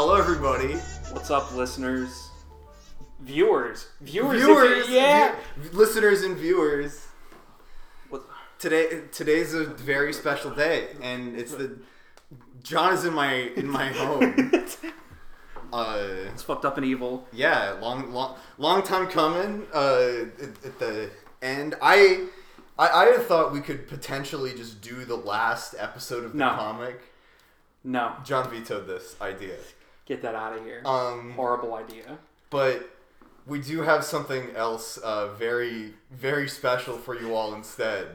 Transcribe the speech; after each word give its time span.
Hello, 0.00 0.14
everybody. 0.14 0.74
What's 1.10 1.28
up, 1.28 1.52
listeners? 1.56 2.30
Viewers. 3.18 3.88
Viewers. 4.00 4.38
if 4.40 4.46
Viewers, 4.46 4.88
you- 4.88 4.94
yeah. 4.94 5.34
view- 5.56 5.70
listeners, 5.72 6.22
and 6.22 6.36
viewers. 6.36 7.04
What- 8.08 8.22
Today, 8.60 9.02
today's 9.10 9.54
a 9.54 9.64
very 9.64 10.12
special 10.12 10.52
day, 10.52 10.90
and 11.02 11.36
it's 11.36 11.52
the 11.52 11.80
John 12.62 12.94
is 12.94 13.04
in 13.04 13.12
my 13.12 13.32
in 13.56 13.68
my 13.68 13.88
home. 13.88 14.52
uh, 15.72 15.98
it's 16.32 16.44
fucked 16.44 16.64
up 16.64 16.76
and 16.76 16.86
evil. 16.86 17.26
yeah, 17.32 17.72
long, 17.80 18.12
long, 18.12 18.36
long 18.56 18.84
time 18.84 19.08
coming. 19.08 19.66
Uh, 19.74 20.26
at, 20.40 20.64
at 20.64 20.78
the 20.78 21.10
end, 21.42 21.74
I, 21.82 22.26
I, 22.78 22.88
I 22.88 23.04
had 23.06 23.22
thought 23.22 23.52
we 23.52 23.60
could 23.60 23.88
potentially 23.88 24.54
just 24.54 24.80
do 24.80 25.04
the 25.04 25.16
last 25.16 25.74
episode 25.76 26.22
of 26.22 26.34
the 26.34 26.38
No. 26.38 26.50
comic. 26.50 27.00
No, 27.82 28.12
John 28.24 28.48
vetoed 28.48 28.86
this 28.86 29.16
idea. 29.20 29.56
Get 30.08 30.22
that 30.22 30.34
out 30.34 30.56
of 30.58 30.64
here. 30.64 30.82
Um, 30.84 31.32
Horrible 31.36 31.74
idea. 31.74 32.18
but 32.50 32.90
we 33.46 33.60
do 33.60 33.82
have 33.82 34.04
something 34.04 34.50
else 34.56 34.96
uh, 34.98 35.28
very 35.34 35.94
very 36.10 36.48
special 36.48 36.98
for 36.98 37.14
you 37.18 37.34
all 37.34 37.54
instead 37.54 38.08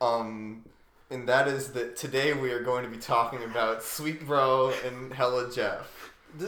um 0.00 0.64
and 1.10 1.28
that 1.28 1.46
is 1.48 1.72
that 1.72 1.96
today 1.96 2.32
we 2.32 2.50
are 2.52 2.62
going 2.62 2.82
to 2.84 2.90
be 2.90 2.96
talking 2.98 3.42
about 3.44 3.82
sweet 3.82 4.24
bro 4.26 4.72
and 4.86 5.12
hella 5.12 5.50
jeff 5.52 6.10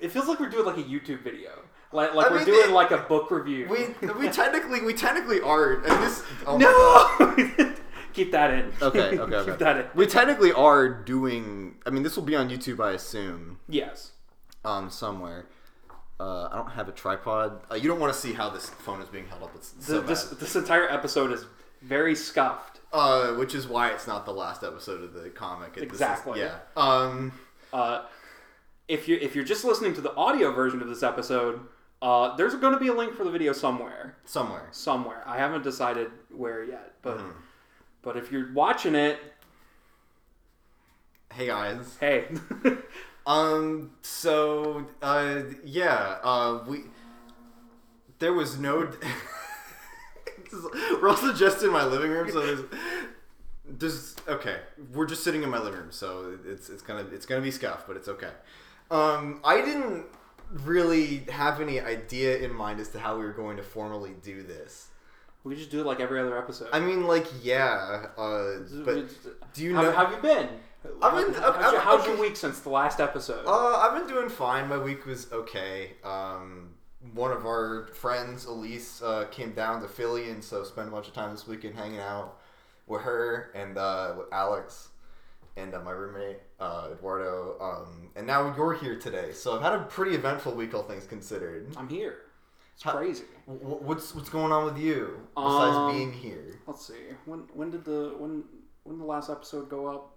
it 0.00 0.10
feels 0.10 0.26
like 0.28 0.38
we're 0.40 0.48
doing 0.48 0.64
like 0.66 0.76
a 0.78 0.82
YouTube 0.82 1.22
video. 1.22 1.50
Like, 1.92 2.14
like 2.14 2.26
I 2.26 2.30
we're 2.30 2.36
mean, 2.38 2.46
doing 2.46 2.70
it- 2.70 2.72
like 2.72 2.90
a 2.90 2.98
book 2.98 3.30
review. 3.30 3.66
we 3.68 4.08
we 4.12 4.28
technically 4.28 4.82
we 4.82 4.94
technically 4.94 5.40
are 5.40 5.74
and 5.74 5.84
this 6.02 6.22
oh 6.46 6.56
no. 7.56 7.74
Keep 8.18 8.32
that 8.32 8.50
in. 8.52 8.72
Okay, 8.82 9.00
okay, 9.00 9.18
okay. 9.36 9.50
Keep 9.50 9.58
that 9.60 9.76
in. 9.78 9.86
we 9.94 10.06
technically 10.06 10.52
are 10.52 10.88
doing 10.88 11.76
i 11.86 11.90
mean 11.90 12.02
this 12.02 12.16
will 12.16 12.24
be 12.24 12.36
on 12.36 12.48
youtube 12.50 12.78
i 12.84 12.92
assume 12.92 13.58
Yes. 13.68 14.12
um 14.64 14.90
somewhere 14.90 15.46
uh, 16.20 16.48
I 16.52 16.56
don't 16.56 16.70
have 16.72 16.88
a 16.88 16.92
tripod. 16.92 17.60
Uh, 17.70 17.76
you 17.76 17.86
don't 17.88 18.00
want 18.00 18.12
to 18.12 18.18
see 18.18 18.32
how 18.32 18.50
this 18.50 18.68
phone 18.70 19.00
is 19.00 19.08
being 19.08 19.28
held 19.28 19.44
up. 19.44 19.52
It's 19.54 19.72
so 19.78 19.98
Th- 19.98 20.06
this 20.08 20.24
this 20.42 20.56
entire 20.56 20.88
episode 20.90 21.30
is 21.30 21.46
very 21.80 22.16
scuffed. 22.16 22.80
Uh, 22.92 23.34
which 23.34 23.54
is 23.54 23.68
why 23.68 23.90
it's 23.90 24.08
not 24.08 24.26
the 24.26 24.32
last 24.32 24.64
episode 24.64 25.04
of 25.04 25.12
the 25.14 25.30
comic. 25.30 25.76
It- 25.76 25.82
this 25.82 25.84
is- 25.84 25.90
Exactly. 25.92 26.40
yeah. 26.40 26.56
Um. 26.76 27.30
Uh, 27.72 28.02
if 28.88 29.06
you 29.06 29.16
if 29.20 29.36
you're 29.36 29.44
just 29.44 29.64
listening 29.64 29.94
to 29.94 30.00
the 30.00 30.12
audio 30.16 30.50
version 30.50 30.82
of 30.82 30.88
this 30.88 31.04
episode, 31.04 31.60
uh, 32.02 32.34
there's 32.34 32.56
going 32.56 32.72
to 32.72 32.80
be 32.80 32.88
a 32.88 32.94
link 32.94 33.14
for 33.14 33.22
the 33.22 33.30
video 33.30 33.52
somewhere. 33.52 34.16
Somewhere. 34.24 34.66
Somewhere. 34.72 35.22
I 35.24 35.36
haven't 35.36 35.62
decided 35.62 36.10
where 36.30 36.64
yet, 36.64 36.94
but 37.02 37.18
Mm-hmm. 37.18 37.30
But 38.08 38.16
if 38.16 38.32
you're 38.32 38.50
watching 38.54 38.94
it, 38.94 39.20
Hey 41.30 41.48
guys. 41.48 41.94
hey, 42.00 42.24
Um. 43.26 43.90
So. 44.00 44.86
Uh. 45.02 45.42
Yeah. 45.62 46.16
Uh. 46.22 46.64
We. 46.66 46.84
There 48.18 48.32
was 48.32 48.58
no. 48.58 48.90
We're 51.02 51.10
also 51.10 51.34
just 51.34 51.62
in 51.62 51.70
my 51.70 51.84
living 51.84 52.10
room, 52.10 52.30
so 52.30 52.40
there's. 52.46 52.60
There's 53.68 54.16
okay. 54.26 54.60
We're 54.94 55.04
just 55.04 55.22
sitting 55.22 55.42
in 55.42 55.50
my 55.50 55.58
living 55.58 55.80
room, 55.80 55.92
so 55.92 56.38
it's 56.46 56.70
it's 56.70 56.80
gonna 56.82 57.06
it's 57.12 57.26
gonna 57.26 57.42
be 57.42 57.50
scuffed, 57.50 57.86
but 57.86 57.98
it's 57.98 58.08
okay. 58.08 58.32
Um. 58.90 59.42
I 59.44 59.60
didn't 59.60 60.06
really 60.50 61.24
have 61.28 61.60
any 61.60 61.78
idea 61.78 62.38
in 62.38 62.54
mind 62.54 62.80
as 62.80 62.88
to 62.88 62.98
how 62.98 63.18
we 63.18 63.24
were 63.26 63.34
going 63.34 63.58
to 63.58 63.62
formally 63.62 64.14
do 64.22 64.42
this. 64.42 64.87
We 65.48 65.56
just 65.56 65.70
do 65.70 65.80
it 65.80 65.86
like 65.86 66.00
every 66.00 66.20
other 66.20 66.36
episode. 66.38 66.68
I 66.72 66.80
mean, 66.80 67.06
like, 67.06 67.26
yeah. 67.42 68.06
Uh. 68.16 68.58
But 68.84 69.08
do 69.54 69.62
you 69.64 69.74
how, 69.74 69.82
know? 69.82 69.92
how 69.92 70.06
have 70.06 70.14
you 70.16 70.22
been? 70.22 70.48
I've 71.02 71.12
been- 71.26 71.34
How- 71.34 71.48
okay, 71.50 71.60
how's, 71.62 71.72
your, 71.72 71.80
how's 71.80 72.06
your 72.06 72.16
week 72.16 72.36
since 72.36 72.60
the 72.60 72.70
last 72.70 73.00
episode? 73.00 73.44
Uh, 73.46 73.76
I've 73.78 73.98
been 73.98 74.06
doing 74.08 74.28
fine. 74.28 74.68
My 74.68 74.78
week 74.78 75.06
was 75.06 75.30
okay. 75.32 75.92
Um, 76.04 76.74
one 77.14 77.32
of 77.32 77.44
our 77.46 77.88
friends, 77.94 78.44
Elise, 78.46 79.02
uh, 79.02 79.24
came 79.30 79.52
down 79.52 79.82
to 79.82 79.88
Philly, 79.88 80.30
and 80.30 80.42
so 80.42 80.62
spent 80.64 80.88
a 80.88 80.90
bunch 80.90 81.08
of 81.08 81.14
time 81.14 81.30
this 81.32 81.46
weekend 81.46 81.74
hanging 81.74 81.98
out 82.00 82.38
with 82.86 83.02
her 83.02 83.50
and 83.54 83.76
uh, 83.76 84.14
with 84.16 84.26
Alex 84.32 84.88
and 85.56 85.74
uh, 85.74 85.80
my 85.80 85.90
roommate 85.90 86.38
uh, 86.60 86.88
Eduardo. 86.92 87.56
Um, 87.60 88.10
and 88.16 88.26
now 88.26 88.54
you're 88.56 88.74
here 88.74 88.96
today, 88.98 89.32
so 89.32 89.56
I've 89.56 89.62
had 89.62 89.72
a 89.74 89.82
pretty 89.84 90.14
eventful 90.14 90.54
week, 90.54 90.74
all 90.74 90.84
things 90.84 91.06
considered. 91.06 91.68
I'm 91.76 91.88
here. 91.88 92.18
It's 92.74 92.82
How- 92.84 92.92
crazy. 92.96 93.24
What's 93.48 94.14
what's 94.14 94.28
going 94.28 94.52
on 94.52 94.66
with 94.66 94.76
you 94.76 95.26
besides 95.34 95.74
Um, 95.76 95.92
being 95.96 96.12
here? 96.12 96.60
Let's 96.66 96.86
see. 96.86 97.14
When 97.24 97.40
when 97.54 97.70
did 97.70 97.82
the 97.82 98.14
when 98.18 98.44
when 98.84 98.98
the 98.98 99.06
last 99.06 99.30
episode 99.30 99.70
go 99.70 99.86
up? 99.86 100.10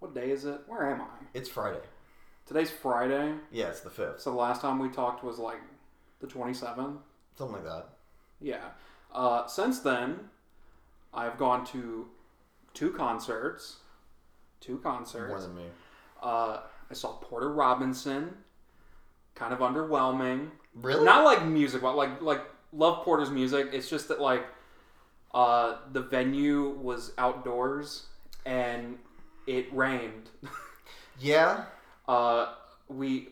What 0.00 0.14
day 0.14 0.30
is 0.30 0.44
it? 0.44 0.60
Where 0.66 0.90
am 0.90 1.00
I? 1.00 1.06
It's 1.32 1.48
Friday. 1.48 1.80
Today's 2.44 2.70
Friday. 2.70 3.36
Yeah, 3.50 3.68
it's 3.68 3.80
the 3.80 3.88
fifth, 3.88 4.20
So 4.20 4.30
the 4.30 4.36
last 4.36 4.60
time 4.60 4.78
we 4.78 4.90
talked 4.90 5.24
was 5.24 5.38
like 5.38 5.60
the 6.20 6.26
27th. 6.26 6.98
something 7.38 7.54
like 7.56 7.64
that. 7.64 7.88
Yeah. 8.38 8.64
Uh, 9.14 9.46
since 9.46 9.78
then, 9.80 10.28
I've 11.14 11.38
gone 11.38 11.64
to 11.68 12.06
two 12.74 12.90
concerts. 12.90 13.78
Two 14.60 14.76
concerts. 14.76 15.30
More 15.30 15.40
than 15.40 15.54
me. 15.56 15.64
Uh, 16.22 16.58
I 16.90 16.92
saw 16.94 17.12
Porter 17.14 17.50
Robinson. 17.50 18.36
Kind 19.34 19.54
of 19.54 19.60
underwhelming. 19.60 20.50
Really? 20.74 21.04
Not 21.06 21.24
like 21.24 21.46
music, 21.46 21.80
but 21.80 21.96
like 21.96 22.20
like 22.20 22.42
love 22.74 23.04
Porter's 23.04 23.30
music. 23.30 23.68
It's 23.72 23.88
just 23.88 24.08
that 24.08 24.20
like 24.20 24.44
uh, 25.32 25.76
the 25.92 26.00
venue 26.00 26.70
was 26.80 27.12
outdoors 27.18 28.06
and 28.46 28.98
it 29.46 29.66
rained. 29.72 30.30
yeah. 31.20 31.64
uh, 32.08 32.54
we 32.88 33.28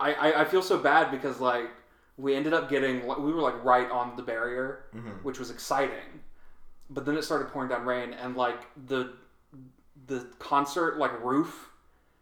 I, 0.00 0.12
I 0.14 0.40
I 0.42 0.44
feel 0.44 0.62
so 0.62 0.78
bad 0.78 1.10
because 1.10 1.40
like 1.40 1.70
we 2.16 2.34
ended 2.34 2.52
up 2.52 2.68
getting 2.68 3.00
we 3.06 3.32
were 3.32 3.40
like 3.40 3.62
right 3.64 3.90
on 3.90 4.16
the 4.16 4.22
barrier, 4.22 4.84
Mhm. 4.94 5.22
which 5.22 5.38
was 5.38 5.50
exciting. 5.50 6.20
But 6.90 7.04
then 7.04 7.16
it 7.16 7.22
started 7.24 7.48
pouring 7.48 7.68
down 7.68 7.84
rain, 7.86 8.12
and 8.14 8.36
like 8.36 8.60
the 8.86 9.12
the 10.06 10.26
concert 10.38 10.98
like 10.98 11.22
roof 11.22 11.70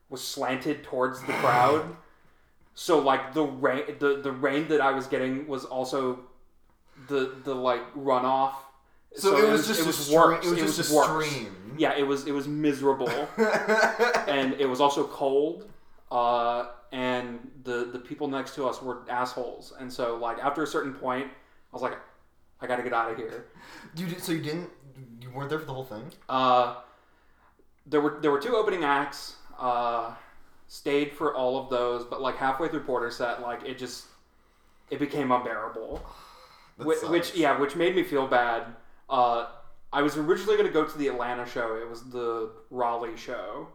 was 0.09 0.23
slanted 0.27 0.85
towards 0.85 1.21
the 1.23 1.33
crowd. 1.43 1.97
So 2.79 2.99
like 2.99 3.33
the 3.33 3.43
rain 3.43 3.85
the, 3.99 4.21
the 4.23 4.31
rain 4.31 4.69
that 4.69 4.83
I 4.83 4.91
was 4.91 5.07
getting 5.07 5.49
was 5.49 5.65
also 5.65 6.21
the 7.09 7.35
the 7.43 7.55
like 7.55 7.81
runoff. 7.95 8.53
So, 9.15 9.39
it 9.39 9.51
was 9.51 9.67
just 9.67 9.87
a 9.87 9.93
stream. 9.95 10.21
worse. 10.21 10.47
It 10.47 10.51
was 10.51 10.77
just 10.77 10.93
a 10.93 10.95
worse. 10.95 11.27
stream. 11.27 11.75
Yeah, 11.79 11.97
it 11.97 12.07
was 12.07 12.27
it 12.27 12.33
was 12.33 12.47
miserable 12.47 13.09
and 14.29 14.53
it 14.61 14.69
was 14.69 14.79
also 14.79 15.07
cold. 15.07 15.71
Uh, 16.13 16.67
and 16.93 17.51
the 17.65 17.89
the 17.93 17.99
people 17.99 18.29
next 18.29 18.55
to 18.57 18.67
us 18.69 18.83
were 18.83 18.99
assholes. 19.09 19.73
And 19.81 19.91
so 19.91 20.17
like 20.17 20.39
after 20.39 20.63
a 20.63 20.67
certain 20.67 20.93
point, 20.93 21.29
I 21.29 21.73
was 21.73 21.81
like, 21.81 21.97
I 22.61 22.67
got 22.67 22.77
to 22.77 22.83
get 22.83 22.93
out 22.93 23.11
of 23.11 23.17
here. 23.17 23.47
You 23.97 24.07
did, 24.07 24.23
so 24.23 24.33
you 24.33 24.43
didn't 24.43 24.69
you 25.23 25.31
weren't 25.31 25.49
there 25.49 25.59
for 25.59 25.65
the 25.65 25.73
whole 25.73 25.85
thing? 25.85 26.05
Uh, 26.29 26.75
there 27.87 28.03
were 28.03 28.19
there 28.21 28.31
were 28.31 28.41
two 28.41 28.55
opening 28.55 28.85
acts. 28.85 29.37
Uh, 29.59 30.15
stayed 30.69 31.13
for 31.13 31.35
all 31.35 31.63
of 31.63 31.71
those, 31.71 32.05
but 32.05 32.21
like 32.21 32.37
halfway 32.37 32.69
through 32.69 32.85
Porter 32.85 33.11
set, 33.11 33.43
like 33.43 33.63
it 33.65 33.79
just 33.79 34.07
it 34.91 34.99
became 34.99 35.31
unbearable. 35.33 36.05
Which, 36.79 37.03
which 37.03 37.35
yeah, 37.35 37.59
which 37.59 37.75
made 37.77 37.97
me 37.97 38.03
feel 38.03 38.27
bad. 38.27 38.65
Uh, 39.09 39.47
I 39.93 40.03
was 40.03 40.17
originally 40.17 40.57
going 40.57 40.67
to 40.69 40.73
go 40.73 40.85
to 40.85 40.99
the 40.99 41.09
Atlanta 41.09 41.47
show. 41.47 41.77
It 41.77 41.89
was 41.89 42.03
the 42.11 42.51
Raleigh 42.71 43.17
show, 43.17 43.69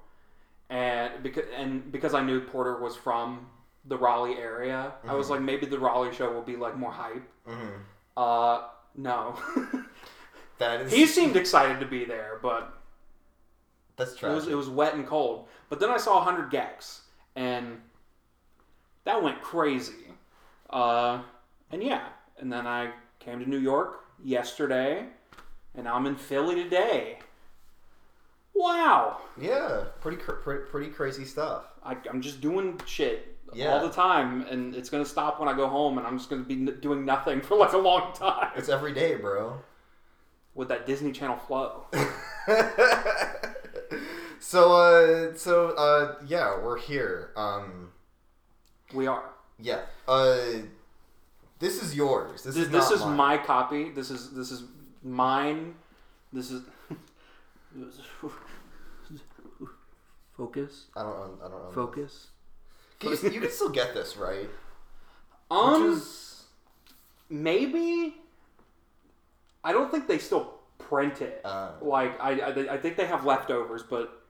and 0.70 1.24
because 1.24 1.46
and 1.56 1.92
because 1.92 2.14
I 2.14 2.22
knew 2.24 2.42
Porter 2.42 2.78
was 2.80 2.96
from 2.96 3.48
the 3.86 3.98
Raleigh 3.98 4.38
area, 4.38 4.94
I 5.08 5.16
was 5.16 5.30
like 5.30 5.42
maybe 5.42 5.66
the 5.66 5.80
Raleigh 5.80 6.14
show 6.14 6.32
will 6.32 6.44
be 6.44 6.56
like 6.56 6.78
more 6.78 6.92
hype. 6.92 7.24
Mhm. 7.48 7.80
Uh, 8.16 8.68
no, 8.96 9.36
That 10.60 10.82
is 10.82 10.92
he 10.92 11.08
seemed 11.08 11.36
excited 11.36 11.80
to 11.80 11.88
be 11.88 12.06
there, 12.06 12.38
but 12.44 12.81
that's 13.98 14.14
it 14.14 14.24
was 14.24 14.48
it 14.48 14.56
was 14.56 14.70
wet 14.70 14.94
and 14.96 15.06
cold. 15.08 15.48
But 15.70 15.80
then 15.80 15.90
I 15.90 15.98
saw 15.98 16.16
100 16.24 16.52
gecs, 16.52 17.02
and 17.36 17.80
that 19.06 19.22
went 19.22 19.42
crazy. 19.42 19.94
Uh, 20.70 21.22
and 21.72 21.84
yeah, 21.84 22.08
and 22.40 22.52
then 22.52 22.66
I 22.68 22.92
came 23.20 23.40
to 23.40 23.50
New 23.50 23.58
York 23.60 24.02
yesterday, 24.24 25.06
and 25.76 25.88
I'm 25.88 26.06
in 26.06 26.16
Philly 26.16 26.56
today. 26.56 27.20
Wow, 28.54 29.22
yeah, 29.40 29.86
pretty, 30.02 30.18
cr- 30.18 30.34
pretty 30.34 30.66
pretty 30.70 30.92
crazy 30.92 31.26
stuff. 31.26 31.64
I, 31.84 31.96
I'm 32.10 32.22
just 32.22 32.42
doing 32.42 32.80
shit 32.86 33.38
Yeah. 33.54 33.72
all 33.74 33.82
the 33.88 33.92
time, 33.94 34.42
and 34.44 34.76
it's 34.76 34.90
gonna 34.90 35.06
stop 35.06 35.40
when 35.40 35.48
I 35.50 35.54
go 35.54 35.68
home, 35.68 35.98
and 35.98 36.06
I'm 36.06 36.18
just 36.18 36.30
gonna 36.30 36.44
be 36.44 36.56
n- 36.56 36.78
doing 36.82 37.06
nothing 37.06 37.42
for 37.48 37.56
like 37.58 37.74
a 37.74 37.78
long 37.78 38.14
time 38.14 38.52
It's 38.56 38.70
every 38.70 38.94
day, 38.94 39.16
bro. 39.16 39.62
with 40.54 40.68
that 40.68 40.86
Disney 40.86 41.12
Channel 41.14 41.38
flow. 41.38 41.86
so 44.42 44.74
uh 44.74 45.34
so 45.36 45.70
uh 45.78 46.16
yeah, 46.28 46.60
we're 46.60 46.78
here. 46.78 47.32
Um 47.38 47.92
We 48.94 49.08
are. 49.08 49.24
yeah. 49.60 49.82
Uh 50.08 50.38
this 51.60 51.82
is 51.84 51.96
yours. 51.96 52.42
This, 52.44 52.56
This, 52.56 52.66
is 52.66 52.70
this 52.72 52.92
is 52.92 53.02
mine. 53.02 53.16
my 53.18 53.38
copy. 53.38 53.90
This 53.92 54.10
is 54.10 54.32
this 54.32 54.52
is 54.52 54.64
mine. 55.04 55.76
This 56.34 56.50
is 56.52 56.64
Focus. 60.38 60.86
I 60.96 61.04
don't. 61.04 61.14
own- 61.16 61.38
I 61.44 61.48
don't 61.50 61.64
know. 61.66 61.72
Focus. 61.72 62.28
Can 63.00 63.12
you, 63.12 63.30
you 63.30 63.42
can 63.42 63.52
still 63.52 63.70
get 63.70 63.94
this 63.94 64.18
right. 64.18 64.50
Um, 65.52 65.92
is 65.92 66.44
maybe. 67.30 68.16
I 69.64 69.72
don't 69.74 69.92
think 69.92 70.08
they 70.08 70.18
still 70.18 70.56
print 70.80 71.22
it. 71.22 71.42
Uh. 71.46 71.72
like 71.82 72.20
I, 72.20 72.40
I, 72.40 72.74
I 72.74 72.78
think 72.78 72.98
they 72.98 73.06
have 73.06 73.26
leftovers, 73.26 73.84
but 73.84 74.21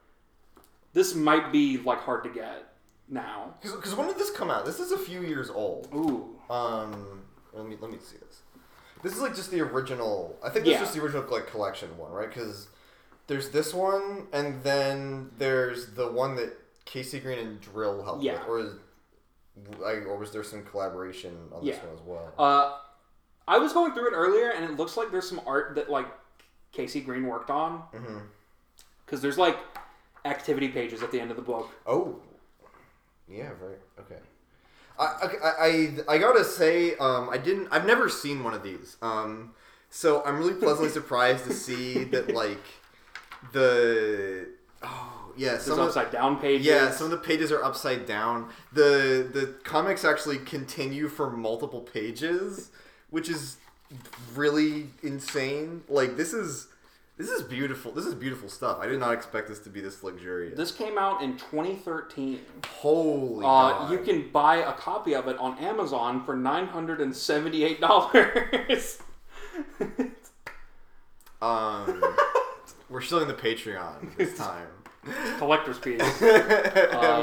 this 0.93 1.15
might 1.15 1.51
be 1.51 1.77
like 1.77 1.99
hard 1.99 2.23
to 2.23 2.29
get 2.29 2.73
now. 3.07 3.53
because 3.61 3.95
when 3.95 4.07
did 4.07 4.17
this 4.17 4.31
come 4.31 4.49
out? 4.49 4.65
This 4.65 4.79
is 4.79 4.91
a 4.91 4.97
few 4.97 5.21
years 5.21 5.49
old. 5.49 5.87
Ooh. 5.93 6.35
Um, 6.53 7.21
let 7.53 7.65
me 7.67 7.77
let 7.79 7.91
me 7.91 7.97
see 8.01 8.17
this. 8.17 8.41
This 9.03 9.13
is 9.15 9.21
like 9.21 9.35
just 9.35 9.51
the 9.51 9.61
original. 9.61 10.37
I 10.43 10.49
think 10.49 10.65
this 10.65 10.73
Yeah. 10.73 10.81
is 10.81 10.87
just 10.89 10.93
the 10.95 11.01
original 11.03 11.25
like 11.31 11.47
collection 11.47 11.97
one, 11.97 12.11
right? 12.11 12.29
Because 12.29 12.67
there's 13.27 13.49
this 13.49 13.73
one, 13.73 14.27
and 14.33 14.61
then 14.63 15.31
there's 15.37 15.93
the 15.93 16.11
one 16.11 16.35
that 16.35 16.53
Casey 16.85 17.19
Green 17.19 17.39
and 17.39 17.61
Drill 17.61 18.03
helped 18.03 18.23
Yeah. 18.23 18.39
with, 18.39 18.47
or 18.47 18.59
is, 18.59 18.73
like, 19.79 20.05
or 20.05 20.17
was 20.17 20.31
there 20.31 20.43
some 20.43 20.63
collaboration 20.63 21.35
on 21.53 21.65
this 21.65 21.77
one 21.77 21.93
as 21.93 22.01
well? 22.01 22.33
Uh, 22.37 22.77
I 23.47 23.57
was 23.57 23.73
going 23.73 23.93
through 23.93 24.07
it 24.09 24.13
earlier, 24.13 24.49
and 24.51 24.63
it 24.65 24.77
looks 24.77 24.97
like 24.97 25.11
there's 25.11 25.27
some 25.27 25.41
art 25.45 25.75
that 25.75 25.89
like 25.89 26.07
Casey 26.71 27.01
Green 27.01 27.25
worked 27.27 27.49
on 27.49 27.83
Mm-hmm. 27.93 28.17
because 29.05 29.21
there's 29.21 29.37
like 29.37 29.57
activity 30.25 30.67
pages 30.69 31.03
at 31.03 31.11
the 31.11 31.19
end 31.19 31.31
of 31.31 31.37
the 31.37 31.43
book. 31.43 31.69
Oh, 31.85 32.17
yeah, 33.27 33.49
right. 33.61 33.79
Okay. 33.99 34.19
I, 34.99 35.05
I, 35.05 35.65
I, 36.09 36.15
I 36.15 36.17
gotta 36.17 36.43
say, 36.43 36.95
um, 36.97 37.29
I 37.29 37.37
didn't. 37.37 37.69
I've 37.71 37.85
never 37.85 38.09
seen 38.09 38.43
one 38.43 38.53
of 38.53 38.61
these. 38.63 38.97
Um, 39.01 39.53
so 39.89 40.23
I'm 40.23 40.37
really 40.37 40.53
pleasantly 40.53 40.89
surprised 40.99 41.45
to 41.45 41.53
see 41.53 42.03
that 42.05 42.33
like 42.33 42.63
the 43.53 44.47
oh 44.83 45.33
yeah 45.35 45.51
There's 45.51 45.63
some 45.63 45.79
of, 45.79 45.87
upside 45.87 46.11
down 46.11 46.39
pages. 46.39 46.65
yeah 46.65 46.91
some 46.91 47.05
of 47.05 47.11
the 47.11 47.17
pages 47.17 47.51
are 47.51 47.63
upside 47.63 48.05
down. 48.05 48.49
The 48.73 49.29
the 49.31 49.55
comics 49.63 50.05
actually 50.05 50.39
continue 50.39 51.07
for 51.07 51.29
multiple 51.29 51.81
pages, 51.81 52.69
which 53.09 53.29
is 53.29 53.57
really 54.35 54.87
insane. 55.03 55.83
Like 55.89 56.15
this 56.17 56.33
is 56.33 56.67
this 57.21 57.29
is 57.29 57.43
beautiful. 57.43 57.91
This 57.91 58.05
is 58.05 58.15
beautiful 58.15 58.49
stuff. 58.49 58.79
I 58.81 58.87
did 58.87 58.99
not 58.99 59.13
expect 59.13 59.47
this 59.47 59.59
to 59.59 59.69
be 59.69 59.79
this 59.81 60.03
luxurious. 60.03 60.57
This 60.57 60.71
came 60.71 60.97
out 60.97 61.21
in 61.21 61.37
2013. 61.37 62.39
Holy 62.67 63.45
Uh, 63.45 63.89
you 63.91 63.99
can 63.99 64.29
buy 64.31 64.57
a 64.57 64.73
copy 64.73 65.13
of 65.13 65.27
it 65.27 65.37
on 65.37 65.57
Amazon 65.59 66.23
for 66.25 66.35
nine 66.35 66.67
hundred 66.67 66.99
and 67.01 67.15
seventy-eight 67.15 67.79
dollars. 67.81 68.99
Um, 71.41 72.03
we're 72.89 73.01
still 73.01 73.19
in 73.19 73.27
the 73.27 73.33
Patreon 73.33 74.15
this 74.15 74.37
time. 74.37 74.67
Collector's 75.39 75.79
piece. 75.79 75.99
I'm 76.01 76.19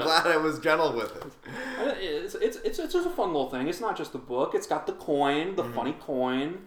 glad 0.03 0.27
I 0.27 0.37
was 0.37 0.59
gentle 0.59 0.93
with 0.93 1.15
it. 1.17 1.23
Uh, 1.79 1.95
It's, 1.99 2.35
it's, 2.35 2.57
it's, 2.57 2.79
it's 2.81 2.93
just 2.95 3.07
a 3.07 3.11
fun 3.11 3.29
little 3.29 3.49
thing. 3.49 3.69
It's 3.69 3.81
not 3.81 3.97
just 3.97 4.13
the 4.13 4.19
book. 4.19 4.55
It's 4.55 4.67
got 4.67 4.87
the 4.89 4.93
coin, 4.95 5.55
the 5.55 5.65
funny 5.65 5.93
coin. 6.01 6.67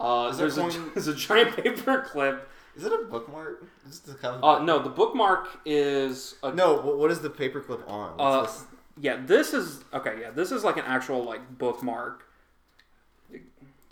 Uh, 0.00 0.32
there's, 0.32 0.58
a, 0.58 0.62
coin- 0.62 0.90
there's 0.94 1.06
a 1.06 1.14
giant 1.14 1.54
paper 1.56 2.00
clip. 2.00 2.48
Is 2.76 2.84
it 2.84 2.92
a 2.92 3.04
bookmark? 3.04 3.64
Just 3.86 4.06
to 4.06 4.14
cover- 4.14 4.44
Uh, 4.44 4.62
no, 4.62 4.78
the 4.78 4.88
bookmark 4.90 5.48
is 5.64 6.36
a, 6.42 6.52
no. 6.54 6.80
What, 6.80 7.10
is 7.10 7.20
the 7.20 7.30
paperclip 7.30 7.88
on? 7.88 8.14
uh, 8.18 8.42
this? 8.42 8.64
yeah. 8.98 9.16
This 9.24 9.52
is 9.52 9.82
okay. 9.92 10.18
Yeah, 10.20 10.30
this 10.30 10.52
is 10.52 10.62
like 10.64 10.76
an 10.76 10.84
actual 10.86 11.24
like 11.24 11.58
bookmark. 11.58 12.24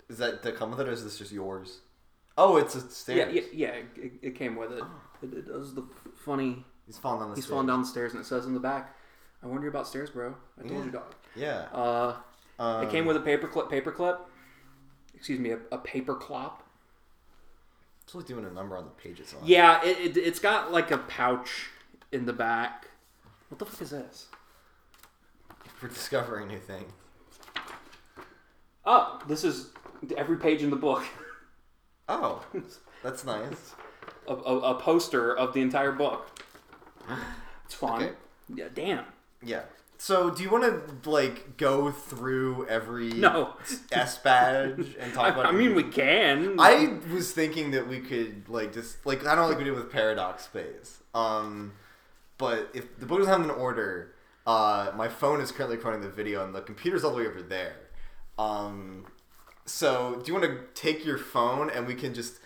Is 0.09 0.17
that 0.17 0.41
to 0.43 0.51
come 0.51 0.71
with 0.71 0.79
it, 0.79 0.87
or 0.87 0.91
is 0.91 1.03
this 1.03 1.17
just 1.19 1.31
yours? 1.31 1.79
Oh, 2.37 2.57
it's 2.57 2.73
a 2.75 2.81
stairs. 2.89 3.33
Yeah, 3.33 3.41
yeah, 3.53 3.67
yeah. 3.67 4.03
It, 4.03 4.11
it 4.21 4.35
came 4.35 4.55
with 4.55 4.71
it. 4.71 4.83
it. 5.21 5.33
It 5.33 5.47
does 5.47 5.75
the 5.75 5.83
funny. 6.15 6.65
He's 6.87 6.97
falling 6.97 7.19
down 7.19 7.29
the 7.29 7.35
He's 7.35 7.43
stairs. 7.45 7.51
falling 7.53 7.67
down 7.67 7.81
the 7.81 7.87
stairs, 7.87 8.13
and 8.13 8.21
it 8.21 8.25
says 8.25 8.45
in 8.45 8.53
the 8.53 8.59
back, 8.59 8.95
"I 9.43 9.47
wonder 9.47 9.67
about 9.67 9.87
stairs, 9.87 10.09
bro. 10.09 10.35
I 10.57 10.61
told 10.67 10.79
Yeah. 10.79 10.85
you, 10.85 10.91
dog." 10.91 11.15
Yeah. 11.35 11.67
Uh, 11.73 12.15
Um, 12.57 12.83
it 12.83 12.89
came 12.89 13.05
with 13.05 13.15
a 13.17 13.19
paperclip. 13.21 13.69
Paperclip. 13.69 14.19
Excuse 15.13 15.39
me, 15.39 15.51
a, 15.51 15.59
a 15.71 15.77
paper 15.77 16.15
clop. 16.15 16.63
It's 18.09 18.15
only 18.15 18.27
doing 18.27 18.43
a 18.43 18.49
number 18.49 18.75
on 18.75 18.85
the 18.85 18.89
page 18.89 19.19
it's 19.19 19.35
on. 19.35 19.41
Yeah, 19.45 19.85
it, 19.85 19.99
it, 19.99 20.17
it's 20.17 20.39
got 20.39 20.71
like 20.71 20.89
a 20.89 20.97
pouch 20.97 21.69
in 22.11 22.25
the 22.25 22.33
back. 22.33 22.87
What 23.49 23.59
the 23.59 23.65
fuck 23.65 23.83
is 23.83 23.91
this? 23.91 24.25
For 25.75 25.87
discovering 25.87 26.47
new 26.47 26.57
thing. 26.57 26.85
Oh, 28.83 29.21
this 29.27 29.43
is 29.43 29.69
every 30.17 30.37
page 30.37 30.63
in 30.63 30.71
the 30.71 30.75
book. 30.75 31.03
Oh, 32.07 32.43
that's 33.03 33.25
nice. 33.25 33.75
a, 34.27 34.33
a, 34.33 34.59
a 34.59 34.79
poster 34.79 35.37
of 35.37 35.53
the 35.53 35.61
entire 35.61 35.91
book. 35.91 36.43
It's 37.65 37.75
fun. 37.75 38.01
Okay. 38.01 38.13
Yeah, 38.55 38.69
damn. 38.73 39.05
Yeah. 39.43 39.61
So, 40.01 40.29
do 40.29 40.41
you 40.41 40.49
want 40.49 40.63
to 40.63 41.09
like 41.09 41.57
go 41.57 41.91
through 41.91 42.65
every 42.67 43.09
No. 43.09 43.55
S 43.91 44.17
badge 44.17 44.95
and 44.97 45.13
talk 45.13 45.25
I, 45.25 45.29
about? 45.29 45.45
I 45.47 45.51
mean, 45.51 45.75
we 45.75 45.83
can. 45.83 46.57
I 46.57 46.97
was 47.13 47.33
thinking 47.33 47.71
that 47.71 47.85
we 47.85 47.99
could 47.99 48.47
like 48.47 48.73
just 48.73 49.05
like 49.05 49.25
I 49.27 49.35
don't 49.35 49.43
know, 49.43 49.49
like 49.49 49.57
we 49.57 49.65
did 49.65 49.73
with 49.73 49.91
Paradox 49.91 50.45
Space. 50.45 51.01
Um, 51.13 51.73
but 52.37 52.69
if 52.73 52.97
the 52.97 53.05
book 53.05 53.19
doesn't 53.19 53.33
have 53.33 53.43
an 53.43 53.51
order, 53.51 54.15
uh, 54.47 54.91
my 54.95 55.09
phone 55.09 55.41
is 55.41 55.51
currently 55.51 55.75
recording 55.75 55.99
the 55.99 56.09
video 56.09 56.45
and 56.45 56.55
the 56.55 56.61
computer's 56.61 57.03
all 57.03 57.11
the 57.11 57.17
way 57.17 57.27
over 57.27 57.41
there. 57.41 57.75
Um, 58.37 59.05
so 59.65 60.21
do 60.23 60.31
you 60.31 60.39
want 60.39 60.45
to 60.45 60.81
take 60.81 61.05
your 61.05 61.17
phone 61.17 61.69
and 61.69 61.85
we 61.85 61.93
can 61.93 62.13
just 62.13 62.39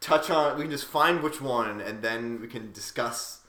touch 0.00 0.28
on? 0.28 0.56
We 0.56 0.64
can 0.64 0.72
just 0.72 0.86
find 0.86 1.22
which 1.22 1.40
one 1.40 1.80
and 1.80 2.02
then 2.02 2.40
we 2.40 2.48
can 2.48 2.72
discuss 2.72 3.39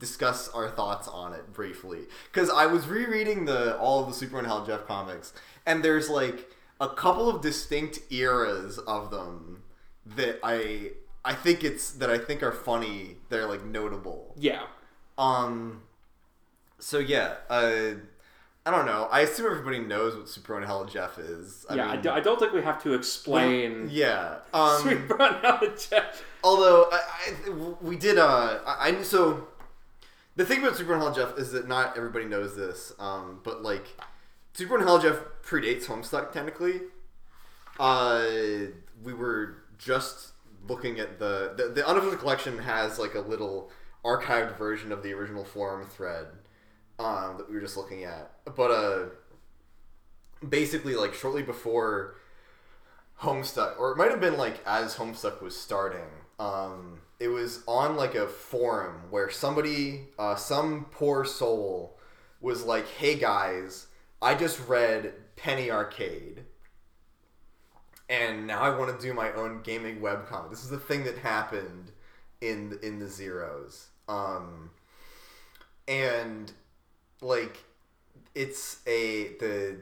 discuss 0.00 0.48
our 0.48 0.68
thoughts 0.68 1.06
on 1.06 1.32
it 1.32 1.52
briefly 1.52 2.00
because 2.32 2.50
I 2.50 2.66
was 2.66 2.88
rereading 2.88 3.44
the 3.44 3.78
all 3.78 4.00
of 4.02 4.08
the 4.08 4.14
Sweet 4.14 4.30
Bro 4.30 4.40
and 4.40 4.48
Hella 4.48 4.66
Jeff 4.66 4.86
comics 4.86 5.32
and 5.64 5.84
there's 5.84 6.10
like 6.10 6.50
a 6.80 6.88
couple 6.88 7.28
of 7.28 7.40
distinct 7.42 8.00
eras 8.10 8.78
of 8.78 9.12
them 9.12 9.62
that 10.16 10.40
I 10.42 10.92
I 11.24 11.34
think 11.34 11.62
it's 11.62 11.92
that 11.92 12.10
I 12.10 12.18
think 12.18 12.42
are 12.42 12.52
funny. 12.52 13.16
They're 13.28 13.46
like 13.46 13.64
notable. 13.64 14.34
yeah. 14.38 14.62
Um. 15.18 15.82
So 16.78 16.98
yeah, 16.98 17.34
uh, 17.50 17.90
I 18.64 18.70
don't 18.70 18.86
know. 18.86 19.06
I 19.10 19.20
assume 19.20 19.46
everybody 19.46 19.80
knows 19.80 20.16
what 20.16 20.28
Superman 20.30 20.66
Hell 20.66 20.86
Jeff 20.86 21.18
is. 21.18 21.66
I 21.68 21.74
yeah, 21.74 21.88
I, 21.88 21.92
mean, 21.92 22.02
do, 22.02 22.10
I 22.10 22.20
don't 22.20 22.40
think 22.40 22.54
we 22.54 22.62
have 22.62 22.82
to 22.84 22.94
explain. 22.94 23.88
yeah. 23.90 24.36
Um, 24.54 24.78
Sweet 24.80 25.08
Brown 25.08 25.60
Jeff. 25.90 26.24
Although 26.42 26.88
I, 26.90 27.00
I, 27.26 27.50
we 27.82 27.96
did, 27.96 28.16
uh, 28.16 28.60
I, 28.66 28.88
I 28.88 29.02
so 29.02 29.48
the 30.36 30.44
thing 30.44 30.60
about 30.60 30.76
Sweet 30.76 30.86
Bro 30.86 30.96
and 30.96 31.02
Hella 31.02 31.14
Jeff 31.14 31.38
is 31.38 31.52
that 31.52 31.68
not 31.68 31.96
everybody 31.96 32.24
knows 32.24 32.56
this, 32.56 32.92
um, 32.98 33.40
but 33.42 33.62
like 33.62 33.86
Sweet 34.54 34.68
Bro 34.68 34.78
and 34.78 34.86
Hella 34.86 35.02
Jeff 35.02 35.18
predates 35.44 35.86
Homestuck 35.86 36.32
technically. 36.32 36.80
Uh, 37.78 38.26
we 39.02 39.12
were 39.12 39.62
just 39.78 40.32
looking 40.68 41.00
at 41.00 41.18
the, 41.18 41.54
the 41.56 41.68
the 41.68 41.86
unofficial 41.86 42.18
collection 42.18 42.58
has 42.58 42.98
like 42.98 43.14
a 43.14 43.20
little 43.20 43.70
archived 44.04 44.56
version 44.56 44.92
of 44.92 45.02
the 45.02 45.12
original 45.12 45.44
forum 45.44 45.86
thread 45.88 46.26
um, 46.98 47.36
that 47.38 47.48
we 47.48 47.54
were 47.54 47.60
just 47.60 47.76
looking 47.76 48.04
at, 48.04 48.30
but 48.56 48.70
uh, 48.70 49.06
basically 50.46 50.94
like 50.94 51.14
shortly 51.14 51.42
before 51.42 52.14
Homestuck, 53.20 53.78
or 53.78 53.92
it 53.92 53.96
might 53.96 54.10
have 54.10 54.20
been 54.20 54.36
like 54.36 54.60
as 54.66 54.96
Homestuck 54.96 55.42
was 55.42 55.56
starting. 55.58 56.08
Um, 56.38 57.00
it 57.20 57.28
was 57.28 57.62
on 57.68 57.96
like 57.96 58.14
a 58.14 58.26
forum 58.26 59.02
where 59.10 59.30
somebody, 59.30 60.08
uh, 60.18 60.34
some 60.36 60.86
poor 60.90 61.24
soul, 61.24 61.98
was 62.40 62.64
like, 62.64 62.88
"Hey 62.88 63.16
guys, 63.16 63.86
I 64.22 64.34
just 64.34 64.66
read 64.66 65.14
Penny 65.36 65.70
Arcade, 65.70 66.44
and 68.08 68.46
now 68.46 68.60
I 68.60 68.76
want 68.76 68.98
to 68.98 69.06
do 69.06 69.12
my 69.14 69.32
own 69.32 69.60
gaming 69.62 70.00
webcomic. 70.00 70.50
This 70.50 70.64
is 70.64 70.70
the 70.70 70.78
thing 70.78 71.04
that 71.04 71.18
happened 71.18 71.92
in 72.40 72.78
in 72.82 72.98
the 72.98 73.08
zeros." 73.08 73.88
Um, 74.08 74.70
and 75.86 76.50
like, 77.20 77.58
it's 78.34 78.78
a 78.86 79.34
the 79.38 79.76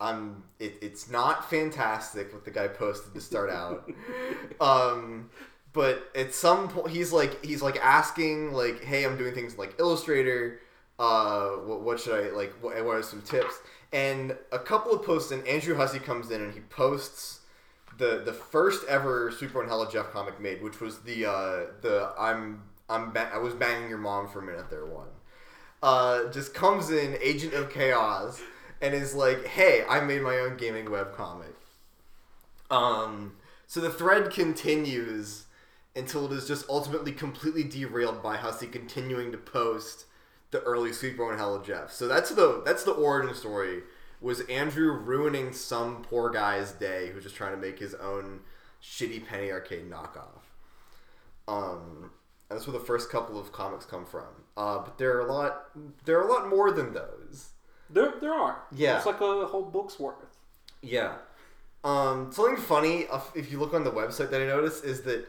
I'm 0.00 0.44
it, 0.58 0.78
it's 0.82 1.10
not 1.10 1.48
fantastic 1.50 2.32
what 2.32 2.44
the 2.44 2.50
guy 2.50 2.68
posted 2.68 3.14
to 3.14 3.20
start 3.20 3.50
out. 3.50 3.90
um 4.60 5.30
but 5.72 6.10
at 6.14 6.34
some 6.34 6.68
point 6.68 6.90
he's 6.90 7.12
like 7.12 7.44
he's 7.44 7.62
like 7.62 7.78
asking 7.82 8.52
like 8.52 8.82
hey 8.84 9.04
I'm 9.04 9.16
doing 9.16 9.34
things 9.34 9.58
like 9.58 9.74
Illustrator 9.78 10.60
uh 10.98 11.48
what, 11.48 11.82
what 11.82 12.00
should 12.00 12.26
I 12.26 12.36
like 12.36 12.52
what, 12.60 12.82
what 12.84 12.96
are 12.96 13.02
some 13.02 13.22
tips 13.22 13.54
and 13.92 14.36
a 14.50 14.58
couple 14.58 14.92
of 14.92 15.04
posts 15.04 15.32
and 15.32 15.46
Andrew 15.46 15.74
Hussey 15.74 15.98
comes 15.98 16.30
in 16.30 16.42
and 16.42 16.52
he 16.52 16.60
posts 16.60 17.40
the 17.98 18.22
the 18.24 18.32
first 18.32 18.84
ever 18.88 19.30
Sweet 19.30 19.52
Bro 19.52 19.62
and 19.62 19.70
Hella 19.70 19.90
Jeff 19.90 20.10
comic 20.12 20.40
made 20.40 20.62
which 20.62 20.80
was 20.80 21.00
the 21.00 21.26
uh 21.26 21.66
the 21.80 22.12
I'm 22.18 22.62
I'm 22.88 23.12
ba- 23.12 23.30
I 23.32 23.38
was 23.38 23.54
banging 23.54 23.88
your 23.88 23.98
mom 23.98 24.28
for 24.28 24.40
a 24.40 24.42
minute 24.42 24.68
there 24.70 24.86
one 24.86 25.08
uh, 25.82 26.30
just 26.30 26.54
comes 26.54 26.90
in, 26.90 27.18
Agent 27.20 27.54
of 27.54 27.70
Chaos, 27.70 28.40
and 28.80 28.94
is 28.94 29.14
like, 29.14 29.44
"Hey, 29.46 29.84
I 29.88 30.00
made 30.00 30.22
my 30.22 30.38
own 30.38 30.56
gaming 30.56 30.86
webcomic." 30.86 31.54
Um, 32.70 33.34
so 33.66 33.80
the 33.80 33.90
thread 33.90 34.30
continues, 34.30 35.46
until 35.94 36.26
it 36.26 36.32
is 36.32 36.46
just 36.46 36.68
ultimately 36.68 37.12
completely 37.12 37.64
derailed 37.64 38.22
by 38.22 38.36
Hussey 38.36 38.66
continuing 38.66 39.32
to 39.32 39.38
post 39.38 40.06
the 40.50 40.60
early 40.60 40.92
Sweet 40.92 41.16
Bro 41.16 41.30
and 41.30 41.38
Hella 41.38 41.62
Jeff. 41.64 41.92
So 41.92 42.08
that's 42.08 42.30
the 42.30 42.62
that's 42.64 42.84
the 42.84 42.92
origin 42.92 43.34
story. 43.34 43.82
Was 44.20 44.40
Andrew 44.42 44.92
ruining 44.92 45.52
some 45.52 46.02
poor 46.02 46.30
guy's 46.30 46.72
day 46.72 47.10
who's 47.12 47.24
just 47.24 47.34
trying 47.34 47.52
to 47.52 47.60
make 47.60 47.78
his 47.78 47.94
own 47.94 48.40
shitty 48.82 49.26
penny 49.26 49.50
arcade 49.50 49.90
knockoff? 49.90 50.42
Um, 51.48 52.10
and 52.48 52.58
that's 52.58 52.66
where 52.66 52.78
the 52.78 52.84
first 52.84 53.10
couple 53.10 53.38
of 53.38 53.52
comics 53.52 53.84
come 53.84 54.06
from. 54.06 54.26
Uh, 54.56 54.78
but 54.78 54.98
there 54.98 55.16
are 55.16 55.26
a 55.26 55.32
lot 55.32 55.64
there 56.04 56.18
are 56.18 56.28
a 56.28 56.32
lot 56.32 56.48
more 56.48 56.70
than 56.70 56.92
those. 56.92 57.50
There, 57.90 58.14
there 58.20 58.32
are. 58.32 58.62
Yeah. 58.74 58.96
It's 58.96 59.06
like 59.06 59.20
a 59.20 59.46
whole 59.46 59.64
book's 59.64 59.98
worth. 59.98 60.16
Yeah. 60.82 61.16
Um, 61.84 62.30
something 62.32 62.56
funny 62.56 63.06
if 63.34 63.50
you 63.50 63.58
look 63.58 63.74
on 63.74 63.84
the 63.84 63.90
website 63.90 64.30
that 64.30 64.40
I 64.40 64.46
noticed 64.46 64.84
is 64.84 65.02
that 65.02 65.26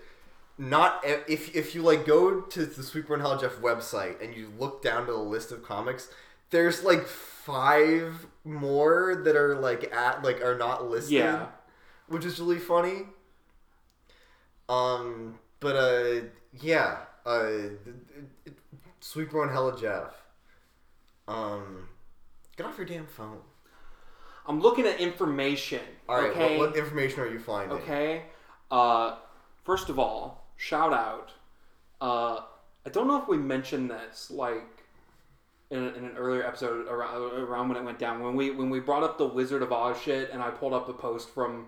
not 0.57 1.03
if 1.05 1.55
if 1.55 1.73
you 1.73 1.81
like 1.81 2.05
go 2.05 2.41
to 2.41 2.65
the 2.65 2.83
Sweet 2.83 3.07
Bro 3.07 3.15
and 3.15 3.23
Hella 3.23 3.39
Jeff 3.39 3.57
website 3.57 4.23
and 4.23 4.35
you 4.35 4.51
look 4.59 4.83
down 4.83 5.05
to 5.07 5.11
the 5.11 5.17
list 5.17 5.51
of 5.51 5.63
comics, 5.63 6.09
there's 6.51 6.83
like 6.83 7.07
five 7.07 8.27
more 8.43 9.21
that 9.25 9.35
are 9.35 9.55
like 9.55 9.93
at 9.93 10.23
like 10.23 10.41
are 10.41 10.57
not 10.57 10.89
listed. 10.89 11.13
Yeah. 11.13 11.47
Which 12.07 12.25
is 12.25 12.39
really 12.39 12.59
funny. 12.59 13.03
Um, 14.69 15.39
but 15.59 15.75
uh, 15.75 16.25
yeah, 16.61 16.97
uh, 17.25 17.51
Sweet 18.99 19.31
Bro 19.31 19.43
and 19.43 19.51
Hella 19.51 19.79
Jeff. 19.79 20.13
Um, 21.27 21.87
get 22.57 22.65
off 22.65 22.77
your 22.77 22.85
damn 22.85 23.07
phone. 23.07 23.39
I'm 24.45 24.59
looking 24.59 24.85
at 24.85 24.99
information. 24.99 25.81
All 26.07 26.21
right, 26.21 26.31
okay. 26.31 26.57
what, 26.57 26.69
what 26.69 26.77
information 26.77 27.21
are 27.21 27.27
you 27.27 27.39
finding? 27.39 27.77
Okay. 27.77 28.23
Uh, 28.69 29.15
first 29.63 29.89
of 29.89 29.97
all, 29.99 30.42
shout 30.63 30.93
out. 30.93 31.31
Uh, 31.99 32.41
I 32.85 32.89
don't 32.89 33.07
know 33.07 33.21
if 33.21 33.27
we 33.27 33.37
mentioned 33.37 33.89
this 33.89 34.31
like 34.31 34.83
in, 35.69 35.79
in 35.79 36.05
an 36.05 36.17
earlier 36.17 36.45
episode 36.45 36.87
around, 36.87 37.21
around 37.33 37.69
when 37.69 37.77
it 37.77 37.83
went 37.83 37.99
down 37.99 38.21
when 38.21 38.35
we 38.35 38.51
when 38.51 38.69
we 38.69 38.79
brought 38.79 39.03
up 39.03 39.17
the 39.17 39.27
Wizard 39.27 39.61
of 39.61 39.71
Oz 39.71 40.01
shit 40.01 40.31
and 40.31 40.41
I 40.41 40.49
pulled 40.51 40.73
up 40.73 40.87
a 40.87 40.93
post 40.93 41.29
from 41.29 41.67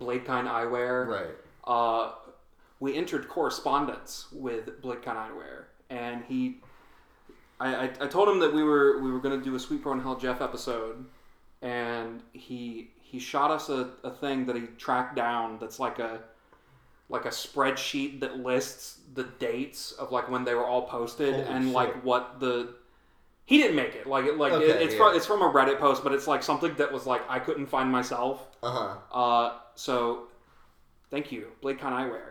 Bladekind 0.00 0.46
Eyewear. 0.46 1.06
Right. 1.06 1.34
Uh, 1.64 2.12
we 2.80 2.94
entered 2.96 3.28
correspondence 3.28 4.26
with 4.32 4.82
Bladekind 4.82 5.16
Eyewear, 5.16 5.64
and 5.88 6.22
he. 6.24 6.58
I, 7.60 7.74
I, 7.74 7.84
I 8.00 8.06
told 8.08 8.28
him 8.28 8.40
that 8.40 8.52
we 8.52 8.62
were 8.62 9.00
we 9.00 9.10
were 9.10 9.20
going 9.20 9.38
to 9.38 9.44
do 9.44 9.54
a 9.54 9.60
Sweet 9.60 9.82
Bro 9.82 9.92
and 9.92 10.02
Hell 10.02 10.16
Jeff 10.16 10.42
episode, 10.42 11.04
and 11.62 12.22
he 12.32 12.90
he 13.00 13.18
shot 13.18 13.50
us 13.50 13.68
a, 13.70 13.92
a 14.02 14.10
thing 14.10 14.44
that 14.46 14.56
he 14.56 14.62
tracked 14.76 15.14
down 15.16 15.58
that's 15.60 15.78
like 15.78 15.98
a 15.98 16.20
like 17.08 17.24
a 17.26 17.28
spreadsheet 17.30 18.20
that 18.20 18.38
lists 18.38 18.98
the 19.14 19.24
dates 19.38 19.92
of 19.92 20.10
like 20.10 20.30
when 20.30 20.44
they 20.44 20.54
were 20.54 20.64
all 20.66 20.82
posted 20.82 21.34
Holy 21.34 21.46
and 21.46 21.64
shit. 21.66 21.72
like 21.74 22.04
what 22.04 22.40
the 22.40 22.74
he 23.46 23.58
didn't 23.58 23.76
make 23.76 23.94
it 23.94 24.06
like 24.06 24.24
it, 24.24 24.38
like 24.38 24.52
Okay, 24.52 24.70
it, 24.70 24.82
it's 24.82 24.92
yeah. 24.94 24.98
from 24.98 25.16
it's 25.16 25.26
from 25.26 25.42
a 25.42 25.52
Reddit 25.52 25.78
post 25.78 26.02
but 26.02 26.12
it's 26.12 26.26
like 26.26 26.42
something 26.42 26.74
that 26.76 26.90
was 26.92 27.06
like 27.06 27.22
I 27.28 27.38
couldn't 27.38 27.66
find 27.66 27.90
myself 27.90 28.48
Uh 28.62 28.70
huh. 28.70 29.16
uh 29.18 29.58
so 29.74 30.28
thank 31.10 31.30
you 31.30 31.48
Bladekind 31.62 31.80
Eyewear 31.92 32.22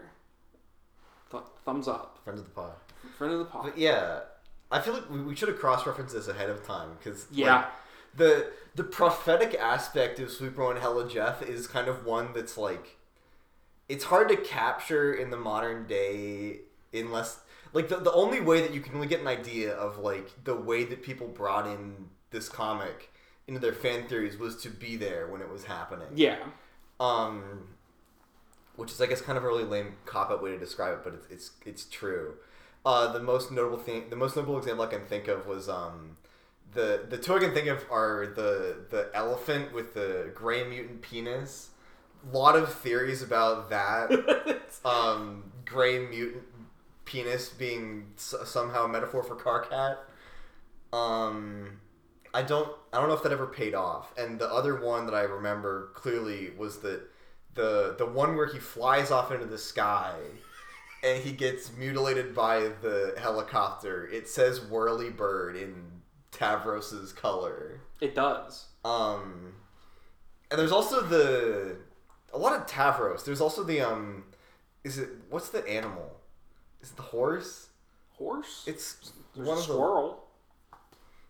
Th- 1.31 1.43
thumbs 1.65 1.87
up 1.87 2.19
Friend 2.23 2.37
of 2.39 2.45
the 2.45 2.51
pod. 2.51 2.71
friend 3.17 3.33
of 3.33 3.39
the 3.39 3.45
pod 3.45 3.63
But 3.65 3.77
yeah, 3.77 4.21
I 4.71 4.79
feel 4.81 4.93
like 4.93 5.09
we, 5.09 5.21
we 5.21 5.35
should 5.35 5.49
have 5.49 5.59
cross 5.59 5.85
referenced 5.85 6.15
this 6.15 6.27
ahead 6.27 6.49
of 6.49 6.65
time 6.65 6.89
because 6.97 7.27
Yeah. 7.31 7.65
the 8.15 8.51
the 8.75 8.83
prophetic 8.83 9.53
aspect 9.55 10.19
of 10.19 10.31
Sweet 10.31 10.55
Bro 10.55 10.71
and 10.71 10.79
Hella 10.79 11.07
Jeff 11.07 11.41
is 11.43 11.67
kind 11.67 11.87
of 11.87 12.05
one 12.05 12.33
that's 12.33 12.57
like 12.57 12.97
it's 13.89 14.05
hard 14.05 14.29
to 14.29 14.37
capture 14.37 15.13
in 15.13 15.29
the 15.29 15.37
modern 15.37 15.85
day 15.87 16.59
unless 16.93 17.39
like 17.73 17.89
the, 17.89 17.97
the 17.97 18.11
only 18.13 18.39
way 18.39 18.61
that 18.61 18.73
you 18.73 18.81
can 18.81 18.93
really 18.93 19.07
get 19.07 19.21
an 19.21 19.27
idea 19.27 19.73
of 19.73 19.97
like 19.97 20.43
the 20.43 20.55
way 20.55 20.83
that 20.85 21.01
people 21.03 21.27
brought 21.27 21.67
in 21.67 22.09
this 22.31 22.47
comic 22.49 23.11
into 23.47 23.59
their 23.59 23.73
fan 23.73 24.07
theories 24.07 24.37
was 24.37 24.61
to 24.61 24.69
be 24.69 24.95
there 24.95 25.27
when 25.27 25.41
it 25.41 25.49
was 25.49 25.65
happening. 25.65 26.07
yeah 26.15 26.37
Um, 26.99 27.67
which 28.75 28.91
is, 28.91 29.01
I 29.01 29.05
guess, 29.05 29.21
kind 29.21 29.37
of 29.37 29.43
a 29.43 29.47
really 29.47 29.63
lame 29.63 29.95
cop 30.05 30.31
out 30.31 30.41
way 30.41 30.51
to 30.51 30.57
describe 30.57 30.93
it, 30.93 31.03
but 31.03 31.13
it's 31.13 31.27
it's, 31.29 31.51
it's 31.65 31.85
true. 31.85 32.35
Uh, 32.85 33.11
the 33.11 33.19
most 33.19 33.51
notable 33.51 33.77
thing, 33.77 34.09
the 34.09 34.15
most 34.15 34.35
notable 34.35 34.57
example 34.57 34.83
I 34.85 34.87
can 34.87 35.05
think 35.05 35.27
of 35.27 35.45
was 35.45 35.69
um, 35.69 36.17
the 36.73 37.05
the 37.07 37.17
two 37.17 37.35
I 37.35 37.39
can 37.39 37.53
think 37.53 37.67
of 37.67 37.85
are 37.91 38.27
the 38.27 38.77
the 38.89 39.09
elephant 39.13 39.73
with 39.73 39.93
the 39.93 40.31
gray 40.33 40.63
mutant 40.63 41.01
penis. 41.01 41.69
Lot 42.31 42.55
of 42.55 42.73
theories 42.73 43.21
about 43.21 43.69
that. 43.69 44.61
um, 44.85 45.51
gray 45.65 45.99
mutant 45.99 46.43
penis 47.05 47.49
being 47.49 48.07
s- 48.17 48.33
somehow 48.45 48.85
a 48.85 48.87
metaphor 48.87 49.23
for 49.23 49.35
Karkat. 49.35 49.97
Um, 50.97 51.79
I 52.33 52.41
don't 52.41 52.69
I 52.91 52.99
don't 52.99 53.09
know 53.09 53.15
if 53.15 53.23
that 53.23 53.31
ever 53.31 53.47
paid 53.47 53.73
off. 53.75 54.13
And 54.17 54.39
the 54.39 54.47
other 54.51 54.79
one 54.81 55.05
that 55.05 55.15
I 55.15 55.21
remember 55.21 55.89
clearly 55.95 56.51
was 56.57 56.77
the 56.79 57.01
the 57.55 57.95
the 57.97 58.05
one 58.05 58.35
where 58.35 58.47
he 58.47 58.59
flies 58.59 59.11
off 59.11 59.31
into 59.31 59.45
the 59.45 59.57
sky 59.57 60.15
and 61.03 61.21
he 61.21 61.31
gets 61.33 61.75
mutilated 61.75 62.33
by 62.33 62.69
the 62.81 63.13
helicopter. 63.19 64.07
It 64.07 64.27
says 64.29 64.61
whirly 64.61 65.09
bird 65.09 65.55
in 65.55 65.75
Tavros's 66.31 67.11
color. 67.13 67.81
it 68.01 68.15
does 68.15 68.65
Um 68.85 69.53
and 70.49 70.59
there's 70.59 70.71
also 70.71 71.01
the 71.01 71.77
a 72.33 72.37
lot 72.37 72.59
of 72.59 72.67
Tavros. 72.67 73.23
There's 73.23 73.41
also 73.41 73.63
the 73.63 73.81
um 73.81 74.25
is 74.83 74.97
it 74.97 75.09
what's 75.29 75.49
the 75.49 75.67
animal? 75.67 76.17
Is 76.81 76.91
it 76.91 76.95
the 76.97 77.03
horse? 77.03 77.69
horse 78.11 78.63
It's 78.67 79.11
There's 79.35 79.47
one 79.47 79.57
a 79.57 79.61
of 79.61 79.67
the 79.67 80.15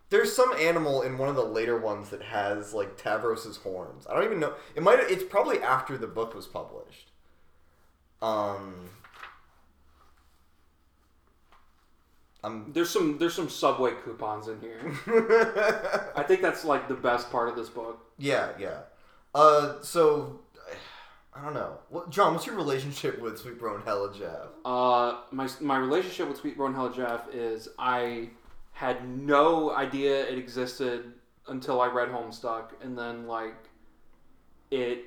there's 0.10 0.36
some 0.36 0.53
animal 0.53 1.01
in 1.01 1.17
one 1.17 1.27
of 1.27 1.36
the 1.36 1.43
later 1.43 1.75
ones 1.75 2.10
that 2.10 2.22
has 2.22 2.72
like 2.72 3.01
Tavros's 3.01 3.57
horns. 3.57 4.05
I 4.07 4.13
don't 4.13 4.24
even 4.24 4.39
know. 4.39 4.53
It 4.75 4.83
might. 4.83 5.00
It's 5.00 5.24
probably 5.24 5.60
after 5.60 5.98
the 5.98 6.05
book 6.05 6.36
was 6.36 6.45
published. 6.45 7.10
Um. 8.22 8.89
I'm. 12.43 12.74
there's 12.74 12.89
some 12.89 13.17
there's 13.17 13.33
some 13.33 13.50
subway 13.50 13.93
coupons 14.03 14.50
in 14.50 14.60
here 14.60 14.81
I 16.15 16.24
think 16.24 16.41
that's 16.41 16.65
like 16.65 16.89
the 16.89 16.93
best 16.93 17.31
part 17.31 17.48
of 17.48 17.55
this 17.55 17.69
book 17.69 18.03
yeah, 18.17 18.50
yeah. 18.60 18.81
Uh, 19.33 19.81
so 19.81 20.41
I 21.35 21.43
don't 21.43 21.53
know. 21.53 21.77
What, 21.89 22.09
John? 22.11 22.33
What's 22.33 22.45
your 22.45 22.55
relationship 22.55 23.19
with 23.19 23.39
Sweet 23.39 23.57
Bro 23.59 23.75
and 23.75 23.83
Hella 23.83 24.13
Jeff? 24.13 24.47
Uh, 24.63 25.21
my 25.31 25.49
my 25.61 25.77
relationship 25.77 26.27
with 26.27 26.37
Sweet 26.37 26.55
Bro 26.57 26.67
and 26.67 26.75
Hella 26.75 26.93
Jeff 26.93 27.21
is 27.33 27.69
I 27.79 28.29
had 28.71 29.07
no 29.07 29.71
idea 29.71 30.25
it 30.27 30.37
existed 30.37 31.13
until 31.47 31.81
I 31.81 31.87
read 31.87 32.09
Homestuck, 32.09 32.71
and 32.81 32.97
then 32.97 33.27
like 33.27 33.55
it. 34.71 35.05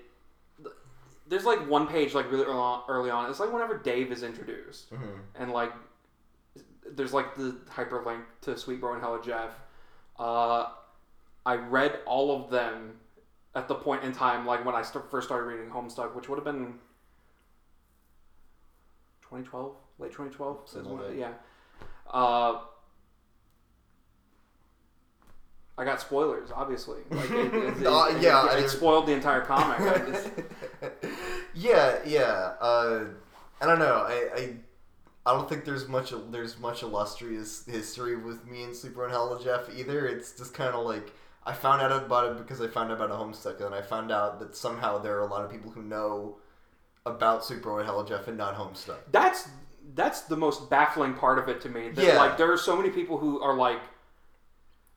There's 1.28 1.44
like 1.44 1.68
one 1.68 1.86
page 1.88 2.14
like 2.14 2.30
really 2.30 2.44
early 2.44 2.56
on, 2.58 2.82
early 2.88 3.10
on. 3.10 3.28
It's 3.30 3.40
like 3.40 3.52
whenever 3.52 3.78
Dave 3.78 4.12
is 4.12 4.22
introduced, 4.22 4.92
Mm-hmm. 4.92 5.18
and 5.36 5.52
like 5.52 5.72
there's 6.88 7.12
like 7.12 7.34
the 7.36 7.56
hyperlink 7.70 8.22
to 8.42 8.56
Sweet 8.56 8.80
Bro 8.80 8.94
and 8.94 9.02
Hella 9.02 9.20
Jeff. 9.24 9.50
Uh, 10.18 10.66
I 11.44 11.54
read 11.56 11.98
all 12.06 12.42
of 12.44 12.50
them 12.50 12.92
at 13.56 13.66
the 13.66 13.74
point 13.74 14.04
in 14.04 14.12
time 14.12 14.46
like 14.46 14.64
when 14.64 14.74
I 14.76 14.82
st- 14.82 15.10
first 15.10 15.26
started 15.26 15.46
reading 15.46 15.70
Homestuck, 15.70 16.14
which 16.14 16.28
would 16.28 16.36
have 16.36 16.44
been 16.44 16.74
2012, 19.22 19.74
late 19.98 20.12
2012. 20.12 20.60
is 20.66 20.70
Something 20.70 20.92
when- 20.92 21.02
like 21.02 21.10
that. 21.10 21.18
yeah. 21.18 21.32
Uh, 22.10 22.60
I 25.78 25.84
got 25.84 26.00
spoilers, 26.00 26.50
obviously. 26.54 27.00
Like 27.10 27.30
it, 27.30 27.54
it, 27.54 27.76
it, 27.82 27.86
Uh, 27.86 28.16
yeah, 28.20 28.56
it, 28.56 28.68
spoiled 28.70 29.06
the 29.06 29.12
entire 29.12 29.42
comic. 29.42 29.78
Just- 30.06 30.30
yeah, 31.54 31.98
yeah. 32.06 32.52
Uh, 32.60 33.04
I 33.60 33.66
don't 33.66 33.78
know. 33.78 34.04
I, 34.08 34.28
I 34.36 34.56
I 35.26 35.32
don't 35.34 35.48
think 35.48 35.64
there's 35.64 35.86
much 35.88 36.14
there's 36.30 36.58
much 36.58 36.82
illustrious 36.82 37.64
history 37.66 38.16
with 38.16 38.46
me 38.46 38.62
and 38.62 38.74
Sweet 38.74 38.94
Bro 38.94 39.06
and 39.06 39.12
Hella 39.12 39.42
Jeff 39.42 39.68
either. 39.76 40.06
It's 40.06 40.32
just 40.32 40.54
kind 40.54 40.74
of 40.74 40.86
like 40.86 41.12
I 41.46 41.52
found 41.52 41.80
out 41.80 41.92
about 41.92 42.32
it 42.32 42.38
because 42.38 42.60
I 42.60 42.66
found 42.66 42.90
out 42.90 42.96
about 42.96 43.10
a 43.10 43.14
Homestuck, 43.14 43.64
and 43.64 43.74
I 43.74 43.80
found 43.80 44.10
out 44.10 44.40
that 44.40 44.56
somehow 44.56 44.98
there 44.98 45.16
are 45.18 45.22
a 45.22 45.30
lot 45.30 45.44
of 45.44 45.50
people 45.50 45.70
who 45.70 45.82
know 45.82 46.36
about 47.06 47.44
Sweet 47.44 47.62
Bro 47.62 47.78
and 47.78 47.86
Hella 47.86 48.06
Jeff 48.06 48.26
and 48.28 48.36
not 48.36 48.56
Homestuck. 48.56 48.98
that's 49.12 49.48
that's 49.94 50.22
the 50.22 50.36
most 50.36 50.68
baffling 50.68 51.14
part 51.14 51.38
of 51.38 51.48
it 51.48 51.60
to 51.60 51.68
me. 51.68 51.90
That 51.90 52.04
Yeah. 52.04 52.16
like 52.16 52.36
there 52.36 52.52
are 52.52 52.58
so 52.58 52.76
many 52.76 52.90
people 52.90 53.18
who 53.18 53.40
are 53.40 53.54
like 53.54 53.80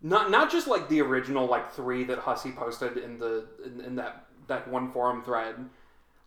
not 0.01 0.32
not 0.32 0.51
just 0.51 0.68
like 0.68 0.89
the 0.89 1.01
original 1.01 1.46
like 1.46 1.72
three 1.72 2.03
that 2.06 2.20
Hussey 2.20 2.51
posted 2.51 2.98
in 2.98 3.20
the 3.20 3.46
in, 3.63 3.82
in 3.82 3.96
that 3.98 4.25
that 4.48 4.68
one 4.68 4.91
forum 4.91 5.22
thread. 5.22 5.70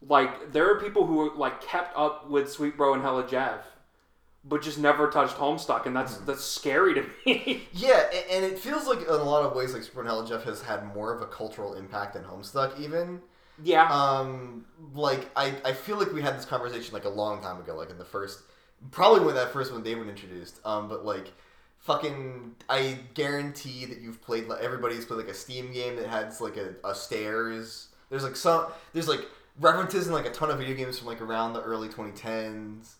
Like 0.08 0.52
there 0.52 0.70
are 0.70 0.80
people 0.80 1.06
who 1.06 1.34
like 1.36 1.60
kept 1.60 1.96
up 1.96 2.30
with 2.30 2.50
Sweet 2.50 2.76
Bro 2.76 2.94
and 2.94 3.02
Hella 3.02 3.26
Jeff, 3.26 3.66
but 4.44 4.62
just 4.62 4.78
never 4.78 5.08
touched 5.10 5.36
Homestuck, 5.36 5.86
and 5.86 5.94
that's 5.94 6.16
that's 6.18 6.44
scary 6.44 6.94
to 6.94 7.04
me. 7.24 7.68
Yeah, 7.72 8.04
and 8.30 8.44
it 8.44 8.58
feels 8.58 8.86
like 8.86 9.02
in 9.02 9.08
a 9.08 9.16
lot 9.22 9.44
of 9.44 9.54
ways 9.54 9.72
like 9.72 9.82
Super 9.82 10.04
and 10.06 10.28
Jeff 10.28 10.44
has 10.44 10.62
had 10.62 10.94
more 10.94 11.12
of 11.12 11.22
a 11.22 11.26
cultural 11.26 11.74
impact 11.74 12.14
than 12.14 12.24
Homestuck 12.24 12.78
even. 12.80 13.20
Yeah. 13.62 13.88
Um, 13.88 14.64
like 14.94 15.30
I, 15.36 15.54
I 15.64 15.72
feel 15.72 15.98
like 15.98 16.12
we 16.12 16.22
had 16.22 16.36
this 16.36 16.44
conversation 16.44 16.92
like 16.92 17.04
a 17.04 17.10
long 17.10 17.40
time 17.40 17.60
ago, 17.60 17.76
like 17.76 17.90
in 17.90 17.98
the 17.98 18.04
first, 18.04 18.40
probably 18.90 19.24
when 19.24 19.34
that 19.34 19.52
first 19.52 19.72
one 19.72 19.82
David 19.82 20.08
introduced. 20.08 20.60
Um, 20.64 20.88
but 20.88 21.04
like, 21.04 21.32
fucking, 21.78 22.56
I 22.68 22.98
guarantee 23.14 23.84
that 23.86 24.00
you've 24.00 24.20
played 24.20 24.48
like 24.48 24.60
everybody's 24.60 25.04
played 25.04 25.18
like 25.18 25.28
a 25.28 25.34
Steam 25.34 25.72
game 25.72 25.96
that 25.96 26.08
has 26.08 26.40
like 26.40 26.56
a, 26.56 26.74
a 26.84 26.94
stairs. 26.94 27.88
There's 28.10 28.24
like 28.24 28.36
some, 28.36 28.66
there's 28.92 29.08
like 29.08 29.24
references 29.60 30.06
in 30.08 30.12
like 30.12 30.26
a 30.26 30.30
ton 30.30 30.50
of 30.50 30.58
video 30.58 30.74
games 30.74 30.98
from 30.98 31.06
like 31.08 31.20
around 31.20 31.52
the 31.52 31.62
early 31.62 31.88
2010s. 31.88 32.94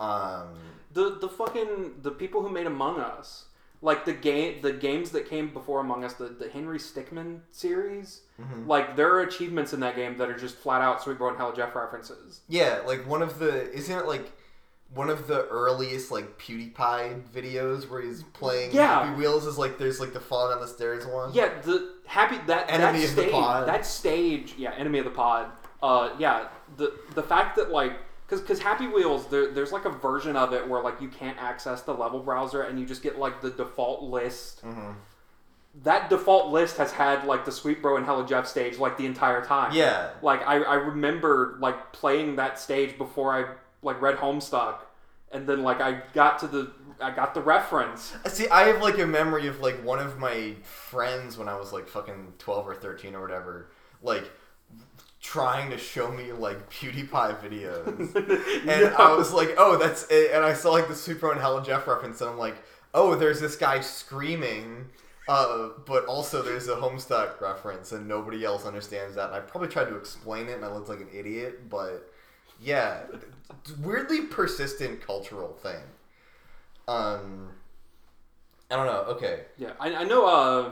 Um, 0.00 0.48
the 0.92 1.18
the 1.20 1.28
fucking 1.28 1.96
the 2.02 2.10
people 2.10 2.42
who 2.42 2.48
made 2.50 2.66
Among 2.66 2.98
Us, 2.98 3.46
like 3.82 4.04
the 4.04 4.12
game 4.12 4.60
the 4.62 4.72
games 4.72 5.10
that 5.12 5.28
came 5.28 5.52
before 5.52 5.80
Among 5.80 6.04
Us, 6.04 6.14
the, 6.14 6.26
the 6.26 6.48
Henry 6.48 6.78
Stickmin 6.78 7.40
series, 7.50 8.22
mhm. 8.40 8.66
like 8.66 8.96
there 8.96 9.12
are 9.14 9.20
achievements 9.20 9.72
in 9.72 9.80
that 9.80 9.96
game 9.96 10.16
that 10.18 10.28
are 10.28 10.36
just 10.38 10.56
flat 10.56 10.82
out 10.82 11.02
Sweet 11.02 11.18
Bro 11.18 11.30
and 11.30 11.36
Hella 11.38 11.54
Jeff 11.56 11.74
references. 11.74 12.40
Yeah, 12.48 12.80
like 12.86 13.06
one 13.06 13.22
of 13.22 13.38
the 13.38 13.70
isn't 13.72 13.96
it 13.96 14.06
like 14.06 14.32
one 14.94 15.10
of 15.10 15.26
the 15.26 15.46
earliest 15.48 16.10
like 16.10 16.38
PewDiePie 16.38 17.22
videos 17.30 17.88
where 17.90 18.00
he's 18.00 18.22
playing 18.22 18.70
Yeah. 18.72 19.04
Happy 19.06 19.18
Wheels 19.18 19.46
is 19.46 19.58
like 19.58 19.78
there's 19.78 19.98
like 20.00 20.12
the 20.12 20.20
falling 20.20 20.54
down 20.54 20.60
the 20.60 20.68
stairs 20.72 21.06
one. 21.06 21.32
Yeah, 21.32 21.60
the 21.62 21.94
happy 22.06 22.38
that 22.46 22.70
Enemy 22.70 23.00
that 23.00 23.08
of 23.10 23.16
the 23.16 23.28
pod. 23.30 23.68
that 23.68 23.84
stage 23.84 24.54
yeah 24.56 24.72
enemy 24.74 24.98
of 25.00 25.04
the 25.04 25.10
pod. 25.10 25.50
Uh, 25.82 26.10
yeah, 26.18 26.48
the 26.76 26.92
the 27.14 27.22
fact 27.22 27.56
that 27.56 27.70
like 27.70 27.98
because 28.26 28.40
because 28.40 28.60
Happy 28.60 28.86
Wheels 28.86 29.28
there, 29.28 29.52
there's 29.52 29.72
like 29.72 29.84
a 29.84 29.90
version 29.90 30.36
of 30.36 30.52
it 30.52 30.68
where 30.68 30.82
like 30.82 31.00
you 31.00 31.08
can't 31.08 31.38
access 31.38 31.82
the 31.82 31.94
level 31.94 32.20
browser 32.20 32.62
and 32.62 32.78
you 32.78 32.84
just 32.86 33.02
get 33.02 33.18
like 33.18 33.40
the 33.40 33.50
default 33.50 34.02
list. 34.02 34.60
hmm 34.60 34.92
That 35.82 36.08
default 36.10 36.52
list 36.52 36.76
has 36.78 36.92
had 36.92 37.24
like 37.24 37.44
the 37.44 37.52
Sweet 37.52 37.82
Bro 37.82 37.98
and 37.98 38.06
Hella 38.06 38.26
Jeff 38.26 38.46
stage 38.46 38.78
like 38.78 38.96
the 38.96 39.06
entire 39.06 39.44
time. 39.44 39.72
Yeah. 39.74 40.10
Like 40.22 40.40
I, 40.46 40.62
I 40.62 40.74
remember 40.74 41.56
like 41.60 41.92
playing 41.92 42.36
that 42.36 42.58
stage 42.58 42.96
before 42.98 43.32
I 43.34 43.54
like 43.82 44.00
read 44.00 44.16
Homestuck, 44.16 44.78
and 45.32 45.46
then 45.46 45.62
like 45.62 45.80
I 45.80 46.02
got 46.14 46.38
to 46.40 46.46
the 46.46 46.70
I 47.00 47.10
got 47.10 47.34
the 47.34 47.42
reference. 47.42 48.16
See, 48.26 48.48
I 48.48 48.62
have 48.68 48.80
like 48.80 48.98
a 48.98 49.06
memory 49.06 49.46
of 49.48 49.60
like 49.60 49.84
one 49.84 49.98
of 49.98 50.18
my 50.18 50.54
friends 50.62 51.36
when 51.36 51.46
I 51.48 51.56
was 51.56 51.72
like 51.72 51.88
fucking 51.88 52.34
twelve 52.38 52.66
or 52.66 52.74
thirteen 52.74 53.14
or 53.14 53.20
whatever, 53.20 53.68
like 54.02 54.24
trying 55.26 55.70
to 55.70 55.76
show 55.76 56.12
me 56.12 56.32
like 56.32 56.70
PewDiePie 56.70 57.40
videos. 57.40 58.14
And 58.68 58.94
I 58.94 59.12
was 59.16 59.32
like, 59.32 59.54
oh, 59.58 59.76
that's 59.76 60.06
it. 60.08 60.30
And 60.32 60.44
I 60.44 60.54
saw 60.54 60.70
like 60.70 60.86
the 60.86 60.94
Sweet 60.94 61.18
Bro 61.18 61.32
and 61.32 61.40
Hella 61.40 61.64
Jeff 61.64 61.88
reference, 61.88 62.20
and 62.20 62.30
I'm 62.30 62.38
like, 62.38 62.54
oh, 62.94 63.16
there's 63.16 63.40
this 63.40 63.56
guy 63.56 63.80
screaming, 63.80 64.86
uh, 65.28 65.70
but 65.84 66.06
also 66.06 66.42
there's 66.42 66.68
a 66.68 66.76
Homestuck 66.76 67.40
reference, 67.40 67.90
and 67.90 68.06
nobody 68.06 68.44
else 68.44 68.64
understands 68.64 69.16
that. 69.16 69.26
And 69.26 69.34
I 69.34 69.40
probably 69.40 69.68
tried 69.68 69.86
to 69.86 69.96
explain 69.96 70.48
it, 70.48 70.54
and 70.54 70.64
I 70.64 70.72
looked 70.72 70.88
like 70.88 71.00
an 71.00 71.08
idiot, 71.12 71.68
but 71.68 72.08
yeah, 72.60 73.00
weirdly 73.80 74.22
persistent 74.22 75.04
cultural 75.04 75.54
thing. 75.54 75.82
Um, 76.86 77.50
I 78.70 78.76
don't 78.76 78.86
know. 78.86 79.04
Okay, 79.14 79.40
yeah, 79.58 79.72
I, 79.80 79.92
I 79.92 80.04
know. 80.04 80.24
Uh, 80.26 80.70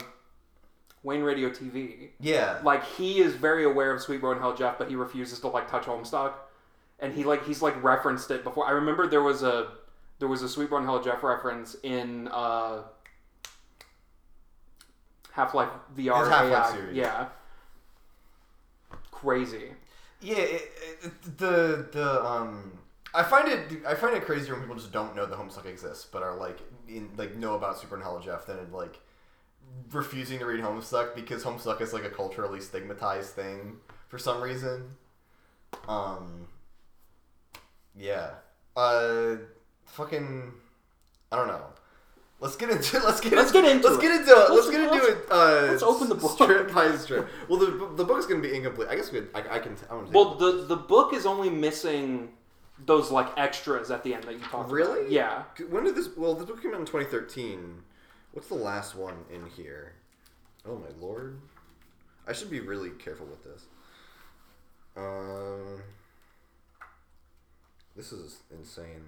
WayneRadioTV. 1.05 2.09
yeah, 2.19 2.59
Like 2.63 2.83
he 2.83 3.19
is 3.19 3.35
very 3.35 3.63
aware 3.63 3.93
of 3.93 4.01
Sweet 4.01 4.21
and 4.23 4.39
Hell 4.39 4.55
Jeff, 4.55 4.77
but 4.77 4.89
he 4.89 4.95
refuses 4.95 5.39
to 5.41 5.47
like 5.47 5.69
touch 5.69 5.83
Homestuck, 5.83 6.33
and 6.99 7.13
he 7.13 7.23
like 7.23 7.45
he's 7.45 7.61
like 7.61 7.81
referenced 7.83 8.31
it 8.31 8.43
before. 8.43 8.65
I 8.65 8.71
remember 8.71 9.07
there 9.07 9.23
was 9.23 9.43
a 9.43 9.69
there 10.19 10.27
was 10.27 10.41
a 10.41 10.49
Sweet 10.49 10.71
and 10.71 10.85
Hell 10.85 11.03
Jeff 11.03 11.23
reference 11.23 11.75
in 11.83 12.27
uh, 12.29 12.81
Half 15.31 15.53
Life 15.53 15.69
VR. 15.95 16.29
Half-Life 16.29 16.71
series. 16.73 16.95
Yeah, 16.95 17.27
crazy. 19.11 19.71
Yeah, 20.21 20.37
it, 20.37 20.71
it, 21.03 21.37
the 21.37 21.87
the 21.91 22.25
um, 22.25 22.79
I 23.13 23.23
find 23.23 23.47
it 23.47 23.85
I 23.87 23.93
find 23.93 24.15
it 24.15 24.25
crazier 24.25 24.53
when 24.53 24.61
people 24.61 24.75
just 24.75 24.91
don't 24.91 25.15
know 25.15 25.25
the 25.25 25.35
Homestuck 25.35 25.65
exists, 25.65 26.07
but 26.11 26.23
are 26.23 26.35
like 26.35 26.59
in 26.87 27.09
like 27.17 27.35
know 27.35 27.55
about 27.55 27.77
Sweet 27.77 27.89
Bro 27.89 27.97
and 27.99 28.03
Hella 28.03 28.23
Jeff 28.23 28.45
than 28.45 28.71
like 28.71 28.99
refusing 29.91 30.39
to 30.39 30.45
read 30.45 30.61
Homestuck 30.61 31.15
because 31.15 31.43
Homestuck 31.43 31.81
is 31.81 31.93
like 31.93 32.03
a 32.03 32.09
culturally 32.09 32.59
stigmatized 32.61 33.31
thing 33.31 33.77
for 34.07 34.17
some 34.17 34.41
reason. 34.41 34.91
Um, 35.87 36.47
yeah, 37.97 38.31
uh, 38.75 39.35
fucking, 39.85 40.51
I 41.31 41.35
don't 41.35 41.47
know. 41.47 41.65
Let's 42.41 42.57
get 42.57 42.69
into 42.69 42.99
let's 43.05 43.21
get 43.21 43.31
Let's 43.33 43.49
into, 43.51 43.61
get 43.61 43.71
into 43.75 43.87
let's 43.87 43.97
it. 43.97 44.01
get 44.01 44.19
into 44.21 44.33
let's, 44.35 44.49
Let's- 44.51 44.69
get 44.69 44.81
into 44.81 44.93
let's- 44.93 45.07
it. 45.07 45.17
Uh, 45.31 45.67
let's 45.71 45.83
open 45.83 46.09
the 46.09 46.15
book. 46.15 46.31
strip 46.31 46.73
by 46.73 46.95
strip. 46.97 47.29
Well, 47.47 47.59
the 47.59 47.91
the 47.95 48.03
book's 48.03 48.25
gonna 48.25 48.41
be 48.41 48.53
incomplete. 48.53 48.89
I 48.89 48.95
guess 48.95 49.11
we 49.11 49.21
I, 49.33 49.55
I 49.55 49.59
can 49.59 49.75
I 49.89 49.95
want 49.95 50.07
to 50.11 50.13
Well, 50.17 50.35
the 50.35 50.65
the 50.65 50.75
book 50.75 51.13
is 51.13 51.25
only 51.25 51.49
missing 51.49 52.29
those 52.85 53.09
like 53.09 53.29
extras 53.37 53.89
at 53.89 54.03
the 54.03 54.13
end 54.13 54.25
that 54.25 54.33
you 54.33 54.39
talked 54.39 54.69
Really? 54.69 54.99
about. 55.01 55.11
Yeah. 55.11 55.43
When 55.69 55.85
did 55.85 55.95
this? 55.95 56.09
Well, 56.17 56.35
this 56.35 56.45
book 56.45 56.61
came 56.61 56.73
out 56.73 56.81
in 56.81 56.85
2013. 56.85 57.81
What's 58.35 58.49
the 58.49 58.55
last 58.55 58.95
one 58.95 59.23
in 59.33 59.45
here? 59.45 59.93
Oh 60.67 60.75
my 60.75 60.89
lord! 60.99 61.39
I 62.27 62.33
should 62.33 62.51
be 62.51 62.59
really 62.59 62.89
careful 62.89 63.25
with 63.27 63.45
this. 63.45 63.63
Um, 64.97 65.81
this 67.95 68.11
is 68.11 68.39
insane. 68.51 69.05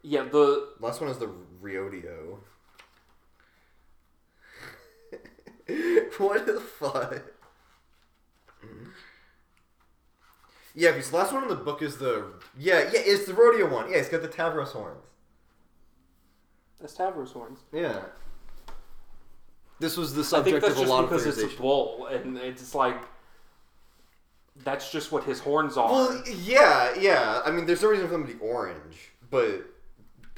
Yeah, 0.00 0.22
the 0.22 0.66
Last 0.80 1.02
one 1.02 1.10
is 1.10 1.18
the 1.18 1.28
Riodio. 1.62 2.38
what 6.16 6.46
the 6.46 6.58
fuck? 6.58 7.22
Yeah, 10.74 10.92
because 10.92 11.10
the 11.10 11.16
last 11.18 11.34
one 11.34 11.42
in 11.42 11.50
the 11.50 11.54
book 11.54 11.82
is 11.82 11.98
the 11.98 12.32
yeah 12.58 12.78
yeah 12.78 13.00
it's 13.04 13.26
the 13.26 13.34
rodeo 13.34 13.70
one. 13.70 13.90
Yeah, 13.90 13.98
it's 13.98 14.08
got 14.08 14.22
the 14.22 14.28
Tavros 14.28 14.68
horns. 14.68 15.04
That's 16.80 16.96
Tavros 16.96 17.32
horns. 17.32 17.60
Yeah. 17.72 18.00
This 19.78 19.96
was 19.96 20.14
the 20.14 20.20
I 20.20 20.42
think 20.42 20.60
subject 20.60 20.62
that's 20.62 20.72
of 20.72 20.78
a 20.78 20.80
just 20.82 20.90
lot 20.90 21.04
of 21.04 21.10
because 21.10 21.26
it's 21.26 21.54
a 21.54 21.56
bull, 21.56 22.06
and 22.06 22.38
it's 22.38 22.74
like 22.74 22.96
that's 24.64 24.90
just 24.90 25.12
what 25.12 25.24
his 25.24 25.40
horns 25.40 25.76
are. 25.76 25.90
Well, 25.90 26.22
yeah, 26.26 26.94
yeah. 26.98 27.42
I 27.44 27.50
mean, 27.50 27.66
there's 27.66 27.82
no 27.82 27.88
reason 27.88 28.06
for 28.06 28.12
them 28.12 28.26
to 28.26 28.32
be 28.32 28.38
orange, 28.40 29.12
but 29.30 29.66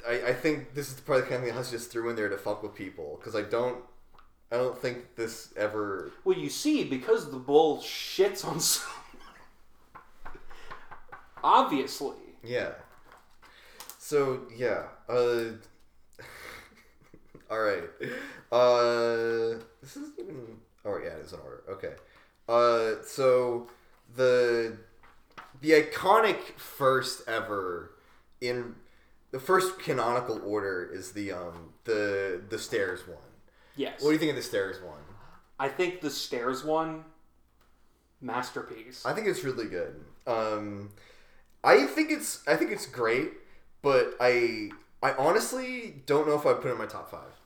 I, 0.07 0.27
I 0.27 0.33
think 0.33 0.73
this 0.73 0.91
is 0.91 0.99
probably 0.99 1.21
the 1.21 1.27
kind 1.29 1.43
of 1.43 1.49
thing 1.49 1.57
I 1.57 1.63
just 1.63 1.91
threw 1.91 2.09
in 2.09 2.15
there 2.15 2.29
to 2.29 2.37
fuck 2.37 2.63
with 2.63 2.75
people 2.75 3.17
because 3.19 3.35
I 3.35 3.43
don't, 3.43 3.77
I 4.51 4.57
don't 4.57 4.77
think 4.77 5.15
this 5.15 5.53
ever. 5.55 6.11
Well, 6.25 6.37
you 6.37 6.49
see, 6.49 6.83
because 6.83 7.31
the 7.31 7.37
bull 7.37 7.77
shits 7.77 8.45
on 8.45 8.59
someone. 8.59 8.95
Obviously. 11.43 12.17
Yeah. 12.43 12.71
So 13.97 14.41
yeah. 14.55 14.83
Uh. 15.07 15.53
All 17.49 17.59
right. 17.59 17.83
Uh. 18.51 19.59
This 19.81 19.95
isn't 19.95 20.19
even. 20.19 20.57
Oh 20.85 20.97
yeah, 21.03 21.15
it's 21.19 21.33
in 21.33 21.39
order. 21.39 21.63
Okay. 21.69 21.93
Uh. 22.47 23.03
So 23.03 23.67
the 24.15 24.77
the 25.61 25.71
iconic 25.71 26.57
first 26.57 27.27
ever 27.27 27.91
in 28.41 28.75
the 29.31 29.39
first 29.39 29.79
canonical 29.79 30.41
order 30.43 30.89
is 30.91 31.11
the 31.11 31.31
um 31.31 31.73
the 31.83 32.41
the 32.49 32.57
stairs 32.57 33.07
one. 33.07 33.17
Yes. 33.75 34.01
What 34.01 34.09
do 34.09 34.13
you 34.13 34.19
think 34.19 34.31
of 34.31 34.35
the 34.35 34.41
stairs 34.41 34.81
one? 34.81 34.99
I 35.59 35.67
think 35.67 36.01
the 36.01 36.09
stairs 36.09 36.63
one, 36.63 37.03
masterpiece. 38.21 39.05
I 39.05 39.13
think 39.13 39.27
it's 39.27 39.43
really 39.43 39.67
good. 39.67 39.95
Um, 40.25 40.91
I 41.63 41.85
think 41.85 42.11
it's 42.11 42.47
I 42.47 42.55
think 42.55 42.71
it's 42.71 42.85
great, 42.85 43.31
but 43.81 44.15
I 44.19 44.69
I 45.03 45.13
honestly 45.13 46.01
don't 46.05 46.27
know 46.27 46.35
if 46.35 46.45
I 46.45 46.53
put 46.53 46.67
it 46.67 46.71
in 46.71 46.77
my 46.77 46.85
top 46.85 47.11
five. 47.11 47.38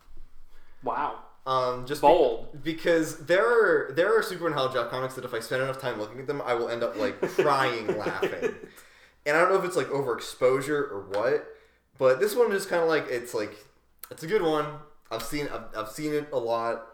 Wow. 0.84 1.20
Um, 1.46 1.86
just 1.86 2.02
be- 2.02 2.08
Bold. 2.08 2.64
because 2.64 3.26
there 3.26 3.46
are 3.46 3.92
there 3.94 4.18
are 4.18 4.24
Super 4.24 4.46
and 4.48 4.56
Hell 4.56 4.70
comics 4.90 5.16
that 5.16 5.26
if 5.26 5.34
I 5.34 5.40
spend 5.40 5.62
enough 5.62 5.80
time 5.80 6.00
looking 6.00 6.20
at 6.20 6.28
them, 6.28 6.42
I 6.46 6.54
will 6.54 6.70
end 6.70 6.84
up 6.84 6.96
like 6.96 7.20
crying 7.36 7.88
laughing. 7.98 8.56
And 9.26 9.36
I 9.38 9.42
don't 9.42 9.50
know 9.52 9.60
if 9.60 9.66
it's 9.66 9.76
like 9.76 9.88
overexposure 9.88 10.70
or 10.92 11.06
what, 11.10 11.46
but 11.98 12.20
this 12.20 12.36
one 12.36 12.52
is 12.54 12.66
kind 12.66 12.82
of 12.82 12.88
like 12.88 13.08
it's 13.10 13.34
like 13.34 13.54
it's 14.10 14.24
a 14.24 14.28
good 14.28 14.42
one. 14.42 14.66
I've 15.12 15.24
seen 15.24 15.48
I've, 15.54 15.66
I've 15.76 15.90
seen 15.90 16.14
it 16.14 16.28
a 16.32 16.38
lot. 16.38 16.86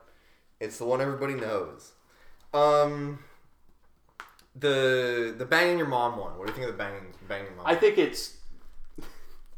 It's 0.59 0.77
the 0.77 0.85
one 0.85 0.99
everybody 0.99 1.35
knows. 1.35 1.91
Um, 2.53 3.19
the 4.55 5.33
the 5.37 5.45
banging 5.45 5.77
your 5.77 5.87
mom 5.87 6.17
one. 6.17 6.37
What 6.37 6.47
do 6.47 6.51
you 6.51 6.57
think 6.57 6.67
of 6.69 6.73
the 6.75 6.83
banging 6.83 7.13
banging 7.27 7.55
mom? 7.55 7.65
I 7.67 7.75
think 7.75 7.97
it's 7.97 8.37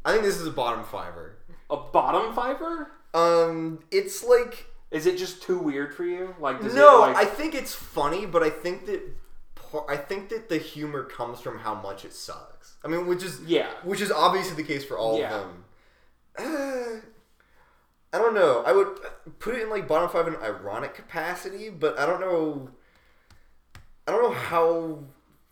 I 0.04 0.12
think 0.12 0.24
this 0.24 0.38
is 0.38 0.46
a 0.46 0.50
bottom 0.50 0.84
fiver. 0.84 1.38
a 1.70 1.76
bottom 1.76 2.34
fiver. 2.34 2.90
Um, 3.14 3.80
it's 3.90 4.24
like 4.24 4.66
Is 4.90 5.06
it 5.06 5.18
just 5.18 5.42
too 5.42 5.58
weird 5.58 5.94
for 5.94 6.04
you? 6.04 6.34
Like, 6.40 6.60
does 6.62 6.74
no, 6.74 7.04
it, 7.04 7.08
like, 7.08 7.16
I 7.16 7.24
think 7.24 7.54
it's 7.54 7.74
funny, 7.74 8.26
but 8.26 8.42
I 8.42 8.50
think 8.50 8.86
that 8.86 9.02
I 9.88 9.96
think 9.96 10.28
that 10.28 10.48
the 10.48 10.58
humor 10.58 11.04
comes 11.04 11.40
from 11.40 11.58
how 11.58 11.74
much 11.74 12.04
it 12.04 12.12
sucks. 12.12 12.76
I 12.84 12.88
mean, 12.88 13.06
which 13.06 13.22
is 13.22 13.40
yeah. 13.46 13.68
which 13.84 14.00
is 14.00 14.10
obviously 14.10 14.56
the 14.56 14.66
case 14.66 14.84
for 14.84 14.98
all 14.98 15.18
Yeah. 15.18 15.34
of 15.34 15.40
them. 15.40 15.64
Uh, 16.38 17.00
I 18.14 18.18
don't 18.18 18.34
know. 18.34 18.62
I 18.66 18.72
would 18.72 18.98
put 19.38 19.54
it 19.54 19.62
in 19.62 19.70
like 19.70 19.88
bottom 19.88 20.10
five 20.10 20.28
in 20.28 20.36
ironic 20.36 20.94
capacity, 20.94 21.70
but 21.70 21.98
I 21.98 22.04
don't 22.04 22.20
know. 22.20 22.68
I 24.06 24.12
don't 24.12 24.22
know 24.22 24.34
how. 24.38 24.98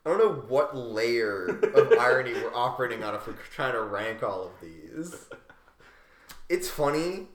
I 0.04 0.10
don't 0.10 0.18
know 0.18 0.44
what 0.48 0.74
layer 0.76 1.44
of 1.46 1.92
irony 1.98 2.32
we're 2.32 2.54
operating 2.54 3.02
on 3.02 3.14
if 3.14 3.26
we're 3.26 3.34
trying 3.34 3.72
to 3.72 3.82
rank 3.82 4.22
all 4.22 4.44
of 4.44 4.52
these. 4.62 5.26
It's 6.48 6.68
funny. 6.68 7.28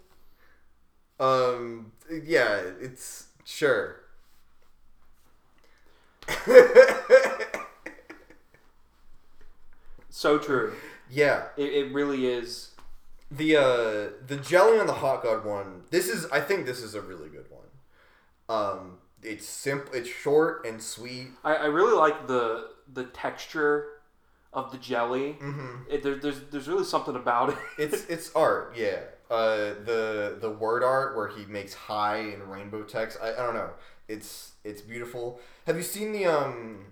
Um. 1.20 1.92
Yeah. 2.10 2.62
It's 2.82 3.28
sure. 3.44 4.02
So 10.10 10.38
true. 10.40 10.74
yeah. 11.10 11.48
It, 11.58 11.74
it 11.74 11.94
really 11.94 12.26
is. 12.28 12.72
The 13.32 13.58
uh 13.58 14.10
the 14.28 14.38
jelly 14.42 14.80
on 14.80 14.88
the 14.88 14.94
hot 14.94 15.24
god 15.24 15.46
one. 15.46 15.84
This 15.92 16.08
is 16.08 16.26
I 16.28 16.40
think 16.40 16.66
this 16.66 16.82
is 16.82 16.96
a 16.96 17.02
really 17.02 17.30
good 17.30 17.46
one. 17.50 17.68
Um. 18.50 18.98
It's 19.24 19.48
simple. 19.48 19.94
It's 19.96 20.08
short 20.10 20.66
and 20.68 20.80
sweet. 20.82 21.30
I, 21.44 21.56
I 21.56 21.66
really 21.66 21.98
like 21.98 22.28
the 22.28 22.70
the 22.94 23.06
texture 23.06 23.88
of 24.54 24.72
the 24.72 24.78
jelly. 24.78 25.38
Mm-hmm. 25.42 25.90
It, 25.90 26.04
there, 26.04 26.16
there's 26.16 26.42
there's 26.52 26.68
really 26.68 26.84
something 26.84 27.16
about 27.16 27.50
it. 27.50 27.58
It's 27.80 28.06
it's 28.06 28.32
art, 28.36 28.76
yeah. 28.78 29.00
Uh, 29.30 29.74
the 29.86 30.38
the 30.40 30.50
word 30.50 30.84
art 30.84 31.16
where 31.16 31.28
he 31.28 31.46
makes 31.46 31.74
high 31.74 32.18
in 32.20 32.48
rainbow 32.48 32.84
text. 32.84 33.18
I, 33.22 33.34
I 33.34 33.38
don't 33.38 33.56
know. 33.56 33.72
It's 34.08 34.52
it's 34.64 34.82
beautiful. 34.82 35.40
Have 35.66 35.78
you 35.78 35.84
seen 35.84 36.12
the 36.12 36.26
um 36.26 36.86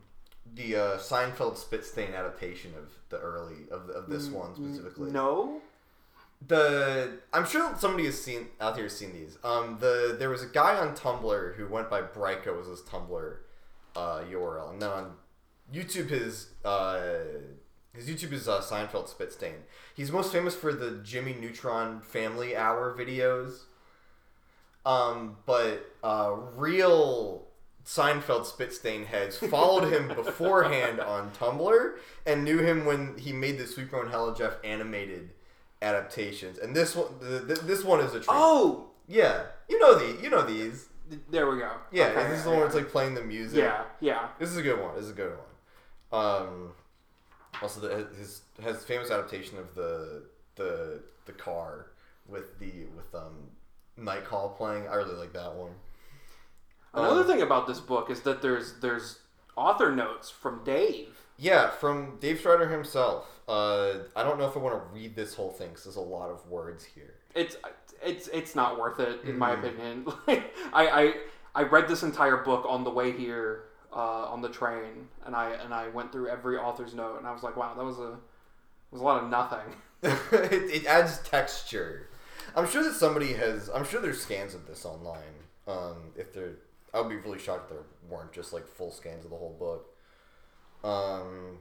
the 0.56 0.76
uh, 0.76 0.98
Seinfeld 0.98 1.58
spit 1.58 1.86
stain 1.86 2.14
adaptation 2.14 2.74
of 2.78 2.92
the 3.10 3.20
early 3.20 3.70
of 3.72 3.90
of 3.90 4.10
this 4.10 4.30
one 4.30 4.56
specifically? 4.56 5.12
No. 5.12 5.62
The 6.46 7.20
I'm 7.32 7.46
sure 7.46 7.74
somebody 7.78 8.06
has 8.06 8.22
seen 8.22 8.48
out 8.60 8.76
here 8.76 8.86
has 8.86 8.98
seen 8.98 9.14
these. 9.14 9.38
Um, 9.44 9.78
the 9.80 10.16
there 10.18 10.30
was 10.30 10.44
a 10.44 10.48
guy 10.48 10.76
on 10.78 10.96
Tumblr 10.96 11.56
who 11.56 11.68
went 11.68 11.90
by 11.90 12.02
Bryco 12.02 12.60
as 12.60 12.68
his 12.68 12.82
Tumblr 12.82 13.38
uh, 13.96 14.22
URL, 14.30 14.72
and 14.72 14.82
then 14.82 14.90
on 14.90 15.14
YouTube 15.74 16.10
his 16.10 16.50
uh, 16.66 17.00
his 17.96 18.08
YouTube 18.08 18.34
is 18.34 18.48
uh, 18.48 18.62
Seinfeld 18.62 19.08
Spit 19.08 19.32
Stain. 19.34 19.64
He's 19.96 20.12
most 20.12 20.32
famous 20.32 20.56
for 20.56 20.74
the 20.74 21.00
Jimmy 21.04 21.34
Neutron 21.34 22.02
Family 22.02 22.56
Hour 22.56 22.96
videos. 22.98 23.62
Um, 24.86 25.38
but 25.46 25.92
uh, 26.04 26.36
real 26.56 27.48
Seinfeld 27.86 28.46
spit 28.46 28.74
stain 28.74 29.06
heads 29.06 29.38
followed 29.38 29.92
him 29.92 30.08
beforehand 30.16 31.00
on 31.00 31.32
Tumblr 31.32 31.94
and 32.26 32.44
knew 32.44 32.60
him 32.60 32.86
when 32.86 33.18
he 33.18 33.32
made 33.34 33.58
the 33.58 33.68
Sweet 33.68 33.90
Bro 33.90 34.04
and 34.04 34.12
Hella 34.12 34.36
Jeff 34.36 34.56
animated 34.64 35.32
adaptations. 35.82 36.58
And 36.58 36.76
this 36.76 36.96
one, 36.96 37.08
the, 37.20 37.40
the, 37.40 37.56
this 37.56 37.84
one 37.84 38.00
is 38.00 38.12
a 38.14 38.20
treat. 38.20 38.28
Oh, 38.30 38.90
yeah, 39.08 39.44
you 39.70 39.80
know 39.80 39.96
the, 39.96 40.22
you 40.22 40.30
know 40.30 40.44
these. 40.46 40.88
there 41.30 41.50
we 41.50 41.60
go. 41.60 41.72
Yeah, 41.92 42.08
Okay, 42.08 42.30
this 42.30 42.40
is 42.40 42.44
the 42.46 42.50
yeah, 42.50 42.56
one 42.56 42.58
where 42.60 42.68
it's 42.68 42.76
like 42.76 42.90
playing 42.90 43.16
the 43.16 43.24
music. 43.24 43.60
Yeah, 43.60 43.84
yeah. 44.00 44.30
This 44.40 44.50
is 44.50 44.58
a 44.58 44.64
good 44.64 44.82
one. 44.82 44.96
This 44.96 45.06
is 45.06 45.12
a 45.12 45.14
good 45.14 45.34
one. 46.12 46.22
Um, 46.22 46.72
also, 47.62 47.80
the, 47.82 48.08
his 48.18 48.42
has 48.62 48.84
famous 48.84 49.12
adaptation 49.12 49.58
of 49.58 49.74
the 49.76 50.24
the 50.56 51.02
the 51.26 51.32
car 51.34 51.88
with 52.28 52.60
the 52.60 52.86
with 52.96 53.14
um 53.16 53.36
Night 53.98 54.26
Call 54.26 54.50
playing. 54.50 54.88
I 54.88 54.96
really 54.96 55.16
like 55.16 55.34
that 55.34 55.54
one. 55.54 55.72
Another 56.94 57.22
Um, 57.22 57.28
thing 57.28 57.42
about 57.42 57.68
this 57.68 57.80
book 57.80 58.10
is 58.10 58.22
that 58.22 58.42
there's 58.42 58.74
there's 58.80 59.20
author 59.56 59.92
notes 59.92 60.30
from 60.30 60.64
Dave. 60.64 61.18
Yeah, 61.38 61.70
from 61.70 62.18
Dave 62.20 62.40
Strider 62.40 62.70
himself. 62.70 63.42
Uh, 63.48 64.04
I 64.16 64.24
don't 64.24 64.38
know 64.38 64.48
if 64.48 64.56
I 64.56 64.60
want 64.60 64.76
to 64.76 64.94
read 64.94 65.16
this 65.16 65.34
whole 65.34 65.50
thing 65.52 65.70
because 65.70 65.84
there's 65.86 65.96
a 65.96 66.02
lot 66.02 66.30
of 66.30 66.48
words 66.48 66.84
here. 66.86 67.16
It's 67.34 67.56
it's 68.04 68.28
it's 68.28 68.56
not 68.56 68.80
worth 68.80 69.00
it 69.00 69.24
in 69.26 69.38
my 69.38 69.56
Mhm. 69.56 69.60
opinion. 69.60 70.06
Like 70.28 70.54
I, 70.72 70.88
I 71.04 71.14
I 71.56 71.64
read 71.64 71.88
this 71.88 72.04
entire 72.04 72.38
book 72.38 72.66
on 72.68 72.84
the 72.84 72.92
way 72.92 73.12
here 73.12 73.64
uh, 73.96 74.26
on 74.30 74.42
the 74.42 74.50
train, 74.50 75.08
and 75.26 75.36
I 75.36 75.52
and 75.52 75.74
I 75.74 75.90
went 75.90 76.12
through 76.12 76.30
every 76.30 76.58
author's 76.58 76.94
note, 76.94 77.18
and 77.18 77.28
I 77.28 77.32
was 77.32 77.44
like, 77.44 77.56
wow, 77.56 77.74
that 77.76 77.84
was 77.84 78.00
a 78.00 78.18
was 78.92 79.02
a 79.02 79.04
lot 79.04 79.24
of 79.24 79.30
nothing. 79.30 79.76
it, 80.04 80.84
it 80.84 80.86
adds 80.86 81.20
texture. 81.20 82.10
I'm 82.56 82.68
sure 82.68 82.84
that 82.84 82.94
somebody 82.94 83.34
has. 83.34 83.70
I'm 83.74 83.86
sure 83.86 84.02
there's 84.02 84.22
scans 84.22 84.54
of 84.54 84.68
this 84.68 84.86
online. 84.86 85.18
Um, 85.68 86.12
if 86.18 86.34
there, 86.34 86.52
I 86.94 87.00
would 87.00 87.10
be 87.10 87.16
really 87.16 87.40
shocked 87.40 87.72
if 87.72 87.78
there 87.78 87.86
weren't 88.10 88.34
just 88.34 88.52
like 88.52 88.68
full 88.68 88.92
scans 88.92 89.24
of 89.24 89.32
the 89.32 89.38
whole 89.38 89.56
book. 89.58 89.90
Um, 90.84 91.60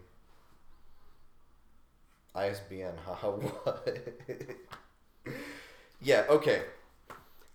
ISBN. 2.34 2.94
Haha. 3.06 3.30
What? 3.30 3.98
yeah. 6.00 6.24
Okay. 6.28 6.62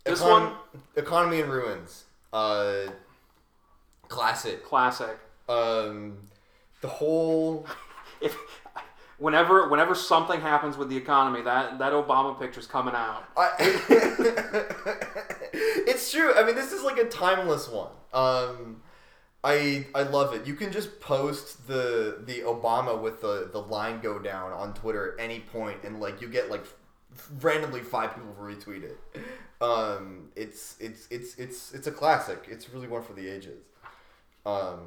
This 0.06 0.22
Econ- 0.22 0.32
one- 0.32 0.54
Economy 0.96 1.42
in 1.42 1.50
Ruins. 1.50 2.06
Uh, 2.32 2.88
classic. 4.08 4.64
Classic. 4.64 5.18
Um, 5.50 6.18
the 6.82 6.88
whole. 6.88 7.66
If 8.20 8.36
whenever 9.20 9.68
whenever 9.70 9.96
something 9.96 10.42
happens 10.42 10.76
with 10.78 10.90
the 10.90 10.98
economy, 10.98 11.42
that 11.44 11.78
that 11.80 11.94
Obama 11.94 12.40
picture's 12.40 12.68
coming 12.68 12.96
out. 12.96 13.26
I, 13.36 13.50
it's 15.54 16.12
true. 16.12 16.34
I 16.36 16.44
mean, 16.44 16.56
this 16.56 16.72
is 16.72 16.84
like 16.84 16.98
a 16.98 17.06
timeless 17.06 17.70
one. 17.70 17.92
Um, 18.14 18.82
I 19.44 19.88
I 19.94 20.04
love 20.04 20.34
it. 20.34 20.48
You 20.48 20.56
can 20.56 20.72
just 20.72 21.00
post 21.00 21.68
the 21.68 22.24
the 22.26 22.42
Obama 22.42 23.00
with 23.00 23.22
the 23.22 23.50
the 23.52 23.62
line 23.62 24.00
go 24.00 24.20
down 24.20 24.52
on 24.52 24.74
Twitter 24.74 25.14
at 25.14 25.24
any 25.24 25.40
point, 25.40 25.84
and 25.84 26.00
like 26.00 26.22
you 26.22 26.28
get 26.28 26.50
like 26.50 26.66
randomly 27.42 27.82
five 27.82 28.14
people 28.14 28.36
retweet 28.40 28.84
it. 28.84 28.98
Um, 29.62 30.30
it's 30.36 30.76
it's 30.80 31.08
it's 31.10 31.36
it's 31.36 31.74
it's 31.74 31.88
a 31.88 31.92
classic. 31.92 32.46
It's 32.50 32.70
really 32.70 32.88
one 32.88 33.04
for 33.04 33.14
the 33.14 33.28
ages. 33.28 33.64
Um, 34.48 34.80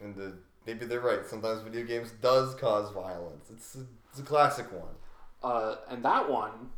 and 0.00 0.14
the 0.16 0.34
maybe 0.66 0.86
they're 0.86 1.00
right. 1.00 1.24
Sometimes 1.26 1.62
video 1.62 1.84
games 1.84 2.10
does 2.20 2.54
cause 2.54 2.90
violence. 2.92 3.46
It's 3.52 3.76
a, 3.76 3.86
it's 4.10 4.20
a 4.20 4.22
classic 4.24 4.66
one. 4.72 4.94
Uh, 5.42 5.76
and 5.88 6.04
that 6.04 6.28
one 6.28 6.70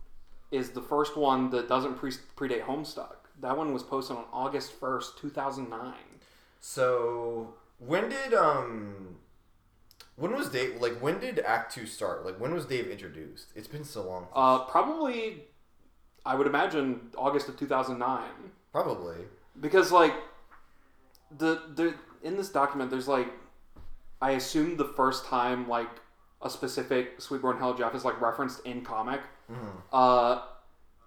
is 0.50 0.70
the 0.70 0.82
first 0.82 1.16
one 1.16 1.50
that 1.50 1.68
doesn't 1.68 1.94
pre- 1.96 2.12
predate 2.36 2.62
Homestuck. 2.64 3.16
That 3.40 3.56
one 3.56 3.72
was 3.72 3.82
posted 3.82 4.16
on 4.18 4.24
August 4.32 4.72
first, 4.72 5.18
two 5.18 5.30
thousand 5.30 5.70
nine. 5.70 6.20
So 6.60 7.54
when 7.78 8.08
did 8.08 8.34
um 8.34 9.16
when 10.16 10.32
was 10.32 10.48
Dave 10.50 10.80
like 10.80 11.00
when 11.00 11.18
did 11.18 11.38
Act 11.40 11.74
Two 11.74 11.86
start? 11.86 12.24
Like 12.24 12.38
when 12.38 12.52
was 12.54 12.66
Dave 12.66 12.86
introduced? 12.88 13.46
It's 13.56 13.66
been 13.68 13.84
so 13.84 14.02
long. 14.06 14.28
Uh, 14.34 14.60
probably, 14.66 15.44
I 16.24 16.34
would 16.36 16.46
imagine 16.46 17.10
August 17.16 17.48
of 17.48 17.58
two 17.58 17.66
thousand 17.66 17.98
nine. 17.98 18.52
Probably. 18.72 19.16
because 19.60 19.90
like 19.90 20.14
the 21.38 21.62
the 21.74 21.94
in 22.22 22.36
this 22.36 22.48
document 22.50 22.90
there's 22.90 23.08
like 23.08 23.28
I 24.20 24.32
assume 24.32 24.76
the 24.76 24.84
first 24.84 25.24
time 25.26 25.68
like 25.68 25.88
a 26.40 26.50
specific 26.50 27.20
Sweet 27.20 27.40
Bro 27.40 27.52
and 27.52 27.58
Hella 27.60 27.76
Jeff 27.78 27.94
is 27.94 28.04
like 28.04 28.20
referenced 28.20 28.64
in 28.66 28.82
comic. 28.84 29.20
Uh 29.92 30.42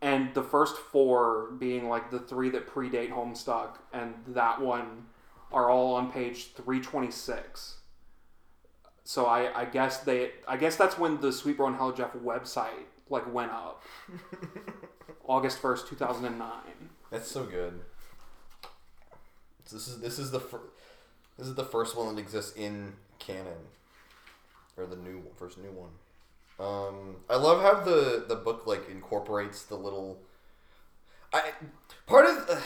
and 0.01 0.33
the 0.33 0.43
first 0.43 0.77
four 0.77 1.51
being 1.57 1.89
like 1.89 2.11
the 2.11 2.19
three 2.19 2.49
that 2.51 2.67
predate 2.67 3.11
Homestuck 3.11 3.77
and 3.93 4.13
that 4.27 4.61
one 4.61 5.05
are 5.51 5.69
all 5.69 5.95
on 5.95 6.11
page 6.11 6.53
326. 6.53 7.77
So 9.03 9.25
I, 9.25 9.61
I 9.61 9.65
guess 9.65 9.99
they 9.99 10.31
I 10.47 10.57
guess 10.57 10.75
that's 10.75 10.97
when 10.97 11.21
the 11.21 11.31
Sweet 11.31 11.57
Bro 11.57 11.67
and 11.67 11.75
Hella 11.77 11.95
Jeff 11.95 12.13
website 12.13 12.85
like 13.09 13.31
went 13.33 13.51
up. 13.51 13.83
August 15.27 15.61
1st, 15.61 15.89
2009. 15.89 16.49
That's 17.11 17.29
so 17.29 17.45
good. 17.45 17.81
This 19.71 19.87
is 19.87 19.99
this 19.99 20.19
is 20.19 20.31
the 20.31 20.39
fir- 20.39 20.69
this 21.37 21.47
is 21.47 21.55
the 21.55 21.63
first 21.65 21.95
one 21.97 22.15
that 22.15 22.21
exists 22.21 22.55
in 22.55 22.93
canon, 23.19 23.67
or 24.77 24.85
the 24.85 24.95
new 24.95 25.21
first 25.35 25.57
new 25.57 25.71
one. 25.71 25.89
Um, 26.57 27.17
I 27.29 27.35
love 27.35 27.61
how 27.61 27.83
the 27.83 28.25
the 28.27 28.35
book 28.35 28.65
like 28.67 28.89
incorporates 28.89 29.63
the 29.63 29.75
little. 29.75 30.19
I 31.33 31.51
part 32.05 32.25
of 32.25 32.49
uh, 32.49 32.61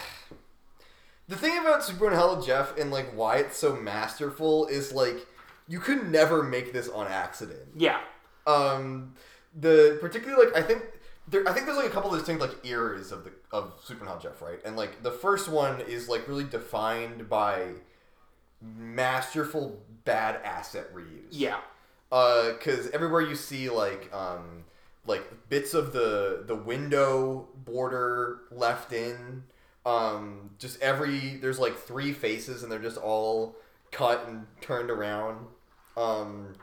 the 1.28 1.36
thing 1.36 1.58
about 1.58 1.84
Sweet 1.84 1.98
Bro 1.98 2.10
and 2.10 2.18
Hella 2.18 2.46
Jeff 2.46 2.78
and 2.78 2.92
like 2.92 3.12
why 3.16 3.38
it's 3.38 3.58
so 3.58 3.76
masterful 3.76 4.68
is 4.68 4.92
like 4.92 5.26
you 5.68 5.80
could 5.80 6.12
never 6.12 6.44
make 6.44 6.74
this 6.74 6.88
on 6.90 7.08
accident 7.08 7.62
Yeah. 7.76 8.00
um 8.46 9.14
the 9.60 9.98
particularly 10.02 10.46
like 10.48 10.56
I 10.56 10.62
think 10.62 10.84
there 11.30 11.48
I 11.48 11.54
think 11.54 11.66
there's 11.66 11.78
like 11.78 11.88
a 11.88 11.92
couple 11.92 12.12
of 12.12 12.18
distinct 12.18 12.42
like 12.42 12.66
eras 12.66 13.12
of 13.12 13.24
the 13.24 13.32
of 13.52 13.80
Supernaut 13.86 14.22
Jeff, 14.22 14.42
right? 14.42 14.60
And 14.66 14.76
like 14.76 15.04
the 15.04 15.12
first 15.12 15.48
one 15.50 15.82
is 15.82 16.10
like 16.10 16.28
really 16.28 16.44
defined 16.44 17.30
by 17.30 17.74
masterful 18.62 19.82
bad 20.06 20.42
asset 20.44 20.94
reuse. 20.94 21.28
Yeah. 21.32 21.60
Uh, 22.12 22.54
cuz 22.60 22.88
everywhere 22.92 23.22
you 23.22 23.36
see 23.36 23.70
like 23.70 24.12
um 24.14 24.66
like 25.06 25.50
bits 25.50 25.74
of 25.74 25.94
the 25.94 26.44
the 26.46 26.56
window 26.56 27.48
border 27.56 28.42
left 28.52 28.92
in 28.92 29.44
um 29.86 30.52
just 30.58 30.82
every 30.82 31.38
there's 31.38 31.60
like 31.60 31.78
three 31.78 32.12
faces 32.14 32.64
and 32.64 32.72
they're 32.72 32.80
just 32.80 32.98
all 32.98 33.56
cut 33.92 34.28
and 34.28 34.48
turned 34.62 34.90
around. 34.90 35.48
Um 35.96 36.56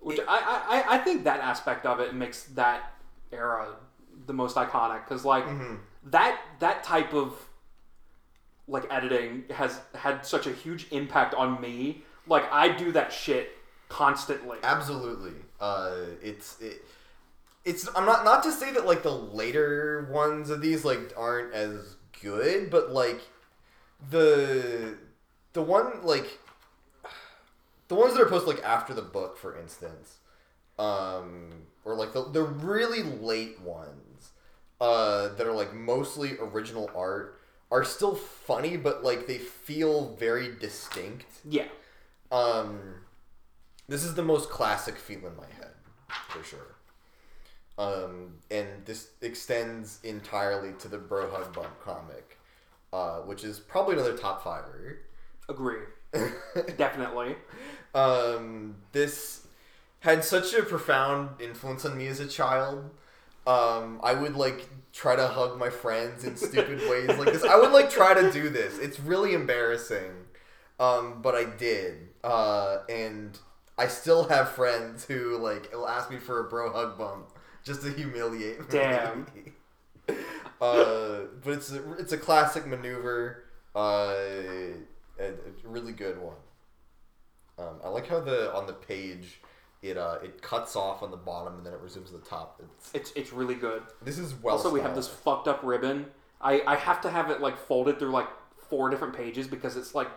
Which 0.00 0.20
I, 0.26 0.84
I, 0.88 0.94
I 0.96 0.98
think 0.98 1.24
that 1.24 1.40
aspect 1.40 1.84
of 1.84 2.00
it 2.00 2.14
makes 2.14 2.44
that 2.44 2.94
era 3.32 3.68
the 4.26 4.32
most 4.32 4.56
iconic 4.56 5.04
because 5.04 5.24
like 5.24 5.44
mhm. 5.44 5.78
that 6.04 6.40
that 6.58 6.84
type 6.84 7.12
of 7.14 7.34
like 8.70 8.86
editing 8.90 9.44
has 9.50 9.80
had 9.94 10.24
such 10.24 10.46
a 10.46 10.52
huge 10.52 10.86
impact 10.92 11.34
on 11.34 11.60
me. 11.60 12.04
Like 12.26 12.50
I 12.52 12.68
do 12.68 12.92
that 12.92 13.12
shit 13.12 13.50
constantly. 13.88 14.58
Absolutely. 14.62 15.32
Uh, 15.60 15.96
it's 16.22 16.58
it, 16.60 16.82
it's. 17.64 17.88
I'm 17.94 18.06
not 18.06 18.24
not 18.24 18.42
to 18.44 18.52
say 18.52 18.72
that 18.72 18.86
like 18.86 19.02
the 19.02 19.12
later 19.12 20.08
ones 20.10 20.48
of 20.48 20.62
these 20.62 20.84
like 20.84 21.12
aren't 21.16 21.52
as 21.52 21.96
good, 22.22 22.70
but 22.70 22.92
like 22.92 23.20
the 24.10 24.96
the 25.52 25.62
one 25.62 26.02
like 26.02 26.38
the 27.88 27.94
ones 27.94 28.14
that 28.14 28.22
are 28.22 28.28
posted 28.28 28.54
like 28.54 28.64
after 28.64 28.94
the 28.94 29.02
book, 29.02 29.36
for 29.36 29.58
instance, 29.58 30.19
um, 30.80 31.50
or 31.84 31.94
like 31.94 32.12
the 32.12 32.24
the 32.24 32.42
really 32.42 33.02
late 33.02 33.60
ones, 33.60 34.30
uh, 34.80 35.28
that 35.34 35.46
are 35.46 35.52
like 35.52 35.74
mostly 35.74 36.38
original 36.40 36.90
art 36.96 37.38
are 37.70 37.84
still 37.84 38.14
funny, 38.14 38.76
but 38.76 39.04
like 39.04 39.26
they 39.26 39.38
feel 39.38 40.16
very 40.16 40.56
distinct. 40.58 41.26
Yeah. 41.48 41.68
Um, 42.32 42.80
this 43.88 44.04
is 44.04 44.14
the 44.14 44.22
most 44.22 44.50
classic 44.50 44.96
feel 44.96 45.26
in 45.26 45.36
my 45.36 45.46
head, 45.58 45.74
for 46.28 46.42
sure. 46.42 46.76
Um, 47.78 48.34
and 48.50 48.68
this 48.84 49.10
extends 49.20 50.00
entirely 50.02 50.72
to 50.80 50.88
the 50.88 50.98
Bro 50.98 51.30
Hug 51.30 51.52
Bump 51.52 51.80
comic, 51.82 52.38
uh, 52.92 53.18
which 53.20 53.44
is 53.44 53.58
probably 53.58 53.94
another 53.94 54.16
top 54.16 54.42
fiver. 54.42 55.00
Agree. 55.48 55.82
Definitely. 56.76 57.36
um, 57.94 58.76
this 58.92 59.46
had 60.00 60.24
such 60.24 60.54
a 60.54 60.62
profound 60.62 61.40
influence 61.40 61.84
on 61.84 61.96
me 61.96 62.06
as 62.06 62.20
a 62.20 62.26
child. 62.26 62.90
Um, 63.46 64.00
I 64.02 64.14
would 64.14 64.34
like 64.34 64.68
try 64.92 65.16
to 65.16 65.28
hug 65.28 65.58
my 65.58 65.70
friends 65.70 66.24
in 66.24 66.36
stupid 66.36 66.80
ways 66.90 67.08
like 67.08 67.32
this. 67.32 67.44
I 67.44 67.56
would 67.56 67.72
like 67.72 67.90
try 67.90 68.14
to 68.14 68.30
do 68.30 68.48
this. 68.48 68.78
It's 68.78 68.98
really 68.98 69.34
embarrassing, 69.34 70.12
um, 70.78 71.22
but 71.22 71.34
I 71.34 71.44
did. 71.44 72.08
Uh, 72.24 72.78
and 72.88 73.38
I 73.78 73.86
still 73.86 74.28
have 74.28 74.50
friends 74.50 75.04
who 75.04 75.38
like 75.38 75.72
will 75.72 75.88
ask 75.88 76.10
me 76.10 76.18
for 76.18 76.40
a 76.40 76.44
bro 76.44 76.72
hug 76.72 76.98
bump 76.98 77.28
just 77.62 77.82
to 77.82 77.92
humiliate 77.92 78.60
me. 78.60 78.66
Damn. 78.70 79.26
uh, 80.60 81.20
but 81.42 81.54
it's 81.54 81.72
a, 81.72 81.92
it's 81.94 82.12
a 82.12 82.18
classic 82.18 82.66
maneuver. 82.66 83.44
Uh, 83.74 84.14
a, 85.18 85.28
a 85.28 85.68
really 85.68 85.92
good 85.92 86.20
one. 86.20 86.36
Um, 87.58 87.76
I 87.84 87.88
like 87.88 88.08
how 88.08 88.20
the 88.20 88.52
on 88.54 88.66
the 88.66 88.72
page 88.72 89.40
it 89.82 89.96
uh, 89.96 90.18
it 90.22 90.42
cuts 90.42 90.76
off 90.76 91.02
on 91.02 91.10
the 91.10 91.16
bottom 91.16 91.54
and 91.56 91.64
then 91.66 91.72
it 91.72 91.80
resumes 91.80 92.12
at 92.12 92.22
the 92.22 92.28
top. 92.28 92.60
It's 92.62 92.90
It's 92.94 93.12
it's 93.16 93.32
really 93.32 93.54
good. 93.54 93.82
this 94.02 94.18
is 94.18 94.34
well. 94.34 94.56
also, 94.56 94.70
we 94.70 94.80
have 94.80 94.94
this 94.94 95.08
fucked 95.08 95.48
up 95.48 95.60
ribbon. 95.62 96.06
I 96.40 96.62
I 96.66 96.76
have 96.76 97.00
to 97.02 97.10
have 97.10 97.30
it 97.30 97.40
like 97.40 97.58
folded 97.58 97.98
through 97.98 98.10
like 98.10 98.28
four 98.68 98.90
different 98.90 99.14
pages 99.16 99.46
because 99.48 99.76
it's 99.76 99.94
like 99.94 100.08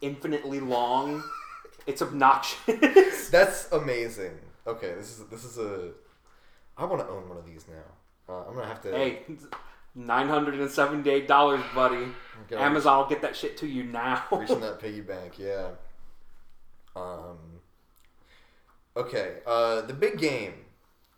infinitely 0.00 0.60
long. 0.60 1.22
it's 1.86 2.02
obnoxious. 2.02 3.28
That's 3.30 3.70
amazing. 3.72 4.32
Okay, 4.66 4.94
this 4.94 5.18
is 5.18 5.26
this 5.26 5.44
is 5.44 5.58
a. 5.58 5.90
I 6.76 6.84
want 6.84 7.00
to 7.02 7.08
own 7.08 7.28
one 7.28 7.38
of 7.38 7.46
these 7.46 7.66
now. 7.68 8.32
Uh, 8.34 8.44
I'm 8.48 8.54
gonna 8.54 8.66
have 8.66 8.80
to. 8.82 8.90
hey, 8.92 9.22
nine 9.94 10.28
hundred 10.28 10.54
and 10.60 10.70
seventy-eight 10.70 11.26
dollars, 11.28 11.62
buddy. 11.74 12.06
Amazon 12.56 12.98
will 12.98 13.06
get 13.08 13.22
that 13.22 13.36
shit 13.36 13.56
to 13.58 13.66
you 13.66 13.82
now. 13.84 14.24
Reaching 14.32 14.60
that 14.60 14.78
piggy 14.80 15.00
bank. 15.00 15.38
Yeah. 15.38 15.68
Um. 16.96 17.59
Okay. 19.00 19.36
Uh, 19.46 19.80
the 19.80 19.94
big 19.94 20.18
game. 20.18 20.52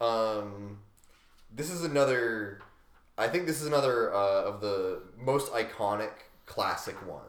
Um, 0.00 0.78
this 1.52 1.68
is 1.68 1.82
another. 1.82 2.60
I 3.18 3.26
think 3.26 3.46
this 3.46 3.60
is 3.60 3.66
another 3.66 4.14
uh, 4.14 4.44
of 4.44 4.60
the 4.60 5.02
most 5.18 5.52
iconic 5.52 6.12
classic 6.46 7.04
ones. 7.04 7.26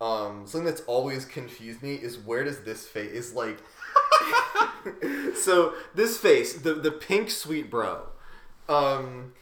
Um, 0.00 0.46
something 0.46 0.64
that's 0.64 0.80
always 0.82 1.26
confused 1.26 1.82
me 1.82 1.96
is 1.96 2.18
where 2.18 2.44
does 2.44 2.60
this 2.62 2.86
face 2.86 3.12
is 3.12 3.34
like. 3.34 3.58
so 5.36 5.74
this 5.94 6.16
face, 6.16 6.54
the 6.54 6.72
the 6.72 6.90
pink 6.90 7.30
sweet 7.30 7.70
bro. 7.70 8.06
Um, 8.70 9.34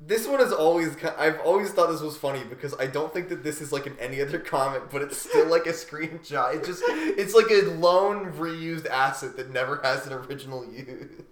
this 0.00 0.26
one 0.26 0.40
is 0.40 0.52
always. 0.52 0.96
I've 1.18 1.40
always 1.40 1.70
thought 1.72 1.90
this 1.90 2.00
was 2.00 2.16
funny 2.16 2.42
because 2.42 2.74
I 2.80 2.86
don't 2.86 3.12
think 3.12 3.28
that 3.28 3.44
this 3.44 3.60
is 3.60 3.70
like 3.72 3.86
in 3.86 3.98
any 3.98 4.20
other 4.22 4.38
comic, 4.54 4.90
but 4.90 5.02
it's 5.02 5.18
still 5.18 5.46
like 5.46 5.66
a 5.66 5.72
screenshot. 5.72 6.54
It 6.56 6.64
just 6.64 6.82
it's 6.86 7.34
like 7.34 7.50
a 7.50 7.68
lone 7.70 8.32
reused 8.32 8.86
asset 8.88 9.36
that 9.36 9.50
never 9.52 9.80
has 9.82 10.06
an 10.06 10.12
original 10.14 10.64
use. 10.64 11.22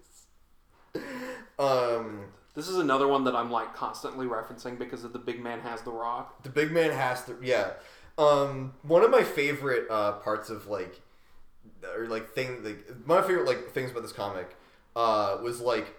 Um, 1.58 2.26
This 2.54 2.68
is 2.68 2.76
another 2.76 3.08
one 3.08 3.24
that 3.24 3.34
I'm 3.34 3.50
like 3.50 3.74
constantly 3.74 4.26
referencing 4.26 4.78
because 4.78 5.04
of 5.04 5.12
the 5.12 5.18
big 5.18 5.42
man 5.42 5.60
has 5.60 5.82
the 5.82 5.90
rock. 5.90 6.42
the 6.42 6.48
big 6.50 6.70
man 6.70 6.90
has 6.90 7.24
the 7.24 7.36
Yeah. 7.42 7.70
Um, 8.16 8.74
one 8.82 9.04
of 9.04 9.10
my 9.10 9.22
favorite 9.22 9.86
uh, 9.90 10.12
parts 10.12 10.50
of 10.50 10.66
like, 10.66 11.00
or 11.96 12.06
like 12.06 12.30
thing 12.30 12.62
like 12.64 12.84
my 13.06 13.22
favorite 13.22 13.46
like 13.46 13.70
things 13.70 13.90
about 13.92 14.02
this 14.02 14.12
comic, 14.12 14.56
uh, 14.96 15.38
was 15.42 15.60
like 15.60 15.94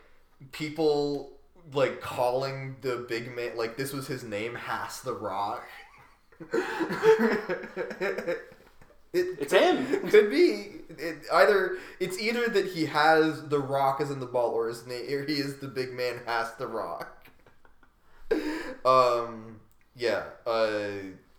people 0.52 1.32
like 1.74 2.02
calling 2.02 2.76
the 2.82 3.06
big 3.08 3.34
man 3.36 3.56
like 3.58 3.78
this 3.78 3.94
was 3.94 4.08
his 4.08 4.24
name 4.24 4.56
Has 4.56 5.02
the 5.02 5.14
Rock. 5.14 5.68
it, 8.22 8.40
It's 9.14 9.54
him. 9.54 10.10
could 10.10 10.30
be. 10.30 10.68
It, 10.98 11.18
either 11.32 11.78
it's 12.00 12.20
either 12.20 12.48
that 12.50 12.68
he 12.68 12.86
has 12.86 13.48
the 13.50 13.60
rock 13.60 14.02
as 14.02 14.12
in 14.12 14.20
the 14.20 14.26
ball 14.26 14.52
or 14.52 14.68
his 14.68 14.86
name 14.86 15.06
or 15.14 15.26
he 15.26 15.34
is 15.34 15.58
the 15.58 15.68
big 15.68 15.94
man 15.94 16.22
has 16.26 16.54
the 16.56 16.68
rock. 16.68 17.28
Um 18.86 19.60
yeah 19.96 20.24
uh 20.46 20.90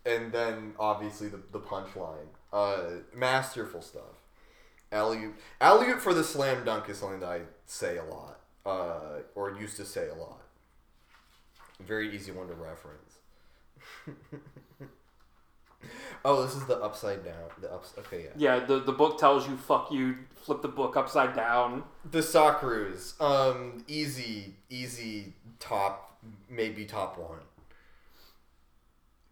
and 0.05 0.31
then 0.31 0.73
obviously 0.79 1.27
the, 1.29 1.39
the 1.51 1.59
punchline. 1.59 2.27
Uh 2.51 3.01
masterful 3.13 3.81
stuff. 3.81 4.03
Alley 4.91 5.29
alley 5.61 5.93
for 5.93 6.13
the 6.13 6.23
slam 6.23 6.65
dunk 6.65 6.89
is 6.89 6.97
something 6.97 7.21
that 7.21 7.29
i 7.29 7.41
say 7.65 7.97
a 7.97 8.03
lot 8.03 8.40
uh 8.65 9.19
or 9.35 9.51
used 9.59 9.77
to 9.77 9.85
say 9.85 10.07
a 10.09 10.13
lot 10.15 10.41
very 11.79 12.13
easy 12.15 12.31
one 12.31 12.47
to 12.47 12.53
reference 12.53 13.17
oh 16.25 16.43
this 16.43 16.55
is 16.55 16.63
the 16.65 16.77
upside 16.77 17.23
down 17.25 17.49
the 17.59 17.71
ups 17.73 17.93
okay 17.97 18.23
yeah 18.25 18.29
Yeah, 18.37 18.65
the 18.65 18.79
the 18.79 18.91
book 18.91 19.17
tells 19.19 19.47
you 19.47 19.57
fuck 19.57 19.91
you, 19.91 20.15
flip 20.35 20.61
the 20.61 20.67
book 20.67 20.95
upside 20.95 21.35
down. 21.35 21.83
The 22.11 22.19
Socceroos, 22.19 23.19
um, 23.19 23.83
easy, 23.87 24.53
easy 24.69 25.33
top, 25.59 26.17
maybe 26.49 26.85
top 26.85 27.17
one. 27.17 27.39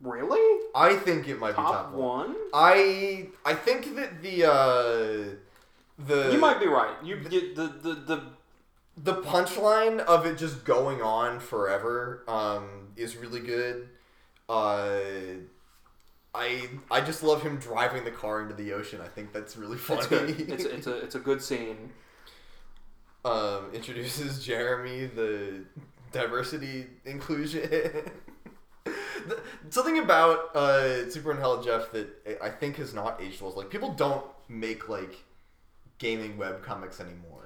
Really? 0.01 0.65
I 0.73 0.95
think 0.95 1.27
it 1.27 1.39
might 1.39 1.51
be 1.51 1.55
Top 1.61 1.73
top 1.73 1.91
one. 1.91 2.29
one? 2.29 2.35
I 2.53 3.27
I 3.45 3.53
think 3.53 3.95
that 3.95 4.21
the 4.23 4.45
uh, 4.49 5.35
the 5.99 6.31
You 6.31 6.39
might 6.39 6.59
be 6.59 6.67
right. 6.67 6.95
You 7.03 7.17
get 7.17 7.55
the 7.55 7.67
the 7.67 7.93
the 8.09 8.17
the 9.01 9.15
punchline 9.21 9.99
of 9.99 10.25
it 10.25 10.37
just 10.37 10.65
going 10.65 11.01
on 11.01 11.39
forever 11.39 12.23
um, 12.27 12.89
is 12.95 13.15
really 13.17 13.39
good. 13.39 13.87
Uh, 14.47 14.99
I 16.33 16.69
I 16.91 17.01
just 17.01 17.23
love 17.23 17.41
him 17.43 17.57
driving 17.57 18.03
the 18.03 18.11
car 18.11 18.41
into 18.41 18.53
the 18.55 18.73
ocean. 18.73 19.01
I 19.01 19.07
think 19.07 19.31
that's 19.33 19.55
really 19.57 19.77
funny. 19.77 19.99
it's 20.01 20.07
good. 20.07 20.29
It's 20.51 20.63
it's 20.65 20.87
a 20.87 20.97
it's 20.97 21.15
a 21.15 21.19
good 21.19 21.41
scene. 21.41 21.91
um, 23.25 23.69
introduces 23.73 24.43
Jeremy, 24.45 25.05
the 25.07 25.65
diversity 26.11 26.87
inclusion. 27.05 27.69
The- 29.27 29.41
Something 29.69 29.99
about 29.99 30.55
uh, 30.55 31.09
Sweet 31.11 31.23
Bro 31.23 31.31
and 31.33 31.39
Hella 31.41 31.63
Jeff 31.63 31.91
that 31.91 32.39
I 32.41 32.49
think 32.49 32.77
has 32.77 32.93
not 32.93 33.21
aged 33.21 33.41
well. 33.41 33.51
is, 33.51 33.57
Like 33.57 33.69
people 33.69 33.91
don't 33.93 34.23
make 34.47 34.87
like 34.89 35.23
gaming 35.99 36.37
web 36.37 36.63
comics 36.63 36.99
anymore. 36.99 37.43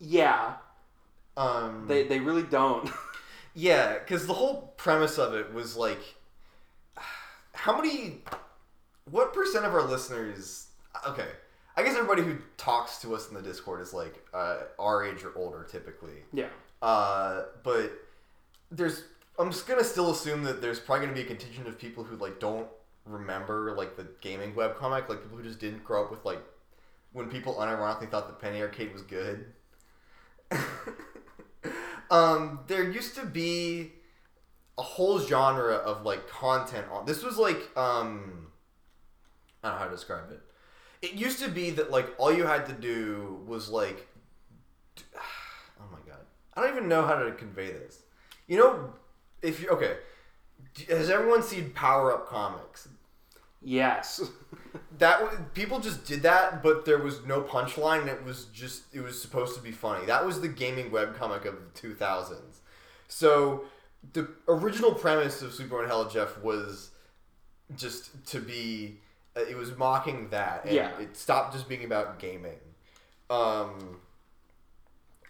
Yeah, 0.00 0.54
Um, 1.38 1.86
they 1.86 2.02
they 2.02 2.18
really 2.18 2.42
don't. 2.42 2.90
yeah, 3.54 3.98
because 3.98 4.26
the 4.26 4.32
whole 4.34 4.74
premise 4.76 5.18
of 5.18 5.34
it 5.34 5.54
was 5.54 5.76
like, 5.76 6.00
how 7.52 7.76
many, 7.80 8.18
what 9.08 9.32
percent 9.32 9.64
of 9.64 9.72
our 9.72 9.86
listeners? 9.86 10.66
Okay, 11.06 11.28
I 11.76 11.84
guess 11.84 11.94
everybody 11.94 12.22
who 12.22 12.38
talks 12.56 13.00
to 13.02 13.14
us 13.14 13.28
in 13.28 13.34
the 13.34 13.42
Discord 13.42 13.80
is 13.80 13.94
like 13.94 14.26
uh, 14.34 14.62
our 14.80 15.04
age 15.04 15.22
or 15.22 15.32
older, 15.36 15.64
typically. 15.70 16.24
yeah. 16.32 16.48
Uh, 16.82 17.44
but 17.62 17.92
there's 18.70 19.04
I'm 19.38 19.50
just 19.52 19.68
gonna 19.68 19.84
still 19.84 20.10
assume 20.10 20.42
that 20.42 20.60
there's 20.60 20.80
probably 20.80 21.06
gonna 21.06 21.16
be 21.16 21.22
a 21.22 21.26
contingent 21.26 21.68
of 21.68 21.78
people 21.78 22.02
who 22.02 22.16
like 22.16 22.40
don't 22.40 22.66
remember 23.04 23.74
like 23.76 23.96
the 23.96 24.08
gaming 24.20 24.54
webcomic, 24.54 25.08
like 25.08 25.22
people 25.22 25.38
who 25.38 25.44
just 25.44 25.60
didn't 25.60 25.84
grow 25.84 26.04
up 26.04 26.10
with 26.10 26.24
like 26.24 26.42
when 27.12 27.28
people 27.28 27.54
unironically 27.54 28.10
thought 28.10 28.26
that 28.26 28.40
Penny 28.40 28.60
Arcade 28.60 28.92
was 28.92 29.02
good. 29.02 29.46
um, 32.10 32.60
there 32.66 32.90
used 32.90 33.14
to 33.16 33.26
be 33.26 33.92
a 34.78 34.82
whole 34.82 35.18
genre 35.18 35.74
of 35.74 36.04
like 36.04 36.28
content 36.28 36.86
on 36.92 37.04
this 37.04 37.24
was 37.24 37.36
like 37.36 37.76
um 37.76 38.46
I 39.62 39.68
don't 39.68 39.76
know 39.76 39.78
how 39.80 39.84
to 39.86 39.90
describe 39.90 40.30
it. 40.30 40.40
It 41.02 41.14
used 41.14 41.40
to 41.40 41.48
be 41.48 41.70
that 41.70 41.90
like 41.90 42.14
all 42.16 42.32
you 42.32 42.44
had 42.44 42.66
to 42.66 42.72
do 42.72 43.40
was 43.46 43.68
like 43.68 44.06
oh 45.16 45.84
my 45.90 45.98
god. 46.06 46.20
I 46.54 46.60
don't 46.62 46.76
even 46.76 46.88
know 46.88 47.04
how 47.04 47.16
to 47.16 47.32
convey 47.32 47.72
this. 47.72 48.02
You 48.46 48.58
know, 48.58 48.94
if 49.42 49.60
you 49.60 49.68
okay, 49.70 49.96
Has 50.88 51.10
everyone 51.10 51.42
seen 51.42 51.70
Power 51.70 52.14
Up 52.14 52.28
Comics? 52.28 52.88
Yes. 53.62 54.20
That 54.98 55.54
people 55.54 55.78
just 55.78 56.04
did 56.04 56.22
that, 56.22 56.60
but 56.60 56.84
there 56.84 56.98
was 56.98 57.24
no 57.24 57.40
punchline. 57.40 58.00
and 58.00 58.08
It 58.10 58.24
was 58.24 58.46
just 58.46 58.82
it 58.92 59.00
was 59.00 59.20
supposed 59.22 59.54
to 59.54 59.62
be 59.62 59.70
funny. 59.70 60.04
That 60.06 60.26
was 60.26 60.40
the 60.40 60.48
gaming 60.48 60.90
webcomic 60.90 61.44
of 61.44 61.54
the 61.54 61.70
two 61.72 61.94
thousands. 61.94 62.62
So 63.06 63.64
the 64.12 64.28
original 64.48 64.92
premise 64.92 65.40
of 65.40 65.54
Sweet 65.54 65.68
Bro 65.68 65.80
and 65.82 65.88
Hella 65.88 66.10
Jeff 66.10 66.38
was 66.42 66.90
just 67.76 68.26
to 68.26 68.40
be. 68.40 68.98
uh, 69.36 69.40
It 69.40 69.56
was 69.56 69.76
mocking 69.76 70.30
that, 70.30 70.64
and 70.64 70.74
Yeah. 70.74 70.98
it 70.98 71.16
stopped 71.16 71.52
just 71.54 71.68
being 71.68 71.84
about 71.84 72.18
gaming. 72.18 72.58
Um, 73.30 74.00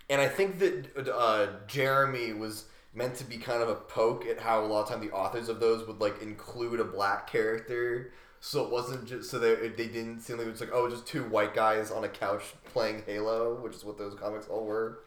and 0.09 0.21
I 0.21 0.29
think 0.29 0.59
that 0.61 1.09
uh, 1.15 1.49
Jeremy 1.67 2.33
was 2.33 2.65
meant 2.95 3.15
to 3.17 3.25
be 3.25 3.37
kind 3.37 3.63
of 3.63 3.69
a 3.69 3.75
poke 3.75 4.27
at 4.27 4.41
how 4.41 4.65
a 4.65 4.67
lot 4.67 4.83
of 4.83 4.89
time 4.89 5.01
the 5.01 5.13
authors 5.13 5.49
of 5.49 5.61
those 5.61 5.87
would 5.87 6.01
like 6.01 6.21
include 6.23 6.81
a 6.81 6.85
black 6.85 7.31
character, 7.31 8.13
so 8.41 8.65
it 8.65 8.71
wasn't 8.71 9.07
just 9.07 9.31
so 9.31 9.39
they 9.39 9.69
they 9.69 9.87
didn't 9.87 10.21
seem 10.21 10.39
like 10.39 10.47
it 10.47 10.51
was 10.51 10.61
like 10.61 10.71
oh 10.73 10.89
just 10.89 11.07
two 11.07 11.25
white 11.25 11.55
guys 11.55 11.91
on 11.91 12.05
a 12.05 12.09
couch 12.09 12.43
playing 12.73 13.03
Halo, 13.07 13.61
which 13.61 13.75
is 13.75 13.85
what 13.85 13.99
those 13.99 14.15
comics 14.15 14.49
all 14.49 14.65
were. 14.65 15.01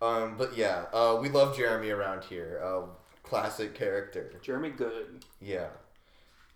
Um, 0.00 0.36
but 0.36 0.56
yeah, 0.56 0.86
uh, 0.92 1.18
we 1.20 1.28
love 1.28 1.56
Jeremy 1.56 1.90
around 1.90 2.24
here. 2.24 2.60
Uh, 2.62 2.82
classic 3.22 3.74
character. 3.74 4.32
Jeremy 4.42 4.70
Good. 4.70 5.24
Yeah. 5.40 5.68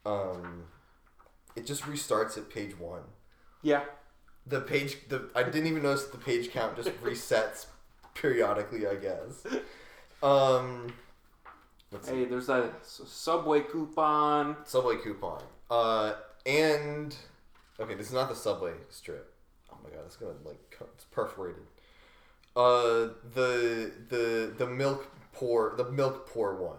Um, 0.06 0.64
it 1.56 1.66
just 1.66 1.82
restarts 1.82 2.38
at 2.38 2.50
page 2.50 2.78
one. 2.78 3.02
Yeah. 3.62 3.84
The 4.46 4.60
page, 4.60 5.08
the 5.08 5.28
I 5.34 5.42
didn't 5.42 5.66
even 5.66 5.82
notice 5.82 6.04
the 6.04 6.18
page 6.18 6.50
count 6.50 6.76
just 6.76 6.90
resets 7.02 7.66
periodically. 8.14 8.86
I 8.86 8.94
guess. 8.94 9.46
Um, 10.22 10.92
let's 11.92 12.08
see. 12.08 12.16
Hey, 12.16 12.24
there's 12.26 12.46
that 12.46 12.84
subway 12.84 13.60
coupon. 13.60 14.56
Subway 14.64 14.96
coupon. 14.96 15.42
Uh, 15.70 16.14
and 16.46 17.14
okay, 17.78 17.94
this 17.94 18.08
is 18.08 18.12
not 18.12 18.28
the 18.28 18.34
subway 18.34 18.72
strip. 18.88 19.32
Oh 19.72 19.76
my 19.82 19.90
god, 19.90 20.00
it's 20.06 20.16
gonna 20.16 20.32
like 20.44 20.76
it's 20.94 21.04
perforated. 21.04 21.62
Uh, 22.56 23.10
the 23.34 23.92
the 24.08 24.52
the 24.58 24.66
milk 24.66 25.06
pour 25.32 25.74
the 25.76 25.90
milk 25.90 26.28
pour 26.28 26.56
one. 26.56 26.76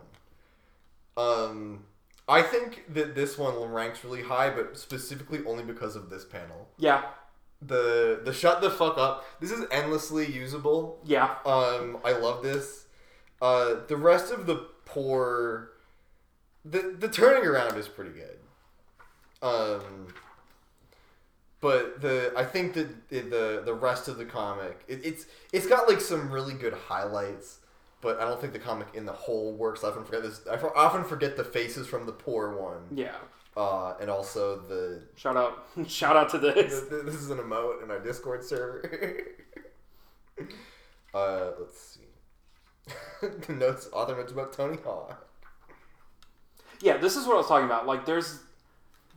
Um, 1.18 1.86
I 2.28 2.42
think 2.42 2.86
that 2.94 3.16
this 3.16 3.38
one 3.38 3.56
ranks 3.72 4.04
really 4.04 4.24
high, 4.24 4.50
but 4.50 4.78
specifically 4.78 5.40
only 5.46 5.64
because 5.64 5.96
of 5.96 6.10
this 6.10 6.26
panel. 6.26 6.70
Yeah. 6.78 7.04
The 7.62 8.22
the 8.24 8.34
shut 8.34 8.62
the 8.62 8.70
fuck 8.70 8.98
up. 8.98 9.26
This 9.40 9.52
is 9.52 9.66
endlessly 9.72 10.32
usable. 10.32 11.00
Yeah. 11.06 11.36
Um, 11.46 11.98
I 12.04 12.14
love 12.14 12.42
this. 12.42 12.81
Uh, 13.42 13.76
the 13.88 13.98
rest 13.98 14.32
of 14.32 14.46
the 14.46 14.68
poor, 14.86 15.72
the 16.64 16.96
the 17.00 17.08
turning 17.10 17.46
around 17.48 17.78
is 17.78 17.88
pretty 17.88 18.12
good. 18.12 18.38
Um, 19.42 20.08
but 21.60 22.02
the 22.02 22.32
I 22.38 22.44
think 22.46 22.74
that 22.76 23.10
the 23.10 23.20
the, 23.22 23.62
the 23.66 23.74
rest 23.74 24.08
of 24.08 24.18
the 24.18 24.26
comic 24.26 24.84
it, 24.88 25.02
it's 25.04 25.26
it's 25.52 25.66
got 25.68 25.88
like 25.90 26.02
some 26.02 26.32
really 26.32 26.54
good 26.54 26.74
highlights, 26.74 27.60
but 28.02 28.20
I 28.20 28.26
don't 28.26 28.40
think 28.40 28.54
the 28.54 28.60
comic 28.60 28.90
in 28.94 29.06
the 29.06 29.12
whole 29.14 29.54
works. 29.54 29.84
I 29.84 29.88
often 29.90 30.04
forget 30.06 30.22
this. 30.24 30.42
I 30.50 30.56
often 30.76 31.04
forget 31.04 31.36
the 31.38 31.44
faces 31.44 31.88
from 31.88 32.06
the 32.06 32.12
poor 32.12 32.56
one, 32.56 32.84
Yeah. 32.94 33.16
uh, 33.58 33.96
and 34.00 34.10
also 34.12 34.60
the 34.60 35.02
Shout 35.16 35.36
out. 35.38 35.66
Shout 35.88 36.16
out 36.16 36.30
to 36.30 36.38
this. 36.40 36.82
this, 36.82 37.04
this 37.04 37.16
is 37.16 37.32
an 37.32 37.40
emote 37.40 37.82
in 37.84 37.90
our 37.90 38.00
Discord 38.00 38.44
server. 38.44 39.18
uh, 41.14 41.52
let's 41.60 41.80
see. 41.82 42.02
the 43.22 43.54
notes, 43.54 43.90
author 43.94 44.16
notes 44.16 44.32
about 44.32 44.54
Tony 44.54 44.78
Hawk. 44.84 45.28
Yeah, 46.82 46.98
this 46.98 47.16
is 47.16 47.26
what 47.28 47.36
I 47.36 47.38
was 47.38 47.48
talking 47.48 47.66
about. 47.66 47.86
Like, 47.86 48.06
there's, 48.06 48.40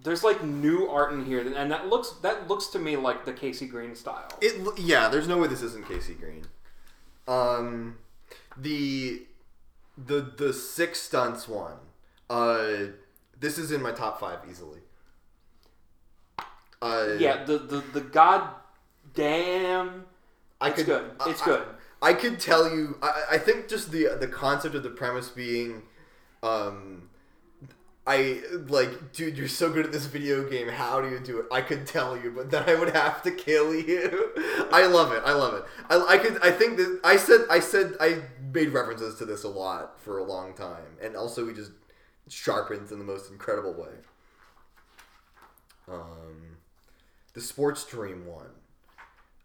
there's 0.03 0.23
like 0.23 0.45
new 0.45 0.87
art 0.89 1.13
in 1.13 1.25
here, 1.25 1.41
and 1.55 1.71
that 1.71 1.89
looks 1.89 2.11
that 2.23 2.47
looks 2.49 2.67
to 2.69 2.79
me 2.79 2.97
like 2.97 3.25
the 3.25 3.33
Casey 3.33 3.67
Green 3.67 3.95
style. 3.95 4.29
It 4.43 4.79
yeah, 4.79 5.09
there's 5.09 5.27
no 5.27 5.39
way 5.39 5.49
this 5.49 5.63
isn't 5.63 5.89
Casey 5.89 6.13
Green. 6.15 6.45
Um, 7.27 7.97
the 8.57 9.23
the 9.97 10.21
the 10.37 10.53
six 10.53 11.01
stunts 11.01 11.49
one. 11.49 11.77
Uh, 12.29 12.89
this 13.41 13.57
is 13.57 13.73
in 13.73 13.81
my 13.81 13.93
top 13.93 14.21
five 14.21 14.41
easily. 14.51 14.81
Uh, 16.83 17.15
yeah, 17.19 17.45
the 17.45 17.57
the 17.59 17.83
the 17.95 18.01
god 18.03 18.51
damn. 19.15 20.05
I 20.61 20.69
It's 20.69 20.77
could, 20.77 20.87
good. 20.87 21.11
It's 21.27 21.43
I- 21.43 21.45
good. 21.47 21.67
I 22.05 22.13
could 22.13 22.39
tell 22.39 22.71
you. 22.71 22.99
I, 23.03 23.25
I 23.33 23.39
think 23.39 23.67
just 23.67 23.91
the 23.91 24.17
the 24.21 24.29
concept 24.29 24.75
of 24.75 24.83
the 24.83 24.91
premise 24.91 25.31
being, 25.31 25.85
um, 26.43 27.09
I 28.07 28.43
like, 28.69 29.15
dude, 29.15 29.39
you're 29.39 29.49
so 29.49 29.73
good 29.73 29.87
at 29.87 29.93
this 29.93 30.05
video 30.05 30.47
game. 30.49 30.69
How 30.69 31.01
do 31.01 31.09
you 31.09 31.19
do 31.19 31.39
it? 31.41 31.47
I 31.51 31.63
could 31.63 31.87
tell 31.87 32.15
you, 32.15 32.31
but 32.31 32.51
then 32.51 32.69
I 32.69 32.75
would 32.75 32.91
have 32.91 33.23
to 33.23 33.31
kill 33.31 33.75
you. 33.75 34.33
I 34.71 34.85
love 34.85 35.13
it. 35.13 35.23
I 35.25 35.33
love 35.33 35.55
it. 35.55 35.65
I, 35.89 36.15
I 36.15 36.19
could. 36.19 36.39
I 36.45 36.51
think 36.51 36.77
that 36.77 37.01
I 37.03 37.17
said. 37.17 37.47
I 37.51 37.61
said. 37.61 37.95
I 37.99 38.19
made 38.53 38.69
references 38.69 39.15
to 39.17 39.25
this 39.25 39.45
a 39.45 39.49
lot 39.49 39.99
for 39.99 40.19
a 40.19 40.25
long 40.25 40.53
time, 40.53 40.99
and 41.03 41.17
also 41.17 41.47
we 41.47 41.55
just 41.55 41.73
sharpened 42.29 42.91
in 42.93 42.99
the 42.99 43.05
most 43.05 43.31
incredible 43.31 43.73
way. 43.73 43.95
Um, 45.89 46.59
the 47.33 47.41
sports 47.41 47.83
dream 47.87 48.27
one. 48.27 48.51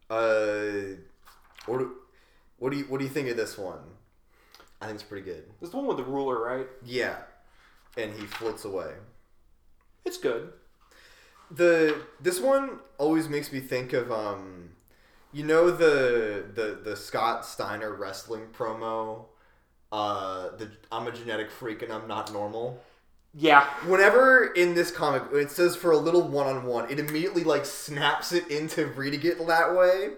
Uh, 0.09 0.97
do, 1.65 1.95
what 2.59 2.71
do 2.71 2.77
you 2.77 2.85
what 2.85 2.99
do 2.99 3.05
you 3.05 3.09
think 3.09 3.29
of 3.29 3.37
this 3.37 3.57
one? 3.57 3.79
I 4.81 4.85
think 4.85 4.95
it's 4.95 5.03
pretty 5.03 5.25
good. 5.25 5.43
This 5.59 5.71
the 5.71 5.77
one 5.77 5.87
with 5.87 5.97
the 5.97 6.03
ruler, 6.03 6.41
right? 6.41 6.67
Yeah, 6.85 7.17
and 7.97 8.13
he 8.13 8.25
floats 8.25 8.65
away. 8.65 8.93
It's 10.05 10.17
good. 10.17 10.53
The 11.51 12.01
this 12.21 12.39
one 12.39 12.79
always 12.97 13.27
makes 13.27 13.51
me 13.51 13.59
think 13.59 13.93
of 13.93 14.11
um, 14.11 14.71
you 15.33 15.43
know 15.45 15.71
the 15.71 16.45
the 16.53 16.79
the 16.83 16.95
Scott 16.95 17.45
Steiner 17.45 17.93
wrestling 17.93 18.47
promo. 18.57 19.25
Uh, 19.91 20.55
the 20.57 20.69
I'm 20.91 21.07
a 21.07 21.11
genetic 21.11 21.49
freak 21.49 21.81
and 21.81 21.91
I'm 21.91 22.07
not 22.07 22.31
normal. 22.31 22.81
Yeah. 23.33 23.67
Whenever 23.85 24.45
in 24.53 24.73
this 24.73 24.91
comic 24.91 25.23
it 25.33 25.51
says 25.51 25.75
for 25.75 25.91
a 25.91 25.97
little 25.97 26.27
one 26.27 26.47
on 26.47 26.65
one, 26.65 26.89
it 26.91 26.99
immediately 26.99 27.43
like 27.43 27.65
snaps 27.65 28.31
it 28.31 28.49
into 28.49 28.87
reading 28.87 29.21
it 29.23 29.45
that 29.47 29.75
way. 29.75 30.11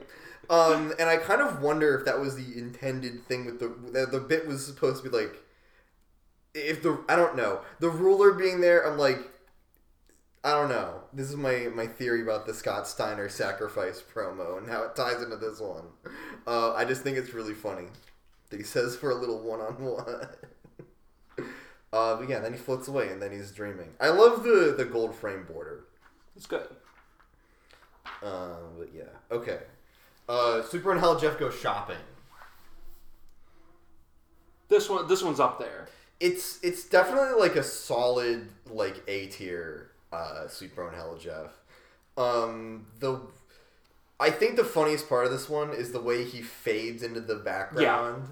Um, 0.51 0.93
and 0.99 1.09
I 1.09 1.15
kind 1.15 1.39
of 1.39 1.61
wonder 1.61 1.97
if 1.97 2.03
that 2.03 2.19
was 2.19 2.35
the 2.35 2.59
intended 2.59 3.25
thing 3.25 3.45
with 3.45 3.59
the 3.59 3.69
the, 4.05 4.19
bit 4.19 4.45
was 4.45 4.65
supposed 4.65 5.01
to 5.01 5.09
be 5.09 5.17
like 5.17 5.41
if 6.53 6.83
the 6.83 7.01
I 7.07 7.15
don't 7.15 7.37
know 7.37 7.61
the 7.79 7.89
ruler 7.89 8.33
being 8.33 8.59
there. 8.59 8.85
I'm 8.85 8.97
like 8.97 9.19
I 10.43 10.51
don't 10.51 10.67
know. 10.67 11.03
This 11.13 11.29
is 11.29 11.37
my 11.37 11.69
my 11.73 11.87
theory 11.87 12.21
about 12.21 12.45
the 12.45 12.53
Scott 12.53 12.85
Steiner 12.85 13.29
sacrifice 13.29 14.03
promo 14.13 14.57
and 14.57 14.67
how 14.67 14.83
it 14.83 14.93
ties 14.93 15.23
into 15.23 15.37
this 15.37 15.61
one. 15.61 15.85
Uh, 16.45 16.73
I 16.73 16.83
just 16.83 17.01
think 17.01 17.15
it's 17.15 17.33
really 17.33 17.53
funny 17.53 17.87
that 18.49 18.57
he 18.57 18.65
says 18.65 18.97
for 18.97 19.09
a 19.09 19.15
little 19.15 19.39
one 19.39 19.61
on 19.61 19.81
one. 19.81 20.27
Uh, 21.93 22.15
but 22.15 22.29
yeah, 22.29 22.39
then 22.39 22.53
he 22.53 22.57
floats 22.57 22.87
away 22.87 23.09
and 23.09 23.21
then 23.21 23.31
he's 23.31 23.51
dreaming. 23.51 23.93
I 23.99 24.09
love 24.09 24.43
the 24.43 24.73
the 24.77 24.85
gold 24.85 25.15
frame 25.15 25.45
border. 25.45 25.85
It's 26.35 26.45
good. 26.45 26.67
Um, 28.21 28.75
but 28.77 28.89
yeah, 28.93 29.03
okay. 29.31 29.59
Uh, 30.31 30.63
Sweet 30.63 30.81
Bro 30.81 30.93
and 30.93 31.01
Hella 31.01 31.19
Jeff 31.19 31.37
go 31.37 31.49
shopping. 31.49 31.97
This 34.69 34.89
one 34.89 35.05
this 35.09 35.21
one's 35.21 35.41
up 35.41 35.59
there. 35.59 35.89
It's 36.21 36.57
it's 36.63 36.85
definitely 36.85 37.37
like 37.37 37.57
a 37.57 37.63
solid 37.63 38.47
like 38.69 39.03
A 39.09 39.27
tier 39.27 39.91
uh, 40.13 40.47
Sweet 40.47 40.73
Bro 40.73 40.87
and 40.87 40.95
Hella 40.95 41.19
Jeff. 41.19 41.51
Um, 42.15 42.87
the 42.99 43.19
I 44.21 44.29
think 44.29 44.55
the 44.55 44.63
funniest 44.63 45.09
part 45.09 45.25
of 45.25 45.31
this 45.33 45.49
one 45.49 45.73
is 45.73 45.91
the 45.91 46.01
way 46.01 46.23
he 46.23 46.41
fades 46.41 47.03
into 47.03 47.19
the 47.19 47.35
background. 47.35 48.29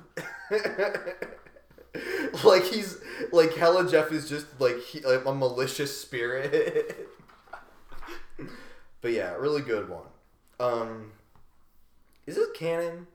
like 2.45 2.64
he's 2.64 2.97
like 3.34 3.56
Hella 3.56 3.91
Jeff 3.91 4.14
is 4.14 4.30
just 4.30 4.45
like 4.62 4.80
he, 4.80 5.02
like 5.02 5.26
a 5.26 5.36
malicious 5.36 6.00
spirit. 6.00 7.10
but 9.02 9.12
yeah, 9.12 9.34
really 9.34 9.62
good 9.62 9.89
one. 9.89 10.08
Um, 10.62 11.12
is 12.30 12.36
this 12.36 12.50
canon? 12.56 13.08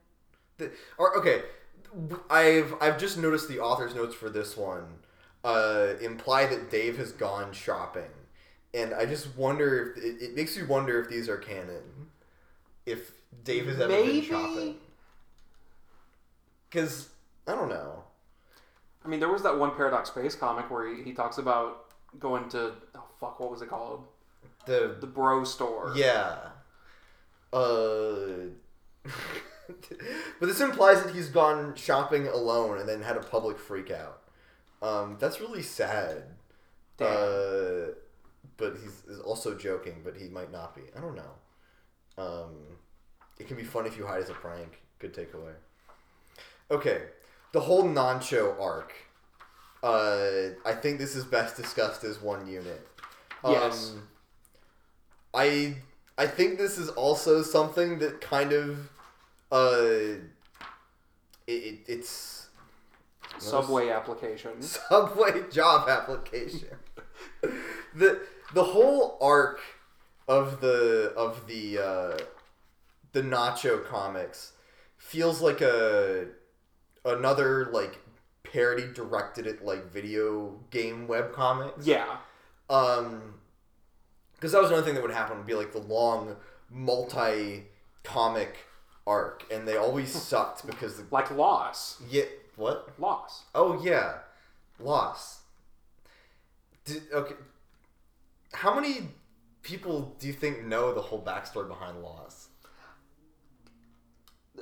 The, 0.58 0.70
or 0.98 1.16
okay, 1.18 1.42
I've 2.28 2.74
I've 2.80 2.98
just 2.98 3.16
noticed 3.18 3.48
the 3.48 3.60
author's 3.60 3.94
notes 3.94 4.14
for 4.14 4.28
this 4.28 4.56
one 4.56 4.84
uh, 5.44 5.94
imply 6.00 6.46
that 6.46 6.70
Dave 6.70 6.96
has 6.98 7.12
gone 7.12 7.52
shopping, 7.52 8.10
and 8.72 8.92
I 8.92 9.06
just 9.06 9.36
wonder 9.36 9.94
if 9.96 10.04
it, 10.04 10.22
it 10.22 10.36
makes 10.36 10.56
me 10.56 10.64
wonder 10.64 11.00
if 11.00 11.08
these 11.08 11.28
are 11.28 11.36
canon. 11.36 12.10
If 12.86 13.12
Dave 13.44 13.66
has 13.66 13.80
ever 13.80 13.92
Maybe. 13.92 14.20
been 14.20 14.28
shopping, 14.28 14.76
because 16.68 17.08
I 17.46 17.52
don't 17.54 17.68
know. 17.68 18.02
I 19.04 19.08
mean, 19.08 19.20
there 19.20 19.28
was 19.30 19.42
that 19.42 19.58
one 19.58 19.74
Paradox 19.76 20.08
Space 20.08 20.34
comic 20.34 20.70
where 20.70 20.94
he, 20.94 21.02
he 21.02 21.12
talks 21.12 21.38
about 21.38 21.92
going 22.18 22.48
to 22.50 22.72
oh 22.94 23.04
fuck, 23.20 23.38
what 23.40 23.50
was 23.50 23.62
it 23.62 23.68
called? 23.68 24.04
The 24.66 24.96
The 25.00 25.06
Bro 25.06 25.44
Store. 25.44 25.92
Yeah. 25.94 26.36
Uh. 27.52 28.50
but 30.40 30.46
this 30.46 30.60
implies 30.60 31.02
that 31.02 31.14
he's 31.14 31.28
gone 31.28 31.74
shopping 31.74 32.26
alone 32.26 32.78
and 32.78 32.88
then 32.88 33.02
had 33.02 33.16
a 33.16 33.20
public 33.20 33.58
freak 33.58 33.90
out. 33.90 34.22
Um, 34.82 35.16
that's 35.18 35.40
really 35.40 35.62
sad. 35.62 36.24
Uh, 37.00 37.92
but 38.56 38.76
he's 38.80 39.18
also 39.24 39.56
joking, 39.56 40.02
but 40.04 40.16
he 40.16 40.28
might 40.28 40.52
not 40.52 40.74
be. 40.74 40.82
I 40.96 41.00
don't 41.00 41.16
know. 41.16 42.22
Um, 42.22 42.54
it 43.38 43.48
can 43.48 43.56
be 43.56 43.64
fun 43.64 43.86
if 43.86 43.96
you 43.96 44.06
hide 44.06 44.22
as 44.22 44.30
a 44.30 44.34
prank. 44.34 44.80
Good 44.98 45.14
takeaway. 45.14 45.54
Okay, 46.70 47.02
the 47.52 47.60
whole 47.60 47.84
Nacho 47.84 48.58
arc. 48.60 48.92
Uh, 49.82 50.54
I 50.64 50.72
think 50.72 50.98
this 50.98 51.14
is 51.14 51.24
best 51.24 51.56
discussed 51.56 52.04
as 52.04 52.20
one 52.20 52.46
unit. 52.46 52.86
Yes. 53.46 53.92
Um, 53.92 54.08
I 55.34 55.76
I 56.16 56.26
think 56.26 56.58
this 56.58 56.78
is 56.78 56.88
also 56.90 57.42
something 57.42 57.98
that 57.98 58.20
kind 58.20 58.52
of 58.52 58.90
uh, 59.52 60.18
it, 61.46 61.52
it 61.52 61.78
it's 61.86 62.48
Subway 63.38 63.90
application. 63.90 64.62
Subway 64.62 65.48
job 65.50 65.88
application. 65.88 66.76
the 67.94 68.20
the 68.52 68.64
whole 68.64 69.18
arc 69.20 69.60
of 70.28 70.60
the 70.60 71.12
of 71.16 71.46
the 71.46 71.78
uh, 71.78 72.18
the 73.12 73.22
Nacho 73.22 73.84
comics 73.86 74.52
feels 74.96 75.40
like 75.40 75.60
a 75.60 76.26
another 77.04 77.66
like 77.72 77.98
parody 78.42 78.86
directed 78.92 79.46
at 79.46 79.64
like 79.64 79.90
video 79.90 80.60
game 80.70 81.06
web 81.06 81.32
comics. 81.32 81.86
Yeah. 81.86 82.16
Um, 82.70 83.34
because 84.34 84.52
that 84.52 84.60
was 84.60 84.70
another 84.70 84.84
thing 84.84 84.94
that 84.94 85.02
would 85.02 85.10
happen 85.10 85.38
would 85.38 85.46
be 85.46 85.54
like 85.54 85.72
the 85.72 85.80
long 85.80 86.36
multi 86.70 87.64
comic 88.02 88.56
arc, 89.06 89.44
and 89.52 89.66
they 89.68 89.76
always 89.76 90.10
sucked 90.12 90.66
because 90.66 90.96
the 90.96 91.04
Like 91.10 91.30
Loss. 91.30 92.02
yeah 92.08 92.22
what 92.56 92.88
Loss. 92.98 93.44
Oh 93.54 93.80
yeah, 93.82 94.18
loss. 94.78 95.40
Did, 96.84 97.02
okay, 97.12 97.34
how 98.52 98.74
many 98.74 99.08
people 99.62 100.14
do 100.18 100.26
you 100.26 100.32
think 100.32 100.64
know 100.64 100.94
the 100.94 101.00
whole 101.00 101.20
backstory 101.22 101.66
behind 101.66 102.02
loss? 102.02 102.48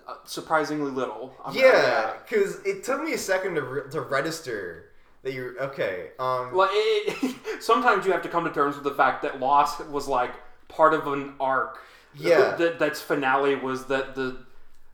Uh, 0.08 0.14
surprisingly 0.24 0.90
little. 0.90 1.34
I'm- 1.44 1.54
Yeah, 1.54 2.14
because 2.24 2.64
it 2.64 2.82
took 2.84 3.02
me 3.02 3.12
a 3.12 3.18
second 3.18 3.56
to 3.56 3.62
re- 3.62 3.90
to 3.90 4.00
register 4.00 4.90
that 5.22 5.34
you're 5.34 5.60
okay. 5.64 6.10
Um, 6.18 6.54
Like 6.54 6.70
it, 6.72 7.36
sometimes 7.62 8.06
you 8.06 8.12
have 8.12 8.22
to 8.22 8.28
come 8.28 8.44
to 8.44 8.50
terms 8.50 8.74
with 8.76 8.84
the 8.84 8.94
fact 8.94 9.22
that 9.22 9.38
loss 9.38 9.78
was 9.80 10.08
like 10.08 10.32
part 10.68 10.94
of 10.94 11.06
an 11.08 11.34
arc. 11.38 11.78
Yeah. 12.14 12.54
That 12.58 12.78
that's 12.78 13.00
finale 13.00 13.54
was 13.56 13.86
that 13.86 14.14
the 14.14 14.44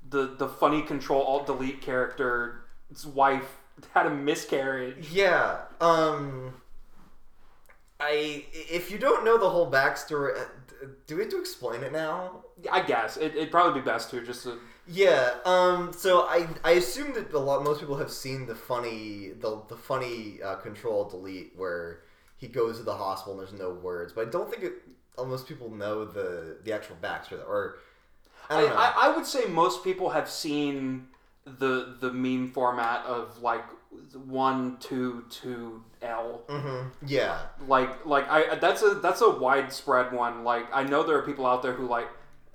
the 0.09 0.35
the 0.39 0.49
funny 0.49 0.83
control 0.83 1.23
alt 1.23 1.47
delete 1.47 1.81
character's 1.83 3.07
wife 3.07 3.59
had 3.95 4.07
a 4.07 4.11
miscarriage. 4.11 5.11
yeah. 5.11 5.59
Um, 5.81 6.55
I 8.01 8.45
if 8.53 8.91
you 8.91 8.99
don't 8.99 9.25
know 9.25 9.39
the 9.39 9.51
whole 9.51 9.71
backstory, 9.71 10.39
uh, 10.41 10.45
do 11.07 11.17
we 11.17 11.23
have 11.23 11.31
to 11.31 11.41
explain 11.41 11.83
it 11.83 11.93
now? 11.93 12.45
I 12.71 12.83
guess 12.83 13.17
it, 13.17 13.35
it'd 13.35 13.51
probably 13.51 13.81
be 13.81 13.85
best 13.85 14.11
to 14.11 14.21
just 14.25 14.45
to, 14.45 14.59
Yeah. 14.87 15.35
Um. 15.45 15.93
So 15.93 16.23
I 16.23 16.47
I 16.65 16.73
assume 16.73 17.13
that 17.15 17.33
a 17.33 17.39
lot 17.39 17.63
most 17.65 17.81
people 17.81 17.97
have 17.97 18.11
seen 18.11 18.47
the 18.47 18.55
funny 18.55 19.31
the 19.39 19.63
the 19.69 19.77
funny 19.77 20.41
uh, 20.43 20.57
control 20.57 21.05
delete 21.09 21.53
where 21.57 22.01
he 22.37 22.47
goes 22.47 22.79
to 22.79 22.85
the 22.85 22.95
hospital 22.97 23.39
and 23.39 23.49
there's 23.49 23.59
no 23.59 23.71
words, 23.71 24.13
but 24.13 24.29
I 24.29 24.31
don't 24.31 24.49
think 24.51 24.63
it, 24.63 24.73
uh, 25.19 25.25
most 25.25 25.47
people 25.49 25.71
know 25.71 26.05
the 26.05 26.59
the 26.65 26.73
actual 26.73 26.97
backstory 27.03 27.47
or 27.47 27.79
I 28.51 28.57
I, 28.57 28.61
don't 28.61 28.71
know. 28.71 28.77
I, 28.77 28.95
I 29.03 29.17
would 29.17 29.27
say 29.27 29.47
most 29.47 29.85
people 29.85 30.11
have 30.11 30.29
seen 30.31 31.09
the 31.45 31.97
the 32.01 32.13
meme 32.13 32.51
format 32.53 33.05
of 33.07 33.41
like 33.43 33.65
one 34.27 34.77
two 34.81 35.25
two 35.31 35.83
L. 36.03 36.43
hmm 36.49 36.89
Yeah. 37.07 37.39
like 37.67 38.05
like 38.07 38.29
I 38.31 38.55
that's 38.57 38.83
a 38.83 38.95
that's 38.95 39.21
a 39.23 39.31
widespread 39.31 40.13
one. 40.13 40.45
Like 40.45 40.67
I 40.73 40.85
know 40.85 41.03
there 41.03 41.17
are 41.19 41.23
people 41.23 41.47
out 41.47 41.63
there 41.63 41.73
who 41.73 41.87
like 41.87 42.09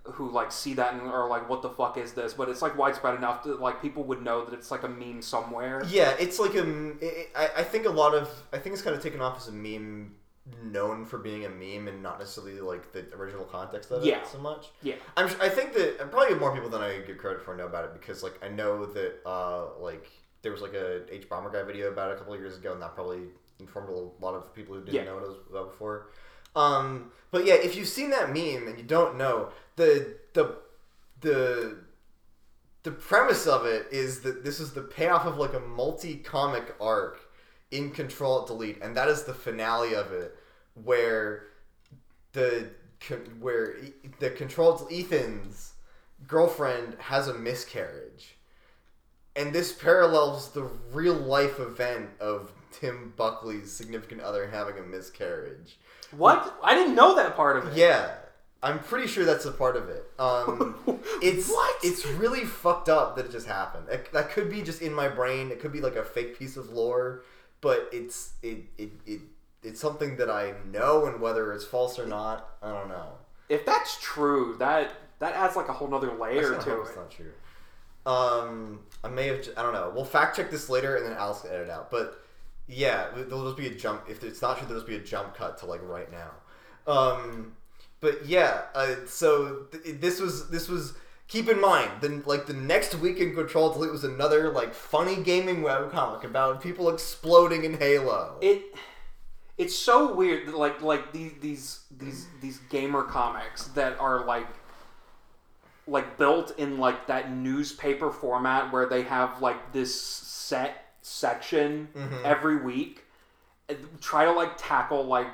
who 0.05 0.30
like 0.30 0.51
see 0.51 0.74
that 0.74 0.93
and 0.93 1.01
are 1.03 1.30
like, 1.30 1.49
what 1.49 1.61
the 1.61 1.70
fuck 1.70 1.97
is 1.97 2.11
this? 2.14 2.34
But 2.34 2.49
it's 2.49 2.61
like 2.61 2.78
widespread 2.78 3.16
enough 3.16 3.43
that 3.43 3.61
like 3.61 3.82
people 3.82 4.03
would 4.05 4.22
know 4.22 4.43
that 4.45 4.53
it's 4.53 4.70
like 4.72 4.84
a 4.84 4.89
meme 4.89 5.22
somewhere. 5.22 5.84
Yeah. 5.88 6.16
It's 6.20 6.39
like 6.39 6.55
a. 6.55 6.91
it- 6.99 7.30
I 7.36 7.49
I 7.57 7.64
think 7.64 7.86
a 7.86 7.89
lot 7.89 8.14
of 8.14 8.30
I 8.51 8.57
think 8.57 8.74
it's 8.74 8.82
kind 8.82 8.95
of 8.95 9.01
taken 9.01 9.22
off 9.22 9.38
as 9.38 9.47
a 9.47 9.51
meme 9.51 10.16
known 10.62 11.06
for 11.06 11.18
being 11.20 11.46
a 11.46 11.50
meme 11.50 11.88
and 11.88 12.04
not 12.04 12.20
necessarily 12.20 12.60
like 12.60 12.91
the 12.91 13.06
original 13.16 13.46
context 13.46 13.91
of 13.91 14.04
it 14.04 14.08
Yeah. 14.08 14.24
so 14.24 14.38
much. 14.39 14.68
Yeah. 14.82 14.96
I'm, 15.16 15.28
I 15.39 15.48
think 15.48 15.74
that 15.74 16.12
probably 16.12 16.36
more 16.36 16.54
people 16.54 16.70
than 16.70 16.82
I 16.82 17.00
give 17.00 17.18
credit 17.18 17.41
for 17.41 17.56
know 17.56 17.66
about 17.66 17.86
it 17.86 17.94
because 17.94 18.24
like 18.24 18.38
I 18.44 18.50
know 18.50 18.86
that 18.86 19.20
uh 19.26 19.80
like 19.80 20.10
there 20.41 20.52
was 20.52 20.62
like 20.62 20.74
a 20.74 21.02
Hbomberguy 21.12 21.66
video 21.66 21.88
about 21.89 22.12
it 22.12 22.16
a 22.16 22.18
couple 22.18 22.34
of 22.34 22.39
years 22.41 22.58
ago 22.58 22.74
and 22.74 22.82
that 22.82 22.94
probably 22.94 23.22
informed 23.60 23.89
a 23.89 23.94
lot 24.26 24.34
of 24.36 24.54
people 24.54 24.76
who 24.76 24.82
didn't 24.82 24.96
Yeah. 24.96 25.04
know 25.06 25.16
what 25.16 25.24
it 25.24 25.30
was 25.30 25.38
about 25.50 25.72
before. 25.72 26.08
Um, 26.56 27.12
but 27.32 27.46
yeah, 27.46 27.54
if 27.56 27.76
you've 27.78 27.88
seen 27.88 28.10
that 28.10 28.28
meme 28.34 28.68
and 28.68 28.78
you 28.78 28.84
don't 28.84 29.18
know 29.18 29.50
the 29.78 30.18
the 30.34 30.58
the 31.22 31.78
the 32.84 32.91
premise 32.91 33.48
of 33.48 33.66
it 33.66 33.88
is 33.91 34.20
that 34.22 34.44
this 34.44 34.60
is 34.60 34.74
the 34.74 34.82
payoff 34.82 35.26
of 35.26 35.38
like 35.38 35.54
a 35.54 35.60
multi 35.62 36.16
comic 36.18 36.76
arc 36.82 37.22
in 37.74 37.89
Control 37.91 38.39
Alt 38.39 38.47
Delete, 38.47 38.82
and 38.82 38.95
that 38.95 39.07
is 39.09 39.24
the 39.24 39.34
finale 39.34 39.93
of 39.95 40.11
it, 40.11 40.36
where 40.82 41.47
the 42.34 42.69
where 43.39 43.76
the 44.19 44.30
Control 44.30 44.88
Ethan's 44.91 45.74
girlfriend 46.28 46.95
has 46.99 47.28
a 47.28 47.34
miscarriage, 47.34 48.38
and 49.36 49.53
this 49.53 49.74
parallels 49.74 50.51
the 50.51 50.69
real 50.93 51.15
life 51.15 51.59
event 51.59 52.09
of 52.19 52.51
Tim 52.71 53.13
Buckley's 53.17 53.71
significant 53.71 54.21
other 54.21 54.47
having 54.47 54.78
a 54.78 54.84
miscarriage. 54.84 55.78
What? 56.11 56.57
I 56.63 56.76
didn't 56.76 56.95
know 56.95 57.15
that 57.15 57.36
part 57.36 57.57
of 57.57 57.67
it. 57.67 57.78
Yeah, 57.78 58.11
I'm 58.61 58.80
pretty 58.80 59.07
sure 59.07 59.26
that's 59.26 59.45
a 59.45 59.51
part 59.51 59.76
of 59.76 59.89
it. 59.89 60.09
Um, 60.17 60.76
it's 61.21 61.49
What? 61.49 61.76
It's 61.84 62.05
really 62.05 62.45
fucked 62.45 62.88
up 62.88 63.15
that 63.15 63.26
it 63.26 63.32
just 63.32 63.47
happened. 63.47 63.89
It, 63.89 64.11
that 64.13 64.32
could 64.32 64.49
be 64.49 64.61
just 64.61 64.82
in 64.82 64.93
my 64.93 65.09
brain. 65.09 65.51
It 65.51 65.59
could 65.59 65.74
be 65.74 65.82
like 65.82 65.97
a 65.97 66.03
fake 66.03 66.39
piece 66.39 66.55
of 66.55 66.69
lore, 66.69 67.24
but 67.64 67.89
it's 67.93 68.34
it 68.43 68.66
it, 68.78 68.91
it 69.07 69.22
it's 69.64 69.80
something 69.80 70.18
that 70.18 70.30
I 70.30 70.53
know, 70.72 71.05
and 71.05 71.22
whether 71.22 71.53
it's 71.53 71.64
false 71.64 71.97
or 71.97 72.05
not, 72.05 72.49
I 72.61 72.70
don't 72.70 72.89
know. 72.89 73.14
If 73.47 73.66
that's 73.66 73.97
true, 74.01 74.57
that 74.59 74.91
that 75.20 75.34
adds 75.34 75.55
like 75.55 75.70
a 75.70 75.74
whole 75.74 75.88
nother 75.88 76.11
layer 76.11 76.49
to 76.49 76.55
it. 76.55 76.82
it's 76.82 76.95
not 76.95 77.09
true. 77.09 77.32
Um, 78.05 78.82
I 79.03 79.07
may 79.07 79.28
have. 79.28 79.47
I 79.55 79.64
don't 79.64 79.74
know. 79.74 79.91
We'll 79.95 80.05
fact 80.05 80.36
check 80.36 80.51
this 80.51 80.70
later, 80.70 80.97
and 80.97 81.05
then 81.05 81.14
Alex 81.14 81.41
can 81.41 81.51
edit 81.51 81.70
out. 81.70 81.89
But 81.89 82.22
yeah, 82.68 83.07
there'll 83.16 83.45
just 83.45 83.57
be 83.57 83.68
a 83.68 83.74
jump. 83.74 84.03
If 84.09 84.24
it's 84.24 84.41
not 84.41 84.57
true, 84.57 84.68
there'll 84.68 84.82
just 84.82 84.89
be 84.89 84.97
a 84.97 85.03
jump 85.03 85.34
cut 85.36 85.57
to 85.59 85.66
like 85.66 85.82
right 85.84 86.09
now. 86.11 86.32
Um, 86.86 87.53
but 88.01 88.26
yeah. 88.26 88.64
Uh, 88.76 88.95
so 89.07 89.68
th- 89.72 90.01
this 90.01 90.20
was 90.20 90.49
this 90.49 90.68
was. 90.68 90.93
Keep 91.28 91.49
in 91.49 91.59
mind, 91.59 91.89
then 92.01 92.21
like 92.26 92.45
the 92.45 92.53
next 92.53 92.95
week 92.95 93.17
in 93.17 93.34
Control 93.34 93.71
Delete 93.71 93.91
was 93.91 94.03
another 94.03 94.51
like 94.51 94.74
funny 94.74 95.15
gaming 95.15 95.61
webcomic 95.61 96.24
about 96.24 96.61
people 96.61 96.89
exploding 96.89 97.63
in 97.63 97.80
Halo. 97.80 98.38
It 98.41 98.76
it's 99.57 99.76
so 99.76 100.13
weird 100.13 100.47
that 100.47 100.57
like 100.57 100.82
like 100.82 101.11
these 101.11 101.34
these 101.39 101.80
these 101.97 102.28
these 102.41 102.57
gamer 102.69 103.03
comics 103.03 103.67
that 103.69 103.99
are 103.99 104.26
like 104.26 104.47
like 105.88 106.17
built 106.17 106.57
in 106.57 106.78
like 106.78 107.07
that 107.07 107.32
newspaper 107.32 108.11
format 108.11 108.71
where 108.71 108.88
they 108.88 109.03
have 109.03 109.41
like 109.41 109.74
this 109.74 109.99
set 109.99 110.93
section 111.01 111.89
mm-hmm. 111.95 112.26
every 112.26 112.57
week 112.57 113.03
and 113.69 113.78
try 114.01 114.26
to 114.26 114.32
like 114.32 114.53
tackle 114.57 115.03
like 115.03 115.28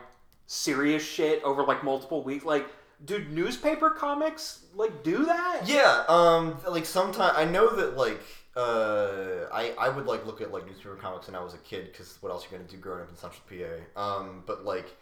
serious 0.48 1.04
shit 1.04 1.44
over 1.44 1.64
like 1.64 1.84
multiple 1.84 2.24
weeks 2.24 2.44
like 2.44 2.68
dude 3.06 3.32
newspaper 3.32 3.90
comics 3.90 4.66
like 4.76 5.04
do 5.04 5.26
that 5.26 5.62
Yeah, 5.66 6.04
um, 6.08 6.58
like 6.68 6.86
sometimes 6.86 7.34
I 7.38 7.46
know 7.46 7.76
that 7.76 7.96
like 7.98 8.22
uh, 8.56 9.48
I 9.54 9.74
I 9.78 9.90
would 9.90 10.06
like 10.06 10.26
look 10.26 10.42
at 10.42 10.52
like 10.52 10.66
newspaper 10.66 10.96
comics 10.96 11.28
when 11.28 11.36
I 11.36 11.44
was 11.44 11.54
a 11.54 11.60
kid 11.60 11.92
because 11.92 12.18
what 12.22 12.32
else 12.32 12.46
are 12.46 12.48
you 12.52 12.58
gonna 12.58 12.70
do 12.70 12.78
growing 12.78 13.02
up 13.02 13.10
in 13.10 13.16
Central 13.16 13.42
PA? 13.48 14.02
Um, 14.02 14.44
but 14.46 14.66
like, 14.66 14.98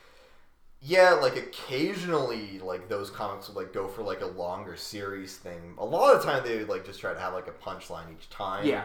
yeah, 0.81 1.13
like 1.13 1.37
occasionally 1.37 2.59
like 2.59 2.87
those 2.87 3.09
comics 3.09 3.47
would 3.47 3.57
like 3.57 3.73
go 3.73 3.87
for 3.87 4.03
like 4.03 4.21
a 4.21 4.27
longer 4.27 4.75
series 4.75 5.37
thing. 5.37 5.75
A 5.77 5.85
lot 5.85 6.15
of 6.15 6.21
the 6.21 6.27
time 6.31 6.43
they 6.45 6.57
would 6.57 6.69
like 6.69 6.85
just 6.85 6.99
try 6.99 7.13
to 7.13 7.19
have 7.19 7.33
like 7.33 7.47
a 7.47 7.51
punchline 7.51 8.13
each 8.13 8.29
time. 8.29 8.65
Yeah. 8.65 8.83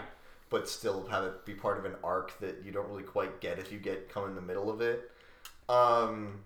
But 0.48 0.68
still 0.68 1.06
have 1.06 1.24
it 1.24 1.44
be 1.46 1.54
part 1.54 1.78
of 1.78 1.86
an 1.86 1.94
arc 2.04 2.38
that 2.40 2.62
you 2.64 2.72
don't 2.72 2.88
really 2.88 3.02
quite 3.02 3.40
get 3.40 3.58
if 3.58 3.72
you 3.72 3.78
get 3.78 4.10
come 4.10 4.28
in 4.28 4.34
the 4.34 4.42
middle 4.42 4.70
of 4.70 4.80
it. 4.80 5.10
Um, 5.68 6.40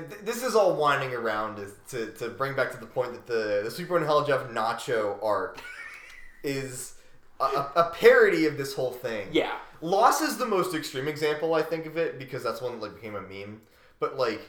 this 0.00 0.42
is 0.42 0.54
all 0.54 0.76
winding 0.76 1.12
around 1.12 1.56
to, 1.56 1.70
to, 1.88 2.12
to 2.12 2.28
bring 2.30 2.54
back 2.54 2.70
to 2.72 2.78
the 2.78 2.86
point 2.86 3.12
that 3.12 3.26
the 3.26 3.62
the 3.64 3.70
Sweet 3.70 3.88
Bro 3.88 3.98
and 3.98 4.06
Hella 4.06 4.26
Jeff 4.26 4.48
Nacho 4.48 5.22
arc 5.22 5.60
is 6.42 6.94
a, 7.40 7.44
a, 7.44 7.72
a 7.76 7.90
parody 7.94 8.46
of 8.46 8.56
this 8.56 8.74
whole 8.74 8.92
thing. 8.92 9.28
yeah 9.32 9.56
Loss 9.80 10.22
is 10.22 10.38
the 10.38 10.46
most 10.46 10.74
extreme 10.74 11.08
example 11.08 11.54
I 11.54 11.62
think 11.62 11.84
of 11.86 11.96
it 11.98 12.18
because 12.18 12.42
that's 12.42 12.62
one 12.62 12.72
that 12.72 12.82
like 12.82 12.94
became 12.94 13.16
a 13.16 13.20
meme. 13.20 13.60
But 14.00 14.16
like 14.16 14.40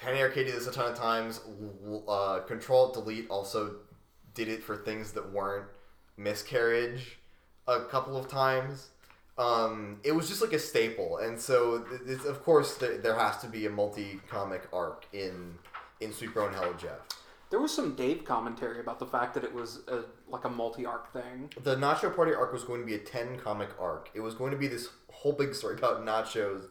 Penny 0.00 0.20
Arcade 0.22 0.46
did 0.46 0.54
this 0.54 0.66
a 0.66 0.72
ton 0.72 0.92
of 0.92 0.96
times. 0.96 1.40
Uh, 2.06 2.40
Control 2.40 2.92
Delete 2.92 3.28
also 3.28 3.76
did 4.34 4.48
it 4.48 4.62
for 4.62 4.76
things 4.76 5.12
that 5.12 5.32
weren't 5.32 5.66
miscarriage 6.16 7.18
a 7.66 7.80
couple 7.84 8.16
of 8.16 8.28
times. 8.28 8.90
Um, 9.38 10.00
it 10.02 10.12
was 10.12 10.28
just 10.28 10.42
like 10.42 10.52
a 10.52 10.58
staple, 10.58 11.18
and 11.18 11.38
so 11.40 11.86
it's, 12.06 12.24
of 12.24 12.42
course 12.42 12.74
there, 12.76 12.98
there 12.98 13.16
has 13.16 13.38
to 13.38 13.46
be 13.46 13.66
a 13.66 13.70
multi 13.70 14.20
comic 14.28 14.68
arc 14.72 15.06
in 15.12 15.54
in 16.00 16.12
Sweet 16.12 16.34
Bro 16.34 16.48
and 16.48 16.56
Hella 16.56 16.74
Jeff. 16.76 16.98
There 17.50 17.60
was 17.60 17.72
some 17.72 17.94
Dave 17.94 18.24
commentary 18.24 18.80
about 18.80 18.98
the 18.98 19.06
fact 19.06 19.34
that 19.34 19.44
it 19.44 19.54
was 19.54 19.80
a, 19.88 20.02
like 20.28 20.44
a 20.44 20.50
multi 20.50 20.84
arc 20.84 21.12
thing. 21.12 21.50
The 21.62 21.76
Nacho 21.76 22.14
Party 22.14 22.34
arc 22.34 22.52
was 22.52 22.64
going 22.64 22.80
to 22.80 22.86
be 22.86 22.94
a 22.94 22.98
ten 22.98 23.38
comic 23.38 23.70
arc. 23.80 24.10
It 24.12 24.20
was 24.20 24.34
going 24.34 24.50
to 24.50 24.58
be 24.58 24.66
this 24.66 24.88
whole 25.10 25.32
big 25.32 25.54
story 25.54 25.76
about 25.76 26.04
nachos. 26.04 26.64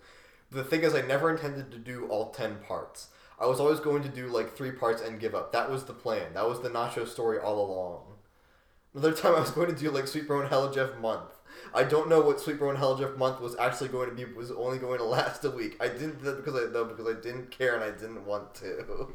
The 0.51 0.63
thing 0.63 0.81
is, 0.81 0.93
I 0.93 1.01
never 1.01 1.29
intended 1.29 1.71
to 1.71 1.77
do 1.77 2.07
all 2.07 2.31
ten 2.31 2.57
parts. 2.57 3.07
I 3.39 3.45
was 3.45 3.59
always 3.59 3.79
going 3.79 4.03
to 4.03 4.09
do 4.09 4.27
like 4.27 4.55
three 4.55 4.71
parts 4.71 5.01
and 5.01 5.19
give 5.19 5.35
up. 5.35 5.51
That 5.51 5.69
was 5.69 5.85
the 5.85 5.93
plan. 5.93 6.33
That 6.33 6.47
was 6.47 6.61
the 6.61 6.69
Nacho 6.69 7.07
story 7.07 7.37
all 7.39 7.63
along. 7.63 8.01
Another 8.93 9.13
time 9.13 9.35
I 9.35 9.39
was 9.39 9.51
going 9.51 9.73
to 9.73 9.79
do 9.79 9.91
like 9.91 10.07
Sweet 10.07 10.27
Bro 10.27 10.41
and 10.41 10.49
Hella 10.49 10.73
Jeff 10.73 10.97
month. 10.97 11.36
I 11.77 11.83
don't 11.83 12.09
know 12.09 12.21
what 12.21 12.39
Sweet 12.41 12.57
Bro 12.57 12.71
and 12.71 12.79
Hella 12.79 12.97
Jeff 12.97 13.15
month 13.17 13.39
was 13.39 13.55
actually 13.57 13.89
going 13.89 14.09
to 14.09 14.15
be. 14.15 14.25
Was 14.25 14.51
only 14.51 14.79
going 14.79 14.97
to 14.97 15.03
last 15.17 15.45
a 15.45 15.51
week. 15.51 15.77
I 15.79 15.87
didn't 15.87 16.19
do 16.19 16.25
that 16.25 16.37
because 16.37 16.55
I 16.55 16.71
though 16.71 16.85
because 16.85 17.07
I 17.07 17.19
didn't 17.21 17.51
care 17.51 17.75
and 17.75 17.83
I 17.83 17.91
didn't 17.91 18.25
want 18.25 18.55
to. 18.55 19.13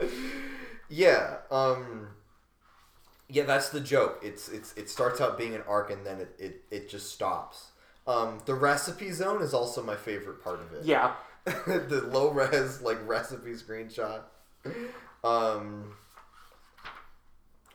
yeah. 0.88 1.36
Um. 1.50 2.08
Yeah, 3.28 3.44
that's 3.44 3.68
the 3.68 3.80
joke. 3.80 4.18
It's 4.22 4.48
it's 4.48 4.74
it 4.74 4.90
starts 4.90 5.20
out 5.20 5.38
being 5.38 5.54
an 5.54 5.62
arc 5.68 5.90
and 5.90 6.04
then 6.04 6.20
it, 6.20 6.34
it, 6.40 6.64
it 6.70 6.88
just 6.88 7.12
stops. 7.12 7.68
Um, 8.08 8.40
the 8.46 8.54
recipe 8.54 9.12
zone 9.12 9.42
is 9.42 9.52
also 9.52 9.82
my 9.82 9.94
favorite 9.94 10.42
part 10.42 10.60
of 10.60 10.72
it 10.72 10.86
Yeah. 10.86 11.12
the 11.44 12.08
low 12.10 12.30
res 12.30 12.80
like 12.80 12.98
recipe 13.06 13.52
screenshot. 13.52 14.22
Um, 15.22 15.94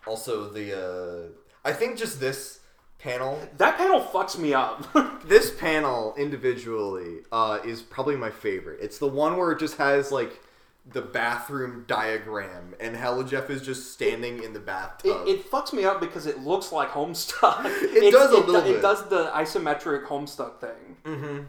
also 0.08 0.50
the 0.50 0.76
uh, 0.76 1.28
I 1.64 1.72
think 1.72 2.00
just 2.00 2.20
this 2.20 2.62
panel, 3.04 3.40
That 3.58 3.78
panel 3.78 4.02
fucks 4.02 4.38
me 4.38 4.54
up. 4.54 4.88
this 5.28 5.52
panel 5.52 6.16
individually 6.18 7.18
uh, 7.32 7.60
is 7.66 7.82
probably 7.82 8.16
my 8.16 8.30
favorite. 8.32 8.80
It's 8.82 8.98
the 8.98 9.08
one 9.08 9.38
where 9.38 9.52
it 9.52 9.60
just 9.60 9.78
has 9.78 10.12
like 10.12 10.42
the 10.86 11.02
bathroom 11.02 11.86
diagram 11.88 12.76
and 12.80 12.96
Hella 12.96 13.24
Jeff 13.26 13.50
is 13.50 13.62
just 13.62 13.94
standing 13.94 14.44
in 14.44 14.54
the 14.54 14.60
It, 14.60 14.66
bathtub. 14.66 15.28
it 15.28 15.50
fucks 15.50 15.72
me 15.74 15.86
up 15.86 16.00
because 16.02 16.26
it 16.26 16.40
looks 16.40 16.72
like 16.72 16.90
Homestuck. 16.90 17.66
It 17.94 18.12
does 18.12 18.32
a 18.32 18.38
it, 18.38 18.46
little 18.48 18.62
It 18.62 18.64
bit. 18.66 18.76
It 18.78 18.82
does 18.82 19.08
the 19.10 19.32
isometric 19.34 20.06
Homestuck 20.06 20.60
thing. 20.60 20.98
Mm-hmm. 21.06 21.40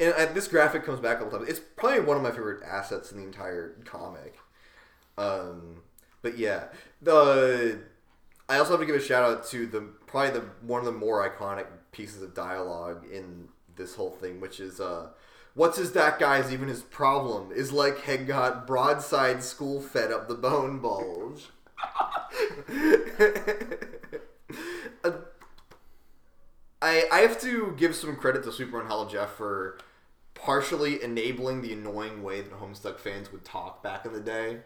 And 0.00 0.14
uh, 0.14 0.32
this 0.32 0.48
graphic 0.48 0.84
comes 0.84 1.00
back 1.00 1.20
all 1.20 1.28
the 1.28 1.38
time. 1.38 1.46
It's 1.48 1.60
probably 1.76 2.00
one 2.00 2.16
of 2.16 2.22
my 2.22 2.30
favorite 2.30 2.62
assets 2.62 3.12
in 3.12 3.18
the 3.18 3.24
entire 3.24 3.76
comic. 3.84 4.38
Um, 5.18 5.82
but 6.22 6.38
yeah, 6.38 6.68
the 7.02 7.80
I 8.48 8.58
also 8.58 8.72
have 8.72 8.80
to 8.80 8.86
give 8.86 8.96
a 8.96 9.00
shout 9.00 9.22
out 9.22 9.46
to 9.50 9.66
the 9.66 9.88
probably 10.10 10.40
the 10.40 10.46
one 10.62 10.80
of 10.80 10.86
the 10.86 10.92
more 10.92 11.28
iconic 11.28 11.66
pieces 11.92 12.22
of 12.22 12.34
dialogue 12.34 13.04
in 13.10 13.48
this 13.76 13.94
whole 13.94 14.10
thing, 14.10 14.40
which 14.40 14.58
is 14.60 14.80
uh, 14.80 15.08
what's 15.54 15.78
his 15.78 15.92
that 15.92 16.18
guy's 16.18 16.52
even 16.52 16.68
his 16.68 16.82
problem 16.82 17.52
is 17.52 17.72
like 17.72 18.00
had 18.02 18.26
got 18.26 18.66
broadside 18.66 19.42
school 19.42 19.80
fed 19.80 20.10
up 20.10 20.28
the 20.28 20.34
bone 20.34 20.80
bulge. 20.80 21.46
Uh, 25.04 25.12
I 26.82 27.04
I 27.10 27.20
have 27.20 27.40
to 27.42 27.72
give 27.78 27.94
some 27.94 28.16
credit 28.16 28.42
to 28.42 28.52
Sweet 28.52 28.70
Bro 28.70 28.80
and 28.80 28.88
Hella 28.88 29.08
Jeff 29.08 29.30
for 29.30 29.78
partially 30.34 31.02
enabling 31.02 31.62
the 31.62 31.72
annoying 31.72 32.22
way 32.22 32.40
that 32.40 32.52
Homestuck 32.52 32.98
fans 32.98 33.30
would 33.30 33.44
talk 33.44 33.82
back 33.82 34.04
in 34.04 34.12
the 34.12 34.20
day. 34.20 34.58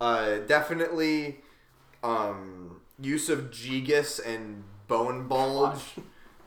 Uh, 0.00 0.38
definitely, 0.38 1.38
um, 2.02 2.80
use 3.00 3.28
of 3.28 3.50
Gigas 3.50 4.20
and 4.26 4.64
Bone 4.88 5.28
Bulge 5.28 5.80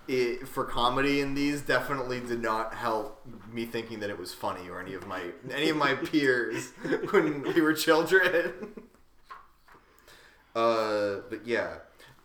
it, 0.08 0.48
for 0.48 0.66
comedy 0.66 1.22
in 1.22 1.36
these 1.36 1.62
definitely 1.62 2.20
did 2.20 2.42
not 2.42 2.74
help 2.74 3.22
me 3.52 3.66
thinking 3.66 4.00
that 4.02 4.10
it 4.10 4.18
was 4.18 4.34
funny 4.34 4.68
or 4.68 4.82
any 4.82 4.94
of 4.94 5.08
my 5.08 5.22
any 5.52 5.70
of 5.70 5.78
my 5.78 5.94
peers 6.12 6.72
when 7.12 7.44
we 7.44 7.62
were 7.62 7.74
children. 7.74 8.52
uh, 10.56 11.18
but 11.30 11.46
yeah, 11.46 11.76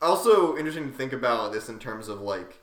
also 0.03 0.57
interesting 0.57 0.91
to 0.91 0.97
think 0.97 1.13
about 1.13 1.53
this 1.53 1.69
in 1.69 1.79
terms 1.79 2.09
of 2.09 2.21
like 2.21 2.61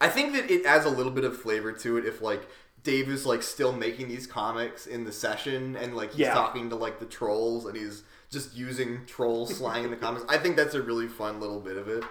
I 0.00 0.08
think 0.08 0.32
that 0.32 0.50
it 0.50 0.64
adds 0.64 0.84
a 0.86 0.90
little 0.90 1.12
bit 1.12 1.24
of 1.24 1.36
flavor 1.40 1.72
to 1.72 1.96
it 1.96 2.04
if 2.06 2.20
like 2.22 2.48
Dave 2.82 3.08
is 3.08 3.26
like 3.26 3.42
still 3.42 3.72
making 3.72 4.08
these 4.08 4.26
comics 4.26 4.86
in 4.86 5.04
the 5.04 5.12
session 5.12 5.76
and 5.76 5.94
like 5.96 6.10
he's 6.12 6.20
Yeah. 6.20 6.34
talking 6.34 6.70
to 6.70 6.76
like 6.76 6.98
the 7.00 7.06
trolls 7.06 7.66
and 7.66 7.76
he's 7.76 8.02
just 8.32 8.56
using 8.56 9.04
troll 9.06 9.46
slang 9.46 9.84
in 9.84 9.90
the 9.90 9.96
comics. 9.96 10.24
I 10.28 10.38
think 10.38 10.56
that's 10.56 10.74
a 10.74 10.82
really 10.82 11.06
fun 11.06 11.38
little 11.40 11.60
bit 11.60 11.76
of 11.76 11.86
it. 11.88 12.02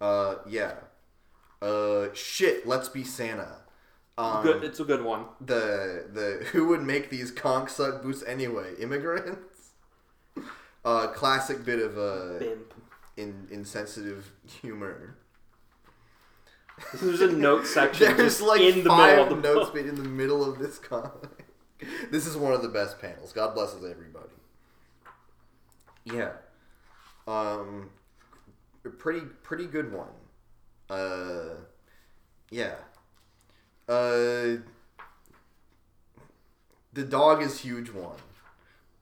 Uh 0.00 0.36
yeah. 0.46 0.74
Uh 1.60 2.08
shit, 2.14 2.66
let's 2.66 2.88
be 2.88 3.02
Santa. 3.02 3.56
Um, 4.18 4.42
Good. 4.42 4.62
It's 4.64 4.78
a 4.78 4.84
good 4.84 5.02
one. 5.02 5.24
the 5.40 6.04
the 6.12 6.44
who 6.52 6.68
would 6.68 6.82
make 6.82 7.08
these 7.10 7.30
conch 7.30 7.70
suck 7.70 8.02
boots 8.02 8.22
anyway? 8.26 8.74
Immigrants. 8.78 9.70
Uh, 10.84 11.06
classic 11.08 11.64
bit 11.64 11.78
of 11.78 11.96
uh, 11.96 12.38
Bimp. 12.40 12.72
in 13.16 13.46
insensitive 13.52 14.32
humor. 14.60 15.16
There's 17.00 17.20
a 17.20 17.30
note 17.30 17.66
section 17.66 18.06
There's 18.16 18.38
just 18.38 18.42
like 18.42 18.60
in 18.60 18.82
the 18.82 18.90
five 18.90 19.18
middle 19.18 19.32
of 19.36 19.42
the 19.42 19.54
notes 19.54 19.70
book. 19.70 19.78
in 19.78 19.94
the 19.94 20.02
middle 20.08 20.44
of 20.44 20.58
this 20.58 20.78
comic. 20.90 21.46
This 22.10 22.26
is 22.26 22.36
one 22.36 22.52
of 22.52 22.62
the 22.62 22.68
best 22.68 23.00
panels. 23.00 23.32
God 23.32 23.54
blesses 23.54 23.84
everybody. 23.88 24.11
Yeah. 26.04 26.32
Um 27.26 27.90
pretty 28.98 29.20
pretty 29.42 29.66
good 29.66 29.92
one. 29.92 30.08
Uh 30.90 31.54
yeah. 32.50 32.74
Uh 33.88 34.56
the 36.92 37.04
dog 37.04 37.42
is 37.42 37.60
huge 37.60 37.90
one. 37.90 38.16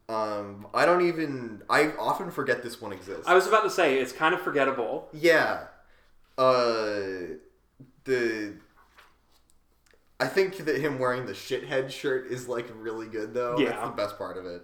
Um 0.09 0.66
I 0.74 0.84
don't 0.86 1.07
even 1.07 1.62
I 1.70 1.92
often 1.98 2.30
forget 2.30 2.62
this 2.62 2.80
one 2.80 2.92
exists. 2.92 3.26
I 3.26 3.34
was 3.34 3.46
about 3.46 3.62
to 3.62 3.70
say 3.70 3.98
it's 3.98 4.12
kind 4.12 4.34
of 4.34 4.40
forgettable. 4.40 5.09
Yeah. 5.12 5.64
Uh 6.36 7.36
the 8.05 8.55
I 10.18 10.26
think 10.26 10.59
that 10.59 10.76
him 10.78 10.98
wearing 10.98 11.24
the 11.26 11.32
shithead 11.32 11.90
shirt 11.90 12.26
is 12.30 12.46
like 12.48 12.66
really 12.74 13.07
good 13.07 13.32
though. 13.32 13.57
That's 13.57 13.70
Yeah. 13.70 13.84
the 13.86 13.92
best 13.92 14.18
part 14.18 14.36
of 14.36 14.44
it. 14.44 14.62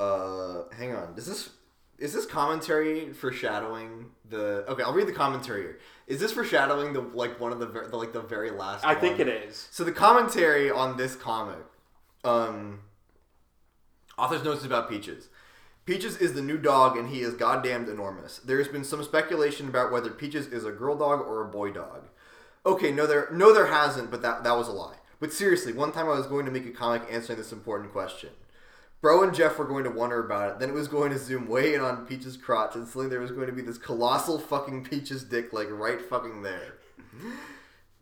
Uh 0.00 0.64
hang 0.76 0.94
on. 0.94 1.14
Is 1.16 1.26
this 1.26 1.50
is 1.98 2.12
this 2.12 2.26
commentary 2.26 3.12
foreshadowing 3.12 4.10
the 4.28 4.64
Okay, 4.68 4.82
I'll 4.82 4.92
read 4.92 5.06
the 5.06 5.12
commentary 5.12 5.62
here. 5.62 5.78
Is 6.06 6.20
this 6.20 6.32
foreshadowing 6.32 6.92
the 6.92 7.00
like 7.00 7.38
one 7.40 7.52
of 7.52 7.60
the, 7.60 7.66
ver- 7.66 7.88
the 7.88 7.96
like 7.96 8.12
the 8.12 8.22
very 8.22 8.50
last 8.50 8.84
I 8.84 8.94
think 8.94 9.20
it 9.20 9.28
is. 9.28 9.68
So 9.70 9.84
the 9.84 9.92
commentary 9.92 10.70
on 10.70 10.96
this 10.96 11.14
comic, 11.14 11.64
um, 12.24 12.80
author's 14.18 14.44
notes 14.44 14.64
about 14.64 14.90
Peaches. 14.90 15.28
Peaches 15.84 16.16
is 16.16 16.32
the 16.32 16.40
new 16.40 16.56
dog, 16.56 16.96
and 16.96 17.10
he 17.10 17.20
is 17.20 17.34
goddamned 17.34 17.88
enormous. 17.88 18.38
There 18.38 18.56
has 18.56 18.68
been 18.68 18.84
some 18.84 19.04
speculation 19.04 19.68
about 19.68 19.92
whether 19.92 20.10
Peaches 20.10 20.46
is 20.46 20.64
a 20.64 20.72
girl 20.72 20.96
dog 20.96 21.20
or 21.20 21.42
a 21.42 21.48
boy 21.48 21.72
dog. 21.72 22.08
Okay, 22.64 22.90
no, 22.90 23.06
there, 23.06 23.28
no, 23.30 23.52
there 23.52 23.66
hasn't, 23.66 24.10
but 24.10 24.22
that 24.22 24.44
that 24.44 24.56
was 24.56 24.66
a 24.66 24.72
lie. 24.72 24.96
But 25.20 25.32
seriously, 25.32 25.72
one 25.72 25.92
time 25.92 26.06
I 26.06 26.16
was 26.16 26.26
going 26.26 26.46
to 26.46 26.50
make 26.50 26.66
a 26.66 26.70
comic 26.70 27.02
answering 27.10 27.38
this 27.38 27.52
important 27.52 27.92
question. 27.92 28.30
Bro 29.04 29.24
and 29.24 29.34
Jeff 29.34 29.58
were 29.58 29.66
going 29.66 29.84
to 29.84 29.90
wonder 29.90 30.24
about 30.24 30.50
it. 30.50 30.58
Then 30.58 30.70
it 30.70 30.74
was 30.74 30.88
going 30.88 31.12
to 31.12 31.18
zoom 31.18 31.46
way 31.46 31.74
in 31.74 31.82
on 31.82 32.06
Peach's 32.06 32.38
crotch, 32.38 32.74
and 32.74 32.88
suddenly 32.88 33.10
there 33.10 33.20
was 33.20 33.32
going 33.32 33.48
to 33.48 33.52
be 33.52 33.60
this 33.60 33.76
colossal 33.76 34.38
fucking 34.38 34.84
Peach's 34.84 35.24
dick, 35.24 35.52
like 35.52 35.68
right 35.70 36.00
fucking 36.00 36.40
there 36.40 36.78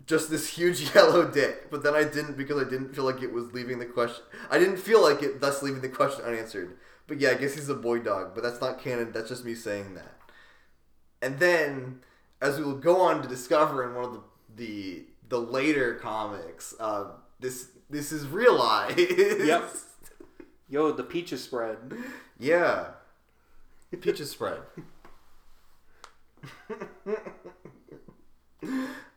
just 0.07 0.30
this 0.30 0.48
huge 0.48 0.80
yellow 0.94 1.28
dick. 1.28 1.70
But 1.72 1.82
then 1.82 1.94
I 1.94 2.05
didn't 2.05 2.36
because 2.36 2.64
I 2.64 2.68
didn't 2.68 2.94
feel 2.94 3.03
like 3.03 3.20
it 3.20 3.32
was 3.32 3.53
leaving 3.53 3.80
the 3.80 3.86
question. 3.86 4.22
I 4.48 4.61
didn't 4.61 4.76
feel 4.76 5.03
like 5.03 5.24
it, 5.24 5.40
thus 5.40 5.61
leaving 5.61 5.80
the 5.80 5.88
question 5.88 6.24
unanswered. 6.24 6.76
But 7.09 7.20
yeah, 7.20 7.30
I 7.30 7.34
guess 7.34 7.55
he's 7.55 7.68
a 7.68 7.74
boy 7.74 7.98
dog. 7.98 8.32
But 8.32 8.44
that's 8.44 8.61
not 8.61 8.80
canon. 8.80 9.11
That's 9.11 9.28
just 9.28 9.44
me 9.44 9.57
saying 9.57 9.94
that. 9.94 10.14
And 11.20 11.40
then, 11.40 12.00
as 12.40 12.59
we 12.59 12.64
will 12.64 12.78
go 12.78 13.00
on 13.00 13.22
to 13.22 13.28
discover 13.28 13.88
in 13.88 13.94
one 13.94 14.05
of 14.05 14.12
the 14.12 14.20
the, 14.55 15.05
the 15.28 15.40
later 15.40 15.94
comics, 15.94 16.74
uh, 16.78 17.07
this 17.40 17.70
this 17.90 18.12
is 18.12 18.26
realized. 18.26 18.98
Yep. 18.98 19.64
Yo, 20.73 20.91
the 20.91 21.03
peaches 21.03 21.45
spread. 21.45 21.77
Yeah. 22.39 22.87
The 23.91 23.99
peaches 23.99 24.31
spread. 24.31 24.61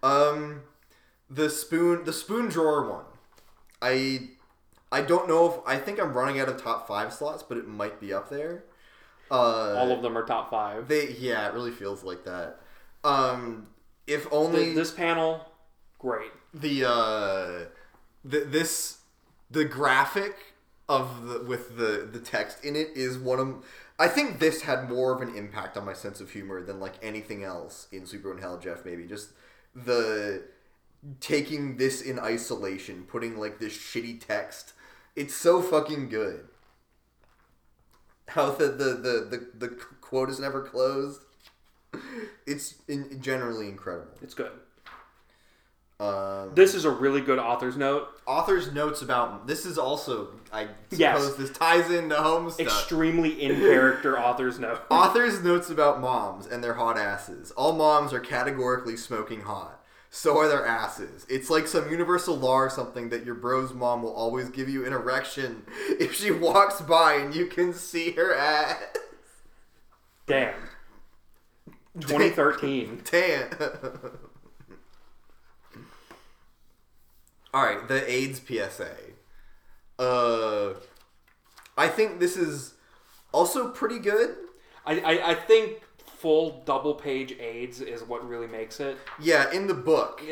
um, 0.04 0.64
the 1.30 1.50
spoon, 1.50 2.04
the 2.04 2.12
spoon 2.12 2.50
drawer 2.50 2.90
one. 2.92 3.06
I, 3.82 4.32
I 4.92 5.02
don't 5.02 5.30
know 5.30 5.50
if 5.50 5.56
I 5.66 5.78
think 5.78 5.98
I'm 5.98 6.14
running 6.14 6.42
out 6.42 6.50
of 6.50 6.62
top 6.62 6.90
five 6.90 7.14
slots, 7.14 7.42
but 7.42 7.58
it 7.58 7.66
might 7.70 8.02
be 8.02 8.14
up 8.14 8.30
there. 8.30 8.66
Uh, 9.32 9.76
All 9.78 9.94
of 9.94 10.02
them 10.02 10.18
are 10.18 10.26
top 10.26 10.50
five. 10.50 10.90
they, 10.90 11.12
yeah, 11.12 11.48
it 11.48 11.54
really 11.54 11.72
feels 11.72 12.04
like 12.04 12.26
that. 12.26 12.60
Um, 13.06 13.68
if 14.08 14.28
only 14.30 14.74
this 14.74 14.92
panel, 14.92 15.46
great. 16.00 16.32
the 16.54 16.84
uh 16.86 17.66
the, 18.26 18.40
this 18.42 18.98
the 19.50 19.64
graphic 19.64 20.36
of 20.88 21.28
the 21.28 21.40
with 21.44 21.78
the 21.78 22.08
the 22.12 22.20
text 22.20 22.64
in 22.64 22.76
it 22.76 22.90
is 22.96 23.18
one 23.18 23.40
of 23.40 23.66
I 23.98 24.08
think 24.08 24.40
this 24.40 24.62
had 24.62 24.90
more 24.90 25.14
of 25.14 25.22
an 25.22 25.36
impact 25.36 25.78
on 25.78 25.86
my 25.86 25.94
sense 25.94 26.20
of 26.20 26.32
humor 26.32 26.62
than 26.62 26.80
like 26.80 26.94
anything 27.02 27.44
else 27.44 27.88
in 27.92 28.06
Sweet 28.06 28.22
Bro 28.22 28.34
and 28.34 28.40
Hella 28.42 28.60
Jeff. 28.60 28.86
Maybe 28.86 29.06
just 29.06 29.30
the 29.74 30.44
taking 31.20 31.78
this 31.78 32.02
in 32.02 32.20
isolation, 32.20 33.04
putting 33.04 33.38
like 33.38 33.60
this 33.60 33.74
shitty 33.74 34.26
text. 34.26 34.74
It's 35.16 35.36
so 35.36 35.62
fucking 35.62 36.10
good. 36.10 36.48
How 38.30 38.52
the 38.52 38.68
the 38.68 38.84
the 38.86 39.28
the, 39.30 39.68
the 39.68 39.68
quote 40.02 40.30
is 40.30 40.40
never 40.40 40.62
closed. 40.62 41.22
It's 42.48 42.76
in, 42.88 43.20
generally 43.22 43.68
incredible. 43.68 44.12
It's 44.22 44.36
good. 44.36 44.52
Um, 46.00 46.52
This 46.56 46.76
is 46.76 46.84
a 46.84 46.90
really 46.92 47.22
good 47.22 47.40
author's 47.40 47.78
note. 47.78 48.10
author's 48.28 48.72
notes 48.74 49.02
about 49.02 49.48
this 49.48 49.66
is 49.66 49.78
also 49.78 50.30
I 50.52 50.64
suppose 50.90 51.00
Yes. 51.00 51.34
this 51.36 51.52
ties 51.52 51.90
into 51.92 52.16
Homestuck. 52.16 52.60
Extremely 52.60 53.42
in 53.42 53.56
character 53.60 54.20
author's 54.28 54.60
note. 54.60 54.82
Author's 54.90 55.42
notes 55.44 55.70
about 55.70 56.02
moms 56.02 56.48
and 56.48 56.62
their 56.64 56.74
hot 56.74 56.98
asses. 56.98 57.52
All 57.52 57.74
moms 57.74 58.12
are 58.14 58.20
categorically 58.20 58.98
smoking 58.98 59.42
hot. 59.42 59.82
So 60.10 60.38
are 60.38 60.48
their 60.48 60.66
asses. 60.66 61.26
It's 61.30 61.50
like 61.50 61.68
some 61.68 61.90
universal 61.92 62.36
law 62.38 62.56
or 62.56 62.70
something 62.70 63.10
that 63.10 63.26
your 63.26 63.36
bro's 63.36 63.74
mom 63.74 64.02
will 64.02 64.14
always 64.14 64.50
give 64.50 64.70
you 64.70 64.86
an 64.86 64.94
erection 64.94 65.64
if 66.00 66.14
she 66.14 66.32
walks 66.32 66.82
by 66.82 67.16
and 67.16 67.34
you 67.36 67.46
can 67.48 67.74
see 67.74 68.12
her 68.12 68.34
ass. 68.34 68.78
Damn. 70.28 70.56
2013. 72.00 73.02
Damn. 73.12 73.50
All 77.56 77.64
right, 77.64 77.88
the 77.88 78.12
AIDS 78.12 78.42
PSA. 78.46 78.92
Uh, 79.98 80.74
I 81.78 81.88
think 81.88 82.20
this 82.20 82.36
is 82.36 82.74
also 83.32 83.70
pretty 83.70 83.98
good. 83.98 84.36
I, 84.86 85.00
I, 85.00 85.30
I 85.32 85.36
think 85.36 85.82
full 86.06 86.62
double 86.66 86.94
page 86.94 87.32
AIDS 87.40 87.80
is 87.80 88.04
what 88.04 88.28
really 88.28 88.48
makes 88.48 88.82
it. 88.82 88.98
Yeah, 89.22 89.50
in 89.54 89.68
the 89.68 89.74
book. 89.74 90.22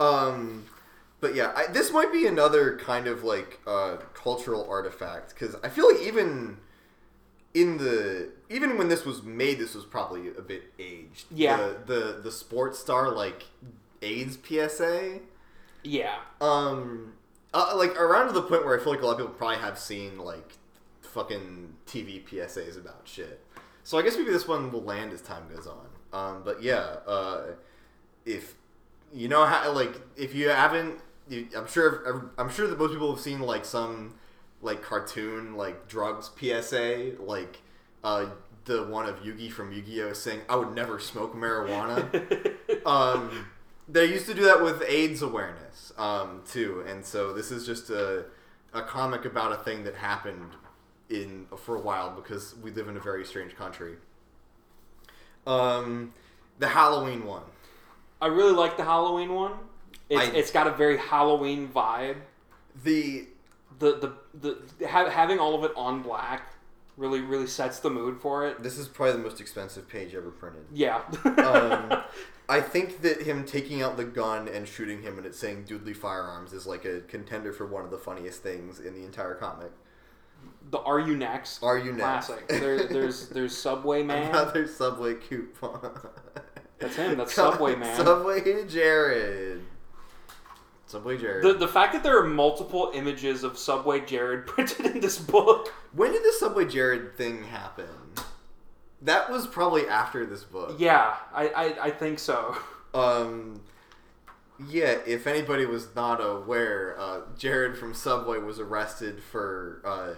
Um, 0.00 0.64
but 1.20 1.34
yeah, 1.34 1.52
I, 1.54 1.66
this 1.70 1.92
might 1.92 2.12
be 2.12 2.26
another 2.26 2.76
kind 2.78 3.06
of 3.06 3.22
like 3.22 3.60
uh, 3.66 3.98
cultural 4.14 4.66
artifact 4.68 5.30
because 5.30 5.54
I 5.62 5.68
feel 5.68 5.92
like 5.92 6.02
even 6.02 6.56
in 7.54 7.78
the 7.78 8.30
even 8.48 8.78
when 8.78 8.88
this 8.88 9.04
was 9.04 9.22
made, 9.22 9.58
this 9.58 9.74
was 9.74 9.84
probably 9.84 10.28
a 10.28 10.42
bit 10.42 10.72
aged. 10.78 11.26
Yeah. 11.30 11.56
The 11.56 11.94
the, 11.94 12.20
the 12.24 12.32
sports 12.32 12.78
star 12.78 13.10
like 13.10 13.44
AIDS 14.00 14.38
PSA. 14.42 15.20
yeah. 15.84 16.16
Um, 16.40 17.14
uh, 17.54 17.74
like 17.76 17.98
around 18.00 18.26
to 18.28 18.32
the 18.32 18.42
point 18.42 18.64
where 18.64 18.78
I 18.78 18.82
feel 18.82 18.92
like 18.92 19.02
a 19.02 19.06
lot 19.06 19.12
of 19.12 19.18
people 19.18 19.34
probably 19.34 19.58
have 19.58 19.78
seen 19.78 20.18
like 20.18 20.54
fucking 21.02 21.74
TV 21.86 22.26
PSAs 22.26 22.76
about 22.78 23.02
shit. 23.04 23.44
So 23.84 23.98
I 23.98 24.02
guess 24.02 24.16
maybe 24.16 24.30
this 24.30 24.48
one 24.48 24.72
will 24.72 24.82
land 24.82 25.12
as 25.12 25.20
time 25.20 25.44
goes 25.54 25.66
on. 25.66 25.86
Um, 26.12 26.42
but 26.44 26.62
yeah, 26.62 26.96
uh, 27.06 27.42
if 28.24 28.54
you 29.12 29.28
know 29.28 29.44
how, 29.44 29.72
like, 29.72 30.00
if 30.16 30.34
you 30.34 30.48
haven't, 30.48 31.00
you, 31.28 31.48
I'm 31.56 31.66
sure, 31.66 32.30
I'm 32.38 32.50
sure 32.50 32.66
that 32.66 32.78
most 32.78 32.92
people 32.92 33.12
have 33.12 33.20
seen 33.20 33.40
like 33.40 33.64
some 33.64 34.14
like 34.62 34.82
cartoon 34.82 35.56
like 35.56 35.88
drugs 35.88 36.30
PSA, 36.40 37.12
like 37.18 37.60
uh, 38.04 38.26
the 38.64 38.84
one 38.84 39.08
of 39.08 39.16
Yugi 39.22 39.50
from 39.50 39.72
Yu-Gi-Oh 39.72 40.12
saying, 40.12 40.40
"I 40.48 40.56
would 40.56 40.74
never 40.74 40.98
smoke 40.98 41.34
marijuana." 41.34 42.54
um, 42.86 43.46
they 43.88 44.06
used 44.06 44.26
to 44.26 44.34
do 44.34 44.44
that 44.44 44.62
with 44.62 44.82
AIDS 44.88 45.20
awareness 45.22 45.92
um, 45.98 46.42
too, 46.48 46.84
and 46.86 47.04
so 47.04 47.32
this 47.32 47.50
is 47.50 47.66
just 47.66 47.90
a, 47.90 48.24
a 48.72 48.82
comic 48.82 49.24
about 49.24 49.52
a 49.52 49.56
thing 49.56 49.84
that 49.84 49.96
happened 49.96 50.52
in 51.10 51.46
for 51.56 51.76
a 51.76 51.80
while 51.80 52.10
because 52.10 52.54
we 52.62 52.70
live 52.70 52.88
in 52.88 52.96
a 52.96 53.00
very 53.00 53.24
strange 53.24 53.56
country. 53.56 53.96
Um, 55.46 56.14
the 56.58 56.68
Halloween 56.68 57.24
one. 57.26 57.42
I 58.20 58.26
really 58.28 58.52
like 58.52 58.76
the 58.76 58.84
Halloween 58.84 59.34
one. 59.34 59.52
It's, 60.08 60.20
I- 60.20 60.36
it's 60.36 60.50
got 60.52 60.66
a 60.66 60.70
very 60.72 60.96
Halloween 60.96 61.68
vibe. 61.68 62.16
The 62.84 63.26
The 63.82 64.14
the 64.40 64.58
the 64.78 64.86
ha- 64.88 65.10
having 65.10 65.40
all 65.40 65.56
of 65.56 65.64
it 65.68 65.72
on 65.76 66.02
black 66.02 66.52
really 66.96 67.20
really 67.20 67.48
sets 67.48 67.80
the 67.80 67.90
mood 67.90 68.20
for 68.20 68.46
it. 68.46 68.62
this 68.62 68.78
is 68.78 68.86
probably 68.86 69.14
the 69.14 69.18
most 69.18 69.40
expensive 69.40 69.88
page 69.88 70.14
ever 70.14 70.30
printed. 70.30 70.64
Yeah. 70.72 71.02
Um, 71.24 72.00
I 72.48 72.60
think 72.60 73.02
that 73.02 73.22
him 73.22 73.44
taking 73.44 73.82
out 73.82 73.96
the 73.96 74.04
gun 74.04 74.46
and 74.46 74.68
shooting 74.68 75.02
him 75.02 75.18
and 75.18 75.26
it 75.26 75.34
saying 75.34 75.64
"Doodly 75.64 75.96
Firearms" 75.96 76.52
is 76.52 76.64
like 76.64 76.84
a 76.84 77.00
contender 77.00 77.52
for 77.52 77.66
one 77.66 77.84
of 77.84 77.90
the 77.90 77.98
funniest 77.98 78.40
things 78.42 78.78
in 78.78 78.94
the 78.94 79.04
entire 79.04 79.34
comic. 79.34 79.72
the 80.70 80.78
Are 80.78 81.00
You 81.00 81.16
Next? 81.16 81.60
Are 81.64 81.76
you 81.78 81.92
next? 81.92 82.26
Classic. 82.26 82.46
There, 82.46 82.86
there's 82.86 83.30
there's 83.30 83.56
Subway 83.56 84.02
Man. 84.04 84.28
Another 84.30 84.68
Subway 84.68 85.14
coupon. 85.14 85.98
That's 86.78 86.94
him. 86.94 87.18
That's 87.18 87.34
Subway 87.34 87.74
Man. 87.74 87.96
Subway 87.96 88.64
Jared. 88.68 89.62
Subway 90.92 91.18
Jared. 91.18 91.42
The 91.44 91.54
the 91.54 91.68
fact 91.68 91.92
that 91.94 92.02
there 92.02 92.18
are 92.18 92.26
multiple 92.26 92.90
images 92.94 93.44
of 93.44 93.58
Subway 93.58 94.00
Jared 94.00 94.46
printed 94.52 94.86
in 94.86 95.00
this 95.00 95.18
book. 95.18 95.68
when 95.92 96.12
did 96.12 96.22
the 96.22 96.32
Subway 96.38 96.66
Jared 96.66 97.16
thing 97.16 97.44
happen? 97.44 97.86
That 99.00 99.30
was 99.30 99.46
probably 99.46 99.88
after 99.88 100.24
this 100.24 100.44
book. 100.44 100.76
Yeah, 100.78 101.14
I 101.34 101.48
I, 101.48 101.84
I 101.86 101.90
think 101.90 102.18
so. 102.18 102.56
Um, 102.94 103.62
yeah, 104.68 104.98
if 105.06 105.26
anybody 105.26 105.64
was 105.66 105.88
not 105.96 106.16
aware, 106.18 106.94
uh, 107.00 107.20
Jared 107.38 107.76
from 107.78 107.94
Subway 107.94 108.38
was 108.38 108.60
arrested 108.60 109.22
for 109.22 109.80
uh, 109.84 110.14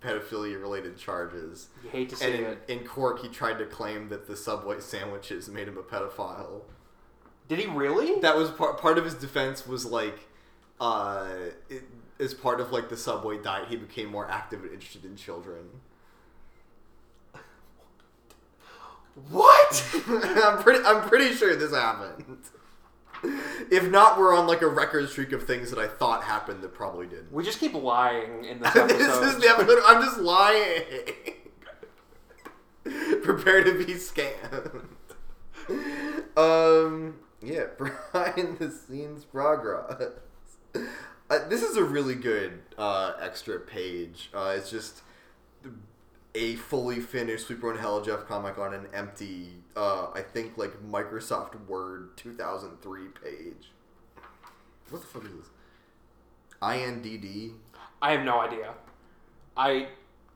pedophilia 0.00 0.58
related 0.60 0.96
charges. 0.96 1.68
You 1.84 1.90
hate 1.90 2.08
to 2.10 2.16
see 2.16 2.24
And 2.26 2.34
in, 2.36 2.44
it. 2.44 2.62
in 2.68 2.78
court, 2.86 3.18
he 3.20 3.28
tried 3.28 3.58
to 3.58 3.66
claim 3.66 4.08
that 4.08 4.26
the 4.28 4.36
Subway 4.36 4.80
sandwiches 4.80 5.48
made 5.48 5.68
him 5.68 5.76
a 5.76 5.82
pedophile. 5.82 6.62
Did 7.52 7.60
he 7.60 7.66
really? 7.66 8.18
That 8.20 8.34
was 8.34 8.50
part, 8.50 8.80
part 8.80 8.96
of 8.96 9.04
his 9.04 9.12
defense 9.12 9.66
was 9.66 9.84
like, 9.84 10.18
uh, 10.80 11.26
it, 11.68 11.82
as 12.18 12.32
part 12.32 12.62
of 12.62 12.72
like 12.72 12.88
the 12.88 12.96
Subway 12.96 13.42
diet, 13.42 13.68
he 13.68 13.76
became 13.76 14.08
more 14.08 14.26
active 14.26 14.62
and 14.62 14.72
interested 14.72 15.04
in 15.04 15.16
children. 15.16 15.68
what? 19.28 19.84
I'm 20.08 20.62
pretty. 20.62 20.82
I'm 20.82 21.06
pretty 21.06 21.34
sure 21.34 21.54
this 21.54 21.72
happened. 21.72 22.38
If 23.70 23.90
not, 23.90 24.18
we're 24.18 24.34
on 24.34 24.46
like 24.46 24.62
a 24.62 24.68
record 24.68 25.10
streak 25.10 25.32
of 25.32 25.42
things 25.42 25.68
that 25.68 25.78
I 25.78 25.88
thought 25.88 26.24
happened 26.24 26.62
that 26.62 26.72
probably 26.72 27.06
didn't. 27.06 27.30
We 27.30 27.44
just 27.44 27.60
keep 27.60 27.74
lying 27.74 28.46
in 28.46 28.60
this 28.60 28.74
episode. 28.74 28.98
this 28.98 29.34
is 29.34 29.42
the 29.42 29.50
episode. 29.50 29.78
I'm 29.86 30.02
just 30.02 30.18
lying. 30.20 30.84
Prepare 33.22 33.62
to 33.64 33.84
be 33.84 33.92
scammed. 33.92 34.86
Um. 36.34 37.16
Yeah. 37.42 37.66
Behind 37.78 38.58
the 38.58 38.70
scenes 38.70 39.24
progress. 39.24 40.12
Uh, 40.74 41.48
this 41.48 41.62
is 41.62 41.76
a 41.76 41.84
really 41.84 42.14
good 42.14 42.60
uh, 42.78 43.14
extra 43.20 43.58
page. 43.58 44.30
Uh, 44.34 44.54
it's 44.56 44.70
just 44.70 45.02
a 46.34 46.56
fully 46.56 47.00
finished 47.00 47.46
Sweet 47.46 47.60
Bro 47.60 47.72
and 47.72 47.80
Hella 47.80 48.04
Jeff 48.04 48.26
comic 48.26 48.58
on 48.58 48.72
an 48.74 48.86
empty, 48.94 49.48
uh, 49.76 50.08
I 50.14 50.22
think 50.22 50.56
like 50.56 50.82
Microsoft 50.82 51.66
Word 51.66 52.16
2003 52.16 53.08
page. 53.22 53.70
What 54.90 55.00
the 55.02 55.06
fuck 55.08 55.24
is 55.24 55.30
this? 55.30 55.50
INDD. 56.62 57.52
I 58.00 58.12
have 58.12 58.24
no 58.24 58.40
idea. 58.40 58.74
I 59.56 59.88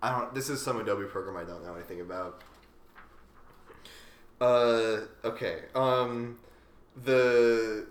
I 0.02 0.18
don't. 0.18 0.34
This 0.34 0.48
is 0.50 0.60
some 0.60 0.80
Adobe 0.80 1.04
program 1.04 1.36
I 1.36 1.44
don't 1.44 1.64
know 1.64 1.74
anything 1.74 2.00
about. 2.00 2.42
Uh. 4.40 4.98
Okay. 5.24 5.60
Um. 5.74 6.38
The 7.04 7.86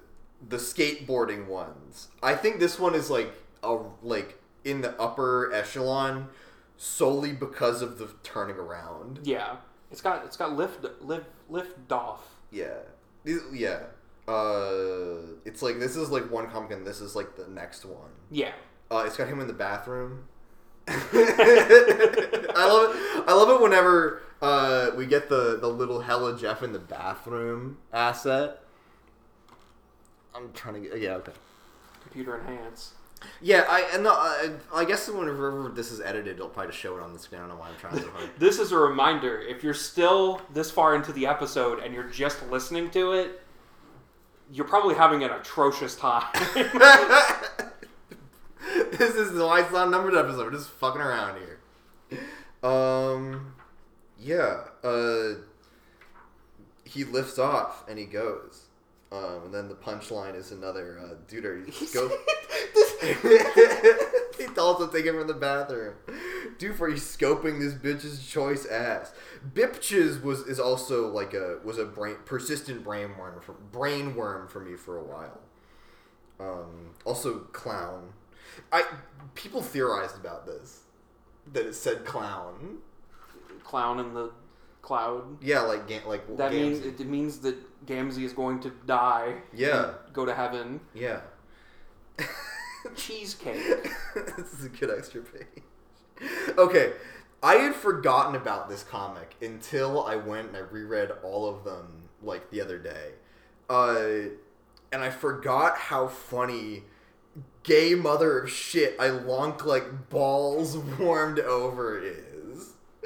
the 0.48 0.58
skateboarding 0.58 1.48
ones. 1.48 2.10
I 2.22 2.36
think 2.36 2.60
this 2.60 2.80
one 2.80 2.96
is 2.96 3.10
like 3.10 3.32
a 3.64 3.78
like 4.02 4.40
in 4.64 4.82
the 4.82 5.00
upper 5.00 5.52
echelon 5.54 6.30
solely 6.78 7.32
because 7.32 7.82
of 7.82 7.98
the 8.00 8.10
turning 8.24 8.58
around. 8.58 9.20
yeah. 9.24 9.58
It's 9.92 10.02
got 10.02 10.26
it's 10.26 10.36
got 10.36 10.54
lift 10.54 10.86
lift 11.02 11.28
lift 11.50 11.92
off. 11.92 12.22
Yeah. 12.52 12.80
Yeah. 13.24 13.84
Uh. 14.28 15.38
It's 15.46 15.62
like 15.62 15.80
this 15.80 15.96
is 15.96 16.10
like 16.10 16.30
one 16.32 16.50
comic 16.50 16.72
and 16.72 16.86
this 16.86 17.00
is 17.02 17.16
like 17.16 17.36
the 17.36 17.48
next 17.48 17.86
one. 17.86 18.10
Yeah. 18.32 18.52
Uh, 18.92 19.04
it's 19.06 19.16
got 19.16 19.28
him 19.28 19.40
in 19.40 19.48
the 19.48 19.54
bathroom. 19.54 20.26
I 20.88 22.68
love 22.68 22.96
it. 22.96 23.24
I 23.28 23.34
love 23.34 23.50
it 23.50 23.62
whenever 23.62 24.22
uh, 24.42 24.92
we 24.96 25.06
get 25.06 25.30
the 25.30 25.58
the 25.60 25.68
little 25.70 26.02
Hella 26.02 26.38
Jeff 26.38 26.62
in 26.64 26.74
the 26.74 26.80
bathroom 26.80 27.78
asset. 27.94 28.62
I'm 30.36 30.52
trying 30.54 30.76
to 30.76 30.90
get. 30.90 31.00
Yeah. 31.00 31.16
Okay. 31.16 31.32
Computer 32.02 32.40
enhance. 32.40 32.94
Yeah. 33.42 33.66
I 33.68 33.90
and 33.94 34.06
the, 34.06 34.12
I, 34.12 34.52
I 34.74 34.86
guess 34.86 35.08
whenever 35.08 35.72
this 35.74 35.92
is 35.92 36.02
edited, 36.02 36.36
it'll 36.36 36.50
probably 36.50 36.72
just 36.72 36.82
show 36.82 36.98
it 36.98 37.02
on 37.04 37.14
the 37.14 37.20
screen. 37.20 37.42
I 37.42 37.48
don't 37.48 37.56
know 37.56 37.62
why 37.62 37.70
I'm 37.70 37.78
trying 37.78 37.98
so 38.00 38.10
hard. 38.10 38.30
This 38.38 38.60
is 38.60 38.72
a 38.72 38.78
reminder. 38.78 39.40
If 39.40 39.64
you're 39.64 39.74
still 39.74 40.42
this 40.54 40.70
far 40.72 40.96
into 40.96 41.14
the 41.14 41.26
episode 41.28 41.80
and 41.80 41.94
you're 41.94 42.10
just 42.10 42.48
listening 42.50 42.92
to 42.92 43.14
it, 43.14 43.42
you're 44.52 44.68
probably 44.68 44.96
having 44.96 45.24
an 45.24 45.32
atrocious 45.32 45.96
time. 45.96 46.28
this 48.92 49.16
is 49.16 49.40
why 49.40 49.62
it's 49.62 49.72
not 49.72 49.88
a 49.88 49.92
numbered 49.92 50.16
episode. 50.16 50.46
We're 50.46 50.52
just 50.52 50.70
fucking 50.70 51.02
around 51.02 51.40
here. 51.40 51.60
Um, 52.62 53.56
yeah. 54.20 54.66
Uh, 54.84 55.36
he 56.84 57.04
lifts 57.04 57.40
off 57.40 57.88
and 57.88 57.98
he 57.98 58.06
goes. 58.06 58.65
Um, 59.16 59.46
and 59.46 59.54
then 59.54 59.70
the 59.70 59.76
punchline 59.76 60.36
is 60.36 60.52
another 60.52 61.00
uh, 61.00 61.16
dude. 61.28 61.46
Are 61.46 61.58
you 61.58 61.72
go? 61.94 62.10
he 64.38 64.48
tells 64.54 64.82
him 64.82 64.90
take 64.92 65.06
him 65.06 65.18
from 65.18 65.28
the 65.28 65.34
bathroom. 65.34 65.94
Dude, 66.58 66.76
for 66.76 66.90
you 66.90 66.96
scoping 66.96 67.60
this 67.60 67.74
bitch's 67.74 68.26
choice 68.26 68.66
ass. 68.66 69.14
Bipches 69.54 70.22
was 70.22 70.42
is 70.42 70.60
also 70.60 71.08
like 71.08 71.34
a 71.34 71.60
was 71.64 71.78
a 71.78 71.86
brain 71.86 72.16
persistent 72.26 72.84
brain 72.84 73.18
worm 73.18 73.40
for 73.42 73.54
brain 73.54 74.16
worm 74.16 74.48
for 74.48 74.60
me 74.60 74.76
for 74.76 74.98
a 74.98 75.04
while. 75.04 75.40
Um, 76.40 76.92
also 77.06 77.40
clown. 77.52 78.14
I 78.72 78.84
people 79.36 79.62
theorized 79.62 80.18
about 80.18 80.46
this 80.46 80.82
that 81.54 81.66
it 81.66 81.76
said 81.76 82.06
clown. 82.06 82.80
Clown 83.64 84.00
in 84.00 84.14
the 84.14 84.32
cloud. 84.82 85.38
Yeah, 85.42 85.62
like 85.62 85.90
like 86.06 86.38
That 86.38 86.52
Gamzee. 86.52 86.62
means 86.62 86.80
it 86.86 87.08
means 87.08 87.40
that 87.40 87.56
Gamzee 87.86 88.24
is 88.24 88.34
going 88.34 88.60
to 88.62 88.72
die. 88.86 89.36
Yeah. 89.54 89.92
Go 90.14 90.26
to 90.26 90.34
heaven. 90.34 90.82
yeah. 90.94 91.22
Cheesecake. 92.96 93.90
this 94.38 94.54
is 94.54 94.66
a 94.66 94.70
good 94.70 94.92
extra 94.96 95.22
page. 95.22 95.64
Okay, 96.58 96.94
I 97.42 97.56
had 97.56 97.76
forgotten 97.76 98.36
about 98.36 98.70
this 98.70 98.84
comic 98.84 99.36
until 99.42 100.04
I 100.04 100.16
went 100.16 100.50
and 100.50 100.58
I 100.58 100.62
reread 100.62 101.12
all 101.24 101.48
of 101.48 101.64
them 101.64 102.10
like 102.22 102.50
the 102.52 102.62
other 102.62 102.78
day, 102.78 103.12
uh, 103.70 104.30
and 104.92 105.04
I 105.04 105.10
forgot 105.10 105.78
how 105.78 106.08
funny 106.08 106.84
"gay 107.64 107.96
mother 107.96 108.40
of 108.40 108.50
shit" 108.50 108.96
I 109.00 109.10
lonk 109.10 109.66
like 109.66 110.10
balls 110.10 110.78
warmed 111.00 111.40
over 111.40 112.00
is. 112.00 112.35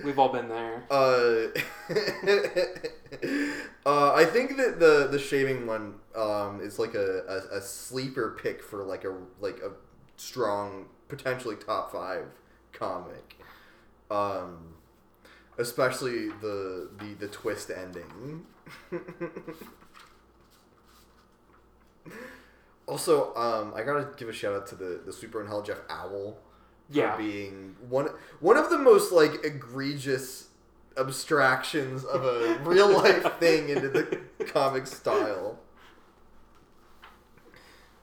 We've 0.04 0.20
all 0.20 0.30
been 0.30 0.50
there. 0.50 0.84
Uh, 0.92 1.48
uh, 3.86 4.14
I 4.14 4.26
think 4.26 4.58
that 4.58 4.80
the 4.80 5.08
the 5.12 5.20
shaving 5.20 5.66
one 5.66 5.96
um, 6.16 6.62
is 6.62 6.78
like 6.80 6.94
a, 6.96 7.24
a, 7.28 7.58
a 7.58 7.62
sleeper 7.62 8.38
pick 8.42 8.62
for 8.62 8.84
like 8.84 9.04
a 9.04 9.16
like 9.40 9.60
a 9.60 9.72
strong 10.18 10.86
potentially 11.08 11.56
top 11.56 11.92
five 11.92 12.26
comic. 12.72 13.38
Um, 14.12 14.76
especially 15.58 16.30
the 16.42 16.90
the 16.98 17.14
the 17.20 17.28
twist 17.28 17.70
ending. 17.70 18.46
also, 22.88 23.36
um, 23.36 23.74
I 23.76 23.84
gotta 23.84 24.10
give 24.18 24.30
a 24.30 24.34
shout 24.34 24.56
out 24.56 24.66
to 24.68 24.76
the 24.76 25.02
the 25.06 25.14
Sweet 25.14 25.32
Bro 25.32 25.42
and 25.42 25.50
Hella 25.50 25.66
Jeff 25.66 25.80
Owl 25.90 26.38
Yeah. 26.92 27.16
being 27.18 27.76
one 27.88 28.10
one 28.40 28.58
of 28.58 28.70
the 28.70 28.78
most 28.78 29.12
like 29.12 29.44
egregious 29.46 30.48
abstractions 30.98 32.04
of 32.04 32.24
a 32.26 32.60
real 32.64 32.90
life 32.92 33.40
thing 33.40 33.70
into 33.70 33.90
the 33.90 34.20
comic 34.46 34.88
style. 34.88 35.60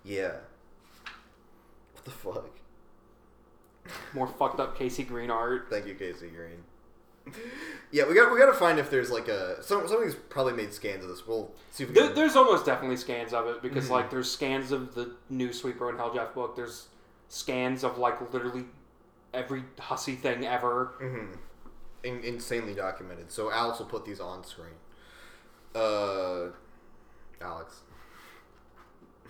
Yeah. 0.05 0.33
What 1.95 2.05
the 2.05 2.11
fuck? 2.11 2.51
More 4.15 4.27
fucked 4.27 4.61
up 4.61 4.77
Casey 4.79 5.03
Green 5.05 5.31
art. 5.31 5.67
Thank 5.71 5.87
you, 5.87 5.95
Casey 5.95 6.29
Green. 6.29 6.63
Yeah, 7.91 8.07
we 8.07 8.15
got 8.15 8.33
we 8.33 8.39
got 8.39 8.47
to 8.47 8.55
find 8.59 8.79
if 8.79 8.89
there's 8.89 9.11
like 9.11 9.27
a 9.27 9.61
some 9.63 9.87
somebody's 9.89 10.15
probably 10.15 10.53
made 10.53 10.73
scans 10.73 11.03
of 11.03 11.11
this. 11.11 11.27
We'll 11.27 11.51
see 11.73 11.83
if 11.85 11.91
we 11.91 11.95
There, 11.97 12.07
can. 12.07 12.15
there's 12.15 12.37
almost 12.37 12.65
definitely 12.67 12.97
scans 12.97 13.33
of 13.33 13.49
it 13.49 13.63
because 13.63 13.89
Mhm. 13.89 13.91
like 13.91 14.11
there's 14.11 14.31
scans 14.31 14.71
of 14.71 14.95
the 14.95 15.17
new 15.29 15.53
Sweet 15.53 15.77
Bro 15.77 15.91
and 15.91 15.99
Hella 15.99 16.15
Jeff 16.15 16.35
book. 16.35 16.55
There's 16.55 16.87
scans 17.29 17.83
of 17.83 17.99
like 17.99 18.33
literally 18.33 18.67
every 19.37 19.63
Hussie 19.79 20.19
thing 20.19 20.45
ever. 20.47 20.95
hmm 20.99 21.35
In, 22.03 22.25
insanely 22.25 22.75
documented. 22.75 23.31
So 23.31 23.51
Alex 23.53 23.79
will 23.79 23.87
put 23.87 24.05
these 24.05 24.21
on 24.21 24.45
screen. 24.45 24.75
Uh, 25.75 26.51
Alex. 27.41 27.83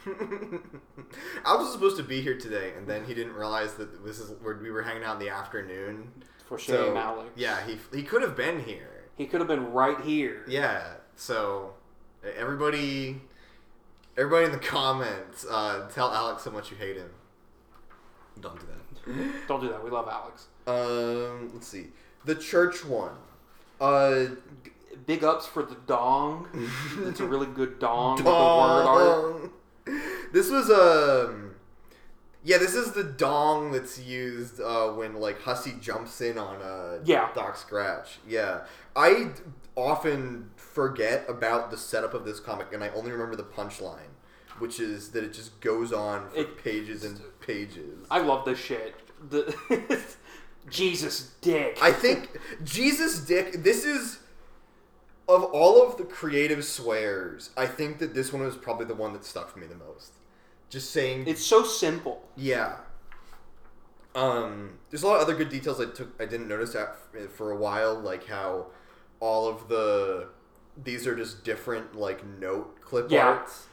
Alex 0.06 1.64
was 1.64 1.72
supposed 1.72 1.96
to 1.96 2.02
be 2.02 2.20
here 2.20 2.38
today, 2.38 2.72
and 2.76 2.86
then 2.86 3.04
he 3.04 3.14
didn't 3.14 3.32
realize 3.34 3.74
that 3.74 4.04
this 4.04 4.18
is 4.20 4.30
where 4.40 4.56
we 4.56 4.70
were 4.70 4.82
hanging 4.82 5.02
out 5.02 5.14
in 5.20 5.26
the 5.26 5.32
afternoon. 5.32 6.12
For 6.46 6.58
shame, 6.58 6.76
So 6.76 6.96
Alex. 6.96 7.30
yeah, 7.34 7.66
he 7.66 7.76
he 7.92 8.02
could 8.04 8.22
have 8.22 8.36
been 8.36 8.60
here. 8.62 9.08
He 9.16 9.26
could 9.26 9.40
have 9.40 9.48
been 9.48 9.72
right 9.72 10.00
here. 10.00 10.44
Yeah. 10.46 10.94
So 11.16 11.74
everybody, 12.36 13.20
everybody 14.16 14.44
in 14.46 14.52
the 14.52 14.58
comments, 14.58 15.44
uh, 15.50 15.88
tell 15.92 16.12
Alex 16.12 16.44
how 16.44 16.52
much 16.52 16.70
you 16.70 16.76
hate 16.76 16.96
him. 16.96 17.10
Don't 18.40 18.60
do 18.60 18.66
that. 18.66 18.85
Don't 19.48 19.60
do 19.60 19.68
that. 19.68 19.82
We 19.84 19.90
love 19.90 20.08
Alex. 20.08 20.46
Um, 20.66 21.50
let's 21.54 21.68
see. 21.68 21.86
The 22.24 22.34
church 22.34 22.84
one. 22.84 23.12
Uh, 23.80 24.26
Big 25.06 25.22
ups 25.22 25.46
for 25.46 25.62
the 25.62 25.76
dong. 25.86 26.48
it's 27.04 27.20
a 27.20 27.26
really 27.26 27.46
good 27.46 27.78
dong, 27.78 28.16
with 28.16 28.24
the 28.24 28.30
word 28.30 28.36
art. 28.36 28.92
dong. 29.32 29.52
This 30.32 30.50
was 30.50 30.68
um, 30.70 31.54
yeah, 32.42 32.58
this 32.58 32.74
is 32.74 32.92
the 32.92 33.04
dong 33.04 33.70
that's 33.72 34.00
used 34.00 34.60
uh, 34.60 34.88
when 34.88 35.14
like 35.20 35.38
Hussie 35.42 35.80
jumps 35.80 36.20
in 36.20 36.38
on 36.38 36.60
a 36.62 36.98
Yeah. 37.04 37.28
Doc 37.34 37.56
Scratch. 37.56 38.18
Yeah, 38.26 38.62
I 38.96 39.30
often 39.76 40.50
forget 40.56 41.24
about 41.28 41.70
the 41.70 41.76
setup 41.76 42.14
of 42.14 42.24
this 42.24 42.40
comic, 42.40 42.72
and 42.72 42.82
I 42.82 42.88
only 42.88 43.12
remember 43.12 43.36
the 43.36 43.44
punchline, 43.44 44.10
which 44.58 44.80
is 44.80 45.10
that 45.10 45.24
it 45.24 45.32
just 45.32 45.60
goes 45.60 45.92
on 45.92 46.30
for 46.30 46.36
It- 46.36 46.62
pages 46.62 47.04
and 47.04 47.20
pages. 47.40 48.06
I 48.10 48.20
love 48.20 48.44
this 48.44 48.58
shit. 48.58 48.94
The 49.30 49.56
Jesus 50.70 51.32
dick. 51.40 51.78
I 51.80 51.92
think 51.92 52.38
Jesus 52.64 53.20
Dick. 53.20 53.62
This 53.62 53.84
is 53.84 54.18
of 55.28 55.44
all 55.44 55.82
of 55.86 55.96
the 55.96 56.04
creative 56.04 56.64
swears. 56.64 57.50
I 57.56 57.66
think 57.66 57.98
that 57.98 58.14
this 58.14 58.32
one 58.32 58.42
was 58.42 58.56
probably 58.56 58.86
the 58.86 58.94
one 58.94 59.12
that 59.12 59.24
stuck 59.24 59.50
for 59.50 59.58
me 59.58 59.66
the 59.66 59.74
most. 59.76 60.12
Just 60.68 60.90
saying, 60.90 61.26
it's 61.26 61.44
so 61.44 61.62
simple. 61.64 62.28
yeah. 62.36 62.76
Um, 64.14 64.78
there's 64.90 65.02
a 65.02 65.06
lot 65.06 65.16
of 65.16 65.22
other 65.22 65.34
good 65.34 65.50
details 65.50 65.78
I 65.80 65.86
took. 65.86 66.08
I 66.20 66.24
didn't 66.24 66.48
notice 66.48 66.74
at, 66.74 66.96
for 67.32 67.50
a 67.50 67.56
while, 67.56 67.94
like 68.00 68.26
how 68.26 68.66
all 69.20 69.46
of 69.48 69.68
the 69.68 70.28
these 70.82 71.06
are 71.06 71.14
just 71.14 71.44
different 71.44 71.94
like 71.96 72.24
note 72.38 72.80
clip 72.80 73.10
Yeah. 73.10 73.26
arts. 73.26 73.66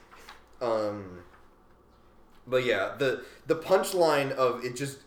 Um, 0.63 1.19
but 2.47 2.65
yeah, 2.65 2.93
the 2.97 3.23
the 3.47 3.55
punchline 3.55 4.31
of 4.31 4.63
it 4.63 4.75
just 4.75 4.99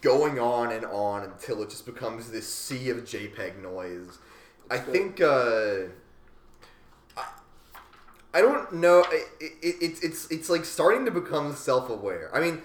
going 0.00 0.38
on 0.38 0.72
and 0.72 0.84
on 0.86 1.24
until 1.24 1.62
it 1.62 1.70
just 1.70 1.86
becomes 1.86 2.30
this 2.30 2.52
sea 2.52 2.90
of 2.90 2.98
JPEG 2.98 3.62
noise. 3.62 4.18
I 4.70 4.78
think 4.78 5.20
uh, 5.20 5.84
I, 7.16 7.24
I 8.32 8.40
don't 8.40 8.72
know. 8.74 9.04
It, 9.10 9.28
it, 9.40 9.76
it's 9.80 10.00
it's 10.02 10.30
it's 10.30 10.48
like 10.48 10.64
starting 10.64 11.04
to 11.04 11.10
become 11.10 11.54
self 11.54 11.90
aware. 11.90 12.30
I 12.34 12.40
mean, 12.40 12.62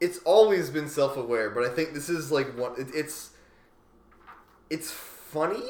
it's 0.00 0.18
always 0.18 0.70
been 0.70 0.88
self 0.88 1.16
aware, 1.16 1.50
but 1.50 1.64
I 1.64 1.68
think 1.68 1.94
this 1.94 2.08
is 2.08 2.30
like 2.30 2.56
one. 2.56 2.72
It, 2.78 2.88
it's 2.94 3.30
it's 4.68 4.90
funny, 4.90 5.64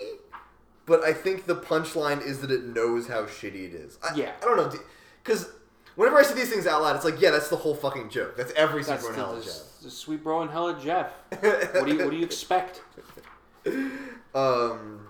but 0.87 1.05
I 1.05 1.13
think 1.13 1.47
the 1.47 1.57
punchline 1.57 2.25
is 2.25 2.41
that 2.41 2.51
it 2.51 2.65
knows 2.65 3.07
how 3.09 3.25
shitty 3.25 3.73
it 3.73 3.75
is. 3.75 3.99
I, 4.03 4.15
Yeah. 4.15 4.33
I 4.43 4.45
don't 4.45 4.57
know 4.57 4.73
because. 5.23 5.51
Whenever 5.99 6.19
I 6.19 6.23
see 6.23 6.35
these 6.35 6.49
things 6.49 6.65
out 6.69 6.81
loud, 6.81 6.95
it's 6.95 7.05
like, 7.05 7.21
yeah, 7.21 7.33
that's 7.33 7.49
the 7.49 7.57
whole 7.57 7.75
fucking 7.75 8.09
joke. 8.09 8.37
That's 8.37 8.53
every 8.53 8.85
That's 8.85 9.03
Super 9.03 9.15
the, 9.15 9.19
Hell 9.19 9.35
the, 9.35 9.63
the 9.83 9.91
sweet 9.91 10.23
bro 10.23 10.43
and 10.43 10.51
hella 10.53 10.79
Jeff. 10.81 11.11
Jeff. 11.33 11.75
What 11.75 11.87
do 11.87 11.93
you 11.93 12.05
what 12.05 12.11
do 12.13 12.17
you 12.17 12.25
expect? 12.25 12.83
Um, 13.67 15.09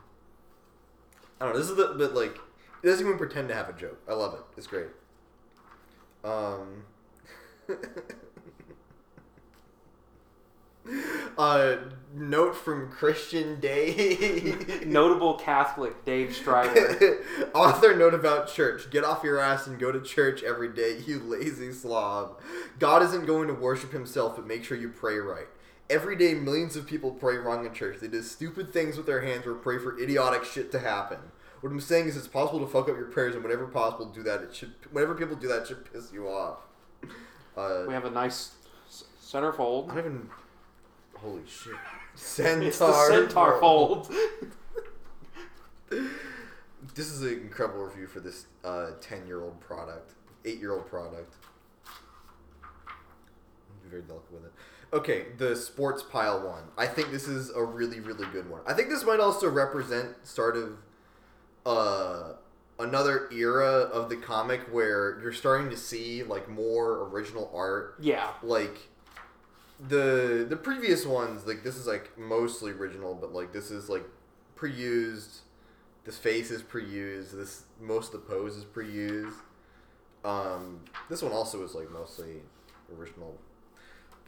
I 1.38 1.44
don't 1.44 1.52
know. 1.52 1.58
This 1.58 1.68
is 1.68 1.76
the 1.76 1.94
but 1.98 2.14
like 2.14 2.38
it 2.82 2.86
doesn't 2.86 3.04
even 3.04 3.18
pretend 3.18 3.48
to 3.48 3.54
have 3.54 3.68
a 3.68 3.74
joke. 3.74 4.00
I 4.08 4.14
love 4.14 4.32
it. 4.32 4.40
It's 4.56 4.66
great. 4.66 4.86
Um. 6.24 6.84
uh, 11.38 11.76
note 12.14 12.56
from 12.56 12.90
Christian 12.90 13.60
Dave. 13.60 14.86
Notable 14.86 15.34
Catholic 15.34 16.04
Dave 16.04 16.34
Strider. 16.34 17.22
Author 17.54 17.94
note 17.96 18.14
about 18.14 18.48
church. 18.52 18.90
Get 18.90 19.04
off 19.04 19.22
your 19.24 19.38
ass 19.38 19.66
and 19.66 19.78
go 19.78 19.92
to 19.92 20.00
church 20.00 20.42
every 20.42 20.68
day, 20.72 20.98
you 21.06 21.18
lazy 21.20 21.72
slob. 21.72 22.40
God 22.78 23.02
isn't 23.02 23.26
going 23.26 23.48
to 23.48 23.54
worship 23.54 23.92
himself, 23.92 24.36
but 24.36 24.46
make 24.46 24.64
sure 24.64 24.76
you 24.76 24.88
pray 24.88 25.16
right. 25.18 25.46
Every 25.90 26.16
day, 26.16 26.34
millions 26.34 26.76
of 26.76 26.86
people 26.86 27.10
pray 27.12 27.36
wrong 27.38 27.64
in 27.64 27.72
church. 27.72 28.00
They 28.00 28.08
do 28.08 28.22
stupid 28.22 28.72
things 28.72 28.96
with 28.98 29.06
their 29.06 29.22
hands 29.22 29.46
or 29.46 29.54
pray 29.54 29.78
for 29.78 29.98
idiotic 29.98 30.44
shit 30.44 30.70
to 30.72 30.80
happen. 30.80 31.18
What 31.60 31.72
I'm 31.72 31.80
saying 31.80 32.08
is, 32.08 32.16
it's 32.16 32.28
possible 32.28 32.60
to 32.60 32.66
fuck 32.66 32.88
up 32.90 32.96
your 32.96 33.06
prayers, 33.06 33.34
and 33.34 33.42
whenever 33.42 33.66
possible, 33.66 34.06
do 34.06 34.22
that. 34.22 34.42
It 34.42 34.54
should. 34.54 34.74
Whenever 34.92 35.14
people 35.14 35.34
do 35.34 35.48
that, 35.48 35.62
it 35.62 35.68
should 35.68 35.90
piss 35.92 36.12
you 36.12 36.28
off. 36.28 36.58
Uh, 37.56 37.84
we 37.88 37.94
have 37.94 38.04
a 38.04 38.10
nice 38.10 38.52
s- 38.86 39.04
I 39.34 39.38
centerfold. 39.38 39.88
don't 39.88 39.98
even. 39.98 40.30
Holy 41.22 41.42
shit! 41.46 41.74
Centaur. 42.14 42.62
It's 42.68 42.78
the 42.78 42.92
centaur 42.92 43.60
fold. 43.60 44.12
This 46.94 47.10
is 47.10 47.22
an 47.22 47.32
incredible 47.32 47.84
review 47.84 48.06
for 48.06 48.20
this 48.20 48.46
ten-year-old 49.00 49.60
product, 49.60 50.14
eight-year-old 50.44 50.86
product. 50.88 51.34
I'm 52.86 53.90
very 53.90 54.02
delicate 54.02 54.32
with 54.32 54.44
it. 54.44 54.52
Okay, 54.92 55.26
the 55.36 55.54
sports 55.54 56.02
pile 56.02 56.46
one. 56.46 56.64
I 56.78 56.86
think 56.86 57.10
this 57.10 57.28
is 57.28 57.50
a 57.50 57.62
really, 57.62 58.00
really 58.00 58.26
good 58.32 58.48
one. 58.48 58.62
I 58.66 58.72
think 58.72 58.88
this 58.88 59.04
might 59.04 59.20
also 59.20 59.48
represent 59.48 60.26
sort 60.26 60.56
of 60.56 60.78
uh, 61.66 62.32
another 62.78 63.28
era 63.30 63.64
of 63.66 64.08
the 64.08 64.16
comic 64.16 64.60
where 64.72 65.18
you're 65.20 65.32
starting 65.32 65.68
to 65.70 65.76
see 65.76 66.22
like 66.22 66.48
more 66.48 67.08
original 67.08 67.50
art. 67.54 67.96
Yeah. 68.00 68.30
Like 68.42 68.78
the 69.80 70.46
the 70.48 70.56
previous 70.56 71.06
ones, 71.06 71.46
like 71.46 71.62
this 71.62 71.76
is 71.76 71.86
like 71.86 72.16
mostly 72.18 72.72
original, 72.72 73.14
but 73.14 73.32
like 73.32 73.52
this 73.52 73.70
is 73.70 73.88
like 73.88 74.04
pre-used. 74.56 75.40
This 76.04 76.16
face 76.16 76.50
is 76.50 76.62
pre-used. 76.62 77.36
This 77.36 77.64
most 77.80 78.14
of 78.14 78.20
the 78.20 78.26
pose 78.26 78.56
is 78.56 78.64
pre-used. 78.64 79.36
Um, 80.24 80.80
this 81.08 81.22
one 81.22 81.32
also 81.32 81.62
is 81.64 81.74
like 81.74 81.90
mostly 81.90 82.42
original 82.96 83.38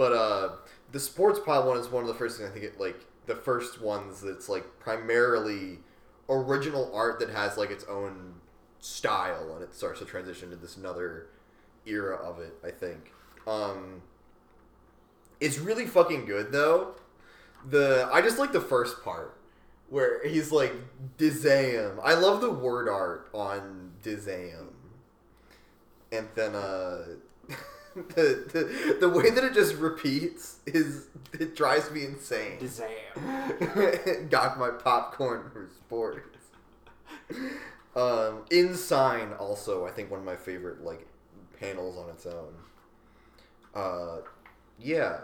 but 0.01 0.15
uh, 0.15 0.49
the 0.93 0.99
sports 0.99 1.39
pile 1.45 1.69
one 1.69 1.77
is 1.77 1.89
one 1.89 2.03
of 2.03 2.09
the 2.09 2.15
first 2.15 2.39
things 2.39 2.49
I 2.49 2.53
think 2.55 2.65
it 2.65 2.81
like 2.81 3.05
the 3.27 3.35
first 3.35 3.83
ones 3.83 4.23
that's 4.23 4.49
like 4.49 4.65
primarily 4.81 5.81
original 6.31 6.91
art 6.95 7.19
that 7.21 7.29
has 7.29 7.59
like 7.59 7.71
its 7.71 7.85
own 7.85 8.37
style 8.79 9.53
and 9.55 9.63
it 9.63 9.75
starts 9.75 9.99
to 9.99 10.07
transition 10.07 10.49
to 10.49 10.57
this 10.57 10.79
another 10.79 11.27
era 11.85 12.17
of 12.17 12.39
it. 12.39 12.55
I 12.65 12.71
think. 12.71 13.13
Um, 13.47 14.01
it's 15.41 15.59
really 15.59 15.87
fucking 15.87 16.27
good 16.27 16.53
though. 16.53 16.95
The 17.69 18.09
I 18.13 18.21
just 18.23 18.39
like 18.39 18.53
the 18.53 18.61
first 18.61 19.03
part 19.05 19.37
where 19.89 20.27
he's 20.27 20.53
like 20.53 20.73
Dizam. 21.19 21.99
I 22.03 22.15
love 22.15 22.41
the 22.41 22.51
word 22.51 22.89
art 22.89 23.29
on 23.35 23.93
Dizam. 24.03 24.69
And 26.13 26.29
then 26.35 26.55
uh 26.55 27.05
the, 27.95 28.45
the 28.53 28.97
the 29.01 29.09
way 29.09 29.31
that 29.31 29.43
it 29.45 29.53
just 29.53 29.75
repeats 29.77 30.57
is 30.67 31.07
it 31.33 31.57
drives 31.57 31.91
me 31.91 32.05
insane. 32.05 32.59
Dizam. 32.59 34.31
Got 34.31 34.59
my 34.59 34.71
popcorn 34.71 35.51
for 35.53 35.69
sports. 35.69 36.27
Um, 37.97 38.45
in 38.51 38.75
sign 38.77 39.33
also 39.33 39.87
I 39.87 39.91
think 39.91 40.11
one 40.11 40.21
of 40.21 40.27
my 40.27 40.37
favorite 40.37 40.85
like 40.85 41.07
panels 41.59 41.97
on 41.97 42.09
its 42.11 42.27
own. 42.27 42.55
Uh, 43.75 44.19
yeah. 44.79 45.21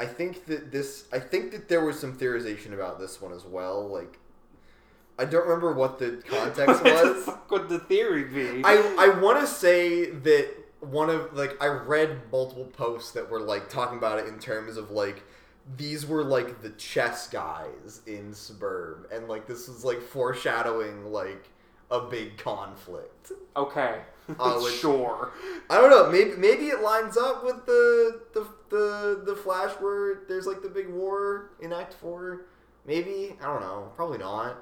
I 0.00 0.06
think 0.06 0.46
that 0.46 0.72
this 0.72 1.04
I 1.12 1.18
think 1.20 1.52
that 1.52 1.68
there 1.68 1.84
was 1.84 2.00
some 2.00 2.16
theorization 2.16 2.72
about 2.72 2.98
this 2.98 3.20
one 3.20 3.32
as 3.32 3.44
well. 3.44 3.86
Like 3.86 4.18
I 5.18 5.26
don't 5.26 5.46
remember 5.46 5.72
what 5.74 5.98
the 5.98 6.22
context 6.26 6.82
what 6.84 7.04
the 7.04 7.12
was. 7.12 7.24
fuck 7.24 7.50
would 7.50 7.68
the 7.68 7.78
theory 7.80 8.24
be? 8.24 8.62
I 8.64 8.76
I 8.98 9.20
want 9.20 9.38
to 9.40 9.46
say 9.46 10.06
that 10.10 10.48
one 10.80 11.10
of 11.10 11.34
like 11.34 11.62
I 11.62 11.66
read 11.66 12.18
multiple 12.32 12.64
posts 12.64 13.12
that 13.12 13.30
were 13.30 13.40
like 13.40 13.68
talking 13.68 13.98
about 13.98 14.18
it 14.18 14.26
in 14.26 14.38
terms 14.38 14.78
of 14.78 14.90
like 14.90 15.22
these 15.76 16.06
were 16.06 16.24
like 16.24 16.62
the 16.62 16.70
chess 16.70 17.28
guys 17.28 18.00
in 18.06 18.32
Suburb 18.32 19.06
and 19.12 19.28
like 19.28 19.46
this 19.46 19.68
was 19.68 19.84
like 19.84 20.00
foreshadowing 20.00 21.12
like 21.12 21.50
a 21.90 22.00
big 22.00 22.38
conflict. 22.38 23.32
okay. 23.56 24.00
Uh, 24.38 24.58
which- 24.62 24.74
sure. 24.74 25.32
I 25.68 25.76
don't 25.80 25.90
know, 25.90 26.10
maybe 26.10 26.36
maybe 26.36 26.66
it 26.68 26.80
lines 26.82 27.16
up 27.16 27.44
with 27.44 27.64
the 27.66 28.20
the 28.34 28.46
the 28.70 29.22
the 29.24 29.36
Flash 29.36 29.70
where 29.80 30.20
there's 30.28 30.46
like 30.46 30.62
the 30.62 30.68
big 30.68 30.88
war 30.88 31.50
in 31.60 31.72
Act 31.72 31.94
4. 31.94 32.42
Maybe, 32.86 33.36
I 33.40 33.46
don't 33.46 33.60
know, 33.60 33.92
probably 33.94 34.18
not. 34.18 34.56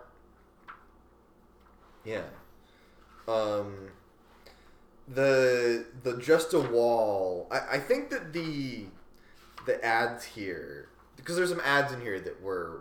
Yeah. 2.04 2.22
Um 3.26 3.90
the 5.06 5.86
the 6.02 6.18
just 6.18 6.52
a 6.54 6.60
wall. 6.60 7.48
I, 7.50 7.76
I 7.76 7.78
think 7.78 8.10
that 8.10 8.32
the 8.32 8.86
the 9.66 9.82
ads 9.84 10.24
here 10.24 10.88
because 11.16 11.36
there's 11.36 11.50
some 11.50 11.60
ads 11.64 11.92
in 11.92 12.00
here 12.00 12.20
that 12.20 12.42
were 12.42 12.80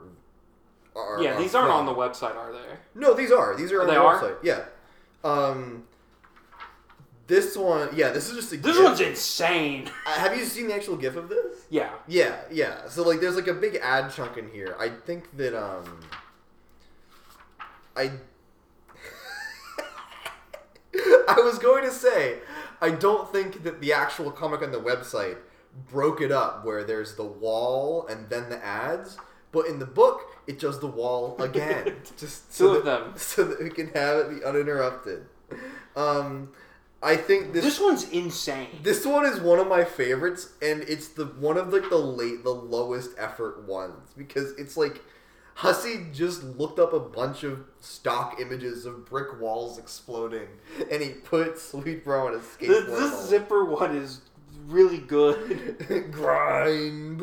are, 0.95 1.21
yeah, 1.21 1.35
are 1.35 1.39
these 1.41 1.53
aren't 1.55 1.71
on 1.71 1.85
the 1.85 1.93
website, 1.93 2.35
are 2.35 2.51
they? 2.51 2.59
no, 2.95 3.13
these 3.13 3.31
are. 3.31 3.55
These 3.55 3.71
are 3.71 3.81
on 3.81 3.87
They 3.87 3.93
the 3.93 4.01
are? 4.01 4.19
website. 4.21 4.35
Yeah. 4.43 4.65
Um, 5.23 5.86
this 7.27 7.57
one, 7.57 7.89
yeah, 7.93 8.09
this 8.11 8.29
is 8.29 8.35
just 8.35 8.53
a. 8.53 8.57
This 8.57 8.75
GIF. 8.77 8.85
one's 8.85 9.01
insane. 9.01 9.89
Uh, 10.05 10.11
Have 10.11 10.37
you 10.37 10.45
seen 10.45 10.67
the 10.67 10.75
actual 10.75 10.95
GIF 10.95 11.15
of 11.17 11.27
this? 11.29 11.65
Yeah. 11.69 11.91
Yeah, 12.07 12.37
yeah. 12.49 12.87
So 12.87 13.03
like, 13.03 13.19
there's 13.19 13.35
like 13.35 13.47
a 13.47 13.53
big 13.53 13.75
ad 13.75 14.13
chunk 14.13 14.37
in 14.37 14.49
here. 14.49 14.75
I 14.79 14.89
think 14.89 15.35
that 15.37 15.53
um, 15.53 15.99
I. 17.95 18.11
I 21.29 21.41
was 21.41 21.59
going 21.59 21.83
to 21.83 21.91
say, 21.91 22.37
I 22.81 22.91
don't 22.91 23.29
think 23.31 23.63
that 23.63 23.81
the 23.81 23.91
actual 23.91 24.31
comic 24.31 24.61
on 24.61 24.71
the 24.71 24.79
website 24.79 25.37
broke 25.89 26.21
it 26.21 26.31
up 26.31 26.65
where 26.65 26.83
there's 26.83 27.15
the 27.15 27.25
wall 27.25 28.07
and 28.07 28.29
then 28.29 28.49
the 28.49 28.63
ads, 28.63 29.17
but 29.51 29.67
in 29.67 29.79
the 29.79 29.85
book 29.85 30.21
it 30.47 30.59
does 30.59 30.79
the 30.79 30.87
wall 30.87 31.35
again, 31.41 31.97
just 32.17 32.57
Two 32.57 32.65
so 32.65 32.75
of 32.75 32.85
that, 32.85 33.03
them. 33.03 33.13
so 33.17 33.43
that 33.43 33.61
we 33.61 33.69
can 33.69 33.89
have 33.89 34.17
it 34.17 34.39
be 34.39 34.45
uninterrupted. 34.45 35.25
Um, 35.95 36.49
I 37.01 37.15
think 37.15 37.53
this 37.53 37.63
This 37.63 37.79
one's 37.79 38.09
insane. 38.09 38.69
this 38.81 39.05
one 39.05 39.25
is 39.25 39.39
one 39.39 39.59
of 39.59 39.67
my 39.67 39.83
favorites, 39.83 40.53
and 40.61 40.81
it's 40.83 41.09
the 41.09 41.25
one 41.25 41.57
of 41.57 41.71
like 41.71 41.89
the 41.89 41.97
late, 41.97 42.43
the 42.43 42.49
lowest 42.53 43.11
effort 43.17 43.63
ones 43.67 44.11
because 44.17 44.53
it's 44.57 44.75
like 44.77 45.01
Hussie 45.57 46.11
just 46.13 46.43
looked 46.43 46.79
up 46.79 46.93
a 46.93 46.99
bunch 46.99 47.43
of 47.43 47.65
stock 47.81 48.39
images 48.41 48.85
of 48.85 49.05
brick 49.05 49.39
walls 49.39 49.77
exploding, 49.77 50.47
and 50.91 51.01
he 51.01 51.09
put 51.09 51.59
Sweet 51.59 52.03
Bro 52.03 52.27
on 52.27 52.33
a 52.33 52.37
This, 52.37 52.45
skateboard. 52.57 52.85
this 52.87 53.27
zipper 53.29 53.65
one 53.65 53.95
is 53.95 54.21
really 54.67 54.97
good. 54.99 56.09
grind. 56.11 57.21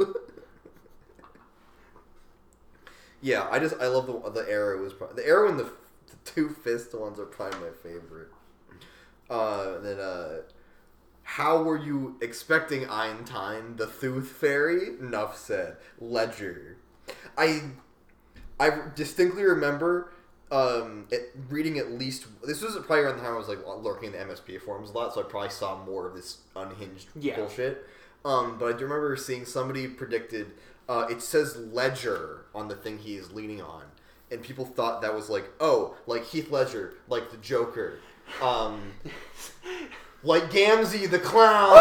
yeah, 3.20 3.48
I 3.50 3.58
just 3.58 3.74
I 3.80 3.86
love 3.88 4.06
the 4.06 4.30
the 4.30 4.48
arrow 4.50 4.82
was 4.82 4.92
pro- 4.92 5.12
the 5.12 5.26
arrow 5.26 5.48
and 5.48 5.58
the, 5.58 5.64
the 5.64 6.16
two 6.24 6.48
fist 6.50 6.94
ones 6.94 7.18
are 7.18 7.24
probably 7.26 7.58
my 7.60 7.70
favorite. 7.82 8.28
Uh, 9.34 9.78
then 9.80 9.98
uh, 9.98 10.36
how 11.24 11.62
were 11.62 11.76
you 11.78 12.16
expecting 12.20 12.82
Eintine, 12.86 13.76
the 13.76 13.86
Thuth 13.86 14.26
fairy? 14.26 14.90
Enough 15.00 15.36
said. 15.36 15.76
Ledger. 16.00 16.76
I 17.36 17.62
I 18.60 18.70
distinctly 18.94 19.42
remember 19.42 20.12
um, 20.52 21.06
it, 21.10 21.34
reading 21.48 21.78
at 21.78 21.90
least 21.92 22.26
this 22.46 22.62
was 22.62 22.74
probably 22.76 23.00
around 23.00 23.16
the 23.16 23.22
time 23.22 23.34
I 23.34 23.38
was 23.38 23.48
like 23.48 23.58
lurking 23.66 24.12
in 24.14 24.28
the 24.28 24.34
MSP 24.34 24.60
forums 24.60 24.90
a 24.90 24.92
lot, 24.92 25.12
so 25.14 25.20
I 25.20 25.24
probably 25.24 25.50
saw 25.50 25.82
more 25.84 26.06
of 26.06 26.14
this 26.14 26.38
unhinged 26.54 27.08
Yeah. 27.18 27.36
bullshit. 27.36 27.84
Um, 28.24 28.56
but 28.58 28.66
I 28.66 28.78
do 28.78 28.84
remember 28.84 29.16
seeing 29.16 29.44
somebody 29.44 29.88
predicted 29.88 30.52
uh, 30.88 31.06
it 31.10 31.22
says 31.22 31.56
Ledger 31.56 32.44
on 32.54 32.68
the 32.68 32.76
thing 32.76 32.98
he 32.98 33.16
is 33.16 33.32
leaning 33.32 33.60
on, 33.62 33.84
and 34.30 34.42
people 34.42 34.64
thought 34.66 35.02
that 35.02 35.14
was 35.14 35.28
like 35.28 35.46
oh 35.58 35.96
like 36.06 36.24
Heath 36.26 36.50
Ledger, 36.50 36.94
like 37.08 37.30
the 37.32 37.38
Joker, 37.38 37.98
um, 38.42 38.92
like 40.22 40.50
Gamzee 40.50 41.10
the 41.10 41.18
clown. 41.18 41.76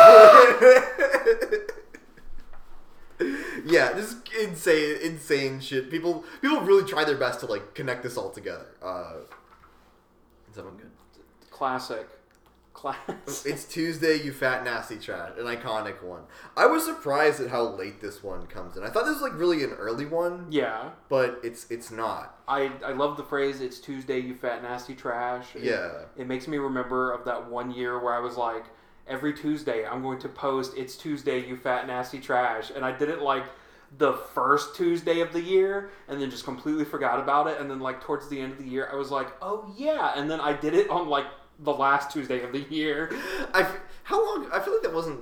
yeah, 3.65 3.93
just 3.93 4.17
insane, 4.39 4.97
insane 5.01 5.59
shit. 5.59 5.89
People, 5.89 6.23
people 6.41 6.61
really 6.61 6.87
try 6.87 7.03
their 7.03 7.17
best 7.17 7.39
to 7.41 7.45
like 7.45 7.73
connect 7.73 8.03
this 8.03 8.17
all 8.17 8.29
together. 8.29 8.67
Uh, 8.81 9.13
is 10.49 10.55
that 10.55 10.65
one 10.65 10.77
good? 10.77 10.91
Classic. 11.49 12.07
Classic. 12.83 13.53
It's 13.53 13.63
Tuesday, 13.63 14.21
you 14.21 14.33
fat 14.33 14.65
nasty 14.65 14.97
trash, 14.97 15.31
an 15.37 15.45
iconic 15.45 16.03
one. 16.03 16.23
I 16.57 16.65
was 16.65 16.83
surprised 16.83 17.39
at 17.39 17.49
how 17.49 17.63
late 17.63 18.01
this 18.01 18.21
one 18.21 18.45
comes 18.47 18.75
in. 18.75 18.83
I 18.83 18.89
thought 18.89 19.05
this 19.05 19.13
was 19.13 19.21
like 19.21 19.39
really 19.39 19.63
an 19.63 19.69
early 19.71 20.05
one, 20.05 20.47
Yeah. 20.49 20.89
but 21.07 21.39
it's 21.43 21.65
it's 21.71 21.91
not. 21.91 22.37
I, 22.45 22.73
I 22.85 22.91
love 22.91 23.15
the 23.15 23.23
phrase 23.23 23.61
"It's 23.61 23.79
Tuesday, 23.79 24.19
you 24.19 24.35
fat 24.35 24.61
nasty 24.61 24.95
trash." 24.95 25.55
It, 25.55 25.63
Yeah. 25.63 25.91
It 26.17 26.27
makes 26.27 26.45
me 26.45 26.57
remember 26.57 27.13
of 27.13 27.23
that 27.23 27.49
one 27.49 27.71
year 27.71 27.97
where 28.03 28.13
I 28.13 28.19
was 28.19 28.35
like, 28.35 28.65
every 29.07 29.33
Tuesday 29.33 29.85
I'm 29.85 30.01
going 30.01 30.19
to 30.19 30.27
post 30.27 30.73
"It's 30.75 30.97
Tuesday, 30.97 31.47
you 31.47 31.55
fat 31.55 31.87
nasty 31.87 32.19
trash," 32.19 32.69
and 32.69 32.83
I 32.83 32.91
did 32.91 33.07
it 33.07 33.21
like 33.21 33.45
the 33.97 34.11
first 34.11 34.75
Tuesday 34.75 35.21
of 35.21 35.31
the 35.31 35.41
year, 35.41 35.91
and 36.09 36.19
then 36.21 36.29
just 36.29 36.43
completely 36.43 36.83
forgot 36.83 37.19
about 37.21 37.47
it. 37.47 37.61
And 37.61 37.71
then 37.71 37.79
like 37.79 38.01
towards 38.01 38.27
the 38.27 38.41
end 38.41 38.51
of 38.51 38.57
the 38.57 38.67
year, 38.67 38.89
I 38.91 38.95
was 38.95 39.09
like, 39.09 39.27
"Oh 39.41 39.73
yeah," 39.77 40.11
and 40.17 40.29
then 40.29 40.41
I 40.41 40.51
did 40.51 40.73
it 40.73 40.89
on 40.89 41.07
like 41.07 41.27
the 41.59 41.73
last 41.73 42.11
Tuesday 42.11 42.43
of 42.43 42.51
the 42.51 42.65
year. 42.69 43.09
I 43.53 43.65
how 44.03 44.23
long? 44.23 44.49
I 44.51 44.59
feel 44.59 44.73
like 44.73 44.83
that 44.83 44.93
wasn't. 44.93 45.21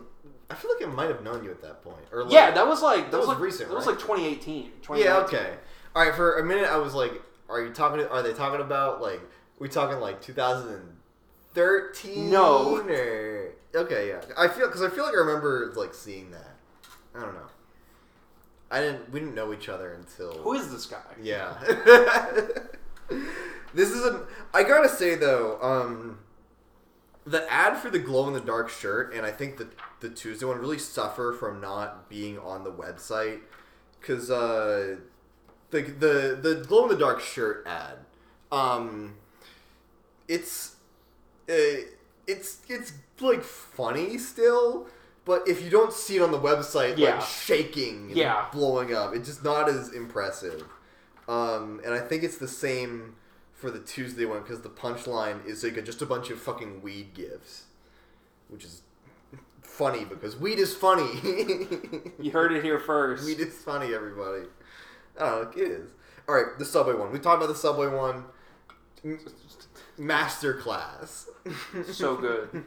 I 0.49 0.55
feel 0.55 0.71
like 0.73 0.83
I 0.85 0.89
might 0.91 1.07
have 1.07 1.23
known 1.23 1.43
you 1.43 1.51
at 1.51 1.61
that 1.61 1.83
point. 1.83 2.03
Or 2.11 2.23
like, 2.23 2.33
yeah, 2.33 2.51
that 2.51 2.67
was 2.67 2.81
like 2.81 3.05
that, 3.05 3.11
that 3.11 3.17
was, 3.17 3.27
was 3.27 3.35
like 3.35 3.43
recent, 3.43 3.69
That 3.69 3.75
was 3.75 3.85
like 3.85 3.99
2018. 3.99 4.71
Yeah. 4.95 5.19
Okay. 5.19 5.53
All 5.95 6.03
right. 6.03 6.13
For 6.13 6.39
a 6.39 6.45
minute, 6.45 6.69
I 6.69 6.75
was 6.77 6.93
like, 6.93 7.21
"Are 7.47 7.61
you 7.61 7.71
talking? 7.71 8.05
Are 8.05 8.21
they 8.21 8.33
talking 8.33 8.59
about 8.61 9.01
like? 9.01 9.21
we 9.59 9.69
talking 9.69 9.99
like 9.99 10.21
2013? 10.21 12.31
No. 12.31 12.79
Or, 12.79 13.53
okay. 13.75 14.07
Yeah. 14.09 14.21
I 14.37 14.47
feel 14.47 14.65
because 14.65 14.81
I 14.81 14.89
feel 14.89 15.05
like 15.05 15.13
I 15.13 15.19
remember 15.19 15.71
like 15.75 15.93
seeing 15.93 16.31
that. 16.31 16.55
I 17.15 17.19
don't 17.19 17.35
know. 17.35 17.47
I 18.71 18.81
didn't. 18.81 19.11
We 19.11 19.19
didn't 19.19 19.35
know 19.35 19.53
each 19.53 19.69
other 19.69 19.93
until. 19.93 20.33
Who 20.33 20.53
is 20.53 20.71
this 20.71 20.87
guy? 20.87 20.97
Yeah. 21.21 21.53
this 23.73 23.89
is 23.89 24.03
a. 24.05 24.25
I 24.53 24.63
gotta 24.63 24.89
say 24.89 25.15
though, 25.15 25.59
um, 25.61 26.19
the 27.25 27.49
ad 27.51 27.77
for 27.77 27.89
the 27.89 27.99
glow 27.99 28.27
in 28.27 28.33
the 28.33 28.39
dark 28.41 28.69
shirt 28.69 29.13
and 29.13 29.25
I 29.25 29.31
think 29.31 29.57
the 29.57 29.67
the 29.99 30.09
Tuesday 30.09 30.45
one 30.45 30.57
really 30.57 30.79
suffer 30.79 31.33
from 31.33 31.61
not 31.61 32.09
being 32.09 32.39
on 32.39 32.63
the 32.63 32.71
website 32.71 33.39
because 33.99 34.31
uh, 34.31 34.97
the 35.69 35.81
the 35.81 36.39
the 36.41 36.65
glow 36.67 36.83
in 36.83 36.89
the 36.89 36.97
dark 36.97 37.19
shirt 37.21 37.63
ad, 37.67 37.99
um, 38.51 39.15
it's 40.27 40.75
uh, 41.49 41.53
it's 42.27 42.59
it's 42.69 42.93
like 43.19 43.43
funny 43.43 44.17
still. 44.17 44.87
But 45.23 45.47
if 45.47 45.63
you 45.63 45.69
don't 45.69 45.93
see 45.93 46.15
it 46.17 46.21
on 46.23 46.31
the 46.31 46.39
website, 46.39 46.97
Yeah. 46.97 47.17
like 47.17 47.21
shaking 47.27 48.07
and 48.07 48.17
Yeah. 48.17 48.47
blowing 48.51 48.93
up, 48.95 49.13
it's 49.15 49.27
just 49.27 49.43
not 49.43 49.69
as 49.69 49.93
impressive. 49.93 50.63
Um, 51.29 51.79
and 51.85 51.93
I 51.93 51.99
think 51.99 52.23
it's 52.23 52.39
the 52.39 52.47
same 52.47 53.15
for 53.61 53.69
the 53.69 53.79
Tuesday 53.79 54.25
one 54.25 54.41
because 54.41 54.61
the 54.61 54.69
punchline 54.69 55.45
is 55.45 55.63
like 55.63 55.77
a, 55.77 55.81
just 55.83 56.01
a 56.01 56.05
bunch 56.07 56.31
of 56.31 56.41
fucking 56.41 56.81
weed 56.81 57.13
gifts, 57.13 57.65
which 58.49 58.65
is 58.65 58.81
funny 59.61 60.03
because 60.03 60.35
weed 60.35 60.57
is 60.57 60.75
funny. 60.75 61.09
You 62.19 62.31
heard 62.31 62.51
it 62.51 62.63
here 62.63 62.79
first. 62.79 63.23
weed 63.23 63.39
is 63.39 63.53
funny, 63.63 63.93
everybody. 63.93 64.45
Oh, 65.19 65.43
it 65.55 65.59
is. 65.59 65.91
All 66.27 66.35
right, 66.35 66.57
the 66.57 66.65
subway 66.65 66.95
one. 66.95 67.11
We 67.11 67.19
talked 67.19 67.37
about 67.43 67.53
the 67.53 67.59
subway 67.59 67.87
one. 67.87 68.25
Masterclass. 69.99 71.25
So 71.91 72.15
good. 72.15 72.63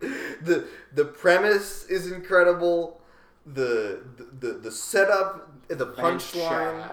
the 0.00 0.66
the 0.92 1.04
premise 1.04 1.84
is 1.86 2.10
incredible. 2.10 3.00
The 3.46 4.02
the 4.16 4.48
the, 4.48 4.52
the 4.58 4.70
setup, 4.72 5.68
the 5.68 5.86
punchline 5.86 6.90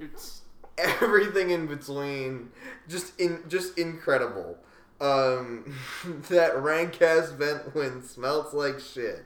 It's- 0.00 0.40
everything 0.78 1.50
in 1.50 1.66
between. 1.66 2.50
Just 2.88 3.18
in 3.20 3.42
just 3.48 3.78
incredible. 3.78 4.56
Um 5.00 5.74
that 6.30 6.60
rank 6.62 7.00
ass 7.02 7.30
vent 7.30 7.74
wind 7.74 8.04
smells 8.04 8.54
like 8.54 8.80
shit. 8.80 9.24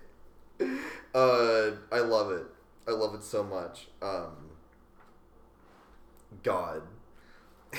Uh 1.15 1.71
i 1.93 2.01
love 2.01 2.33
it. 2.33 2.47
I 2.89 2.93
love 2.93 3.15
it 3.15 3.23
so 3.23 3.43
much. 3.43 3.89
Um 4.03 4.51
god. 6.43 6.83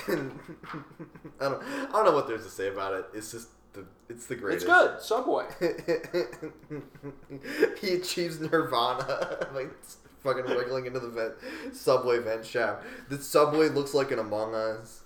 And 0.06 0.38
i 1.40 1.48
don't 1.48 1.62
i 1.62 1.88
don't 1.92 2.04
know 2.04 2.12
what 2.12 2.28
there's 2.28 2.44
to 2.44 2.50
say 2.50 2.68
about 2.68 2.94
it. 2.94 3.06
It's 3.14 3.32
just 3.32 3.48
the 3.72 3.84
it's 4.08 4.26
the 4.26 4.36
greatest. 4.36 4.66
it's 4.66 4.74
good. 4.74 5.00
Subway. 5.00 5.46
he 7.80 7.94
achieves 7.94 8.40
nirvana. 8.40 9.48
Like 9.54 9.70
fucking 10.28 10.56
wiggling 10.56 10.86
into 10.86 11.00
the 11.00 11.08
vent 11.08 11.34
subway 11.74 12.18
vent 12.18 12.44
shaft. 12.44 12.84
The 13.08 13.18
subway 13.18 13.68
looks 13.68 13.94
like 13.94 14.10
an 14.10 14.18
among 14.18 14.54
us. 14.54 15.02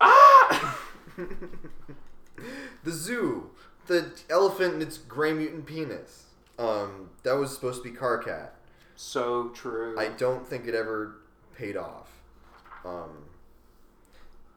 Ah! 0.00 0.78
the 2.84 2.90
zoo. 2.90 3.50
The 3.86 4.10
elephant 4.30 4.74
and 4.74 4.82
its 4.82 4.98
gray 4.98 5.32
mutant 5.32 5.66
penis. 5.66 6.26
Um 6.58 7.10
that 7.22 7.34
was 7.34 7.52
supposed 7.54 7.82
to 7.82 7.90
be 7.90 7.96
Karkat 7.96 8.50
so 8.96 9.48
true. 9.48 9.98
i 9.98 10.06
don't 10.06 10.46
think 10.46 10.66
it 10.66 10.74
ever 10.74 11.16
paid 11.56 11.76
off. 11.76 12.10
Um 12.84 13.24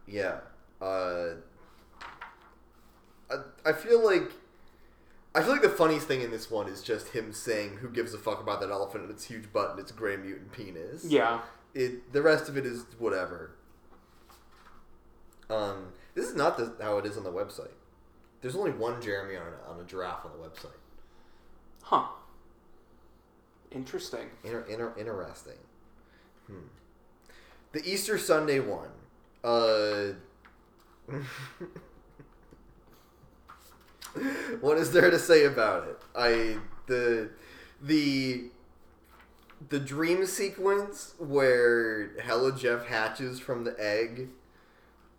yeah. 0.06 0.39
Uh 0.82 1.36
I, 3.30 3.36
I 3.66 3.74
feel 3.74 4.04
like 4.04 4.32
I 5.36 5.41
feel 5.41 5.51
like 5.51 5.61
the 5.61 5.69
funniest 5.69 6.07
thing 6.07 6.21
in 6.21 6.32
this 6.32 6.49
one 6.49 6.67
is 6.67 6.82
just 6.82 7.09
him 7.09 7.32
saying, 7.32 7.78
"Who 7.78 7.89
gives 7.89 8.13
a 8.13 8.17
fuck 8.17 8.41
about 8.41 8.59
that 8.61 8.71
elephant 8.71 9.03
and 9.03 9.11
its 9.11 9.25
huge 9.25 9.51
butt 9.53 9.71
and 9.71 9.80
its 9.80 9.91
gray 9.91 10.17
mutant 10.17 10.51
penis?" 10.51 11.05
yeah. 11.05 11.41
It 11.73 12.11
the 12.11 12.21
rest 12.21 12.49
of 12.49 12.57
it 12.57 12.65
is 12.65 12.86
whatever. 12.97 13.51
Um, 15.49 15.93
this 16.15 16.25
is 16.25 16.36
not 16.36 16.57
the, 16.57 16.75
how 16.82 16.97
it 16.97 17.05
is 17.05 17.17
on 17.17 17.23
the 17.23 17.32
website. 17.32 17.71
There's 18.41 18.55
only 18.55 18.71
one 18.71 19.01
Jeremy 19.01 19.36
on 19.36 19.47
a, 19.47 19.71
on 19.71 19.80
a 19.80 19.84
giraffe 19.84 20.25
on 20.25 20.32
the 20.32 20.38
website. 20.38 20.78
Huh. 21.84 22.07
Interesting. 23.71 24.30
Inter, 24.43 24.65
inter, 24.69 24.93
interesting. 24.97 25.57
Hmm. 26.47 26.67
The 27.71 27.86
Easter 27.86 28.17
Sunday 28.17 28.59
one. 28.59 28.89
Uh, 29.43 30.13
what 34.62 34.78
is 34.78 34.91
there 34.91 35.10
to 35.10 35.20
say 35.20 35.45
about 35.45 35.88
it? 35.88 36.01
I 36.16 36.58
the 36.88 37.30
the 37.82 38.49
the 39.70 39.80
dream 39.80 40.26
sequence 40.26 41.14
where 41.18 42.12
Hella 42.22 42.55
Jeff 42.58 42.86
hatches 42.88 43.39
from 43.39 43.64
the 43.64 43.76
egg. 43.80 44.30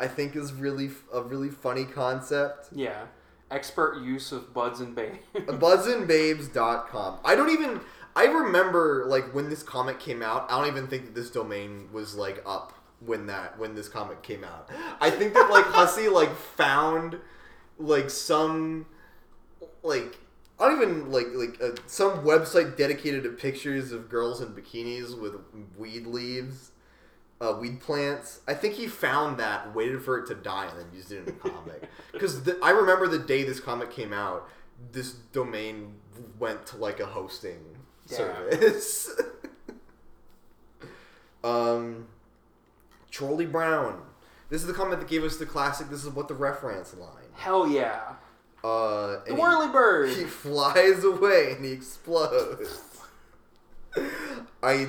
I 0.00 0.06
think 0.06 0.36
is 0.36 0.52
really 0.52 0.86
f- 0.86 1.02
a 1.12 1.22
really 1.22 1.50
funny 1.50 1.84
concept. 1.84 2.68
Yeah. 2.72 3.06
Expert 3.50 4.00
use 4.00 4.30
of 4.30 4.54
buds 4.54 4.78
and 4.78 4.94
bane. 4.94 5.18
buzzandbabes.com. 5.34 7.18
I 7.24 7.34
don't 7.34 7.50
even 7.50 7.80
I 8.14 8.24
remember 8.26 9.04
like 9.06 9.34
when 9.34 9.48
this 9.48 9.62
comic 9.62 9.98
came 9.98 10.22
out, 10.22 10.50
I 10.50 10.58
don't 10.58 10.68
even 10.68 10.86
think 10.88 11.06
that 11.06 11.14
this 11.14 11.30
domain 11.30 11.88
was 11.92 12.14
like 12.14 12.42
up 12.46 12.74
when 13.00 13.26
that 13.26 13.58
when 13.58 13.74
this 13.74 13.88
comic 13.88 14.22
came 14.22 14.44
out. 14.44 14.70
I 15.00 15.10
think 15.10 15.34
that 15.34 15.50
like 15.50 15.64
Hussie 15.72 16.12
like 16.12 16.34
found 16.34 17.18
like 17.78 18.10
some 18.10 18.86
like 19.82 20.18
I 20.58 20.68
don't 20.68 20.82
even 20.82 21.12
like 21.12 21.28
like 21.34 21.62
uh, 21.62 21.76
some 21.86 22.24
website 22.24 22.76
dedicated 22.76 23.22
to 23.24 23.30
pictures 23.30 23.92
of 23.92 24.08
girls 24.08 24.40
in 24.40 24.48
bikinis 24.48 25.18
with 25.18 25.34
weed 25.76 26.06
leaves, 26.06 26.72
uh, 27.40 27.56
weed 27.60 27.80
plants. 27.80 28.40
I 28.48 28.54
think 28.54 28.74
he 28.74 28.88
found 28.88 29.38
that, 29.38 29.74
waited 29.74 30.02
for 30.02 30.18
it 30.18 30.26
to 30.28 30.34
die, 30.34 30.66
and 30.66 30.78
then 30.78 30.86
used 30.92 31.12
it 31.12 31.26
in 31.26 31.28
a 31.28 31.32
comic. 31.32 31.88
Because 32.12 32.48
I 32.62 32.70
remember 32.70 33.06
the 33.06 33.18
day 33.18 33.44
this 33.44 33.60
comic 33.60 33.92
came 33.92 34.12
out, 34.12 34.48
this 34.90 35.12
domain 35.32 35.94
went 36.38 36.66
to 36.66 36.76
like 36.76 36.98
a 36.98 37.06
hosting 37.06 37.60
service. 38.06 39.10
um, 41.44 42.08
Charlie 43.10 43.46
Brown. 43.46 44.02
This 44.50 44.62
is 44.62 44.66
the 44.66 44.72
comment 44.72 45.00
that 45.00 45.08
gave 45.08 45.22
us 45.22 45.36
the 45.36 45.46
classic. 45.46 45.90
This 45.90 46.02
is 46.04 46.10
what 46.10 46.26
the 46.26 46.34
reference 46.34 46.96
line. 46.96 47.17
Hell 47.38 47.68
yeah. 47.68 48.00
Uh, 48.64 49.06
The 49.06 49.22
and 49.28 49.36
he- 49.36 49.40
whirly 49.40 49.68
bird. 49.68 50.10
he 50.10 50.24
flies 50.24 51.04
away 51.04 51.52
and 51.52 51.64
he 51.64 51.72
explodes. 51.72 52.82
I, 54.62 54.88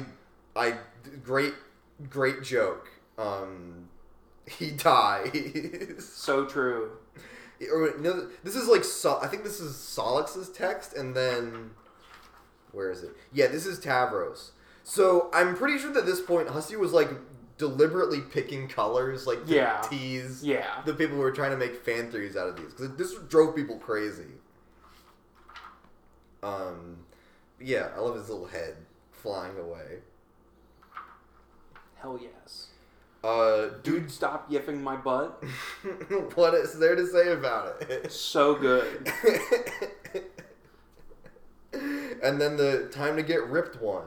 I, 0.55 0.75
great, 1.23 1.53
great 2.09 2.43
joke. 2.43 2.89
Um, 3.17 3.87
he 4.47 4.71
dies. 4.71 5.31
So 5.99 6.45
true. 6.45 6.91
or 7.71 7.93
no, 7.99 8.29
this 8.43 8.55
is 8.55 8.67
like 8.67 8.83
Sol- 8.83 9.19
I 9.21 9.27
think 9.27 9.43
this 9.43 9.59
is 9.59 9.73
Sollux's 9.75 10.49
text, 10.49 10.93
and 10.95 11.15
then 11.15 11.71
where 12.71 12.89
is 12.91 13.03
it? 13.03 13.11
Yeah, 13.33 13.47
this 13.47 13.65
is 13.65 13.79
Tavros. 13.79 14.51
So 14.83 15.29
I'm 15.33 15.55
pretty 15.55 15.77
sure 15.77 15.91
that 15.93 15.99
at 16.01 16.05
this 16.05 16.21
point 16.21 16.47
Hussie 16.49 16.77
was 16.77 16.93
like 16.93 17.09
deliberately 17.59 18.21
picking 18.21 18.67
colors, 18.67 19.27
like 19.27 19.45
to 19.45 19.53
Yeah. 19.53 19.81
tease 19.81 20.43
Yeah. 20.43 20.81
the 20.85 20.93
people 20.95 21.17
who 21.17 21.21
were 21.21 21.31
trying 21.31 21.51
to 21.51 21.57
make 21.57 21.75
fan 21.85 22.09
theories 22.11 22.35
out 22.35 22.47
of 22.47 22.55
these 22.55 22.73
because 22.73 22.95
this 22.95 23.13
drove 23.27 23.55
people 23.55 23.77
crazy. 23.77 24.31
Um, 26.41 27.05
yeah, 27.59 27.89
I 27.95 27.99
love 27.99 28.15
his 28.15 28.29
little 28.29 28.47
head 28.47 28.77
flying 29.11 29.57
away. 29.59 29.99
Hell 31.95 32.17
yes. 32.19 32.67
Uh, 33.21 33.67
Dude, 33.83 34.09
stop 34.09 34.49
yiffing 34.49 34.81
my 34.81 34.95
butt. 34.95 35.43
what 36.35 36.53
is 36.53 36.79
there 36.79 36.95
to 36.95 37.05
say 37.05 37.33
about 37.33 37.81
it? 37.81 38.09
So 38.09 38.55
good. 38.55 39.11
and 41.73 42.39
then 42.39 42.55
the 42.55 42.87
time 42.91 43.17
to 43.17 43.23
get 43.23 43.45
ripped 43.47 43.81
one. 43.81 44.05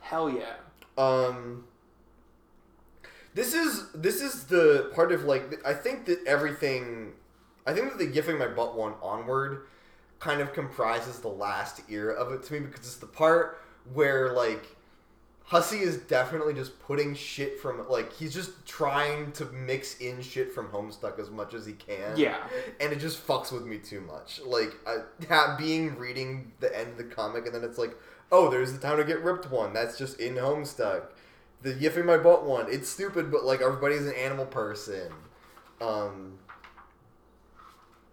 Hell 0.00 0.30
yeah. 0.30 0.54
Um, 0.96 1.64
this 3.34 3.54
is 3.54 3.86
this 3.94 4.20
is 4.20 4.44
the 4.44 4.90
part 4.94 5.12
of 5.12 5.24
like 5.24 5.64
I 5.66 5.74
think 5.74 6.06
that 6.06 6.18
everything, 6.26 7.12
I 7.66 7.72
think 7.72 7.90
that 7.90 7.98
the 7.98 8.06
gifting 8.06 8.38
my 8.38 8.48
butt 8.48 8.76
one 8.76 8.94
onward, 9.02 9.66
kind 10.20 10.40
of 10.40 10.52
comprises 10.52 11.18
the 11.20 11.28
last 11.28 11.82
era 11.90 12.14
of 12.14 12.32
it 12.32 12.42
to 12.44 12.52
me 12.52 12.60
because 12.60 12.80
it's 12.80 12.96
the 12.96 13.06
part 13.06 13.60
where 13.92 14.32
like. 14.32 14.76
Hussie 15.50 15.82
is 15.82 15.98
definitely 15.98 16.54
just 16.54 16.80
putting 16.80 17.14
shit 17.14 17.60
from 17.60 17.86
like 17.90 18.10
he's 18.14 18.32
just 18.32 18.64
trying 18.64 19.32
to 19.32 19.44
mix 19.46 19.98
in 19.98 20.22
shit 20.22 20.50
from 20.50 20.68
Homestuck 20.68 21.18
as 21.18 21.28
much 21.28 21.52
as 21.52 21.66
he 21.66 21.74
can. 21.74 22.16
Yeah. 22.16 22.38
and 22.80 22.90
it 22.90 23.00
just 23.00 23.26
fucks 23.26 23.52
with 23.52 23.66
me 23.66 23.76
too 23.76 24.00
much. 24.00 24.40
Like 24.46 24.72
I, 24.86 25.56
being 25.58 25.98
reading 25.98 26.52
the 26.60 26.74
end 26.74 26.92
of 26.92 26.96
the 26.96 27.04
comic, 27.04 27.44
and 27.44 27.54
then 27.54 27.64
it's 27.64 27.76
like, 27.76 27.94
oh, 28.30 28.48
there's 28.48 28.72
the 28.72 28.78
time 28.78 28.96
to 28.96 29.04
get 29.04 29.22
ripped 29.22 29.50
one. 29.50 29.74
That's 29.74 29.98
just 29.98 30.20
in 30.20 30.36
Homestuck. 30.36 31.08
The 31.62 31.72
yiffing 31.74 32.04
my 32.04 32.16
butt 32.18 32.44
one. 32.44 32.66
It's 32.68 32.88
stupid, 32.88 33.30
but 33.30 33.44
like 33.44 33.60
everybody's 33.60 34.06
an 34.06 34.14
animal 34.14 34.46
person. 34.46 35.12
Um. 35.80 36.38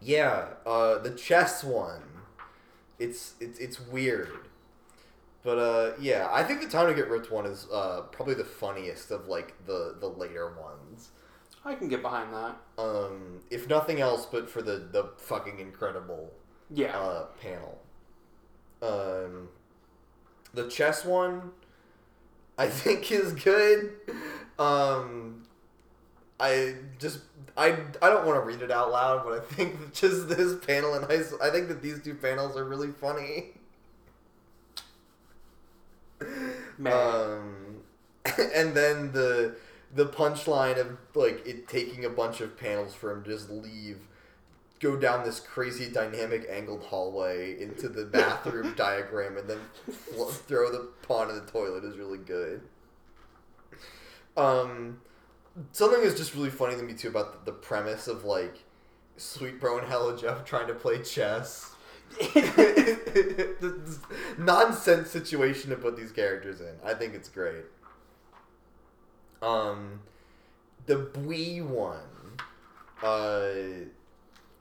Yeah. 0.01 0.49
Uh, 0.65 0.99
the 0.99 1.11
chess 1.11 1.63
one. 1.63 2.03
It's 2.99 3.33
it's 3.39 3.59
it's 3.59 3.79
weird. 3.79 4.47
But 5.43 5.57
uh, 5.57 5.91
yeah, 5.99 6.27
I 6.31 6.43
think 6.43 6.61
the 6.61 6.67
time 6.67 6.87
to 6.87 6.93
get 6.93 7.09
ripped 7.09 7.31
one 7.31 7.45
is 7.45 7.65
uh, 7.71 8.01
probably 8.11 8.33
the 8.35 8.43
funniest 8.43 9.09
of 9.11 9.27
like 9.27 9.65
the 9.65 9.95
the 9.99 10.07
later 10.07 10.53
ones. 10.59 11.09
I 11.65 11.75
can 11.75 11.87
get 11.87 12.01
behind 12.01 12.33
that. 12.33 12.57
Um, 12.77 13.41
if 13.49 13.67
nothing 13.67 13.99
else, 14.01 14.25
but 14.25 14.49
for 14.49 14.61
the 14.61 14.87
the 14.91 15.11
fucking 15.17 15.59
incredible 15.59 16.31
Yeah. 16.69 16.97
uh, 16.97 17.25
panel. 17.41 17.79
Um, 18.81 19.49
the 20.53 20.67
chess 20.69 21.05
one, 21.05 21.51
I 22.59 22.67
think 22.67 23.09
is 23.09 23.31
good. 23.31 23.93
Um, 24.59 25.43
I 26.39 26.75
just 26.99 27.19
I 27.55 27.77
I 28.01 28.09
don't 28.09 28.25
want 28.27 28.37
to 28.37 28.45
read 28.45 28.61
it 28.61 28.69
out 28.69 28.91
loud, 28.91 29.23
but 29.23 29.33
I 29.33 29.39
think 29.39 29.93
just 29.93 30.27
this 30.27 30.63
panel 30.65 30.93
and 30.93 31.05
school, 31.25 31.39
I 31.41 31.49
think 31.51 31.69
that 31.69 31.81
these 31.81 32.03
two 32.03 32.15
panels 32.15 32.57
are 32.57 32.65
really 32.65 32.91
funny. 32.91 33.51
Man. 36.77 36.93
Um, 36.93 37.55
and 38.53 38.75
then 38.75 39.13
the 39.13 39.55
the 39.95 40.05
punchline 40.07 40.77
of 40.77 40.97
like 41.15 41.47
it 41.47 41.69
taking 41.69 42.03
a 42.03 42.09
bunch 42.09 42.41
of 42.41 42.57
panels 42.57 42.93
for 42.93 43.11
him 43.11 43.23
to 43.23 43.29
just 43.29 43.49
leave, 43.49 43.99
go 44.79 44.95
down 44.95 45.25
this 45.25 45.39
crazy 45.39 45.89
dynamic 45.89 46.47
angled 46.49 46.83
hallway 46.83 47.61
into 47.61 47.89
the 47.89 48.05
bathroom 48.11 48.73
diagram, 48.75 49.37
and 49.37 49.49
then 49.49 49.59
fl- 49.91 50.25
throw 50.25 50.71
the 50.71 50.89
pawn 51.01 51.29
in 51.29 51.35
the 51.35 51.51
toilet 51.51 51.83
is 51.83 51.97
really 51.97 52.17
good. 52.17 52.61
Um, 54.37 55.01
something 55.71 56.01
is 56.01 56.15
just 56.15 56.33
really 56.35 56.49
funny 56.49 56.75
to 56.75 56.83
me 56.83 56.93
too 56.93 57.09
about 57.09 57.45
the, 57.45 57.51
the 57.51 57.57
premise 57.57 58.07
of 58.07 58.23
like 58.23 58.63
Sweet 59.17 59.59
Bro 59.59 59.79
and 59.79 59.87
Hella 59.87 60.17
Jeff 60.17 60.45
trying 60.45 60.67
to 60.67 60.73
play 60.73 61.01
chess. 61.01 61.75
this 62.33 63.99
nonsense 64.37 65.09
situation 65.09 65.69
to 65.69 65.75
put 65.75 65.97
these 65.97 66.11
characters 66.11 66.61
in. 66.61 66.73
I 66.83 66.93
think 66.93 67.13
it's 67.13 67.29
great. 67.29 67.65
Um, 69.41 70.01
the 70.85 70.97
Bui 70.97 71.61
one, 71.61 71.99
uh, 73.03 73.49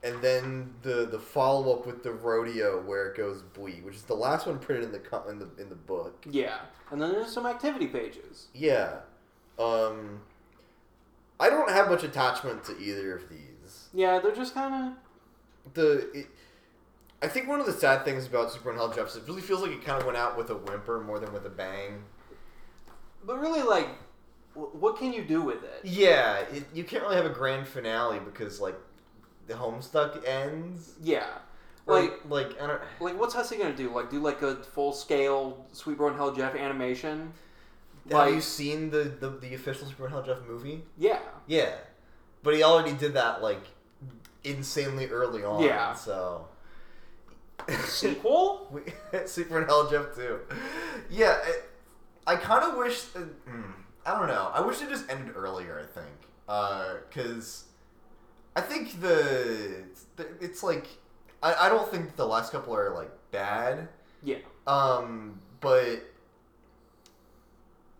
and 0.03 0.21
then 0.21 0.73
the 0.81 1.05
the 1.05 1.19
follow 1.19 1.73
up 1.77 1.85
with 1.85 2.03
the 2.03 2.11
rodeo 2.11 2.81
where 2.81 3.07
it 3.07 3.17
goes 3.17 3.41
Bui, 3.41 3.81
which 3.81 3.95
is 3.95 4.03
the 4.03 4.13
last 4.15 4.47
one 4.47 4.59
printed 4.59 4.85
in 4.85 4.91
the 4.91 4.99
co- 4.99 5.27
in 5.27 5.39
the 5.39 5.49
in 5.59 5.69
the 5.69 5.75
book. 5.75 6.25
yeah. 6.29 6.59
And 6.91 6.99
then 7.01 7.11
there's 7.11 7.31
some 7.31 7.45
activity 7.45 7.85
pages. 7.87 8.47
Yeah. 8.53 9.01
Um, 9.59 10.21
I 11.39 11.49
don't 11.49 11.69
have 11.69 11.87
much 11.89 12.03
attachment 12.03 12.63
to 12.65 12.79
either 12.79 13.15
of 13.15 13.29
these. 13.29 13.89
Yeah, 13.93 14.19
they're 14.19 14.35
just 14.35 14.53
kind 14.53 14.93
of 15.67 15.73
the 15.73 16.09
it, 16.17 16.27
I 17.21 17.27
think 17.27 17.47
one 17.49 17.59
of 17.59 17.65
the 17.65 17.73
sad 17.73 18.05
things 18.05 18.25
about 18.25 18.51
Super 18.51 18.73
Hella 18.73 18.95
Jeff 18.95 19.09
is 19.09 19.17
it 19.17 19.23
really 19.27 19.41
feels 19.41 19.61
like 19.61 19.71
it 19.71 19.83
kind 19.83 19.99
of 19.99 20.05
went 20.05 20.17
out 20.17 20.37
with 20.37 20.49
a 20.49 20.55
whimper 20.55 21.01
more 21.01 21.19
than 21.19 21.33
with 21.33 21.45
a 21.45 21.49
bang. 21.49 22.03
But 23.25 23.39
really, 23.39 23.61
like, 23.61 23.89
wh- 24.53 24.73
what 24.73 24.97
can 24.97 25.11
you 25.11 25.23
do 25.25 25.41
with 25.41 25.61
it? 25.63 25.81
Yeah, 25.83 26.37
it, 26.53 26.63
you 26.73 26.85
can't 26.85 27.03
really 27.03 27.17
have 27.17 27.25
a 27.25 27.29
grand 27.29 27.67
finale 27.67 28.19
because 28.19 28.61
like 28.61 28.75
the 29.49 29.55
Homestuck 29.55 30.25
ends. 30.25 30.93
Yeah. 31.03 31.25
Or, 31.85 31.99
Like, 32.01 32.13
like 32.29 32.61
I 32.61 32.67
don't. 32.67 32.81
like 33.01 33.19
what's 33.19 33.33
Hussie 33.35 33.57
gonna 33.57 33.75
do? 33.75 33.89
Like, 33.93 34.09
do 34.09 34.19
like 34.19 34.41
a 34.41 34.55
full 34.57 34.93
scale 34.93 35.65
Sweet 35.73 35.97
Bro 35.97 36.09
and 36.09 36.15
Hella 36.17 36.35
Jeff 36.35 36.55
animation? 36.55 37.33
Have 38.09 38.13
Like- 38.19 38.33
you 38.35 38.41
seen 38.41 38.89
the, 38.91 39.03
the 39.19 39.29
the 39.29 39.53
official 39.55 39.87
and 39.87 40.09
Hella 40.09 40.25
Jeff 40.25 40.37
movie? 40.47 40.83
Yeah. 40.97 41.19
Yeah, 41.47 41.75
but 42.43 42.53
he 42.55 42.63
already 42.63 42.93
did 42.95 43.13
that 43.15 43.41
like 43.43 43.63
insanely 44.43 45.07
early 45.09 45.43
on. 45.43 45.63
Yeah. 45.63 45.93
So. 45.93 46.47
Sequel? 47.85 48.79
And 49.11 49.65
Hella 49.65 49.89
Jeff 49.91 50.15
too. 50.15 50.39
Yeah, 51.09 51.37
it, 51.45 51.69
I 52.25 52.35
kind 52.35 52.63
of 52.63 52.77
wish. 52.77 53.05
Uh, 53.15 53.19
mm, 53.49 53.73
I 54.05 54.17
don't 54.17 54.27
know. 54.27 54.49
I 54.53 54.61
wish 54.61 54.81
it 54.81 54.89
just 54.89 55.09
ended 55.09 55.35
earlier. 55.35 55.79
I 55.79 55.85
think 55.85 57.09
because 57.09 57.65
I 58.55 58.61
think 58.61 58.99
the, 59.01 59.83
the 60.15 60.27
it's 60.41 60.63
like 60.63 60.87
I, 61.41 61.53
I 61.53 61.69
don't 61.69 61.89
think 61.89 62.15
the 62.15 62.25
last 62.25 62.51
couple 62.51 62.75
are 62.75 62.93
like 62.93 63.11
bad. 63.31 63.87
Yeah. 64.23 64.37
Um, 64.67 65.39
but 65.61 66.03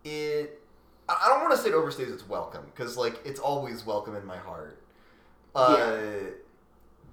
it 0.03 0.59
I 1.07 1.27
don't 1.27 1.41
want 1.41 1.55
to 1.55 1.57
say 1.57 1.69
it 1.69 1.73
overstays 1.73 2.13
its 2.13 2.27
welcome 2.27 2.65
because 2.65 2.97
like 2.97 3.19
it's 3.25 3.39
always 3.39 3.85
welcome 3.85 4.15
in 4.15 4.25
my 4.25 4.37
heart. 4.37 4.81
Uh, 5.55 5.99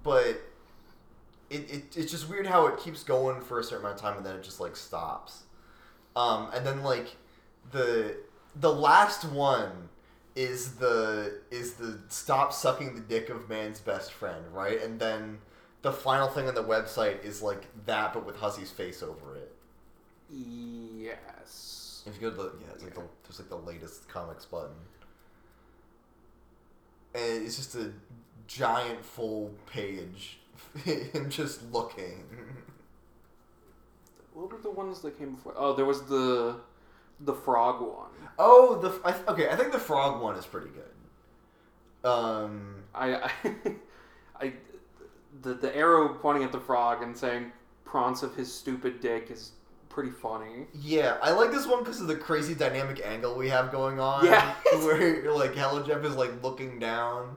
but 0.03 0.41
it, 1.49 1.71
it 1.71 1.97
it's 1.97 2.11
just 2.11 2.29
weird 2.29 2.45
how 2.45 2.67
it 2.67 2.77
keeps 2.77 3.03
going 3.03 3.41
for 3.41 3.59
a 3.59 3.63
certain 3.63 3.85
amount 3.85 3.95
of 3.95 4.01
time 4.01 4.17
and 4.17 4.25
then 4.25 4.35
it 4.35 4.43
just 4.43 4.59
like 4.59 4.75
stops. 4.75 5.43
Um, 6.15 6.49
and 6.53 6.65
then 6.65 6.83
like 6.83 7.15
the 7.71 8.17
the 8.55 8.71
last 8.71 9.25
one 9.25 9.89
is 10.37 10.75
the 10.75 11.39
is 11.49 11.73
the 11.73 11.99
stop 12.09 12.53
sucking 12.53 12.93
the 12.93 13.01
dick 13.01 13.29
of 13.29 13.49
man's 13.49 13.79
best 13.79 14.13
friend, 14.13 14.45
right? 14.53 14.79
And 14.79 14.99
then 14.99 15.39
the 15.81 15.91
final 15.91 16.27
thing 16.27 16.47
on 16.47 16.53
the 16.53 16.63
website 16.63 17.25
is 17.25 17.41
like 17.41 17.63
that, 17.87 18.13
but 18.13 18.23
with 18.23 18.35
Hussie's 18.35 18.69
face 18.69 19.01
over 19.01 19.35
it. 19.35 19.51
Yes. 20.31 22.03
If 22.05 22.21
you 22.21 22.29
go 22.29 22.29
to 22.29 22.35
the 22.35 22.51
yeah, 22.61 22.67
it's 22.75 22.83
like 22.83 22.93
the 22.93 23.01
just 23.25 23.39
like 23.39 23.49
the 23.49 23.57
latest 23.57 24.07
comics 24.07 24.45
button, 24.45 24.75
and 27.15 27.43
it's 27.43 27.57
just 27.57 27.73
a 27.73 27.91
giant 28.45 29.03
full 29.03 29.55
page, 29.65 30.37
him 30.85 31.31
just 31.31 31.63
looking. 31.73 32.25
What 34.35 34.51
were 34.51 34.59
the 34.59 34.69
ones 34.69 35.01
that 35.01 35.17
came 35.17 35.31
before? 35.31 35.55
Oh, 35.57 35.73
there 35.73 35.85
was 35.85 36.03
the 36.03 36.57
the 37.21 37.33
frog 37.33 37.81
one. 37.81 38.09
Oh, 38.39 38.75
the 38.79 38.99
I, 39.07 39.15
okay. 39.31 39.49
I 39.49 39.55
think 39.55 39.71
the 39.71 39.79
frog 39.79 40.21
one 40.21 40.35
is 40.35 40.45
pretty 40.45 40.69
good. 40.69 42.09
Um, 42.09 42.75
I, 42.93 43.15
I, 43.15 43.31
I 44.41 44.53
the 45.41 45.53
the 45.55 45.75
arrow 45.75 46.09
pointing 46.09 46.43
at 46.43 46.51
the 46.51 46.59
frog 46.59 47.01
and 47.01 47.15
saying 47.17 47.51
"prance 47.85 48.23
of 48.23 48.35
his 48.35 48.53
stupid 48.53 48.99
dick" 49.01 49.29
is 49.31 49.51
pretty 49.89 50.11
funny. 50.11 50.67
yeah, 50.79 51.17
I 51.23 51.31
like 51.31 51.49
this 51.51 51.65
one 51.65 51.79
because 51.83 51.99
of 51.99 52.07
the 52.07 52.15
crazy 52.15 52.53
dynamic 52.53 53.01
angle 53.03 53.35
we 53.35 53.49
have 53.49 53.71
going 53.71 53.99
on. 53.99 54.25
Yeah. 54.25 54.53
where 54.83 55.31
like 55.33 55.55
Hella 55.55 55.85
Jeff 55.85 56.03
is 56.05 56.15
like 56.15 56.31
looking 56.43 56.77
down. 56.79 57.35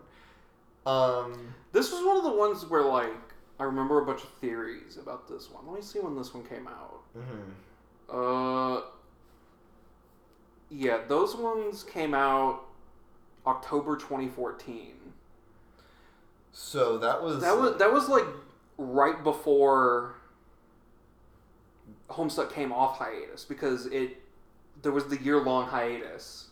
Um, 0.87 1.55
This 1.73 1.91
was 1.93 2.05
one 2.05 2.17
of 2.19 2.25
the 2.25 2.33
ones 2.33 2.67
where 2.67 2.83
like 2.83 3.13
I 3.59 3.65
remember 3.65 4.01
a 4.03 4.05
bunch 4.07 4.23
of 4.23 4.29
theories 4.41 4.99
about 4.99 5.27
this 5.29 5.51
one. 5.51 5.67
Let 5.67 5.77
me 5.77 5.83
see 5.83 6.01
when 6.01 6.17
this 6.17 6.35
one 6.35 6.45
came 6.45 6.69
out. 6.69 7.01
mhm. 7.17 7.53
Uh, 8.09 8.83
yeah, 10.71 11.01
those 11.09 11.37
ones 11.37 11.85
came 11.85 12.15
out 12.15 12.63
October 13.47 13.97
2014. 13.97 14.93
So 16.53 16.99
that 16.99 17.23
was 17.23 17.41
That 17.41 17.57
was 17.57 17.77
that 17.79 17.93
was 17.93 18.09
like 18.09 18.25
right 18.77 19.23
before 19.23 20.15
Homestuck 22.09 22.53
came 22.53 22.73
off 22.73 22.99
hiatus 22.99 23.45
because 23.45 23.87
it 23.87 24.21
there 24.83 24.93
was 24.93 25.07
the 25.07 25.21
year 25.23 25.41
long 25.41 25.67
hiatus. 25.69 26.49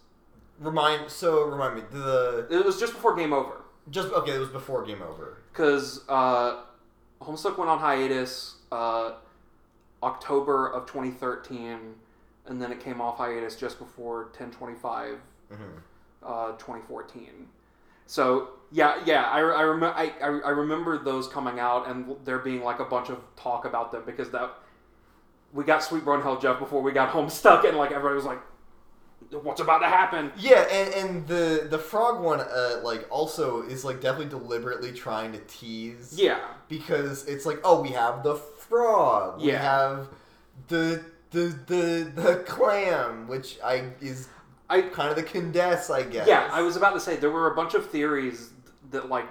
remind. 0.61 1.11
So 1.11 1.45
remind 1.45 1.77
me 1.77 1.83
the 1.91 2.47
It 2.51 2.65
was 2.65 2.79
just 2.79 2.93
before 2.93 3.17
Game 3.17 3.33
Over 3.33 3.63
just 3.91 4.13
okay. 4.13 4.35
It 4.35 4.39
was 4.39 4.49
before 4.49 4.85
Game 4.85 5.03
Over. 5.03 5.39
because 5.53 6.05
uh, 6.09 6.63
Homestuck 7.21 7.59
went 7.59 7.71
on 7.71 7.79
hiatus 7.79 8.57
uh, 8.71 9.13
October 10.03 10.67
of 10.69 10.87
2013, 10.87 11.95
and 12.49 12.61
then 12.61 12.73
it 12.73 12.81
came 12.81 13.01
off 13.01 13.19
hiatus 13.19 13.57
just 13.57 13.79
before 13.79 14.25
1025 14.25 15.19
hmm 15.53 15.63
uh, 16.23 16.53
2014. 16.53 17.49
So 18.07 18.49
yeah, 18.71 19.01
yeah, 19.07 19.25
I, 19.25 19.41
I, 19.41 19.63
rem- 19.63 19.83
I, 19.85 20.13
I 20.21 20.51
remember 20.51 20.99
those 21.03 21.29
coming 21.29 21.59
out 21.59 21.89
and 21.89 22.17
there 22.25 22.39
being 22.39 22.63
like 22.63 22.81
a 22.81 22.85
bunch 22.85 23.09
of 23.09 23.19
talk 23.37 23.65
about 23.65 23.93
them 23.93 24.03
because 24.05 24.31
that 24.31 24.53
we 25.53 25.65
got 25.65 25.83
Sweet 25.83 26.05
Bro 26.05 26.15
and 26.15 26.23
Hella 26.23 26.41
Jeff 26.41 26.59
before 26.59 26.83
we 26.83 26.93
got 26.93 27.09
home 27.11 27.31
stuck 27.31 27.65
and 27.65 27.77
like 27.77 27.91
everybody 27.91 28.15
was 28.15 28.25
like, 28.25 28.41
"What's 29.31 29.61
about 29.61 29.79
to 29.79 29.87
happen?" 29.87 30.33
Yeah, 30.39 30.67
and, 30.71 30.95
and 30.95 31.27
the 31.29 31.67
the 31.71 31.79
frog 31.79 32.21
one, 32.23 32.41
uh, 32.41 32.81
like 32.83 33.07
also 33.11 33.63
is 33.63 33.85
like 33.85 34.01
definitely 34.01 34.31
deliberately 34.39 34.93
trying 34.93 35.33
to 35.33 35.39
tease. 35.47 36.19
Yeah, 36.19 36.41
because 36.69 37.27
it's 37.27 37.47
like, 37.47 37.61
oh, 37.65 37.81
we 37.81 37.91
have 37.91 38.23
the 38.23 38.35
frog, 38.35 39.41
we 39.41 39.49
have 39.49 40.09
the 40.69 41.03
the 41.31 41.55
the 41.67 42.13
the 42.15 42.45
clam, 42.47 43.29
which 43.29 43.59
I 43.65 43.91
is 44.01 44.29
I 44.71 44.83
kind 44.83 45.11
of 45.11 45.17
the 45.17 45.23
Condesce, 45.23 45.91
I 45.91 46.03
guess. 46.03 46.27
yeah 46.29 46.49
I 46.53 46.63
was 46.63 46.77
about 46.77 46.95
to 46.95 47.01
say 47.01 47.17
there 47.17 47.31
were 47.31 47.51
a 47.51 47.55
bunch 47.55 47.75
of 47.75 47.89
theories 47.91 48.51
that 48.91 49.09
like 49.09 49.27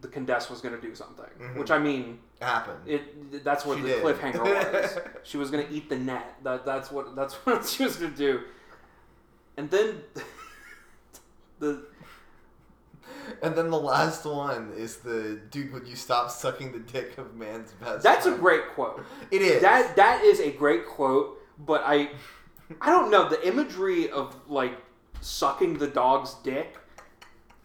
the 0.00 0.08
Condesce 0.08 0.50
was 0.50 0.60
going 0.60 0.74
to 0.74 0.80
do 0.80 0.94
something, 0.94 1.24
Mhm. 1.40 1.56
which 1.58 1.70
I 1.70 1.78
mean 1.78 2.18
happened. 2.40 2.80
it 2.86 3.44
that's 3.44 3.64
what 3.64 3.76
She 3.78 3.82
the 3.82 3.88
did. 3.88 4.02
cliffhanger 4.04 4.42
was. 4.42 4.98
she 5.22 5.36
was 5.36 5.50
going 5.50 5.66
to 5.66 5.72
eat 5.72 5.88
the 5.88 5.96
net. 5.98 6.36
That 6.42 6.64
that's 6.66 6.90
what 6.90 7.14
that's 7.14 7.34
what 7.46 7.66
she 7.66 7.84
was 7.84 7.96
going 7.96 8.10
to 8.12 8.16
do. 8.16 8.40
And 9.56 9.70
then 9.70 10.02
the 11.58 11.84
and 13.42 13.54
then 13.54 13.70
the 13.70 13.80
last 13.80 14.24
one 14.24 14.72
is 14.76 14.98
the 14.98 15.40
dude. 15.50 15.72
Would 15.72 15.86
you 15.86 15.96
stop 15.96 16.30
sucking 16.30 16.72
the 16.72 16.80
dick 16.80 17.18
of 17.18 17.34
man's 17.34 17.72
best? 17.72 18.02
That's 18.02 18.26
a 18.26 18.32
great 18.32 18.68
quote. 18.74 19.04
It 19.30 19.42
is 19.42 19.62
That 19.62 19.96
that 19.96 20.22
is 20.22 20.40
a 20.40 20.50
great 20.50 20.86
quote, 20.86 21.40
but 21.58 21.82
I 21.84 22.10
I 22.80 22.90
don't 22.90 23.10
know 23.10 23.28
the 23.28 23.46
imagery 23.46 24.10
of 24.10 24.34
like 24.48 24.76
sucking 25.20 25.78
the 25.78 25.86
dog's 25.86 26.34
dick 26.42 26.76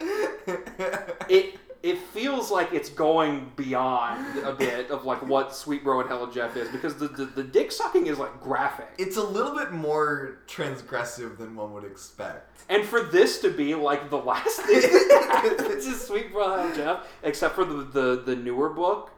it 1.28 1.58
it 1.82 1.96
feels 1.98 2.50
like 2.50 2.72
it's 2.72 2.88
going 2.90 3.52
beyond 3.54 4.38
a 4.40 4.52
bit 4.52 4.90
of 4.90 5.04
like 5.04 5.24
what 5.26 5.54
Sweet 5.54 5.84
Bro 5.84 6.00
and 6.00 6.08
Hella 6.08 6.32
Jeff 6.32 6.56
is 6.56 6.68
because 6.70 6.96
the, 6.96 7.08
the, 7.08 7.24
the 7.26 7.42
dick 7.44 7.70
sucking 7.70 8.06
is 8.08 8.18
like 8.18 8.40
graphic. 8.40 8.88
It's 8.98 9.16
a 9.16 9.22
little 9.22 9.54
bit 9.54 9.70
more 9.72 10.38
transgressive 10.48 11.38
than 11.38 11.54
one 11.54 11.72
would 11.74 11.84
expect. 11.84 12.62
And 12.68 12.84
for 12.84 13.02
this 13.02 13.40
to 13.42 13.50
be 13.50 13.74
like 13.74 14.10
the 14.10 14.18
last 14.18 14.60
thing 14.62 14.80
that 14.80 15.52
happens 15.56 16.04
Sweet 16.06 16.32
Bro 16.32 16.54
and 16.54 16.74
Hella 16.74 16.76
Jeff, 17.00 17.06
except 17.22 17.54
for 17.54 17.64
the, 17.64 17.84
the, 17.84 18.22
the 18.26 18.36
newer 18.36 18.70
book. 18.70 19.12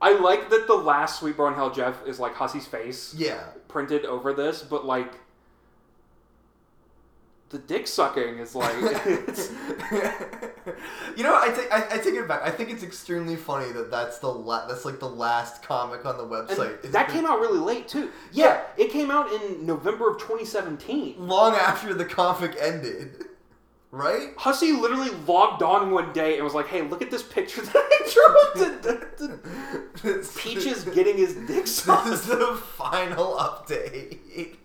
I 0.00 0.18
like 0.18 0.50
that 0.50 0.66
the 0.66 0.74
last 0.74 1.20
Sweet 1.20 1.36
Bro 1.36 1.48
and 1.48 1.56
Hella 1.56 1.72
Jeff 1.74 2.06
is 2.06 2.18
like 2.18 2.34
Hussie's 2.34 2.66
face 2.66 3.14
Yeah. 3.16 3.44
printed 3.68 4.04
over 4.04 4.32
this, 4.32 4.62
but 4.62 4.84
like 4.84 5.14
the 7.52 7.58
dick 7.58 7.86
sucking 7.86 8.38
is 8.38 8.54
like 8.56 8.74
you 11.16 11.22
know, 11.22 11.36
I 11.38 11.52
take 11.54 11.72
I, 11.72 11.86
I 11.92 11.98
take 11.98 12.14
it 12.14 12.26
back. 12.26 12.42
I 12.42 12.50
think 12.50 12.70
it's 12.70 12.82
extremely 12.82 13.36
funny 13.36 13.70
that 13.72 13.90
that's 13.90 14.18
the 14.18 14.28
la- 14.28 14.66
that's 14.66 14.84
like 14.84 14.98
the 14.98 15.08
last 15.08 15.62
comic 15.62 16.04
on 16.06 16.16
the 16.16 16.24
website. 16.24 16.82
That 16.90 17.08
came 17.08 17.26
out 17.26 17.40
really 17.40 17.58
late 17.58 17.88
too. 17.88 18.10
Yeah, 18.32 18.62
it 18.76 18.90
came 18.90 19.10
out 19.10 19.30
in 19.32 19.66
November 19.66 20.10
of 20.10 20.18
2017. 20.18 21.26
long 21.28 21.54
after 21.54 21.92
the 21.94 22.04
comic 22.04 22.56
ended, 22.58 23.26
right? 23.90 24.34
Hussie 24.36 24.78
literally 24.80 25.10
logged 25.26 25.62
on 25.62 25.90
one 25.90 26.12
day 26.12 26.36
and 26.36 26.44
was 26.44 26.54
like, 26.54 26.66
"Hey, 26.68 26.82
look 26.82 27.02
at 27.02 27.10
this 27.10 27.22
picture 27.22 27.62
that 27.62 27.76
I 27.76 28.08
drew 28.12 28.64
of 28.64 28.82
the- 28.82 29.38
the- 30.02 30.28
Peaches 30.38 30.84
getting 30.84 31.16
his 31.16 31.34
dick 31.46 31.66
sucked." 31.66 32.06
This 32.08 32.20
is 32.22 32.26
the 32.28 32.56
final 32.56 33.34
update. 33.36 34.56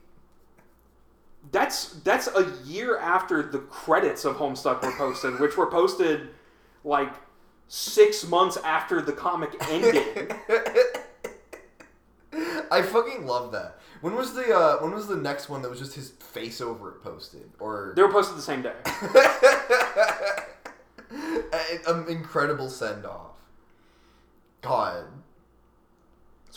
That's 1.51 1.93
that's 2.03 2.27
a 2.27 2.53
year 2.65 2.97
after 2.97 3.43
the 3.43 3.59
credits 3.59 4.25
of 4.25 4.37
Homestuck 4.37 4.81
were 4.81 4.91
posted, 4.91 5.39
which 5.39 5.55
were 5.57 5.67
posted 5.67 6.29
like 6.83 7.13
six 7.67 8.27
months 8.27 8.57
after 8.57 9.01
the 9.01 9.13
comic 9.13 9.51
ended. 9.69 10.33
I 12.69 12.81
fucking 12.81 13.25
love 13.25 13.51
that. 13.53 13.79
When 14.01 14.15
was 14.15 14.33
the 14.33 14.53
uh, 14.53 14.77
when 14.79 14.93
was 14.93 15.07
the 15.07 15.15
next 15.15 15.49
one 15.49 15.61
that 15.61 15.69
was 15.69 15.79
just 15.79 15.95
his 15.95 16.09
face 16.09 16.59
over 16.59 16.91
it 16.91 17.03
posted 17.03 17.49
or 17.59 17.93
They 17.95 18.01
were 18.01 18.11
posted 18.11 18.37
the 18.37 18.41
same 18.41 18.61
day. 18.61 18.73
an 21.87 22.07
incredible 22.09 22.69
send 22.69 23.05
off. 23.05 23.31
God, 24.61 25.05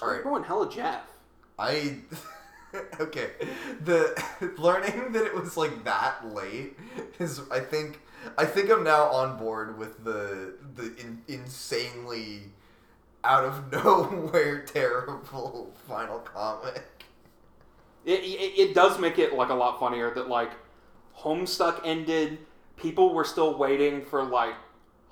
Alright. 0.02 0.22
Bro 0.22 0.36
and 0.36 0.46
Hella 0.46 0.70
Jeff. 0.70 1.02
I 1.58 1.98
okay. 3.00 3.30
The 3.84 4.22
learning 4.58 5.12
that 5.12 5.24
it 5.24 5.34
was 5.34 5.56
like 5.56 5.84
that 5.84 6.34
late 6.34 6.76
is 7.18 7.40
I 7.50 7.60
think 7.60 8.00
I 8.36 8.44
think 8.44 8.70
I'm 8.70 8.84
now 8.84 9.04
on 9.08 9.38
board 9.38 9.78
with 9.78 10.04
the 10.04 10.54
the 10.74 10.94
in, 10.96 11.22
insanely 11.28 12.52
out 13.24 13.44
of 13.44 13.72
nowhere 13.84 14.62
terrible 14.62 15.72
final 15.86 16.18
comic. 16.20 17.04
It, 18.04 18.20
it, 18.20 18.58
it 18.68 18.74
does 18.74 18.98
make 18.98 19.18
it 19.18 19.34
like 19.34 19.50
a 19.50 19.54
lot 19.54 19.78
funnier 19.78 20.12
that 20.14 20.28
like 20.28 20.52
Homestuck 21.18 21.82
ended, 21.84 22.38
people 22.76 23.12
were 23.12 23.24
still 23.24 23.58
waiting 23.58 24.02
for 24.02 24.22
like 24.24 24.54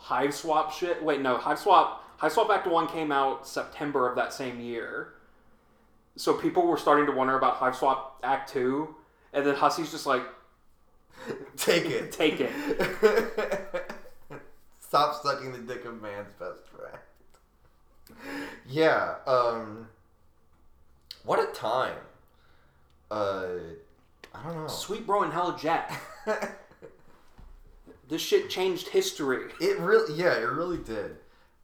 Hiveswap 0.00 0.72
shit. 0.72 1.02
Wait, 1.02 1.20
no, 1.20 1.36
Hiveswap 1.36 1.98
Hive 2.18 2.32
Swap 2.32 2.50
Act 2.50 2.66
One 2.66 2.88
came 2.88 3.12
out 3.12 3.46
September 3.46 4.08
of 4.08 4.16
that 4.16 4.32
same 4.32 4.60
year. 4.60 5.14
So 6.18 6.34
people 6.34 6.66
were 6.66 6.76
starting 6.76 7.06
to 7.06 7.12
wonder 7.12 7.38
about 7.38 7.60
Hiveswap 7.60 7.98
Act 8.24 8.52
Two, 8.52 8.96
and 9.32 9.46
then 9.46 9.54
Hussie's 9.54 9.90
just 9.92 10.04
like, 10.04 10.22
Take 11.56 11.86
it. 11.86 12.10
take 12.20 12.40
it. 12.40 12.50
Stop 14.80 15.22
sucking 15.22 15.52
the 15.52 15.58
dick 15.58 15.84
of 15.84 16.00
man's 16.02 16.32
best 16.38 16.62
friend. 16.68 16.98
Yeah, 18.68 19.14
um 19.26 19.88
what 21.24 21.38
a 21.38 21.52
time. 21.52 21.96
Uh 23.10 23.46
I 24.34 24.42
don't 24.42 24.56
know. 24.56 24.66
Sweet 24.66 25.06
Bro 25.06 25.22
and 25.24 25.32
Hella 25.32 25.56
Jack. 25.58 26.00
This 28.08 28.22
shit 28.22 28.48
changed 28.48 28.88
history. 28.88 29.52
It 29.60 29.78
really 29.78 30.14
yeah, 30.14 30.32
it 30.38 30.48
really 30.48 30.78
did. 30.78 31.18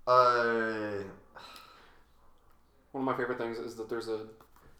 Uh 0.07 1.03
One 2.93 3.01
of 3.01 3.05
my 3.05 3.17
favorite 3.17 3.39
things 3.39 3.57
is 3.59 3.75
that 3.77 3.89
there's 3.89 4.09
a 4.09 4.27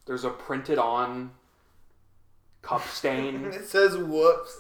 there's 0.07 0.25
a 0.25 0.31
printed 0.31 0.79
on 0.79 1.33
cup 2.63 2.83
stain. 2.89 3.45
it 3.47 3.67
says 3.67 3.97
whoops. 3.97 4.57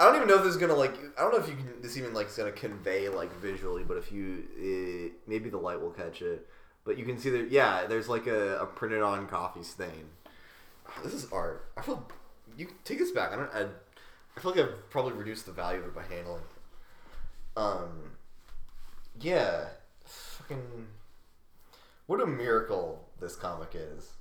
I 0.00 0.04
don't 0.04 0.16
even 0.16 0.28
know 0.28 0.36
if 0.36 0.42
this 0.42 0.54
is 0.54 0.56
gonna 0.60 0.74
like. 0.74 0.96
I 1.16 1.22
don't 1.22 1.32
know 1.32 1.38
if 1.38 1.48
you 1.48 1.54
can. 1.54 1.80
This 1.80 1.96
even 1.96 2.12
like 2.12 2.26
is 2.28 2.36
gonna 2.36 2.50
convey 2.52 3.08
like 3.08 3.32
visually, 3.40 3.84
but 3.84 3.96
if 3.96 4.10
you, 4.10 4.42
uh, 4.58 5.14
maybe 5.28 5.48
the 5.48 5.58
light 5.58 5.80
will 5.80 5.90
catch 5.92 6.22
it. 6.22 6.48
But 6.84 6.98
you 6.98 7.04
can 7.04 7.18
see 7.18 7.30
that. 7.30 7.50
Yeah, 7.52 7.86
there's 7.86 8.08
like 8.08 8.26
a, 8.26 8.58
a 8.58 8.66
printed 8.66 9.02
on 9.02 9.28
coffee 9.28 9.62
stain. 9.62 10.08
This 11.04 11.14
is 11.14 11.26
art. 11.32 11.70
I 11.76 11.82
feel. 11.82 12.06
You 12.56 12.68
take 12.84 12.98
this 12.98 13.12
back. 13.12 13.32
I 13.32 13.36
don't. 13.36 13.50
I, 13.54 13.66
I 14.36 14.40
feel 14.40 14.50
like 14.50 14.60
I've 14.60 14.90
probably 14.90 15.12
reduced 15.12 15.46
the 15.46 15.52
value 15.52 15.78
of 15.80 15.86
it 15.86 15.94
by 15.94 16.02
handling. 16.02 16.42
it. 16.42 17.58
Um. 17.60 18.10
Yeah. 19.20 19.66
Fucking. 20.04 20.88
What 22.06 22.20
a 22.20 22.26
miracle 22.26 23.08
this 23.24 23.36
comic 23.36 23.70
is. 23.74 24.12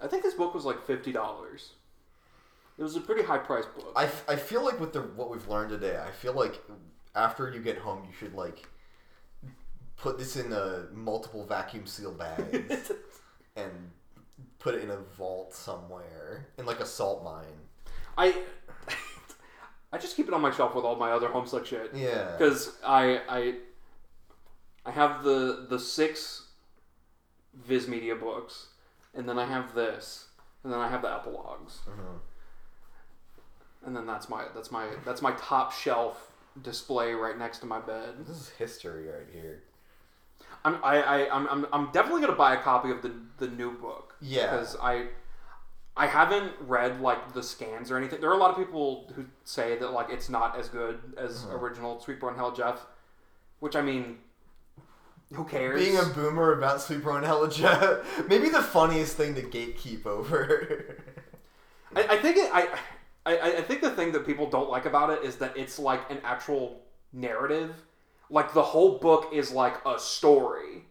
I 0.00 0.06
think 0.06 0.22
this 0.22 0.34
book 0.34 0.54
was 0.54 0.64
like 0.64 0.84
fifty 0.86 1.10
dollars. 1.12 1.70
It 2.78 2.82
was 2.82 2.94
a 2.94 3.00
pretty 3.00 3.22
high 3.22 3.38
price 3.38 3.64
book. 3.64 3.92
I, 3.96 4.04
f- 4.04 4.24
I 4.28 4.36
feel 4.36 4.62
like 4.62 4.78
with 4.78 4.92
the 4.92 5.00
what 5.00 5.30
we've 5.30 5.48
learned 5.48 5.70
today, 5.70 5.98
I 5.98 6.10
feel 6.10 6.34
like 6.34 6.60
after 7.14 7.50
you 7.50 7.60
get 7.62 7.78
home, 7.78 8.04
you 8.06 8.12
should 8.12 8.34
like 8.34 8.66
put 9.96 10.18
this 10.18 10.36
in 10.36 10.52
a 10.52 10.84
multiple 10.92 11.44
vacuum 11.46 11.86
seal 11.86 12.12
bags 12.12 12.92
and 13.56 13.70
put 14.58 14.74
it 14.74 14.84
in 14.84 14.90
a 14.90 14.98
vault 15.16 15.54
somewhere 15.54 16.48
in 16.58 16.66
like 16.66 16.80
a 16.80 16.86
salt 16.86 17.24
mine. 17.24 17.56
I 18.18 18.42
I 19.92 19.96
just 19.98 20.14
keep 20.16 20.28
it 20.28 20.34
on 20.34 20.42
my 20.42 20.50
shelf 20.50 20.74
with 20.74 20.84
all 20.84 20.96
my 20.96 21.12
other 21.12 21.28
Homestuck 21.28 21.64
shit 21.64 21.92
Yeah. 21.94 22.32
because 22.36 22.76
I 22.84 23.22
I 23.30 23.54
I 24.84 24.90
have 24.90 25.24
the 25.24 25.66
the 25.70 25.78
six 25.78 26.45
Viz 27.64 27.88
Media 27.88 28.14
books, 28.14 28.66
and 29.14 29.28
then 29.28 29.38
I 29.38 29.46
have 29.46 29.74
this, 29.74 30.28
and 30.62 30.72
then 30.72 30.80
I 30.80 30.88
have 30.88 31.02
the 31.02 31.12
epilogues, 31.12 31.80
Mhm. 31.88 32.20
and 33.86 33.96
then 33.96 34.06
that's 34.06 34.28
my 34.28 34.44
that's 34.54 34.70
my 34.70 34.86
that's 35.04 35.22
my 35.22 35.32
top 35.32 35.72
shelf 35.72 36.32
display 36.62 37.12
right 37.14 37.38
next 37.38 37.58
to 37.58 37.66
my 37.66 37.78
bed. 37.80 38.14
This 38.26 38.36
is 38.36 38.48
history 38.50 39.06
right 39.08 39.26
here. 39.32 39.62
I'm 40.64 40.76
I, 40.82 41.02
I 41.02 41.34
I'm, 41.34 41.46
I'm 41.48 41.66
I'm 41.72 41.90
definitely 41.92 42.20
gonna 42.22 42.34
buy 42.34 42.54
a 42.54 42.60
copy 42.62 42.90
of 42.90 43.02
the 43.02 43.12
the 43.38 43.48
new 43.48 43.72
book. 43.72 44.14
Yeah. 44.20 44.50
because 44.50 44.76
I 44.80 45.08
I 45.96 46.06
haven't 46.06 46.52
read 46.60 47.00
like 47.00 47.32
the 47.32 47.42
scans 47.42 47.90
or 47.90 47.96
anything. 47.96 48.20
There 48.20 48.28
are 48.30 48.34
a 48.34 48.38
lot 48.38 48.50
of 48.50 48.56
people 48.56 49.10
who 49.14 49.24
say 49.44 49.78
that 49.78 49.92
like 49.92 50.10
it's 50.10 50.28
not 50.28 50.58
as 50.58 50.68
good 50.68 51.14
as 51.16 51.44
Uh-huh. 51.44 51.56
original 51.56 52.00
Sweet 52.00 52.18
Bro 52.20 52.30
and 52.30 52.38
Hella 52.38 52.54
Jeff, 52.56 52.86
which 53.60 53.76
I 53.76 53.80
mean, 53.82 54.18
who 55.32 55.44
cares? 55.44 55.82
Being 55.82 55.98
a 55.98 56.04
boomer 56.04 56.52
about 56.52 56.80
Sweet 56.80 57.02
Bro 57.02 57.16
and 57.16 57.26
Hella 57.26 57.50
Jeff, 57.50 58.26
maybe 58.28 58.48
the 58.48 58.62
funniest 58.62 59.16
thing 59.16 59.34
to 59.34 59.42
gatekeep 59.42 60.06
over. 60.06 60.96
I, 61.94 62.02
I 62.02 62.16
think 62.18 62.36
it, 62.36 62.50
I, 62.52 62.68
I 63.24 63.56
I 63.56 63.62
think 63.62 63.80
the 63.80 63.90
thing 63.90 64.12
that 64.12 64.24
people 64.26 64.48
don't 64.48 64.70
like 64.70 64.86
about 64.86 65.10
it 65.10 65.24
is 65.24 65.36
that 65.36 65.56
it's 65.56 65.78
like 65.78 66.08
an 66.10 66.18
actual 66.22 66.80
narrative. 67.12 67.74
Like 68.30 68.52
the 68.52 68.62
whole 68.62 68.98
book 68.98 69.30
is 69.32 69.50
like 69.50 69.74
a 69.84 69.98
story. 69.98 70.84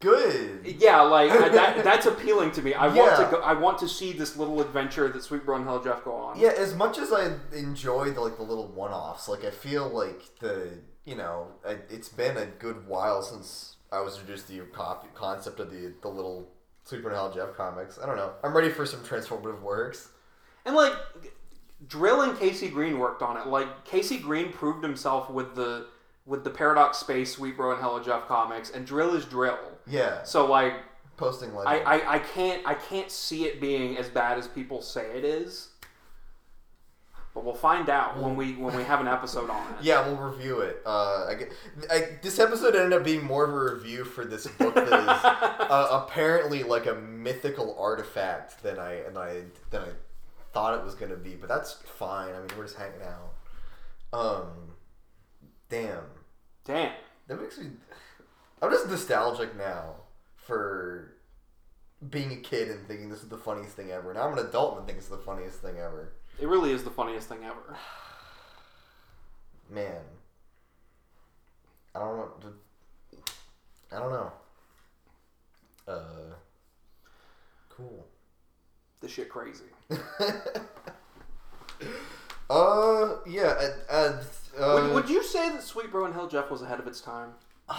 Good. 0.00 0.76
Yeah, 0.80 1.00
like 1.00 1.32
I, 1.32 1.48
that, 1.48 1.82
that's 1.82 2.06
appealing 2.06 2.52
to 2.52 2.62
me. 2.62 2.72
I 2.72 2.86
want 2.86 3.16
to 3.16 3.28
go. 3.36 3.42
I 3.42 3.54
want 3.54 3.78
to 3.78 3.88
see 3.88 4.12
this 4.12 4.36
little 4.36 4.60
adventure 4.60 5.08
that 5.08 5.22
Sweet 5.24 5.44
Bro 5.44 5.56
and 5.56 5.64
Hella 5.64 5.82
Jeff 5.82 6.04
go 6.04 6.12
on. 6.12 6.38
Yeah, 6.38 6.50
as 6.56 6.76
much 6.76 6.98
as 6.98 7.12
I 7.12 7.32
enjoy 7.52 8.10
the 8.12 8.20
like 8.20 8.36
the 8.36 8.44
little 8.44 8.68
one-offs, 8.68 9.28
like 9.28 9.44
I 9.44 9.50
feel 9.50 9.88
like 9.88 10.22
the 10.38 10.78
you 11.08 11.16
know 11.16 11.46
it's 11.88 12.10
been 12.10 12.36
a 12.36 12.46
good 12.46 12.86
while 12.86 13.22
since 13.22 13.76
I 13.90 14.00
was 14.00 14.14
introduced 14.18 14.48
to 14.48 14.52
the 14.52 14.60
copy, 14.66 15.08
concept 15.14 15.58
of 15.58 15.70
the 15.70 15.94
the 16.02 16.08
little 16.08 16.48
Super 16.84 17.10
Hella 17.10 17.34
Jeff 17.34 17.54
comics. 17.56 17.98
I 18.02 18.06
don't 18.06 18.16
know. 18.16 18.32
I'm 18.44 18.54
ready 18.54 18.68
for 18.68 18.84
some 18.86 19.00
transformative 19.00 19.60
works. 19.62 20.10
And 20.64 20.76
like 20.76 20.92
Drill 21.86 22.22
and 22.22 22.38
Casey 22.38 22.68
Green 22.68 22.98
worked 22.98 23.22
on 23.22 23.36
it. 23.38 23.46
Like 23.46 23.84
Casey 23.84 24.18
Green 24.18 24.52
proved 24.52 24.84
himself 24.84 25.30
with 25.30 25.54
the 25.54 25.86
with 26.26 26.44
the 26.44 26.50
Paradox 26.50 26.98
Space 26.98 27.32
Sweet 27.32 27.56
Bro 27.56 27.72
and 27.72 27.80
Hella 27.80 28.04
Jeff 28.04 28.28
comics, 28.28 28.70
and 28.70 28.86
Drill 28.86 29.14
is 29.14 29.24
Drill. 29.24 29.58
Yeah, 29.86 30.22
So 30.24 30.46
like 30.46 30.74
posting 31.16 31.50
I. 31.56 31.80
I, 31.80 32.14
I 32.16 32.18
can't 32.18 32.66
I 32.66 32.74
can't 32.74 33.10
see 33.10 33.44
it 33.44 33.60
being 33.60 33.96
as 33.96 34.10
bad 34.10 34.38
as 34.38 34.46
people 34.46 34.82
say 34.82 35.16
it 35.16 35.24
is. 35.24 35.70
But 37.38 37.44
we'll 37.44 37.54
find 37.54 37.88
out 37.88 38.18
when 38.20 38.34
we 38.34 38.54
when 38.54 38.74
we 38.76 38.82
have 38.82 39.00
an 39.00 39.06
episode 39.06 39.48
on 39.48 39.62
it. 39.74 39.76
yeah, 39.80 40.04
we'll 40.04 40.16
review 40.16 40.58
it. 40.58 40.82
Uh, 40.84 41.28
I, 41.28 41.46
I, 41.88 42.18
this 42.20 42.40
episode 42.40 42.74
ended 42.74 42.94
up 42.94 43.04
being 43.04 43.22
more 43.22 43.44
of 43.44 43.54
a 43.54 43.74
review 43.76 44.02
for 44.04 44.24
this 44.24 44.48
book 44.48 44.74
that 44.74 44.86
is 44.86 44.90
uh, 45.70 46.02
apparently 46.04 46.64
like 46.64 46.86
a 46.86 46.96
mythical 46.96 47.76
artifact 47.78 48.60
than 48.64 48.80
I 48.80 48.94
and 49.06 49.16
I 49.16 49.42
than 49.70 49.82
I 49.82 49.90
thought 50.52 50.76
it 50.80 50.84
was 50.84 50.96
going 50.96 51.12
to 51.12 51.16
be. 51.16 51.36
But 51.36 51.48
that's 51.48 51.74
fine. 51.74 52.34
I 52.34 52.38
mean, 52.40 52.48
we're 52.56 52.64
just 52.64 52.76
hanging 52.76 53.02
out. 53.02 54.18
Um, 54.18 54.48
damn, 55.68 56.02
Damn. 56.64 56.90
that 57.28 57.40
makes 57.40 57.56
me. 57.56 57.66
I'm 58.60 58.72
just 58.72 58.88
nostalgic 58.88 59.56
now 59.56 59.94
for 60.34 61.14
being 62.10 62.32
a 62.32 62.36
kid 62.36 62.68
and 62.68 62.84
thinking 62.88 63.10
this 63.10 63.22
is 63.22 63.28
the 63.28 63.38
funniest 63.38 63.76
thing 63.76 63.92
ever. 63.92 64.12
Now 64.12 64.26
I'm 64.26 64.36
an 64.36 64.44
adult 64.44 64.78
and 64.78 64.86
think 64.88 64.98
it's 64.98 65.06
the 65.06 65.18
funniest 65.18 65.60
thing 65.60 65.76
ever. 65.78 66.14
It 66.38 66.46
really 66.46 66.72
is 66.72 66.84
the 66.84 66.90
funniest 66.90 67.28
thing 67.28 67.44
ever. 67.44 67.76
Man, 69.70 70.02
I 71.94 71.98
don't 71.98 72.16
know. 72.16 72.32
I 73.92 73.98
don't 73.98 74.10
know. 74.12 74.32
Uh, 75.86 76.34
cool. 77.70 78.06
This 79.00 79.12
shit 79.12 79.28
crazy. 79.28 79.64
uh, 82.50 83.16
yeah. 83.26 83.68
Uh, 83.90 84.22
uh, 84.58 84.80
would, 84.82 84.94
would 84.94 85.08
you 85.10 85.22
say 85.22 85.48
that 85.50 85.62
Sweet 85.62 85.90
Bro 85.90 86.06
and 86.06 86.14
Hella 86.14 86.30
Jeff 86.30 86.50
was 86.50 86.62
ahead 86.62 86.80
of 86.80 86.86
its 86.86 87.00
time? 87.00 87.30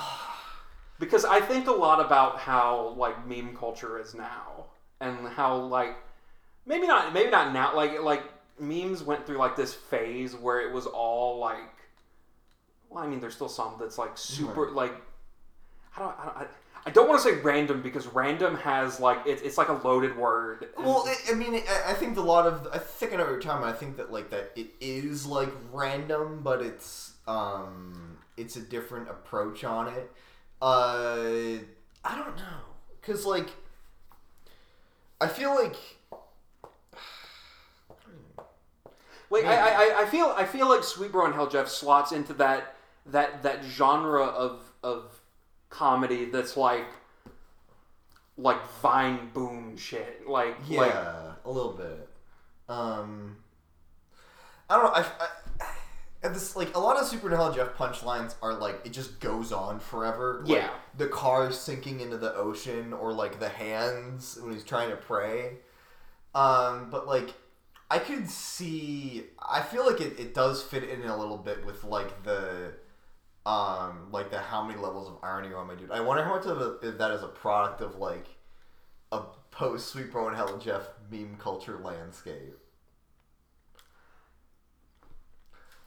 Because 1.00 1.24
I 1.24 1.40
think 1.40 1.68
a 1.68 1.72
lot 1.72 2.06
about 2.06 2.40
how 2.40 2.94
like 2.98 3.26
meme 3.26 3.56
culture 3.56 3.98
is 4.02 4.14
now, 4.14 4.66
and 5.00 5.30
how 5.30 5.56
like 5.56 5.96
maybe 6.66 6.88
not 6.88 7.14
maybe 7.14 7.30
not 7.30 7.54
now 7.54 7.74
like 7.74 8.02
like 8.02 8.22
memes 8.60 9.04
went 9.04 9.26
through 9.26 9.38
like 9.38 9.56
this 9.56 9.74
phase 9.74 10.36
where 10.36 10.60
it 10.62 10.74
was 10.74 10.86
all 10.86 11.38
like 11.40 11.58
well 12.90 13.04
I 13.04 13.08
mean 13.08 13.20
there's 13.20 13.36
still 13.36 13.50
some 13.50 13.76
that's 13.80 13.98
like 13.98 14.18
super 14.18 14.72
like 14.72 14.94
I 15.96 16.00
don't 16.00 16.16
I 16.20 16.26
don't, 16.26 16.38
I, 16.38 16.46
I 16.86 16.90
don't 16.92 17.10
want 17.10 17.22
to 17.22 17.30
say 17.30 17.36
random 17.42 17.82
because 17.82 18.08
random 18.08 18.56
has 18.58 19.00
like 19.00 19.20
it's, 19.26 19.42
it's 19.42 19.58
like 19.58 19.68
a 19.68 19.74
loaded 19.74 20.18
word. 20.18 20.68
Well, 20.78 21.04
I- 21.08 21.32
I 21.32 21.36
mean, 21.36 21.62
I 21.86 21.94
think 21.94 22.16
a 22.18 22.22
lot 22.22 22.48
of 22.48 22.68
I 22.74 22.78
think 22.78 23.12
I 23.14 23.18
know 23.18 23.24
what 23.24 23.32
you're 23.32 23.42
talking 23.42 23.64
about. 23.64 23.76
I 23.76 23.78
think 23.78 23.98
that 23.98 24.12
like 24.12 24.30
that 24.30 24.52
it 24.56 24.68
is 24.80 25.26
like 25.26 25.50
random, 25.74 26.40
but 26.42 26.62
it's 26.62 27.14
um 27.28 28.18
it's 28.38 28.56
a 28.56 28.62
different 28.62 29.10
approach 29.10 29.64
on 29.66 29.90
it. 29.90 30.10
Uh, 30.62 31.60
I 32.06 32.16
don't 32.16 32.36
know, 32.38 32.60
cause 33.02 33.26
like 33.26 33.50
I 35.22 35.28
feel 35.28 35.54
like 35.54 35.76
Like 39.30 39.46
I, 39.46 39.58
I, 40.00 40.02
I 40.02 40.06
feel 40.06 40.34
I 40.36 40.46
feel 40.46 40.68
like 40.68 40.84
Sweet 40.84 41.12
Bro 41.12 41.26
and 41.26 41.34
Hella 41.36 41.50
Jeff 41.52 41.68
slots 41.68 42.12
into 42.12 42.34
that 42.34 42.76
that 43.06 43.44
that 43.44 43.64
genre 43.64 44.24
of 44.26 44.62
of 44.84 45.22
comedy 45.70 46.26
that's 46.26 46.58
like 46.58 46.88
like 48.38 48.58
Vine 48.82 49.30
boom 49.34 49.78
shit. 49.78 50.28
Like 50.28 50.56
yeah, 50.68 50.80
like 50.80 50.94
a 51.46 51.50
little 51.52 51.74
bit. 51.74 52.10
Um, 52.68 53.38
I 54.70 54.76
don't 54.76 54.86
know. 54.86 54.92
I, 54.92 55.02
I 55.02 55.28
and 56.22 56.36
this 56.36 56.56
like 56.56 56.76
a 56.76 56.80
lot 56.80 56.98
of 56.98 57.06
Super 57.08 57.30
Hella 57.30 57.54
Jeff 57.56 57.76
punchlines 57.76 58.36
are 58.42 58.54
like 58.54 58.82
it 58.86 58.94
just 58.94 59.20
goes 59.20 59.52
on 59.52 59.80
forever. 59.80 60.42
Like, 60.46 60.50
Yeah. 60.64 60.70
the 60.98 61.08
car 61.08 61.52
sinking 61.52 62.00
into 62.02 62.18
the 62.18 62.34
ocean, 62.36 62.94
or 62.94 63.14
like 63.14 63.40
the 63.40 63.50
hands 63.50 64.38
when 64.42 64.54
he's 64.54 64.64
trying 64.64 64.90
to 64.90 64.96
pray. 64.98 65.58
Um, 66.36 66.90
but 66.90 67.08
like 67.08 67.34
I 67.92 68.00
could 68.00 68.30
see. 68.30 69.24
I 69.40 69.62
feel 69.62 69.86
like 69.86 70.02
it, 70.02 70.20
it 70.20 70.34
does 70.34 70.62
fit 70.62 70.84
in 70.84 71.04
a 71.04 71.18
little 71.18 71.38
bit 71.38 71.66
with 71.66 71.84
like 71.84 72.24
the. 72.24 72.74
Um, 73.46 74.10
like 74.12 74.30
the 74.30 74.38
how 74.38 74.64
many 74.64 74.80
levels 74.80 75.08
of 75.08 75.18
irony 75.24 75.48
are 75.48 75.58
on 75.58 75.68
my 75.68 75.74
dude. 75.74 75.90
I 75.90 76.02
wonder 76.02 76.24
how 76.24 76.36
much 76.36 76.46
of 76.46 76.62
a, 76.62 76.88
if 76.88 76.98
that 77.00 77.10
is 77.12 77.24
a 77.24 77.28
product 77.28 77.82
of 77.82 77.96
like 77.96 78.28
a 79.12 79.22
post 79.50 79.88
Sweet 79.88 80.12
Bro 80.12 80.28
and 80.28 80.38
Hella 80.38 80.60
Jeff 80.60 80.84
meme 81.10 81.36
culture 81.38 81.80
landscape. 81.84 82.58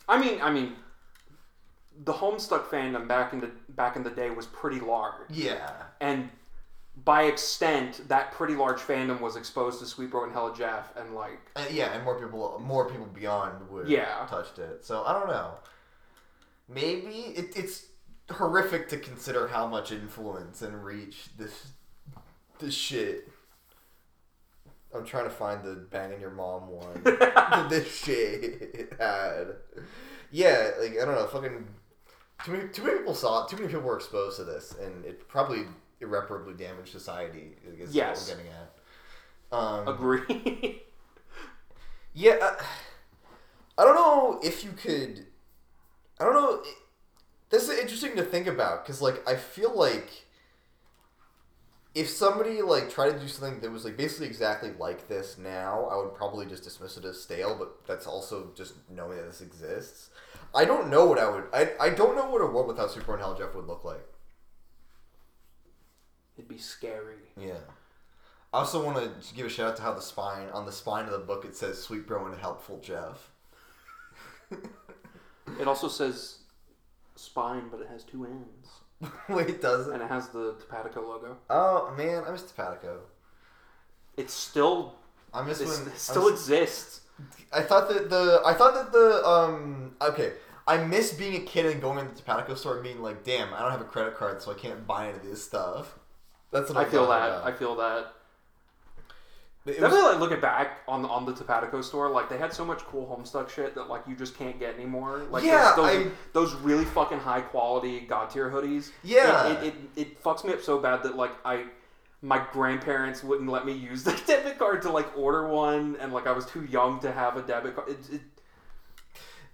I 0.08 0.18
mean 0.18 0.40
I 0.40 0.50
mean 0.50 0.74
the 2.04 2.12
Homestuck 2.12 2.64
fandom 2.64 3.06
back 3.06 3.32
in 3.32 3.40
the 3.40 3.50
back 3.68 3.96
in 3.96 4.02
the 4.02 4.10
day 4.10 4.30
was 4.30 4.46
pretty 4.46 4.80
large. 4.80 5.30
Yeah. 5.30 5.70
And 6.00 6.30
by 6.94 7.22
extent, 7.24 8.06
that 8.08 8.32
pretty 8.32 8.54
large 8.54 8.78
fandom 8.78 9.20
was 9.20 9.36
exposed 9.36 9.80
to 9.80 9.86
Sweet 9.86 10.10
Bro 10.10 10.24
and 10.24 10.32
Hella 10.32 10.54
Jeff 10.54 10.94
and 10.96 11.14
like 11.14 11.40
And 11.56 11.70
yeah, 11.74 11.92
and 11.94 12.04
more 12.04 12.20
people, 12.20 12.60
more 12.64 12.88
people 12.90 13.06
beyond 13.06 13.68
would 13.70 13.88
Yeah. 13.88 14.26
touched 14.28 14.58
it. 14.58 14.84
So 14.84 15.02
I 15.04 15.12
don't 15.12 15.28
know. 15.28 15.54
Maybe 16.68 17.32
it, 17.36 17.56
it's 17.56 17.86
horrific 18.30 18.88
to 18.90 18.98
consider 18.98 19.48
how 19.48 19.66
much 19.66 19.90
influence 19.92 20.62
and 20.62 20.84
reach 20.84 21.28
this 21.36 21.72
this 22.58 22.74
shit. 22.74 23.28
I'm 24.94 25.04
trying 25.06 25.24
to 25.24 25.30
find 25.30 25.64
the 25.64 25.74
banging 25.74 26.20
your 26.20 26.30
mom 26.30 26.68
one. 26.68 27.02
this 27.70 27.92
shit 28.04 28.44
it 28.44 28.92
had. 29.00 29.56
Yeah, 30.30 30.70
like 30.78 30.92
I 30.92 31.04
don't 31.04 31.14
know, 31.14 31.26
fucking 31.26 31.66
too 32.44 32.52
many 32.52 32.68
too 32.68 32.82
many 32.84 32.98
people 32.98 33.14
saw 33.14 33.44
it. 33.44 33.48
Too 33.50 33.56
many 33.56 33.68
people 33.68 33.82
were 33.82 33.96
exposed 33.96 34.36
to 34.36 34.44
this, 34.44 34.74
and 34.80 35.04
it 35.04 35.26
probably 35.28 35.64
irreparably 36.02 36.54
damage 36.54 36.90
society. 36.90 37.56
Is 37.78 37.94
Yes. 37.94 38.28
what 38.28 38.36
we're 38.38 38.42
getting 38.44 38.52
at. 38.58 39.56
Um, 39.56 39.88
agree. 39.88 40.82
yeah, 42.14 42.32
uh, 42.42 42.62
I 43.78 43.84
don't 43.84 43.94
know 43.94 44.40
if 44.42 44.64
you 44.64 44.72
could. 44.72 45.26
I 46.20 46.24
don't 46.24 46.34
know. 46.34 46.54
it- 46.62 46.76
This 47.50 47.68
is 47.68 47.78
interesting 47.78 48.16
to 48.16 48.24
think 48.24 48.46
about 48.46 48.84
because, 48.84 49.00
like, 49.02 49.26
I 49.28 49.36
feel 49.36 49.74
like 49.74 50.08
if 51.94 52.08
somebody 52.08 52.62
like 52.62 52.88
tried 52.88 53.10
to 53.12 53.18
do 53.18 53.28
something 53.28 53.60
that 53.60 53.70
was 53.70 53.84
like 53.84 53.98
basically 53.98 54.26
exactly 54.26 54.72
like 54.78 55.08
this 55.08 55.36
now, 55.36 55.84
I 55.92 55.96
would 55.96 56.14
probably 56.14 56.46
just 56.46 56.64
dismiss 56.64 56.96
it 56.96 57.04
as 57.04 57.20
stale. 57.20 57.54
But 57.58 57.86
that's 57.86 58.06
also 58.06 58.50
just 58.54 58.74
knowing 58.88 59.18
that 59.18 59.26
this 59.26 59.42
exists. 59.42 60.08
I 60.54 60.64
don't 60.64 60.88
know 60.88 61.04
what 61.04 61.18
I 61.18 61.28
would. 61.28 61.44
I, 61.52 61.72
I 61.78 61.90
don't 61.90 62.16
know 62.16 62.30
what 62.30 62.40
a 62.40 62.46
world 62.46 62.68
without 62.68 62.90
Super 62.90 63.12
and 63.12 63.20
Hella 63.20 63.36
Jeff 63.38 63.54
would 63.54 63.66
look 63.66 63.84
like. 63.84 64.06
It'd 66.42 66.48
be 66.48 66.58
scary. 66.58 67.16
Yeah. 67.36 67.58
I 68.52 68.58
also 68.58 68.84
want 68.84 68.98
to 68.98 69.34
give 69.34 69.46
a 69.46 69.48
shout 69.48 69.70
out 69.70 69.76
to 69.76 69.82
how 69.82 69.94
the 69.94 70.02
spine 70.02 70.48
on 70.52 70.66
the 70.66 70.72
spine 70.72 71.04
of 71.06 71.12
the 71.12 71.18
book 71.18 71.44
it 71.44 71.56
says 71.56 71.80
"Sweet 71.82 72.06
Bro 72.06 72.26
and 72.26 72.36
Helpful 72.38 72.78
Jeff." 72.82 73.30
It 75.60 75.68
also 75.68 75.88
says 75.88 76.38
spine, 77.16 77.64
but 77.70 77.80
it 77.80 77.88
has 77.88 78.04
two 78.04 78.24
ends, 78.24 79.12
Wait, 79.28 79.60
does 79.60 79.88
it? 79.88 79.92
and 79.92 80.02
it 80.02 80.08
has 80.08 80.28
the 80.28 80.54
TopatoCo 80.54 80.96
logo. 81.06 81.36
Oh 81.50 81.92
man, 81.96 82.24
I 82.26 82.30
miss 82.30 82.42
TopatoCo. 82.42 82.98
It's 84.16 84.32
still 84.32 84.94
I 85.34 85.42
miss 85.42 85.60
it's, 85.60 85.78
when 85.78 85.88
it 85.88 85.98
still 85.98 86.24
was- 86.24 86.32
exists. 86.48 87.00
I 87.52 87.60
thought 87.62 87.88
that 87.90 88.08
the 88.10 88.40
I 88.46 88.54
thought 88.54 88.74
that 88.74 88.92
the 88.92 89.26
um 89.26 89.94
okay. 90.00 90.32
I 90.66 90.76
miss 90.78 91.12
being 91.12 91.34
a 91.42 91.44
kid 91.44 91.66
and 91.66 91.80
going 91.80 91.98
into 91.98 92.14
the 92.14 92.22
TopatoCo 92.22 92.56
store 92.56 92.74
and 92.76 92.84
being 92.84 93.02
like, 93.02 93.24
"Damn, 93.24 93.52
I 93.52 93.60
don't 93.60 93.72
have 93.72 93.80
a 93.80 93.84
credit 93.84 94.16
card, 94.16 94.40
so 94.40 94.52
I 94.52 94.54
can't 94.54 94.86
buy 94.86 95.08
any 95.08 95.16
of 95.18 95.24
this 95.24 95.44
stuff." 95.44 95.98
That's 96.52 96.68
what 96.68 96.78
I 96.78 96.82
I'm 96.84 96.90
feel 96.90 97.06
that. 97.08 97.28
about. 97.28 97.46
I 97.46 97.52
feel 97.52 97.76
that. 97.76 98.12
It 99.64 99.70
was- 99.70 99.76
Definitely, 99.78 100.10
like 100.10 100.18
looking 100.20 100.40
back 100.40 100.80
on 100.88 101.04
on 101.06 101.24
the 101.24 101.32
TopatoCo 101.32 101.84
store, 101.84 102.10
like 102.10 102.28
they 102.28 102.36
had 102.36 102.52
so 102.52 102.64
much 102.64 102.80
cool 102.80 103.06
Homestuck 103.06 103.48
shit 103.48 103.74
that 103.76 103.88
like 103.88 104.02
you 104.08 104.16
just 104.16 104.36
can't 104.36 104.58
get 104.58 104.74
anymore. 104.74 105.22
Like 105.30 105.44
Yeah, 105.44 105.74
those, 105.76 105.84
I- 105.86 106.02
those, 106.02 106.12
those 106.32 106.54
really 106.56 106.84
fucking 106.84 107.20
high 107.20 107.42
quality 107.42 108.00
god 108.00 108.30
tier 108.30 108.50
hoodies. 108.50 108.90
Yeah. 109.04 109.48
it, 109.52 109.62
it, 109.62 109.74
it 109.96 110.00
it 110.00 110.22
fucks 110.22 110.44
me 110.44 110.52
up 110.52 110.62
so 110.62 110.78
bad 110.78 111.02
that 111.04 111.16
like 111.16 111.30
I 111.44 111.66
my 112.22 112.44
grandparents 112.52 113.22
wouldn't 113.24 113.48
let 113.50 113.64
me 113.64 113.72
use 113.72 114.02
the 114.08 114.20
debit 114.26 114.58
card 114.58 114.82
to 114.82 114.90
like 114.90 115.16
order 115.16 115.46
one, 115.46 115.96
and 116.00 116.12
like 116.12 116.26
I 116.26 116.32
was 116.32 116.44
too 116.44 116.64
young 116.64 116.98
to 117.00 117.12
have 117.12 117.36
a 117.36 117.42
debit 117.42 117.76
card. 117.76 117.88
It, 117.88 117.98
it, 118.12 118.20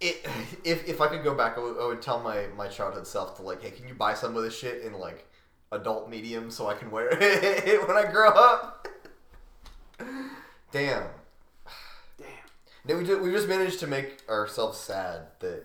it, 0.00 0.26
if, 0.64 0.88
if 0.88 1.00
I 1.02 1.08
could 1.08 1.22
go 1.22 1.34
back, 1.34 1.58
I 1.58 1.60
would, 1.60 1.78
I 1.78 1.86
would 1.86 2.00
tell 2.02 2.20
my, 2.20 2.46
my 2.56 2.68
childhood 2.68 3.06
self 3.06 3.36
to 3.36 3.42
like, 3.42 3.62
hey, 3.62 3.70
can 3.72 3.86
you 3.86 3.94
buy 3.94 4.14
some 4.14 4.36
of 4.36 4.42
this 4.42 4.56
shit 4.58 4.82
in 4.82 4.94
like 4.94 5.26
adult 5.72 6.08
medium 6.10 6.50
so 6.50 6.66
I 6.68 6.74
can 6.74 6.90
wear 6.90 7.08
it 7.20 7.86
when 7.86 7.96
I 7.96 8.10
grow 8.10 8.28
up? 8.30 8.88
Damn. 10.72 11.04
damn. 12.86 12.98
We 12.98 13.04
just, 13.04 13.20
we 13.20 13.30
just 13.32 13.48
managed 13.48 13.80
to 13.80 13.86
make 13.86 14.18
ourselves 14.28 14.78
sad 14.78 15.22
that 15.40 15.62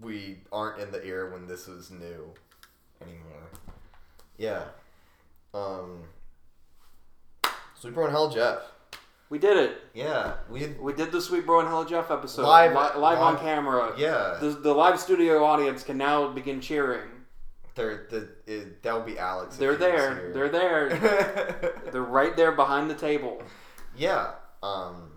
we 0.00 0.38
aren't 0.52 0.80
in 0.80 0.90
the 0.90 1.04
era 1.04 1.32
when 1.32 1.46
this 1.46 1.66
was 1.66 1.90
new 1.90 2.32
anymore. 3.00 3.50
Yeah. 4.36 4.64
Um. 5.54 6.02
Sweet 7.78 7.94
Bro 7.94 8.04
and 8.06 8.12
Hella 8.12 8.32
Jeff. 8.34 8.58
We 9.30 9.38
did 9.38 9.56
it. 9.56 9.78
Yeah, 9.94 10.34
we 10.50 10.60
did. 10.60 10.80
We 10.80 10.92
did 10.92 11.12
the 11.12 11.20
Sweet 11.20 11.46
Bro 11.46 11.60
and 11.60 11.68
Hella 11.68 11.88
Jeff 11.88 12.10
episode 12.10 12.42
Live- 12.42 12.72
li- 12.72 13.00
live, 13.00 13.18
on 13.18 13.38
camera. 13.38 13.92
Yeah, 13.96 14.36
The, 14.40 14.50
the 14.50 14.72
live 14.74 15.00
studio 15.00 15.44
audience 15.44 15.82
can 15.82 15.96
now 15.98 16.28
begin 16.28 16.60
cheering. 16.60 17.08
They're 17.76 18.06
the 18.08 18.28
it, 18.46 18.82
that 18.82 18.94
would 18.94 19.06
be 19.06 19.18
Alex. 19.18 19.56
They're 19.56 19.76
there. 19.76 20.14
here. 20.14 20.32
They're 20.32 20.48
there. 20.48 21.82
They're 21.92 22.02
right 22.02 22.34
there 22.34 22.52
behind 22.52 22.90
the 22.90 22.94
table. 22.94 23.42
Yeah. 23.96 24.32
Um. 24.62 25.12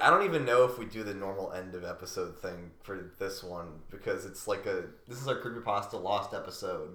I 0.00 0.08
don't 0.08 0.24
even 0.24 0.44
know 0.44 0.62
if 0.64 0.78
we 0.78 0.86
do 0.86 1.02
the 1.02 1.14
normal 1.14 1.52
end 1.52 1.74
of 1.74 1.84
episode 1.84 2.38
thing 2.38 2.70
for 2.84 3.10
this 3.18 3.42
one 3.42 3.80
because 3.90 4.24
it's 4.24 4.46
like 4.46 4.66
a 4.66 4.84
this 5.08 5.20
is 5.20 5.26
our 5.26 5.40
creepypasta 5.40 6.00
lost 6.00 6.32
episode. 6.32 6.90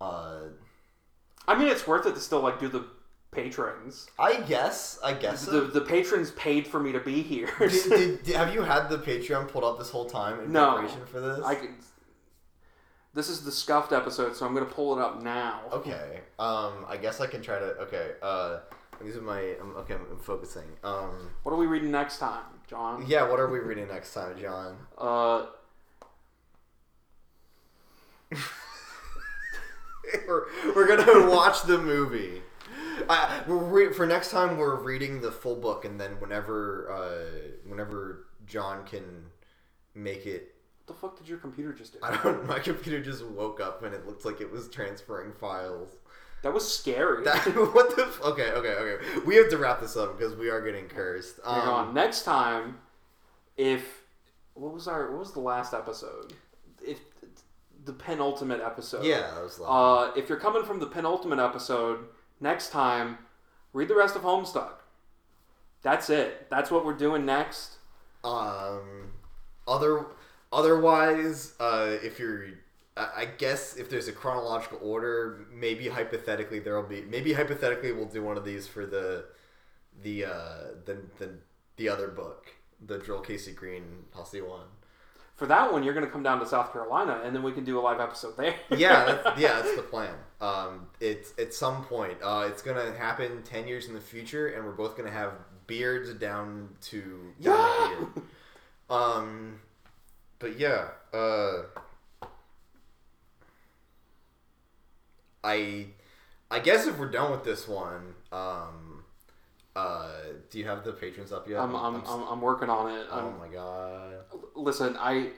Uh. 0.00 0.40
I 1.48 1.58
mean, 1.58 1.68
it's 1.68 1.86
worth 1.86 2.06
it 2.06 2.14
to 2.14 2.20
still 2.20 2.40
like 2.40 2.60
do 2.60 2.68
the 2.68 2.84
patrons. 3.36 4.08
I 4.18 4.40
guess. 4.40 4.98
I 5.04 5.12
guess. 5.12 5.44
The 5.44 5.50
so. 5.52 5.66
the 5.68 5.82
patrons 5.82 6.30
paid 6.32 6.66
for 6.66 6.80
me 6.80 6.90
to 6.92 7.00
be 7.00 7.22
here. 7.22 7.48
did, 7.58 7.70
did, 7.88 8.22
did- 8.24 8.34
have 8.36 8.52
you 8.54 8.62
had 8.62 8.88
the 8.88 8.98
Patreon 8.98 9.48
pulled 9.48 9.62
up 9.64 9.78
this 9.78 9.90
whole 9.90 10.06
time 10.06 10.40
in 10.40 10.50
No. 10.50 10.72
preparation 10.72 11.06
for 11.06 11.20
this? 11.20 11.44
I 11.44 11.54
can. 11.54 11.74
This 13.14 13.28
is 13.30 13.44
the 13.44 13.52
scuffed 13.52 13.92
episode, 13.92 14.34
so 14.36 14.44
I'm 14.44 14.52
gonna 14.54 14.66
pull 14.66 14.98
it 14.98 15.00
up 15.02 15.22
now. 15.22 15.60
Okay. 15.72 16.20
Um, 16.38 16.84
I 16.88 16.96
guess 17.00 17.20
I 17.20 17.26
can 17.26 17.40
try 17.42 17.58
to. 17.58 17.64
Okay. 17.86 18.10
Uh, 18.20 18.58
these 19.02 19.16
are 19.16 19.22
my. 19.22 19.40
I'm, 19.60 19.76
okay, 19.78 19.94
I'm 19.94 20.18
focusing. 20.18 20.64
Um, 20.82 21.30
What 21.42 21.52
are 21.52 21.56
we 21.58 21.66
reading 21.66 21.90
next 21.90 22.18
time, 22.18 22.44
John? 22.66 23.04
yeah. 23.06 23.28
What 23.28 23.38
are 23.40 23.48
we 23.50 23.58
reading 23.58 23.88
next 23.88 24.12
time, 24.14 24.38
John? 24.40 24.76
Uh, 24.98 25.46
we're, 30.28 30.44
we're 30.74 30.86
gonna 30.96 31.30
watch 31.30 31.62
the 31.62 31.78
movie. 31.78 32.42
I, 33.08 33.42
we're 33.46 33.56
re- 33.56 33.92
for 33.92 34.06
next 34.06 34.30
time 34.30 34.56
we're 34.56 34.80
reading 34.80 35.20
the 35.20 35.32
full 35.32 35.56
book, 35.56 35.84
and 35.84 36.00
then 36.00 36.12
whenever 36.20 36.90
uh, 36.90 37.68
whenever 37.68 38.26
John 38.46 38.84
can 38.84 39.26
make 39.94 40.26
it. 40.26 40.54
what 40.84 40.94
the 40.94 41.00
fuck 41.00 41.18
did 41.18 41.28
your 41.28 41.38
computer 41.38 41.72
just 41.72 41.94
do? 41.94 41.98
I 42.02 42.16
don't. 42.22 42.46
My 42.46 42.58
computer 42.58 43.02
just 43.02 43.24
woke 43.24 43.60
up 43.60 43.82
and 43.82 43.94
it 43.94 44.06
looked 44.06 44.24
like 44.24 44.40
it 44.40 44.50
was 44.50 44.68
transferring 44.68 45.32
files. 45.32 45.96
That 46.42 46.52
was 46.52 46.70
scary. 46.70 47.24
That, 47.24 47.38
what 47.74 47.96
the? 47.96 48.04
F- 48.04 48.20
okay, 48.22 48.50
okay, 48.52 48.74
okay. 48.74 49.20
We 49.26 49.36
have 49.36 49.50
to 49.50 49.58
wrap 49.58 49.80
this 49.80 49.96
up 49.96 50.18
because 50.18 50.34
we 50.36 50.48
are 50.50 50.60
getting 50.60 50.86
cursed. 50.86 51.40
Um, 51.44 51.60
Hang 51.60 51.68
on. 51.68 51.94
Next 51.94 52.22
time, 52.22 52.78
if 53.56 54.02
what 54.54 54.72
was 54.72 54.86
our 54.86 55.10
what 55.10 55.20
was 55.20 55.32
the 55.32 55.40
last 55.40 55.74
episode? 55.74 56.34
If 56.86 56.98
the 57.84 57.92
penultimate 57.92 58.60
episode. 58.60 59.04
Yeah, 59.04 59.30
that 59.34 59.42
was. 59.42 59.60
Uh, 59.64 60.12
if 60.16 60.28
you're 60.28 60.38
coming 60.38 60.64
from 60.64 60.80
the 60.80 60.86
penultimate 60.86 61.38
episode, 61.38 62.00
next 62.40 62.70
time, 62.70 63.18
read 63.72 63.88
the 63.88 63.96
rest 63.96 64.16
of 64.16 64.22
Homestuck. 64.22 64.74
That's 65.82 66.10
it. 66.10 66.48
That's 66.50 66.70
what 66.70 66.84
we're 66.84 66.94
doing 66.94 67.24
next. 67.24 67.76
Um, 68.24 69.12
other 69.68 70.06
otherwise, 70.52 71.52
uh, 71.60 71.96
if 72.02 72.18
you're, 72.18 72.46
I 72.96 73.26
guess 73.38 73.76
if 73.76 73.88
there's 73.88 74.08
a 74.08 74.12
chronological 74.12 74.78
order, 74.82 75.46
maybe 75.52 75.88
hypothetically 75.88 76.58
there'll 76.58 76.82
be 76.82 77.02
maybe 77.02 77.34
hypothetically 77.34 77.92
we'll 77.92 78.06
do 78.06 78.22
one 78.22 78.36
of 78.36 78.44
these 78.44 78.66
for 78.66 78.86
the 78.86 79.26
the 80.02 80.24
uh 80.24 80.60
the 80.84 80.98
the, 81.18 81.30
the 81.76 81.88
other 81.88 82.08
book, 82.08 82.46
the 82.84 82.98
Drill 82.98 83.20
Casey 83.20 83.52
Green 83.52 84.06
Hussie 84.14 84.46
one. 84.46 84.66
For 85.36 85.46
that 85.46 85.70
one, 85.70 85.82
you're 85.82 85.92
going 85.92 86.06
to 86.06 86.10
come 86.10 86.22
down 86.22 86.40
to 86.40 86.46
South 86.46 86.72
Carolina, 86.72 87.20
and 87.22 87.36
then 87.36 87.42
we 87.42 87.52
can 87.52 87.62
do 87.64 87.78
a 87.78 87.82
live 87.82 88.00
episode 88.00 88.36
there. 88.38 88.54
Yeah, 88.70 89.04
that's, 89.22 89.38
yeah, 89.40 89.60
that's 89.60 89.76
the 89.76 89.82
plan. 89.82 90.14
Um, 90.40 90.86
it's 90.98 91.32
at 91.38 91.52
some 91.52 91.84
point. 91.84 92.16
Uh, 92.22 92.46
it's 92.50 92.62
gonna 92.62 92.92
happen 92.96 93.42
ten 93.42 93.66
years 93.68 93.86
in 93.88 93.94
the 93.94 94.00
future, 94.00 94.48
and 94.48 94.64
we're 94.64 94.72
both 94.72 94.96
gonna 94.96 95.10
have 95.10 95.32
beards 95.66 96.12
down 96.14 96.70
to 96.80 97.32
down 97.40 98.12
Yeah. 98.16 98.22
Um, 98.88 99.60
but 100.38 100.58
yeah, 100.58 100.88
uh, 101.12 101.62
I, 105.44 105.86
I 106.50 106.58
guess 106.60 106.86
if 106.86 106.98
we're 106.98 107.10
done 107.10 107.30
with 107.30 107.44
this 107.44 107.66
one, 107.68 108.14
um, 108.32 109.04
uh, 109.74 110.08
do 110.50 110.58
you 110.58 110.64
have 110.66 110.84
the 110.84 110.92
patrons 110.92 111.32
up 111.32 111.48
yet? 111.48 111.60
I'm, 111.60 111.74
I'm, 111.74 111.96
I'm, 112.06 112.22
I'm 112.28 112.40
working 112.40 112.68
on 112.70 112.90
it. 112.92 113.06
oh 113.10 113.18
I'm- 113.18 113.38
my 113.38 113.48
god. 113.48 114.15
Listen, 114.54 114.96
I 114.98 115.32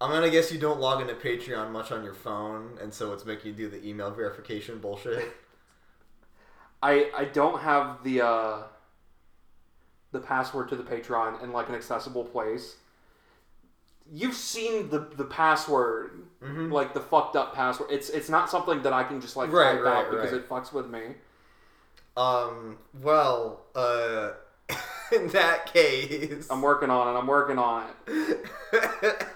I'm 0.00 0.10
gonna 0.10 0.30
guess 0.30 0.52
you 0.52 0.58
don't 0.58 0.80
log 0.80 1.00
into 1.00 1.14
Patreon 1.14 1.70
much 1.70 1.90
on 1.92 2.04
your 2.04 2.14
phone, 2.14 2.78
and 2.82 2.92
so 2.92 3.12
it's 3.12 3.24
making 3.24 3.52
you 3.52 3.56
do 3.56 3.68
the 3.70 3.86
email 3.86 4.10
verification 4.10 4.78
bullshit. 4.78 5.32
I 6.82 7.10
I 7.16 7.24
don't 7.26 7.60
have 7.60 8.02
the 8.04 8.20
uh, 8.22 8.62
the 10.12 10.20
password 10.20 10.68
to 10.70 10.76
the 10.76 10.82
Patreon 10.82 11.42
in 11.42 11.52
like 11.52 11.68
an 11.68 11.74
accessible 11.74 12.24
place. 12.24 12.76
You've 14.12 14.34
seen 14.34 14.90
the 14.90 14.98
the 15.16 15.24
password, 15.24 16.26
Mhm. 16.42 16.70
like 16.70 16.92
the 16.92 17.00
fucked 17.00 17.36
up 17.36 17.54
password. 17.54 17.90
It's 17.90 18.10
it's 18.10 18.28
not 18.28 18.50
something 18.50 18.82
that 18.82 18.92
I 18.92 19.04
can 19.04 19.20
just 19.20 19.36
like 19.36 19.50
Right, 19.50 19.72
type 19.76 19.82
right, 19.82 19.96
out 20.04 20.10
because 20.10 20.32
right. 20.32 20.40
it 20.42 20.48
fucks 20.48 20.72
with 20.72 20.88
me. 20.90 21.14
Um. 22.16 22.78
Well. 23.00 23.64
Uh. 23.74 24.32
In 25.14 25.28
that 25.28 25.66
case. 25.72 26.46
I'm 26.50 26.60
working 26.62 26.90
on 26.90 27.14
it. 27.14 27.18
I'm 27.18 27.26
working 27.26 27.58
on 27.58 27.88
it. 28.06 28.46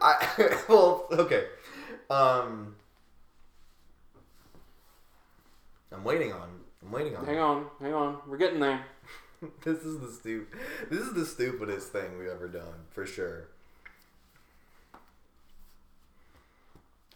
I. 0.00 0.58
Well. 0.68 1.06
Okay. 1.12 1.44
Um. 2.10 2.76
I'm 5.92 6.04
waiting 6.04 6.32
on. 6.32 6.48
I'm 6.84 6.90
waiting 6.92 7.16
on. 7.16 7.26
Hang 7.26 7.38
on, 7.38 7.66
hang 7.80 7.94
on. 7.94 8.18
We're 8.26 8.38
getting 8.38 8.60
there. 8.60 8.84
this 9.64 9.78
is 9.78 9.98
the 10.00 10.10
stu- 10.10 10.46
This 10.90 11.00
is 11.00 11.12
the 11.14 11.26
stupidest 11.26 11.92
thing 11.92 12.18
we've 12.18 12.28
ever 12.28 12.48
done 12.48 12.86
for 12.90 13.06
sure. 13.06 13.48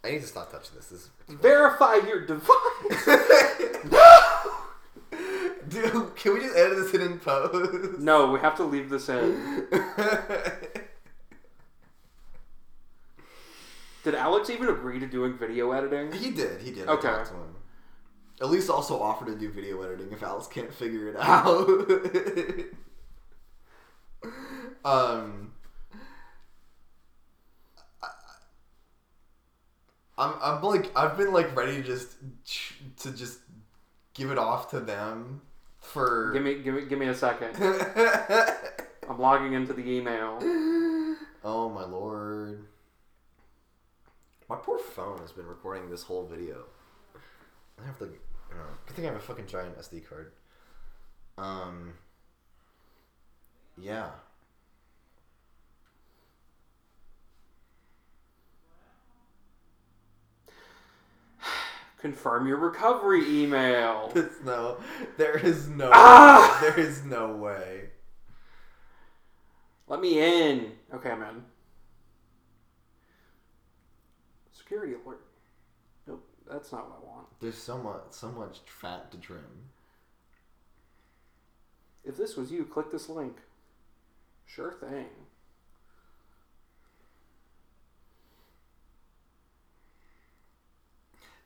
I 0.05 0.11
need 0.11 0.21
to 0.21 0.27
stop 0.27 0.53
touching 0.53 0.77
this. 0.77 0.87
This 0.87 1.01
is 1.01 1.11
Verify 1.29 1.97
your 2.07 2.25
device. 2.27 2.47
Dude, 5.69 6.15
can 6.17 6.35
we 6.35 6.41
just 6.41 6.57
edit 6.57 6.77
this 6.79 6.95
in 6.95 7.01
in 7.03 7.19
post? 7.19 7.99
no, 7.99 8.31
we 8.31 8.41
have 8.41 8.57
to 8.57 8.65
leave 8.65 8.89
this 8.91 9.09
in. 9.09 9.67
Did 14.05 14.15
Alex 14.15 14.51
even 14.51 14.69
agree 14.69 15.01
to 15.01 15.07
doing 15.09 15.37
video 15.37 15.73
editing? 15.73 16.13
he 16.13 16.31
did. 16.31 16.61
He 16.61 16.71
did. 16.71 16.87
Okay. 16.89 17.09
I 17.09 17.25
to 17.25 17.35
him. 17.35 17.57
At 18.41 18.51
least 18.51 18.71
also 18.71 19.03
offer 19.03 19.25
to 19.25 19.35
do 19.35 19.51
video 19.51 19.83
editing 19.83 20.13
if 20.13 20.23
Alex 20.23 20.47
can't 20.47 20.73
figure 20.73 21.09
it 21.09 21.17
out. 21.19 21.69
um. 24.85 25.53
I- 28.03 28.09
I'm, 30.19 30.35
I'm 30.41 30.63
like 30.63 30.93
I've 30.97 31.17
been 31.17 31.33
like 31.33 31.57
ready 31.57 31.77
to 31.77 31.83
just 31.83 32.13
to 32.99 33.11
just 33.11 33.41
give 34.15 34.31
it 34.31 34.39
off 34.39 34.71
to 34.71 34.79
them 34.79 35.43
for 35.87 36.33
Give 36.33 36.43
me, 36.43 36.55
give 36.57 36.75
me, 36.75 36.83
give 36.83 36.99
me 36.99 37.07
a 37.07 37.15
second. 37.15 37.57
I'm 39.09 39.19
logging 39.19 39.53
into 39.53 39.73
the 39.73 39.89
email. 39.89 40.39
oh 41.45 41.71
my 41.71 41.85
lord. 41.85 42.67
My 44.49 44.57
poor 44.57 44.79
phone 44.79 45.19
has 45.21 45.33
been 45.33 45.47
recording 45.47 45.91
this 45.91 46.03
whole 46.03 46.27
video. 46.27 46.65
I 47.83 47.87
have 47.87 47.99
to. 47.99 48.05
I 48.05 48.09
don't 48.51 48.59
know. 48.59 48.65
Good 48.87 48.97
thing 48.97 49.05
I 49.07 49.09
have 49.09 49.17
a 49.17 49.21
fucking 49.21 49.47
giant 49.47 49.79
SD 49.79 50.09
card. 50.09 50.33
Um. 51.39 51.95
Yeah. 53.79 54.11
Confirm 62.07 62.47
your 62.47 62.59
recovery 62.59 63.43
email. 63.43 64.13
There's 64.15 64.41
no. 64.45 64.77
There 65.17 65.37
is 65.37 65.67
no. 65.69 65.91
Ah! 65.93 66.57
There 66.61 66.79
is 66.79 67.03
no 67.05 67.35
way. 67.35 67.89
Let 69.89 70.01
me 70.01 70.21
in. 70.21 70.71
Okay, 70.95 71.11
I'm 71.11 71.23
in. 71.23 71.43
Security 74.53 74.93
alert. 74.93 75.21
Nope, 76.07 76.25
that's 76.49 76.71
not 76.71 76.89
what 76.89 77.01
I 77.03 77.07
want. 77.09 77.27
There's 77.41 77.59
so 77.59 77.77
much. 77.77 78.03
So 78.11 78.31
much 78.31 78.61
fat 78.67 79.11
to 79.11 79.19
trim. 79.19 79.71
If 82.05 82.17
this 82.17 82.37
was 82.37 82.53
you, 82.53 82.67
click 82.67 82.93
this 82.93 83.09
link. 83.09 83.39
Sure 84.45 84.71
thing. 84.71 85.09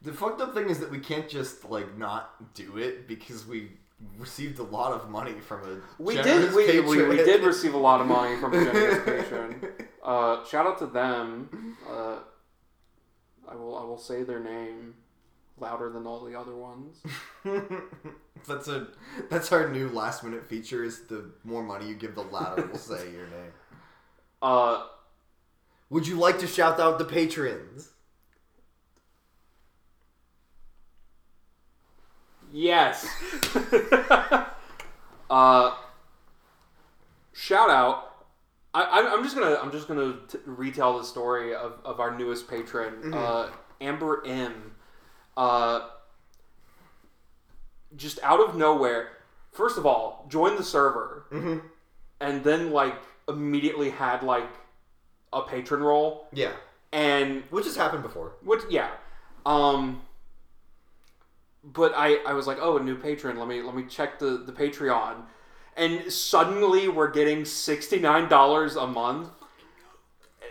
The 0.03 0.13
fucked 0.13 0.41
up 0.41 0.55
thing 0.55 0.71
is 0.71 0.79
that 0.81 0.91
we 0.91 0.99
can't 0.99 1.29
just 1.29 1.65
like 1.65 1.97
not 1.99 2.55
do 2.55 2.79
it 2.79 3.07
because 3.07 3.47
we 3.47 3.73
received 4.19 4.59
a 4.59 4.63
lot 4.63 4.93
of 4.93 5.11
money 5.11 5.35
from 5.41 5.61
a 5.63 6.03
We 6.03 6.15
generous 6.15 6.55
did. 6.55 6.85
We, 6.87 7.03
we, 7.03 7.09
we 7.09 7.17
did 7.17 7.43
receive 7.45 7.75
a 7.75 7.79
lot 7.79 8.01
of 8.01 8.07
money 8.07 8.37
from 8.39 8.55
a 8.55 8.65
generous 8.65 9.05
patron. 9.05 9.63
Uh, 10.03 10.45
shout 10.47 10.67
out 10.67 10.79
to 10.79 10.87
them. 10.87 11.77
Uh, 11.89 12.17
I 13.49 13.55
will. 13.55 13.77
I 13.77 13.85
will 13.85 13.99
say 13.99 14.23
their 14.23 14.41
name 14.41 14.95
louder 15.59 15.91
than 15.91 16.07
all 16.07 16.25
the 16.25 16.39
other 16.39 16.57
ones. 16.57 17.03
that's 18.49 18.69
a 18.69 18.89
that's 19.29 19.53
our 19.53 19.69
new 19.69 19.91
last 19.91 20.25
minute 20.25 20.47
feature. 20.47 20.83
Is 20.83 21.03
the 21.07 21.31
more 21.45 21.63
money 21.63 21.89
you 21.89 21.95
give, 21.95 22.15
the 22.15 22.23
louder 22.23 22.67
we'll 22.67 22.77
say 22.77 23.13
your 23.13 23.27
name. 23.27 23.53
Uh, 24.41 24.85
Would 25.91 26.07
you 26.07 26.17
like 26.19 26.39
to 26.39 26.47
shout 26.47 26.81
out 26.81 26.99
the 26.99 27.05
patrons? 27.05 27.91
Yes. 32.53 33.07
uh, 35.31 35.75
shout 37.33 37.71
out. 37.71 38.07
I, 38.73 38.83
I'm- 38.83 39.23
just 39.25 39.37
gonna 39.37 39.57
I'm 39.61 39.73
just 39.73 39.89
gonna 39.89 40.15
t- 40.29 40.39
retell 40.47 40.99
the 40.99 41.05
story 41.05 41.55
of, 41.55 41.75
of 41.85 41.99
our 42.01 42.17
newest 42.17 42.49
patron, 42.49 43.13
uh, 43.13 43.51
Amber 43.81 44.23
M. 44.25 44.73
uh, 45.37 45.89
just 47.97 48.21
out 48.23 48.41
of 48.41 48.55
nowhere. 48.57 49.09
First 49.53 49.77
of 49.77 49.87
all, 49.87 50.25
joined 50.29 50.57
the 50.59 50.63
server, 50.65 51.27
hmm 51.31 51.59
and 52.21 52.45
then 52.45 52.71
like 52.71 52.95
immediately 53.29 53.91
had 53.91 54.23
like 54.23 54.49
a 55.33 55.43
patron 55.43 55.83
role, 55.83 56.29
Yeah, 56.33 56.53
and 56.93 57.43
which 57.51 57.65
has 57.65 57.75
happened 57.77 58.03
before. 58.05 58.35
Which 58.45 58.61
yeah. 58.71 58.91
Um 59.47 60.03
but 61.63 61.93
I 61.95 62.17
I 62.27 62.33
was 62.33 62.47
like, 62.47 62.59
"Oh, 62.61 62.77
a 62.77 62.83
new 62.83 62.97
patron. 62.97 63.39
Let 63.39 63.49
me 63.49 63.63
let 63.63 63.75
me 63.75 63.85
check 63.89 64.19
the 64.19 64.39
the 64.39 64.53
Patreon." 64.53 65.23
And 65.77 66.13
suddenly 66.13 66.89
we're 66.89 67.11
getting 67.11 67.43
$69 67.43 68.83
a 68.83 68.87
month, 68.87 69.29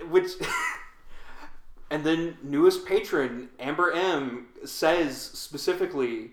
which 0.10 0.32
and 1.92 2.04
then 2.04 2.38
newest 2.42 2.86
patron 2.86 3.50
Amber 3.60 3.92
M 3.92 4.48
says 4.66 5.22
specifically 5.22 6.32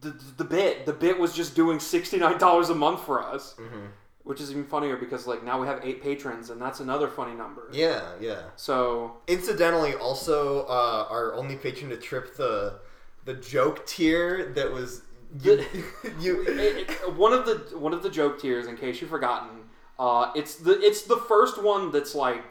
the, 0.00 0.10
the 0.36 0.44
bit 0.44 0.86
the 0.86 0.92
bit 0.92 1.18
was 1.18 1.32
just 1.34 1.54
doing 1.54 1.78
$69 1.78 2.70
a 2.70 2.74
month 2.74 3.04
for 3.04 3.22
us 3.22 3.54
hmm 3.58 3.86
which 4.24 4.40
is 4.40 4.50
even 4.50 4.64
funnier 4.64 4.96
because 4.96 5.26
like 5.26 5.44
now 5.44 5.60
we 5.60 5.66
have 5.66 5.80
eight 5.84 6.02
patrons 6.02 6.50
and 6.50 6.60
that's 6.60 6.80
another 6.80 7.08
funny 7.08 7.34
number 7.34 7.68
Yeah, 7.72 8.02
yeah. 8.20 8.42
so 8.56 9.18
Incidentally, 9.28 9.94
also 9.94 10.64
uh, 10.66 11.06
our 11.10 11.34
only 11.34 11.56
patron 11.56 11.90
to 11.90 11.96
trip 11.96 12.36
the 12.36 12.80
the 13.24 13.34
joke 13.34 13.86
tier 13.86 14.52
that 14.54 14.70
was 14.72 15.02
you. 15.42 15.64
you 16.20 16.42
it, 16.48 16.90
it- 16.90 17.14
one 17.14 17.32
of 17.32 17.46
the 17.46 17.78
one 17.78 17.92
of 17.94 18.02
the 18.02 18.10
joke 18.10 18.40
tiers, 18.40 18.66
in 18.66 18.76
case 18.76 19.00
you've 19.00 19.10
forgotten, 19.10 19.60
uh, 19.98 20.30
it's 20.34 20.56
the 20.56 20.72
it's 20.80 21.02
the 21.02 21.16
first 21.16 21.62
one 21.62 21.90
that's 21.92 22.14
like 22.14 22.44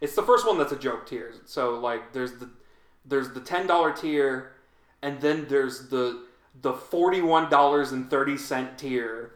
it's 0.00 0.14
the 0.14 0.22
first 0.22 0.46
one 0.46 0.56
that's 0.58 0.72
a 0.72 0.78
joke 0.78 1.06
tier. 1.06 1.32
So 1.46 1.78
like 1.78 2.12
there's 2.12 2.32
the 2.34 2.48
there's 3.04 3.30
the 3.32 3.40
ten 3.40 3.66
dollar 3.66 3.92
tier, 3.92 4.52
and 5.02 5.20
then 5.20 5.46
there's 5.48 5.88
the 5.88 6.24
the 6.60 6.72
forty 6.74 7.20
one 7.22 7.48
dollars 7.50 7.92
and 7.92 8.08
thirty 8.10 8.36
cent 8.36 8.78
tier, 8.78 9.32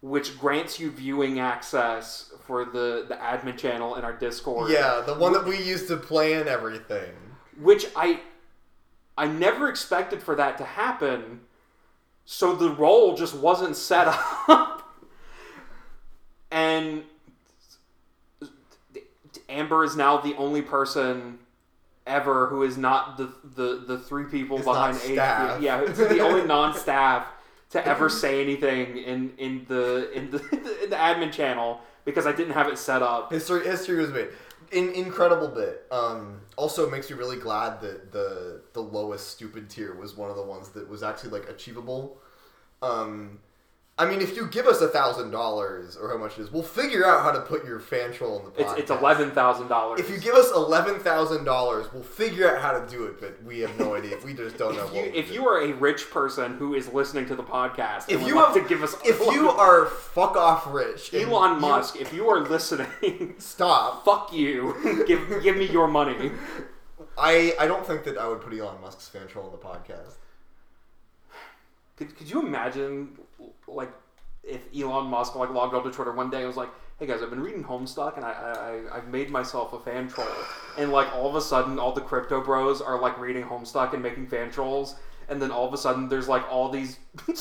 which 0.00 0.38
grants 0.38 0.78
you 0.78 0.90
viewing 0.90 1.40
access 1.40 2.32
for 2.46 2.64
the 2.64 3.04
the 3.08 3.14
admin 3.16 3.56
channel 3.58 3.96
in 3.96 4.04
our 4.04 4.12
Discord. 4.12 4.70
yeah, 4.70 5.02
the 5.04 5.14
one 5.14 5.32
that 5.32 5.44
we 5.44 5.60
used 5.62 5.88
to 5.88 5.96
plan 5.96 6.46
everything. 6.48 7.12
which 7.60 7.86
I 7.96 8.20
I 9.16 9.26
never 9.26 9.68
expected 9.68 10.22
for 10.22 10.34
that 10.36 10.58
to 10.58 10.64
happen. 10.64 11.40
So 12.24 12.54
the 12.54 12.70
role 12.70 13.16
just 13.16 13.34
wasn't 13.34 13.74
set 13.74 14.06
up. 14.48 14.94
and 16.50 17.02
Amber 19.48 19.82
is 19.84 19.96
now 19.96 20.18
the 20.18 20.34
only 20.36 20.62
person 20.62 21.38
ever 22.06 22.46
who 22.46 22.62
is 22.62 22.76
not 22.76 23.16
the 23.16 23.32
the, 23.42 23.84
the 23.86 23.98
three 23.98 24.24
people 24.24 24.58
Is 24.58 24.64
behind 24.64 24.96
staff. 24.96 25.60
Yeah, 25.60 25.80
it's 25.80 25.98
the 25.98 26.20
only 26.20 26.46
non-staff 26.46 27.26
to 27.70 27.86
ever 27.86 28.08
say 28.08 28.42
anything 28.42 28.98
in 28.98 29.32
in 29.38 29.66
the 29.68 30.10
in 30.12 30.30
the 30.30 30.38
in 30.82 30.90
the 30.90 30.96
admin 30.96 31.32
channel 31.32 31.80
because 32.04 32.26
I 32.26 32.32
didn't 32.32 32.54
have 32.54 32.68
it 32.68 32.78
set 32.78 33.02
up. 33.02 33.32
History 33.32 33.64
history 33.64 33.96
was 33.96 34.10
made. 34.10 34.28
In, 34.70 34.90
incredible 34.92 35.48
bit. 35.48 35.86
Um, 35.90 36.42
also 36.56 36.90
makes 36.90 37.10
me 37.10 37.16
really 37.16 37.38
glad 37.38 37.80
that 37.80 38.12
the 38.12 38.62
the 38.72 38.82
lowest 38.82 39.28
stupid 39.28 39.70
tier 39.70 39.94
was 39.94 40.16
one 40.16 40.30
of 40.30 40.36
the 40.36 40.42
ones 40.42 40.70
that 40.70 40.88
was 40.88 41.02
actually 41.02 41.30
like 41.30 41.48
achievable. 41.48 42.18
Um, 42.82 43.40
I 44.00 44.08
mean, 44.08 44.20
if 44.20 44.36
you 44.36 44.46
give 44.46 44.66
us 44.66 44.80
a 44.80 44.86
thousand 44.86 45.32
dollars 45.32 45.96
or 45.96 46.08
how 46.10 46.18
much 46.18 46.38
it 46.38 46.42
is, 46.42 46.52
we'll 46.52 46.62
figure 46.62 47.04
out 47.04 47.22
how 47.24 47.32
to 47.32 47.40
put 47.40 47.64
your 47.66 47.80
fan 47.80 48.12
troll 48.12 48.38
in 48.38 48.44
the 48.44 48.50
podcast. 48.52 48.78
it's 48.78 48.90
eleven 48.92 49.32
thousand 49.32 49.66
dollars. 49.66 49.98
If 49.98 50.08
you 50.08 50.18
give 50.18 50.34
us 50.36 50.52
eleven 50.54 51.00
thousand 51.00 51.42
dollars, 51.44 51.92
we'll 51.92 52.04
figure 52.04 52.48
out 52.54 52.62
how 52.62 52.78
to 52.78 52.86
do 52.88 53.06
it. 53.06 53.20
But 53.20 53.42
we 53.42 53.58
have 53.58 53.76
no 53.76 53.94
idea. 53.96 54.16
We 54.24 54.34
just 54.34 54.56
don't 54.56 54.76
know. 54.76 54.84
if 54.84 54.92
what 54.92 55.04
you, 55.06 55.12
if 55.14 55.32
you 55.32 55.48
are 55.48 55.62
a 55.62 55.72
rich 55.72 56.10
person 56.10 56.54
who 56.58 56.74
is 56.74 56.92
listening 56.92 57.26
to 57.26 57.34
the 57.34 57.42
podcast, 57.42 58.04
If 58.08 58.24
you 58.24 58.36
have- 58.38 58.54
to 58.54 58.60
give 58.60 58.84
us, 58.84 58.94
if 59.04 59.18
you 59.32 59.48
are 59.66 59.86
fuck 59.86 60.36
off 60.36 60.72
rich, 60.72 61.12
Elon 61.12 61.54
you- 61.56 61.60
Musk, 61.60 61.96
if 62.00 62.12
you 62.12 62.28
are 62.28 62.38
listening, 62.40 63.34
stop. 63.38 64.04
fuck 64.04 64.32
you. 64.32 65.04
give 65.08 65.42
give 65.42 65.56
me 65.56 65.64
your 65.66 65.88
money. 65.88 66.30
I 67.18 67.52
I 67.58 67.66
don't 67.66 67.84
think 67.84 68.04
that 68.04 68.16
I 68.16 68.28
would 68.28 68.42
put 68.42 68.52
Elon 68.56 68.80
Musk's 68.80 69.08
fan 69.08 69.26
troll 69.26 69.46
in 69.46 69.50
the 69.50 69.58
podcast. 69.58 70.14
Could, 71.96 72.16
could 72.16 72.30
you 72.30 72.46
imagine, 72.46 73.18
like, 73.66 73.92
if 74.42 74.62
Elon 74.76 75.06
Musk 75.06 75.34
like 75.34 75.50
logged 75.50 75.74
onto 75.74 75.90
Twitter 75.92 76.12
one 76.12 76.30
day 76.30 76.38
and 76.38 76.46
was 76.46 76.56
like, 76.56 76.70
"Hey 76.98 77.06
guys, 77.06 77.22
I've 77.22 77.30
been 77.30 77.42
reading 77.42 77.64
Homestuck 77.64 78.16
and 78.16 78.24
I, 78.24 78.30
I 78.90 78.96
I've 78.96 79.08
made 79.08 79.30
myself 79.30 79.72
a 79.72 79.80
fan 79.80 80.08
troll," 80.08 80.26
and 80.78 80.90
like 80.90 81.12
all 81.14 81.28
of 81.28 81.34
a 81.34 81.40
sudden 81.40 81.78
all 81.78 81.92
the 81.92 82.00
crypto 82.00 82.42
bros 82.42 82.80
are 82.80 83.00
like 83.00 83.18
reading 83.18 83.44
Homestuck 83.44 83.92
and 83.92 84.02
making 84.02 84.28
fan 84.28 84.50
trolls, 84.50 84.94
and 85.28 85.40
then 85.40 85.50
all 85.50 85.66
of 85.66 85.74
a 85.74 85.78
sudden 85.78 86.08
there's 86.08 86.28
like 86.28 86.50
all 86.50 86.70
these 86.70 86.98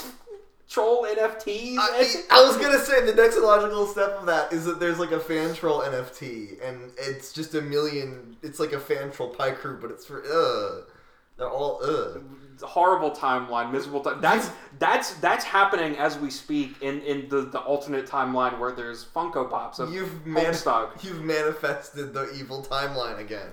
troll 0.69 1.06
NFTs. 1.06 1.78
I, 1.78 2.24
I 2.30 2.45
was 2.45 2.57
gonna 2.57 2.80
say 2.80 3.06
the 3.06 3.14
next 3.14 3.38
logical 3.38 3.88
step 3.88 4.19
of 4.19 4.26
that 4.26 4.52
is 4.52 4.65
that 4.65 4.80
there's 4.80 4.99
like 4.99 5.11
a 5.11 5.19
fan 5.19 5.53
troll 5.53 5.82
NFT, 5.82 6.61
and 6.68 6.91
it's 6.98 7.32
just 7.32 7.56
a 7.56 7.61
million. 7.61 8.38
It's 8.41 8.60
like 8.60 8.74
a 8.74 8.80
fan 8.80 9.11
troll 9.11 9.30
pie 9.30 9.52
crew, 9.52 9.80
but 9.82 9.91
it's 9.91 10.06
for 10.06 10.24
ugh. 10.24 10.90
They're 11.38 11.49
all 11.49 11.80
ugh. 11.84 12.24
Horrible 12.62 13.12
timeline, 13.12 13.72
miserable 13.72 14.02
time. 14.02 14.20
That's 14.22 14.50
that's 14.80 15.14
that's 15.16 15.44
happening 15.46 15.98
as 15.98 16.18
we 16.18 16.30
speak 16.30 16.82
in 16.82 17.02
in 17.02 17.30
the 17.30 17.42
the 17.42 17.60
alternate 17.60 18.06
timeline 18.08 18.58
where 18.60 18.72
there's 18.72 19.06
Funko 19.06 19.50
Pops 19.50 19.80
of 19.80 19.94
You've 19.94 20.26
man- 20.26 20.46
Homestuck. 20.54 21.04
you've 21.04 21.22
manifested 21.24 22.14
the 22.14 22.32
evil 22.34 22.64
timeline 22.64 23.20
again. 23.20 23.50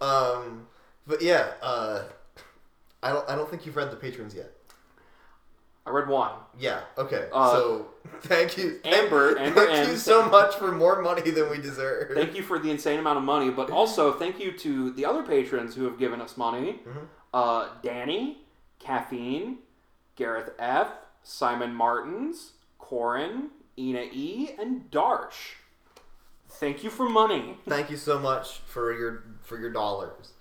um, 0.00 0.66
but 1.06 1.22
yeah, 1.22 1.52
uh, 1.62 2.04
I 3.02 3.12
don't 3.12 3.28
I 3.28 3.34
don't 3.36 3.48
think 3.50 3.66
you've 3.66 3.76
read 3.76 3.90
the 3.90 3.96
patrons 3.96 4.34
yet. 4.34 4.52
I 5.86 5.90
read 5.90 6.06
one. 6.08 6.32
Yeah. 6.58 6.80
Okay. 6.98 7.28
Uh, 7.32 7.50
so 7.50 7.86
thank 8.24 8.58
you, 8.58 8.78
Amber- 8.84 9.38
Amber 9.38 9.66
Thank 9.66 9.86
you 9.86 9.92
and- 9.92 9.98
so 9.98 10.28
much 10.28 10.54
for 10.56 10.70
more 10.70 11.00
money 11.00 11.30
than 11.30 11.48
we 11.48 11.56
deserve. 11.56 12.10
Thank 12.12 12.36
you 12.36 12.42
for 12.42 12.58
the 12.58 12.70
insane 12.70 12.98
amount 12.98 13.16
of 13.16 13.24
money, 13.24 13.48
but 13.50 13.70
also 13.70 14.12
thank 14.12 14.38
you 14.38 14.52
to 14.52 14.90
the 14.90 15.06
other 15.06 15.22
patrons 15.22 15.74
who 15.74 15.84
have 15.84 15.98
given 15.98 16.20
us 16.20 16.36
money. 16.36 16.82
Mhm. 16.86 17.06
Uh, 17.32 17.68
Danny, 17.82 18.38
Caffeine, 18.78 19.58
Gareth 20.16 20.50
F, 20.58 20.88
Simon 21.22 21.74
Martins, 21.74 22.52
Corin, 22.78 23.50
Ina 23.78 24.06
E, 24.12 24.50
and 24.58 24.90
Darsh. 24.90 25.54
Thank 26.48 26.82
you 26.82 26.90
for 26.90 27.08
money. 27.08 27.56
Thank 27.68 27.90
you 27.90 27.96
so 27.96 28.18
much 28.18 28.58
for 28.66 28.92
your 28.98 29.24
for 29.42 29.58
your 29.58 29.70
dollars, 29.70 30.32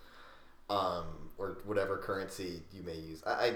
um, 0.70 1.06
or 1.38 1.60
whatever 1.66 1.98
currency 1.98 2.64
you 2.72 2.82
may 2.84 2.96
use. 2.96 3.22
I, 3.26 3.32
I 3.32 3.54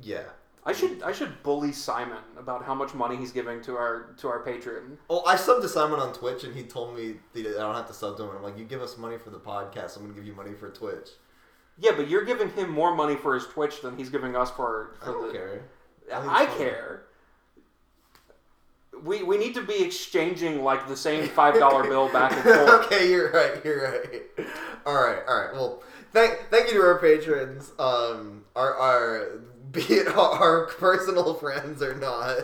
yeah. 0.00 0.24
I 0.64 0.72
should 0.72 1.00
I 1.02 1.12
should 1.12 1.42
bully 1.44 1.70
Simon 1.72 2.18
about 2.36 2.64
how 2.64 2.74
much 2.74 2.92
money 2.92 3.16
he's 3.16 3.30
giving 3.30 3.62
to 3.62 3.76
our 3.76 4.14
to 4.18 4.28
our 4.28 4.40
patron. 4.40 4.98
Oh, 5.08 5.24
I 5.24 5.36
subbed 5.36 5.62
to 5.62 5.68
Simon 5.68 6.00
on 6.00 6.12
Twitch, 6.12 6.42
and 6.42 6.54
he 6.54 6.64
told 6.64 6.96
me 6.96 7.14
that 7.34 7.46
I 7.46 7.60
don't 7.60 7.76
have 7.76 7.86
to 7.86 7.94
sub 7.94 8.16
to 8.16 8.24
him. 8.24 8.30
I'm 8.36 8.42
like, 8.42 8.58
you 8.58 8.64
give 8.64 8.82
us 8.82 8.98
money 8.98 9.16
for 9.16 9.30
the 9.30 9.38
podcast, 9.38 9.96
I'm 9.96 10.02
gonna 10.02 10.14
give 10.14 10.26
you 10.26 10.34
money 10.34 10.54
for 10.54 10.68
Twitch. 10.70 11.10
Yeah, 11.78 11.92
but 11.96 12.08
you're 12.08 12.24
giving 12.24 12.50
him 12.50 12.70
more 12.70 12.94
money 12.94 13.16
for 13.16 13.34
his 13.34 13.46
Twitch 13.46 13.82
than 13.82 13.96
he's 13.98 14.08
giving 14.10 14.34
us 14.34 14.50
for 14.50 14.96
I 15.02 15.06
don't 15.06 15.26
the. 15.26 15.32
care. 15.32 15.62
I 16.12 16.42
I 16.42 16.46
care. 16.46 17.02
We 19.02 19.22
we 19.22 19.36
need 19.36 19.54
to 19.54 19.62
be 19.62 19.82
exchanging 19.82 20.62
like 20.64 20.88
the 20.88 20.96
same 20.96 21.28
five 21.28 21.58
dollar 21.58 21.82
bill 21.88 22.10
back 22.10 22.32
and 22.32 22.42
forth. 22.42 22.86
okay, 22.86 23.10
you're 23.10 23.30
right. 23.30 23.62
You're 23.64 23.82
right. 23.90 24.22
All 24.86 24.94
right, 24.94 25.18
all 25.28 25.38
right. 25.44 25.52
Well, 25.52 25.82
thank 26.12 26.46
thank 26.50 26.68
you 26.72 26.80
to 26.80 26.86
our 26.86 26.98
patrons. 26.98 27.72
Um, 27.78 28.44
our 28.54 28.74
our 28.74 29.28
be 29.70 29.82
it 29.82 30.08
our 30.16 30.66
personal 30.66 31.34
friends 31.34 31.82
or 31.82 31.94
not. 31.94 32.38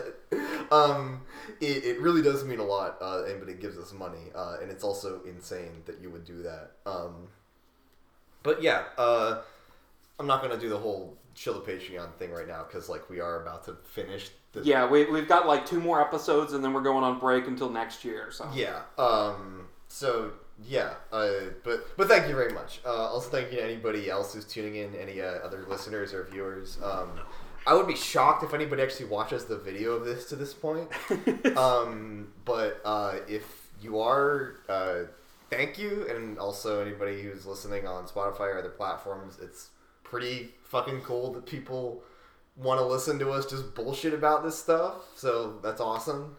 Um, 0.71 1.21
it, 1.59 1.83
it 1.83 2.01
really 2.01 2.21
does 2.21 2.43
mean 2.43 2.59
a 2.59 2.63
lot. 2.63 2.97
Uh, 3.01 3.23
and 3.25 3.39
but 3.39 3.49
it 3.49 3.59
gives 3.59 3.77
us 3.79 3.91
money. 3.93 4.29
Uh, 4.35 4.57
and 4.61 4.69
it's 4.69 4.83
also 4.83 5.21
insane 5.27 5.81
that 5.85 5.99
you 6.01 6.11
would 6.11 6.25
do 6.25 6.43
that. 6.43 6.71
Um, 6.85 7.29
but 8.43 8.61
yeah. 8.61 8.83
Uh, 8.97 9.41
I'm 10.19 10.27
not 10.27 10.41
gonna 10.41 10.59
do 10.59 10.69
the 10.69 10.77
whole 10.77 11.17
chill 11.35 11.53
the 11.53 11.59
Patreon 11.59 12.13
thing 12.15 12.31
right 12.31 12.47
now 12.47 12.63
because 12.63 12.89
like 12.89 13.09
we 13.09 13.19
are 13.19 13.41
about 13.41 13.65
to 13.65 13.73
finish. 13.73 14.29
The, 14.51 14.61
Yeah, 14.61 14.87
we 14.87 15.05
we've 15.05 15.27
got 15.27 15.47
like 15.47 15.65
two 15.65 15.79
more 15.79 16.01
episodes 16.01 16.53
and 16.53 16.63
then 16.63 16.73
we're 16.73 16.83
going 16.83 17.03
on 17.03 17.19
break 17.19 17.47
until 17.47 17.69
next 17.69 18.05
year. 18.05 18.31
So 18.31 18.49
Yeah. 18.53 18.81
Um. 18.97 19.67
So 19.87 20.31
yeah. 20.65 20.93
Uh. 21.11 21.29
But 21.63 21.97
but 21.97 22.07
thank 22.07 22.27
you 22.27 22.35
very 22.35 22.53
much. 22.53 22.81
Uh. 22.85 22.89
Also 22.89 23.29
thank 23.29 23.51
you 23.51 23.57
to 23.57 23.63
anybody 23.63 24.09
else 24.09 24.33
who's 24.33 24.45
tuning 24.45 24.75
in. 24.75 24.95
Any 24.95 25.21
uh, 25.21 25.25
other 25.43 25.65
listeners 25.67 26.13
or 26.13 26.25
viewers. 26.25 26.77
Um. 26.83 27.09
I 27.65 27.73
would 27.73 27.87
be 27.87 27.95
shocked 27.95 28.43
if 28.43 28.53
anybody 28.53 28.83
actually 28.83 29.05
watches 29.05 29.45
the 29.45 29.57
video 29.57 29.93
of 29.93 30.03
this 30.03 30.29
to 30.29 30.35
this 30.35 30.53
point. 30.53 30.89
um. 31.57 32.31
But 32.45 32.81
uh, 32.85 33.15
if 33.27 33.69
you 33.81 33.99
are, 33.99 34.57
uh, 34.69 34.99
thank 35.49 35.77
you, 35.77 36.07
and 36.09 36.37
also 36.39 36.81
anybody 36.85 37.21
who's 37.21 37.45
listening 37.45 37.87
on 37.87 38.05
Spotify 38.07 38.41
or 38.53 38.59
other 38.59 38.69
platforms. 38.69 39.37
It's 39.41 39.69
pretty 40.03 40.49
fucking 40.63 41.01
cool 41.01 41.33
that 41.33 41.45
people 41.45 42.03
want 42.55 42.79
to 42.79 42.85
listen 42.85 43.17
to 43.19 43.29
us 43.31 43.45
just 43.45 43.73
bullshit 43.75 44.13
about 44.13 44.43
this 44.43 44.57
stuff. 44.57 44.95
So 45.15 45.59
that's 45.63 45.81
awesome. 45.81 46.35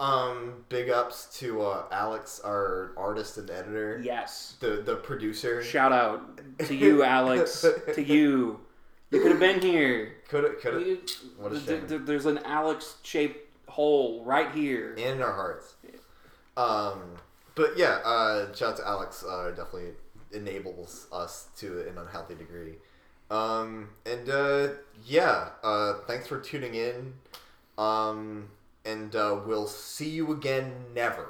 Um, 0.00 0.64
big 0.68 0.90
ups 0.90 1.38
to 1.38 1.62
uh, 1.62 1.84
Alex, 1.92 2.40
our 2.44 2.92
artist 2.96 3.38
and 3.38 3.48
editor, 3.50 4.00
Yes. 4.02 4.56
the 4.60 4.82
the 4.84 4.96
producer. 4.96 5.62
Shout 5.62 5.92
out 5.92 6.40
to 6.66 6.74
you, 6.74 7.04
Alex. 7.04 7.64
to 7.94 8.02
you. 8.04 8.58
You 9.12 9.20
could 9.20 9.30
have 9.32 9.40
been 9.40 9.60
here. 9.60 10.14
Could 10.28 10.44
have, 10.44 10.60
could 10.60 10.74
have, 10.74 10.98
What 11.36 11.52
a 11.52 11.56
th- 11.60 11.66
shame. 11.66 11.86
th- 11.86 12.00
there's 12.06 12.24
an 12.26 12.38
Alex 12.46 12.96
shaped 13.02 13.46
hole 13.68 14.24
right 14.24 14.50
here. 14.52 14.94
in 14.94 15.20
our 15.22 15.32
hearts. 15.34 15.74
Um, 16.56 17.02
but 17.54 17.76
yeah, 17.76 18.00
uh, 18.04 18.52
shout 18.54 18.72
out 18.72 18.76
to 18.78 18.88
Alex. 18.88 19.24
Uh, 19.28 19.50
definitely 19.50 19.90
enables 20.32 21.06
us 21.12 21.48
to 21.58 21.86
an 21.88 21.98
unhealthy 21.98 22.34
degree. 22.34 22.74
Um, 23.30 23.90
and 24.04 24.28
uh, 24.28 24.68
yeah, 25.06 25.50
uh, 25.62 25.94
thanks 26.06 26.26
for 26.26 26.38
tuning 26.40 26.74
in. 26.74 27.14
Um, 27.78 28.48
and 28.84 29.14
uh, 29.14 29.40
we'll 29.46 29.66
see 29.66 30.10
you 30.10 30.32
again. 30.32 30.72
Never. 30.94 31.28